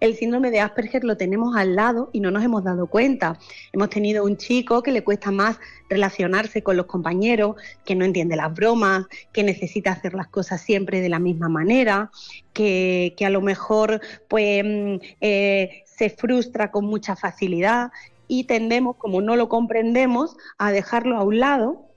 el 0.00 0.16
síndrome 0.16 0.50
de 0.50 0.58
Asperger 0.58 1.04
lo 1.04 1.16
tenemos 1.16 1.54
al 1.54 1.76
lado 1.76 2.10
y 2.12 2.18
no 2.18 2.32
nos 2.32 2.42
hemos 2.42 2.64
dado 2.64 2.88
cuenta. 2.88 3.38
Hemos 3.72 3.90
tenido 3.90 4.24
un 4.24 4.36
chico 4.36 4.82
que 4.82 4.90
le 4.90 5.04
cuesta 5.04 5.30
más 5.30 5.60
relacionarse 5.88 6.64
con 6.64 6.76
los 6.76 6.86
compañeros, 6.86 7.54
que 7.84 7.94
no 7.94 8.04
entiende 8.04 8.34
las 8.34 8.52
bromas, 8.52 9.06
que 9.32 9.44
necesita 9.44 9.92
hacer 9.92 10.14
las 10.14 10.26
cosas 10.26 10.60
siempre 10.60 11.00
de 11.00 11.10
la 11.10 11.20
misma 11.20 11.48
manera, 11.48 12.10
que, 12.52 13.14
a 13.24 13.30
lo 13.30 13.40
mejor 13.40 14.00
pues, 14.26 14.64
mm, 14.64 14.96
eh, 15.20 15.84
se 15.84 16.10
frustra 16.10 16.72
con 16.72 16.86
mucha 16.86 17.14
facilidad 17.14 17.92
y 18.26 18.48
tendemos, 18.48 18.96
como 18.96 19.20
no 19.20 19.36
lo 19.36 19.48
comprendemos, 19.48 20.36
a 20.58 20.72
dejarlo 20.72 21.18
a 21.18 21.22
un 21.22 21.38
lado 21.38 21.91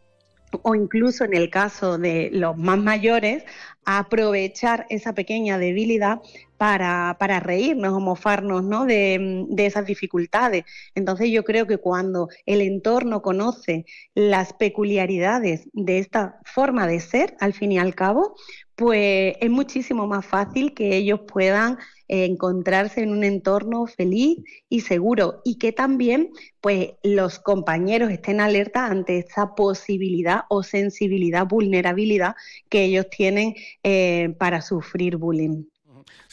o 0.64 0.76
incluso 0.76 1.24
en 1.24 1.36
el 1.36 1.50
caso 1.50 1.98
de 1.98 2.30
los 2.32 2.58
más 2.58 2.78
mayores, 2.78 3.44
aprovechar 3.86 4.88
esa 4.90 5.14
pequeña 5.14 5.58
debilidad 5.58 6.20
para, 6.58 7.18
para 7.20 7.40
reírnos 7.40 7.94
o 7.94 8.00
mofarnos 8.00 8.64
¿no? 8.64 8.86
de, 8.86 9.46
de, 9.50 9.66
esas 9.66 9.86
dificultades. 9.86 10.66
Entonces 10.96 11.30
yo 11.30 11.44
creo 11.44 11.68
que 11.68 11.78
cuando 11.78 12.30
el 12.46 12.62
entorno 12.62 13.22
conoce 13.22 13.86
las 14.16 14.54
peculiaridades 14.54 15.68
de 15.74 16.00
esta 16.00 16.40
forma 16.46 16.88
de 16.88 17.00
ser, 17.00 17.36
al 17.40 17.54
fin 17.54 17.72
y 17.74 17.80
al 17.80 17.94
cabo, 17.94 18.36
pues 18.76 19.36
es 19.40 19.50
muchísimo 19.50 20.08
más 20.08 20.26
fácil 20.26 20.74
que 20.74 20.98
ellos 20.98 21.22
puedan 21.28 21.78
encontrarse 22.08 23.02
en 23.02 23.12
un 23.12 23.24
entorno 23.24 23.86
feliz 23.88 24.38
y 24.70 24.82
seguro 24.82 25.42
y 25.44 25.58
que 25.58 25.72
también 25.72 26.32
pues 26.62 26.92
los 27.04 27.40
compañeros 27.40 28.12
estén 28.12 28.42
alerta 28.42 28.86
ante 28.86 29.20
esa 29.20 29.56
posibilidad 29.56 30.42
o 30.50 30.62
sensibilidad, 30.62 31.48
vulnerabilidad 31.48 32.36
que 32.70 32.84
ellos 32.84 33.10
tienen 33.10 33.56
eh, 33.84 34.36
para 34.38 34.62
sufrir 34.62 35.18
bullying. 35.18 35.64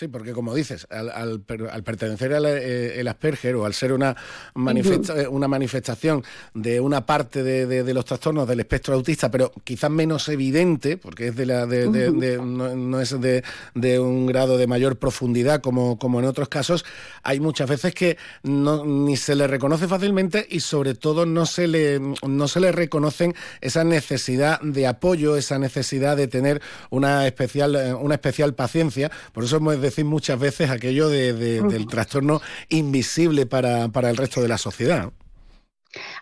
Sí, 0.02 0.08
porque 0.08 0.32
como 0.32 0.52
dices, 0.52 0.84
al, 0.90 1.42
pertenecer 1.42 2.34
al 2.34 2.46
eh, 2.46 2.98
el 2.98 3.06
Asperger 3.06 3.54
o 3.54 3.64
al 3.64 3.72
ser 3.72 3.92
una, 3.92 4.16
eh, 4.56 5.28
una 5.28 5.46
manifestación 5.46 6.24
de 6.54 6.80
una 6.80 7.06
parte 7.06 7.44
de, 7.44 7.94
los 7.94 8.04
trastornos 8.04 8.48
del 8.48 8.58
espectro 8.58 8.94
autista, 8.94 9.30
pero 9.30 9.52
quizás 9.62 9.92
menos 9.92 10.28
evidente, 10.28 10.96
porque 10.96 11.28
es 11.28 11.36
de 11.36 11.46
la 11.46 11.66
no, 11.66 13.00
es 13.00 13.14
de, 13.20 14.00
un 14.00 14.26
grado 14.26 14.58
de 14.58 14.66
mayor 14.66 14.96
profundidad 14.96 15.60
como, 15.60 15.96
como 16.00 16.18
en 16.18 16.24
otros 16.24 16.48
casos, 16.48 16.84
hay 17.22 17.38
muchas 17.38 17.70
veces 17.70 17.94
que 17.94 18.18
no, 18.42 18.84
ni 18.84 19.16
se 19.16 19.36
le 19.36 19.46
reconoce 19.46 19.86
fácilmente 19.86 20.48
y 20.50 20.58
sobre 20.58 20.96
todo 20.96 21.26
no 21.26 21.46
se 21.46 21.68
le, 21.68 22.00
no 22.26 22.48
se 22.48 22.58
le 22.58 22.72
reconocen 22.72 23.36
esa 23.60 23.84
necesidad 23.84 24.60
de 24.62 24.88
apoyo, 24.88 25.36
esa 25.36 25.60
necesidad 25.60 26.16
de 26.16 26.26
tener 26.26 26.60
una 26.90 27.24
especial, 27.28 27.76
eh, 27.76 27.94
una 27.94 28.14
especial 28.14 28.56
paciencia. 28.56 29.12
Por 29.32 29.44
eso 29.44 29.58
hemos 29.58 29.76
decir 29.92 30.04
muchas 30.04 30.38
veces 30.38 30.70
aquello 30.70 31.08
de, 31.08 31.32
del 31.32 31.86
trastorno 31.86 32.40
invisible 32.68 33.46
para, 33.46 33.88
para 33.88 34.10
el 34.10 34.16
resto 34.16 34.42
de 34.42 34.48
la 34.48 34.58
sociedad. 34.58 35.12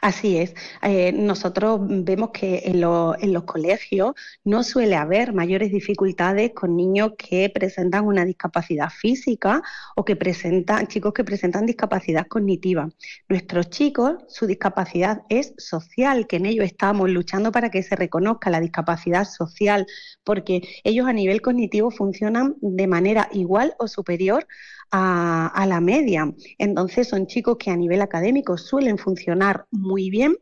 Así 0.00 0.38
es. 0.38 0.54
Eh, 0.82 1.12
nosotros 1.12 1.80
vemos 1.80 2.30
que 2.32 2.62
en, 2.64 2.80
los 2.80 3.44
colegios 3.44 4.14
no 4.44 4.64
suele 4.64 4.96
haber 4.96 5.32
mayores 5.32 5.70
dificultades 5.70 6.52
con 6.54 6.76
niños 6.76 7.12
que 7.16 7.48
presentan 7.50 8.06
una 8.06 8.24
discapacidad 8.24 8.90
física 8.90 9.62
o 9.94 10.04
que 10.04 10.16
presentan 10.16 10.88
chicos 10.88 11.12
que 11.12 11.24
presentan 11.24 11.66
discapacidad 11.66 12.26
cognitiva. 12.26 12.88
Nuestros 13.28 13.70
chicos, 13.70 14.14
su 14.28 14.46
discapacidad 14.46 15.22
es 15.28 15.54
social, 15.56 16.26
que 16.26 16.36
en 16.36 16.46
ello 16.46 16.62
estamos 16.64 17.08
luchando 17.08 17.52
para 17.52 17.70
que 17.70 17.82
se 17.82 17.94
reconozca 17.94 18.50
la 18.50 18.60
discapacidad 18.60 19.24
social, 19.24 19.86
porque 20.24 20.62
ellos 20.82 21.06
a 21.06 21.12
nivel 21.12 21.42
cognitivo 21.42 21.90
funcionan 21.90 22.56
de 22.60 22.86
manera 22.86 23.28
igual 23.32 23.74
o 23.78 23.86
superior 23.86 24.46
a, 24.90 25.66
la 25.68 25.80
media. 25.80 26.32
Entonces 26.58 27.08
son 27.08 27.26
chicos 27.26 27.56
que 27.58 27.70
a 27.70 27.76
nivel 27.76 28.02
académico 28.02 28.56
suelen 28.58 28.98
funcionar 28.98 29.66
muy 29.70 30.10
bien 30.10 30.36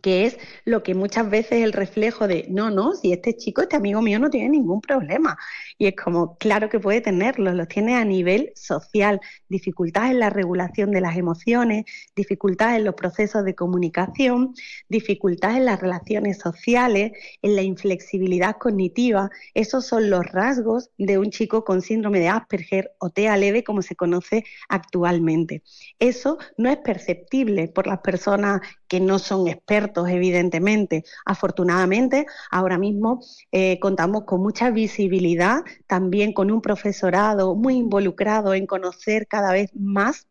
que 0.00 0.24
es 0.24 0.38
lo 0.64 0.82
que 0.82 0.94
muchas 0.94 1.28
veces 1.28 1.62
el 1.62 1.74
reflejo 1.74 2.26
de, 2.26 2.46
no, 2.48 2.70
no, 2.70 2.94
si 2.94 3.12
este 3.12 3.36
chico, 3.36 3.60
este 3.60 3.76
amigo 3.76 4.00
mío 4.00 4.18
no 4.18 4.30
tiene 4.30 4.48
ningún 4.48 4.80
problema. 4.80 5.36
Y 5.78 5.86
es 5.86 5.94
como, 5.96 6.36
claro 6.38 6.68
que 6.68 6.80
puede 6.80 7.00
tenerlos, 7.00 7.54
los 7.54 7.68
tiene 7.68 7.96
a 7.96 8.04
nivel 8.04 8.52
social, 8.54 9.20
dificultades 9.48 10.12
en 10.12 10.20
la 10.20 10.30
regulación 10.30 10.90
de 10.90 11.00
las 11.00 11.16
emociones, 11.16 11.84
dificultades 12.14 12.78
en 12.78 12.84
los 12.84 12.94
procesos 12.94 13.44
de 13.44 13.54
comunicación, 13.54 14.54
dificultades 14.88 15.58
en 15.58 15.64
las 15.66 15.80
relaciones 15.80 16.38
sociales, 16.38 17.12
en 17.42 17.56
la 17.56 17.62
inflexibilidad 17.62 18.56
cognitiva. 18.58 19.30
Esos 19.54 19.86
son 19.86 20.10
los 20.10 20.26
rasgos 20.26 20.90
de 20.98 21.18
un 21.18 21.30
chico 21.30 21.64
con 21.64 21.82
síndrome 21.82 22.20
de 22.20 22.28
Asperger 22.28 22.92
o 22.98 23.10
TEA 23.10 23.36
leve, 23.36 23.64
como 23.64 23.82
se 23.82 23.96
conoce 23.96 24.44
actualmente. 24.68 25.62
Eso 25.98 26.38
no 26.56 26.70
es 26.70 26.78
perceptible 26.78 27.68
por 27.68 27.86
las 27.86 28.00
personas 28.00 28.60
que 28.88 29.00
no 29.00 29.18
son 29.18 29.48
expertos, 29.48 30.08
evidentemente. 30.08 31.04
Afortunadamente, 31.24 32.26
ahora 32.50 32.78
mismo 32.78 33.20
eh, 33.50 33.78
contamos 33.80 34.24
con 34.24 34.42
mucha 34.42 34.70
visibilidad, 34.70 35.62
también 35.86 36.32
con 36.32 36.50
un 36.50 36.60
profesorado 36.60 37.54
muy 37.54 37.76
involucrado 37.76 38.54
en 38.54 38.66
conocer 38.66 39.26
cada 39.26 39.52
vez 39.52 39.70
más 39.74 40.28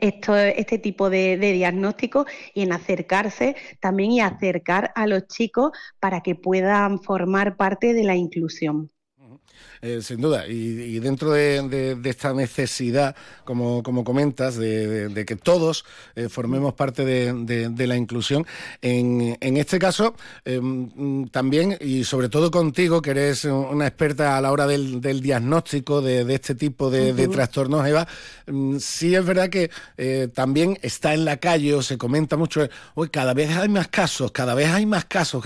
este 0.00 0.78
tipo 0.78 1.10
de, 1.10 1.36
de, 1.36 1.52
diagnóstico 1.52 2.26
y 2.54 2.62
en 2.62 2.72
acercarse 2.72 3.56
también 3.80 4.12
y 4.12 4.20
acercar 4.20 4.92
a 4.94 5.06
los 5.06 5.26
chicos 5.26 5.72
para 6.00 6.22
que 6.22 6.34
puedan 6.34 7.00
formar 7.02 7.56
parte 7.56 7.92
de 7.92 8.04
la 8.04 8.16
inclusión. 8.16 8.90
Eh, 9.84 10.00
sin 10.00 10.20
duda. 10.20 10.46
Y, 10.46 11.00
dentro 11.00 11.32
de, 11.32 11.98
esta 12.04 12.32
necesidad, 12.32 13.16
como, 13.44 13.82
como 13.82 14.04
comentas, 14.04 14.54
de, 14.54 15.24
que 15.26 15.34
todos 15.34 15.84
eh, 16.14 16.28
formemos 16.28 16.74
parte 16.74 17.04
de, 17.04 17.86
la 17.88 17.96
inclusión, 17.96 18.46
en, 18.80 19.56
este 19.56 19.80
caso 19.80 20.14
em, 20.44 21.26
también, 21.30 21.76
y 21.80 22.04
sobre 22.04 22.28
todo 22.28 22.52
contigo, 22.52 23.02
que 23.02 23.10
eres 23.10 23.44
una 23.44 23.88
experta 23.88 24.36
a 24.36 24.40
la 24.40 24.52
hora 24.52 24.68
del, 24.68 25.00
diagnóstico 25.00 26.00
de, 26.00 26.32
este 26.32 26.54
tipo 26.54 26.88
de, 26.88 27.26
trastornos, 27.26 27.84
Eva, 27.84 28.06
mm, 28.46 28.76
sí 28.78 29.16
es 29.16 29.26
verdad 29.26 29.48
que 29.48 29.68
eh, 29.96 30.28
también 30.32 30.78
está 30.82 31.12
en 31.12 31.24
la 31.24 31.38
calle 31.38 31.74
o 31.74 31.82
se 31.82 31.98
comenta 31.98 32.36
mucho, 32.36 32.68
hoy 32.94 33.08
cada 33.08 33.34
vez 33.34 33.50
hay 33.50 33.68
más 33.68 33.88
casos, 33.88 34.30
cada 34.30 34.54
vez 34.54 34.68
hay 34.68 34.86
más 34.86 35.06
casos. 35.06 35.44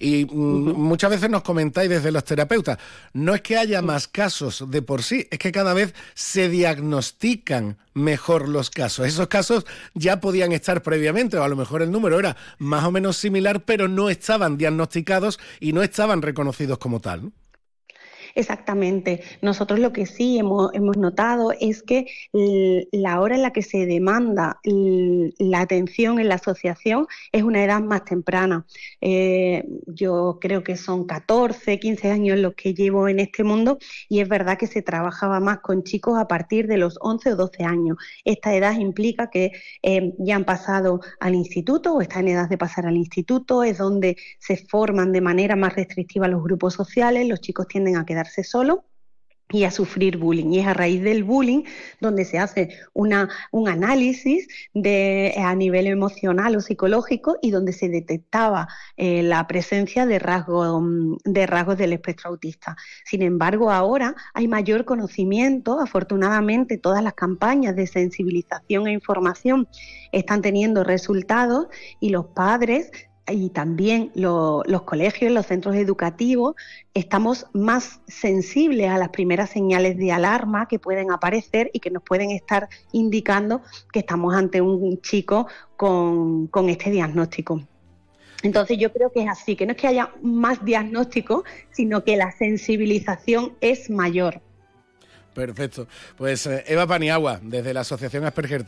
Y 0.00 0.24
mm, 0.24 0.72
muchas 0.72 1.10
veces 1.10 1.30
nos 1.30 1.42
comentáis 1.42 1.88
desde 1.88 2.10
los 2.10 2.24
terapeutas, 2.24 2.78
no 3.12 3.32
es 3.32 3.42
que 3.42 3.55
haya 3.56 3.82
más 3.82 4.08
casos 4.08 4.64
de 4.68 4.82
por 4.82 5.02
sí, 5.02 5.26
es 5.30 5.38
que 5.38 5.52
cada 5.52 5.74
vez 5.74 5.94
se 6.14 6.48
diagnostican 6.48 7.78
mejor 7.94 8.48
los 8.48 8.70
casos. 8.70 9.06
Esos 9.06 9.28
casos 9.28 9.66
ya 9.94 10.20
podían 10.20 10.52
estar 10.52 10.82
previamente, 10.82 11.36
o 11.36 11.42
a 11.42 11.48
lo 11.48 11.56
mejor 11.56 11.82
el 11.82 11.90
número 11.90 12.18
era 12.18 12.36
más 12.58 12.84
o 12.84 12.90
menos 12.90 13.16
similar, 13.16 13.64
pero 13.64 13.88
no 13.88 14.10
estaban 14.10 14.56
diagnosticados 14.56 15.38
y 15.60 15.72
no 15.72 15.82
estaban 15.82 16.22
reconocidos 16.22 16.78
como 16.78 17.00
tal. 17.00 17.32
Exactamente. 18.36 19.22
Nosotros 19.40 19.80
lo 19.80 19.94
que 19.94 20.04
sí 20.04 20.38
hemos, 20.38 20.70
notado 20.98 21.52
es 21.58 21.82
que 21.82 22.06
la 22.92 23.20
hora 23.22 23.34
en 23.34 23.40
la 23.40 23.52
que 23.52 23.62
se 23.62 23.86
demanda 23.86 24.60
la 24.62 25.60
atención 25.60 26.18
en 26.18 26.28
la 26.28 26.34
asociación 26.34 27.06
es 27.32 27.42
una 27.44 27.64
edad 27.64 27.80
más 27.80 28.04
temprana. 28.04 28.66
Eh, 29.00 29.64
yo 29.86 30.36
creo 30.38 30.62
que 30.62 30.76
son 30.76 31.06
14, 31.06 31.80
15 31.80 32.10
años 32.10 32.38
los 32.38 32.54
que 32.54 32.74
llevo 32.74 33.08
en 33.08 33.20
este 33.20 33.42
mundo 33.42 33.78
y 34.06 34.20
es 34.20 34.28
verdad 34.28 34.58
que 34.58 34.66
se 34.66 34.82
trabajaba 34.82 35.40
más 35.40 35.60
con 35.60 35.82
chicos 35.82 36.18
a 36.18 36.28
partir 36.28 36.66
de 36.66 36.76
los 36.76 36.98
11 37.00 37.32
o 37.32 37.36
12 37.36 37.64
años. 37.64 37.96
Esta 38.26 38.54
edad 38.54 38.78
implica 38.78 39.30
que 39.30 39.52
eh, 39.82 40.12
ya 40.18 40.36
han 40.36 40.44
pasado 40.44 41.00
al 41.20 41.34
instituto 41.34 41.94
o 41.94 42.02
están 42.02 42.28
en 42.28 42.34
edad 42.34 42.50
de 42.50 42.58
pasar 42.58 42.84
al 42.84 42.96
instituto, 42.98 43.64
es 43.64 43.78
donde 43.78 44.18
se 44.38 44.58
forman 44.58 45.12
de 45.12 45.22
manera 45.22 45.56
más 45.56 45.74
restrictiva 45.74 46.28
los 46.28 46.42
grupos 46.42 46.74
sociales, 46.74 47.26
los 47.26 47.40
chicos 47.40 47.66
tienden 47.66 47.96
a 47.96 48.04
quedar 48.04 48.25
solo 48.44 48.84
y 49.50 49.64
a 49.64 49.70
sufrir 49.70 50.16
bullying. 50.16 50.52
Y 50.52 50.60
es 50.60 50.66
a 50.66 50.74
raíz 50.74 51.02
del 51.02 51.22
bullying 51.22 51.62
donde 52.00 52.24
se 52.24 52.38
hace 52.38 52.70
una, 52.94 53.28
un 53.52 53.68
análisis 53.68 54.48
de, 54.74 55.34
a 55.36 55.54
nivel 55.54 55.86
emocional 55.86 56.56
o 56.56 56.60
psicológico 56.60 57.36
y 57.42 57.50
donde 57.50 57.72
se 57.72 57.88
detectaba 57.88 58.68
eh, 58.96 59.22
la 59.22 59.46
presencia 59.46 60.04
de, 60.04 60.18
rasgos 60.18 60.82
de 61.24 61.46
rasgos 61.46 61.78
del 61.78 61.92
espectro 61.92 62.30
autista. 62.30 62.76
Sin 63.04 63.22
embargo, 63.22 63.70
ahora 63.70 64.16
hay 64.34 64.48
mayor 64.48 64.84
conocimiento. 64.84 65.80
Afortunadamente, 65.80 66.76
todas 66.76 67.02
las 67.02 67.14
campañas 67.14 67.76
de 67.76 67.86
sensibilización 67.86 68.88
e 68.88 68.92
información 68.92 69.68
están 70.10 70.42
teniendo 70.42 70.82
resultados 70.82 71.68
y 72.00 72.10
los 72.10 72.26
padres 72.26 72.90
y 73.28 73.50
también 73.50 74.12
los 74.14 74.82
colegios, 74.82 75.32
los 75.32 75.46
centros 75.46 75.76
educativos, 75.76 76.54
estamos 76.94 77.46
más 77.52 78.00
sensibles 78.06 78.90
a 78.90 78.98
las 78.98 79.08
primeras 79.08 79.50
señales 79.50 79.96
de 79.96 80.12
alarma 80.12 80.68
que 80.68 80.78
pueden 80.78 81.10
aparecer 81.10 81.70
y 81.72 81.80
que 81.80 81.90
nos 81.90 82.02
pueden 82.02 82.30
estar 82.30 82.68
indicando 82.92 83.62
que 83.92 84.00
estamos 84.00 84.34
ante 84.34 84.60
un 84.60 85.00
chico 85.00 85.48
con, 85.76 86.46
con 86.48 86.68
este 86.68 86.90
diagnóstico. 86.90 87.60
Entonces 88.42 88.78
yo 88.78 88.92
creo 88.92 89.10
que 89.10 89.22
es 89.22 89.28
así, 89.28 89.56
que 89.56 89.66
no 89.66 89.72
es 89.72 89.78
que 89.78 89.88
haya 89.88 90.12
más 90.22 90.64
diagnóstico, 90.64 91.44
sino 91.70 92.04
que 92.04 92.16
la 92.16 92.30
sensibilización 92.30 93.54
es 93.60 93.90
mayor. 93.90 94.40
Perfecto. 95.36 95.86
Pues 96.16 96.46
eh, 96.46 96.64
Eva 96.66 96.86
Paniagua, 96.86 97.38
desde 97.42 97.74
la 97.74 97.80
Asociación 97.80 98.24
Asperger 98.24 98.64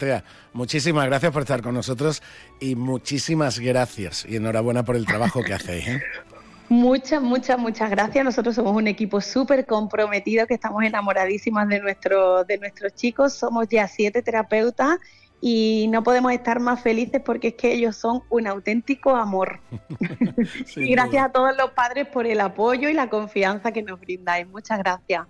muchísimas 0.53 1.07
gracias 1.07 1.32
por 1.32 1.43
estar 1.43 1.62
con 1.62 1.74
nosotros 1.74 2.23
y 2.61 2.74
muchísimas 2.74 3.59
gracias 3.59 4.27
y 4.28 4.36
enhorabuena 4.36 4.85
por 4.85 4.95
el 4.95 5.07
trabajo 5.07 5.43
que 5.43 5.55
hacéis. 5.55 5.89
¿eh? 5.89 6.03
Muchas, 6.69 7.23
muchas, 7.23 7.59
muchas 7.59 7.89
gracias. 7.89 8.23
Nosotros 8.23 8.55
somos 8.55 8.77
un 8.77 8.86
equipo 8.86 9.23
súper 9.23 9.65
comprometido, 9.65 10.47
que 10.47 10.55
estamos 10.55 10.85
enamoradísimas 10.85 11.66
de, 11.69 11.81
nuestro, 11.81 12.45
de 12.45 12.59
nuestros 12.59 12.95
chicos. 12.95 13.32
Somos 13.32 13.66
ya 13.70 13.89
siete 13.89 14.20
terapeutas 14.20 14.99
y 15.40 15.86
no 15.89 16.03
podemos 16.03 16.32
estar 16.32 16.61
más 16.61 16.82
felices 16.82 17.23
porque 17.24 17.49
es 17.49 17.55
que 17.55 17.73
ellos 17.73 17.97
son 17.97 18.24
un 18.28 18.47
auténtico 18.47 19.16
amor. 19.16 19.61
y 20.77 20.90
gracias 20.90 21.24
a 21.24 21.32
todos 21.32 21.57
los 21.57 21.70
padres 21.70 22.07
por 22.09 22.27
el 22.27 22.43
apoyo 22.43 22.90
y 22.90 22.93
la 22.93 23.09
confianza 23.09 23.73
que 23.73 23.82
nos 23.82 23.99
brindáis. 23.99 24.47
Muchas 24.47 24.78
gracias. 24.81 25.23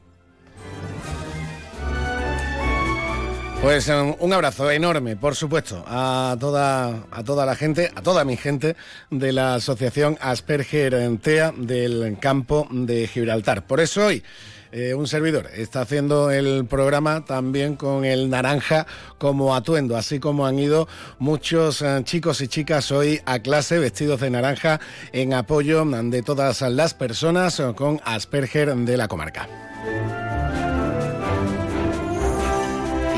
Pues 3.62 3.88
um, 3.88 4.14
un 4.20 4.32
abrazo 4.32 4.70
enorme, 4.70 5.16
por 5.16 5.34
supuesto, 5.34 5.84
a 5.86 6.36
toda, 6.38 7.04
a 7.10 7.24
toda 7.24 7.44
la 7.44 7.56
gente, 7.56 7.90
a 7.94 8.02
toda 8.02 8.24
mi 8.24 8.36
gente 8.36 8.76
de 9.10 9.32
la 9.32 9.54
Asociación 9.54 10.16
Asperger 10.20 10.96
TEA 11.18 11.52
del 11.56 12.18
campo 12.20 12.68
de 12.70 13.08
Gibraltar. 13.08 13.66
Por 13.66 13.80
eso 13.80 14.06
hoy 14.06 14.22
eh, 14.70 14.94
un 14.94 15.08
servidor 15.08 15.48
está 15.54 15.80
haciendo 15.80 16.30
el 16.30 16.66
programa 16.66 17.24
también 17.24 17.74
con 17.74 18.04
el 18.04 18.30
naranja 18.30 18.86
como 19.18 19.54
atuendo, 19.56 19.96
así 19.96 20.20
como 20.20 20.46
han 20.46 20.58
ido 20.58 20.86
muchos 21.18 21.82
eh, 21.82 22.00
chicos 22.04 22.40
y 22.42 22.48
chicas 22.48 22.92
hoy 22.92 23.20
a 23.26 23.40
clase 23.40 23.80
vestidos 23.80 24.20
de 24.20 24.30
naranja 24.30 24.78
en 25.12 25.34
apoyo 25.34 25.84
de 25.84 26.22
todas 26.22 26.60
las 26.60 26.94
personas 26.94 27.60
con 27.74 28.00
Asperger 28.04 28.74
de 28.76 28.96
la 28.96 29.08
comarca. 29.08 29.48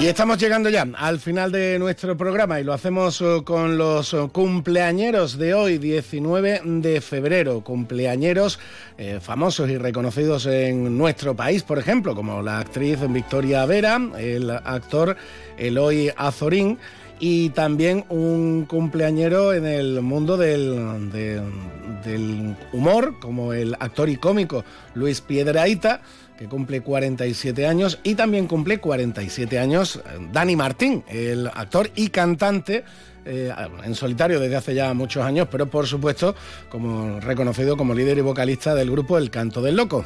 Y 0.01 0.07
estamos 0.07 0.39
llegando 0.39 0.71
ya 0.71 0.89
al 0.97 1.21
final 1.21 1.53
de 1.53 1.79
nuestro 1.79 2.17
programa 2.17 2.59
y 2.59 2.65
lo 2.65 2.73
hacemos 2.73 3.21
eh, 3.21 3.43
con 3.45 3.77
los 3.77 4.15
eh, 4.15 4.31
cumpleañeros 4.33 5.37
de 5.37 5.53
hoy, 5.53 5.77
19 5.77 6.63
de 6.65 7.03
febrero. 7.03 7.61
Cumpleañeros 7.61 8.59
eh, 8.97 9.19
famosos 9.21 9.69
y 9.69 9.77
reconocidos 9.77 10.47
en 10.47 10.97
nuestro 10.97 11.37
país, 11.37 11.65
por 11.65 11.79
ejemplo, 11.79 12.15
como 12.15 12.41
la 12.41 12.61
actriz 12.61 12.99
Victoria 13.11 13.67
Vera, 13.67 14.01
el 14.19 14.49
actor 14.49 15.19
Eloy 15.59 16.11
Azorín 16.17 16.79
y 17.19 17.51
también 17.51 18.07
un 18.09 18.65
cumpleañero 18.65 19.53
en 19.53 19.67
el 19.67 20.01
mundo 20.01 20.39
del, 20.39 21.13
del 21.13 22.57
humor, 22.73 23.21
como 23.21 23.53
el 23.53 23.75
actor 23.75 24.09
y 24.09 24.17
cómico 24.17 24.65
Luis 24.95 25.21
Piedraíta 25.21 26.01
que 26.41 26.49
cumple 26.49 26.81
47 26.81 27.67
años, 27.67 27.99
y 28.03 28.15
también 28.15 28.47
cumple 28.47 28.79
47 28.79 29.59
años 29.59 29.97
eh, 29.97 30.29
Dani 30.33 30.57
Martín, 30.57 31.05
el 31.07 31.47
actor 31.49 31.91
y 31.95 32.09
cantante. 32.09 32.83
Eh, 33.27 33.53
en 33.85 33.95
solitario 33.95 34.41
desde 34.41 34.57
hace 34.57 34.75
ya 34.75 34.95
muchos 34.95 35.23
años, 35.23 35.47
pero 35.51 35.67
por 35.69 35.87
supuesto 35.87 36.35
como 36.71 37.21
reconocido 37.21 37.77
como 37.77 37.93
líder 37.93 38.17
y 38.17 38.23
vocalista 38.23 38.75
del 38.75 38.91
grupo 38.91 39.19
El 39.19 39.29
Canto 39.29 39.61
del 39.61 39.77
Loco. 39.77 40.03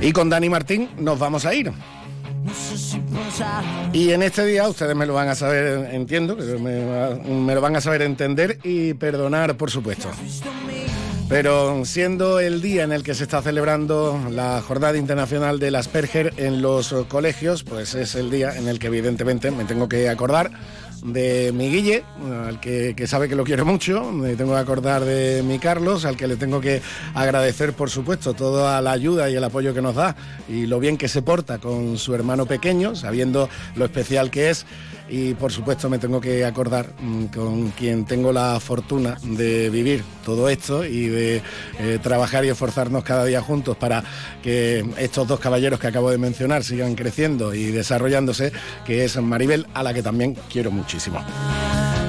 Y 0.00 0.12
con 0.12 0.30
Dani 0.30 0.48
Martín 0.48 0.90
nos 1.00 1.18
vamos 1.18 1.44
a 1.44 1.52
ir. 1.52 1.72
Y 3.92 4.10
en 4.10 4.22
este 4.22 4.44
día 4.46 4.68
ustedes 4.68 4.94
me 4.94 5.06
lo 5.06 5.14
van 5.14 5.28
a 5.28 5.34
saber, 5.34 5.94
entiendo, 5.94 6.36
me, 6.36 7.54
lo 7.54 7.60
van 7.60 7.76
a 7.76 7.80
saber 7.80 8.02
entender 8.02 8.58
y 8.62 8.94
perdonar, 8.94 9.56
por 9.56 9.70
supuesto. 9.70 10.10
Pero 11.28 11.84
siendo 11.84 12.40
el 12.40 12.62
día 12.62 12.84
en 12.84 12.92
el 12.92 13.02
que 13.02 13.14
se 13.14 13.24
está 13.24 13.42
celebrando 13.42 14.18
la 14.30 14.62
Jornada 14.62 14.96
Internacional 14.96 15.58
del 15.58 15.74
Asperger 15.74 16.32
en 16.38 16.62
los 16.62 16.94
colegios, 17.08 17.64
pues 17.64 17.94
es 17.94 18.14
el 18.14 18.30
día 18.30 18.56
en 18.56 18.66
el 18.66 18.78
que 18.78 18.86
evidentemente 18.86 19.50
me 19.50 19.64
tengo 19.64 19.90
que 19.90 20.08
acordar 20.08 20.50
de 21.02 21.52
mi 21.52 21.70
Guille, 21.70 22.04
al 22.46 22.60
que, 22.60 22.94
sabe 23.06 23.28
que 23.28 23.36
lo 23.36 23.44
quiero 23.44 23.64
mucho, 23.64 24.10
me 24.12 24.36
tengo 24.36 24.54
que 24.54 24.60
acordar 24.60 25.04
de 25.04 25.42
mi 25.42 25.58
Carlos, 25.58 26.04
al 26.04 26.16
que 26.16 26.26
le 26.26 26.36
tengo 26.36 26.60
que 26.60 26.82
agradecer, 27.14 27.72
por 27.72 27.90
supuesto, 27.90 28.34
toda 28.34 28.80
la 28.80 28.92
ayuda 28.92 29.30
y 29.30 29.36
el 29.36 29.44
apoyo 29.44 29.74
que 29.74 29.82
nos 29.82 29.94
da 29.94 30.16
y 30.48 30.66
lo 30.66 30.78
bien 30.80 30.96
que 30.96 31.08
se 31.08 31.22
porta 31.22 31.58
con 31.58 31.98
su 31.98 32.14
hermano 32.14 32.46
pequeño, 32.46 32.94
sabiendo 32.94 33.48
lo 33.76 33.84
especial 33.84 34.30
que 34.30 34.50
es 34.50 34.66
y 35.08 35.34
por 35.34 35.52
supuesto 35.52 35.88
me 35.88 35.98
tengo 35.98 36.20
que 36.20 36.44
acordar 36.44 36.86
mm, 37.00 37.24
con 37.26 37.70
quien 37.70 38.04
tengo 38.04 38.32
la 38.32 38.58
fortuna 38.60 39.16
de 39.22 39.70
vivir 39.70 40.02
todo 40.24 40.48
esto 40.48 40.84
y 40.84 41.08
de 41.08 41.42
eh, 41.80 41.98
trabajar 42.02 42.44
y 42.44 42.48
esforzarnos 42.48 43.04
cada 43.04 43.24
día 43.24 43.40
juntos 43.40 43.76
para 43.76 44.02
que 44.42 44.84
estos 44.98 45.26
dos 45.26 45.40
caballeros 45.40 45.80
que 45.80 45.86
acabo 45.86 46.10
de 46.10 46.18
mencionar 46.18 46.64
sigan 46.64 46.94
creciendo 46.94 47.54
y 47.54 47.66
desarrollándose, 47.66 48.52
que 48.84 49.04
es 49.04 49.16
Maribel, 49.20 49.66
a 49.74 49.82
la 49.82 49.94
que 49.94 50.02
también 50.02 50.36
quiero 50.50 50.70
muchísimo. 50.70 51.24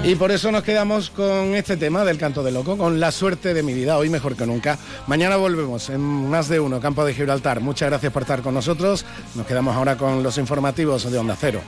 Y 0.03 0.15
por 0.15 0.31
eso 0.31 0.51
nos 0.51 0.63
quedamos 0.63 1.09
con 1.09 1.55
este 1.55 1.75
tema 1.75 2.05
del 2.05 2.17
canto 2.17 2.41
de 2.41 2.51
loco, 2.51 2.77
con 2.77 2.99
la 2.99 3.11
suerte 3.11 3.53
de 3.53 3.63
mi 3.63 3.73
vida, 3.73 3.97
hoy 3.97 4.09
mejor 4.09 4.35
que 4.35 4.45
nunca. 4.45 4.77
Mañana 5.07 5.35
volvemos 5.35 5.89
en 5.89 5.99
más 5.99 6.47
de 6.47 6.59
uno, 6.59 6.79
Campo 6.79 7.03
de 7.03 7.13
Gibraltar. 7.13 7.59
Muchas 7.59 7.89
gracias 7.89 8.11
por 8.13 8.21
estar 8.21 8.41
con 8.41 8.53
nosotros. 8.53 9.05
Nos 9.35 9.45
quedamos 9.45 9.75
ahora 9.75 9.97
con 9.97 10.23
los 10.23 10.37
informativos 10.37 11.11
de 11.11 11.17
Onda 11.17 11.35
Cero. 11.39 11.61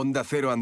Onda 0.00 0.24
Cero 0.24 0.50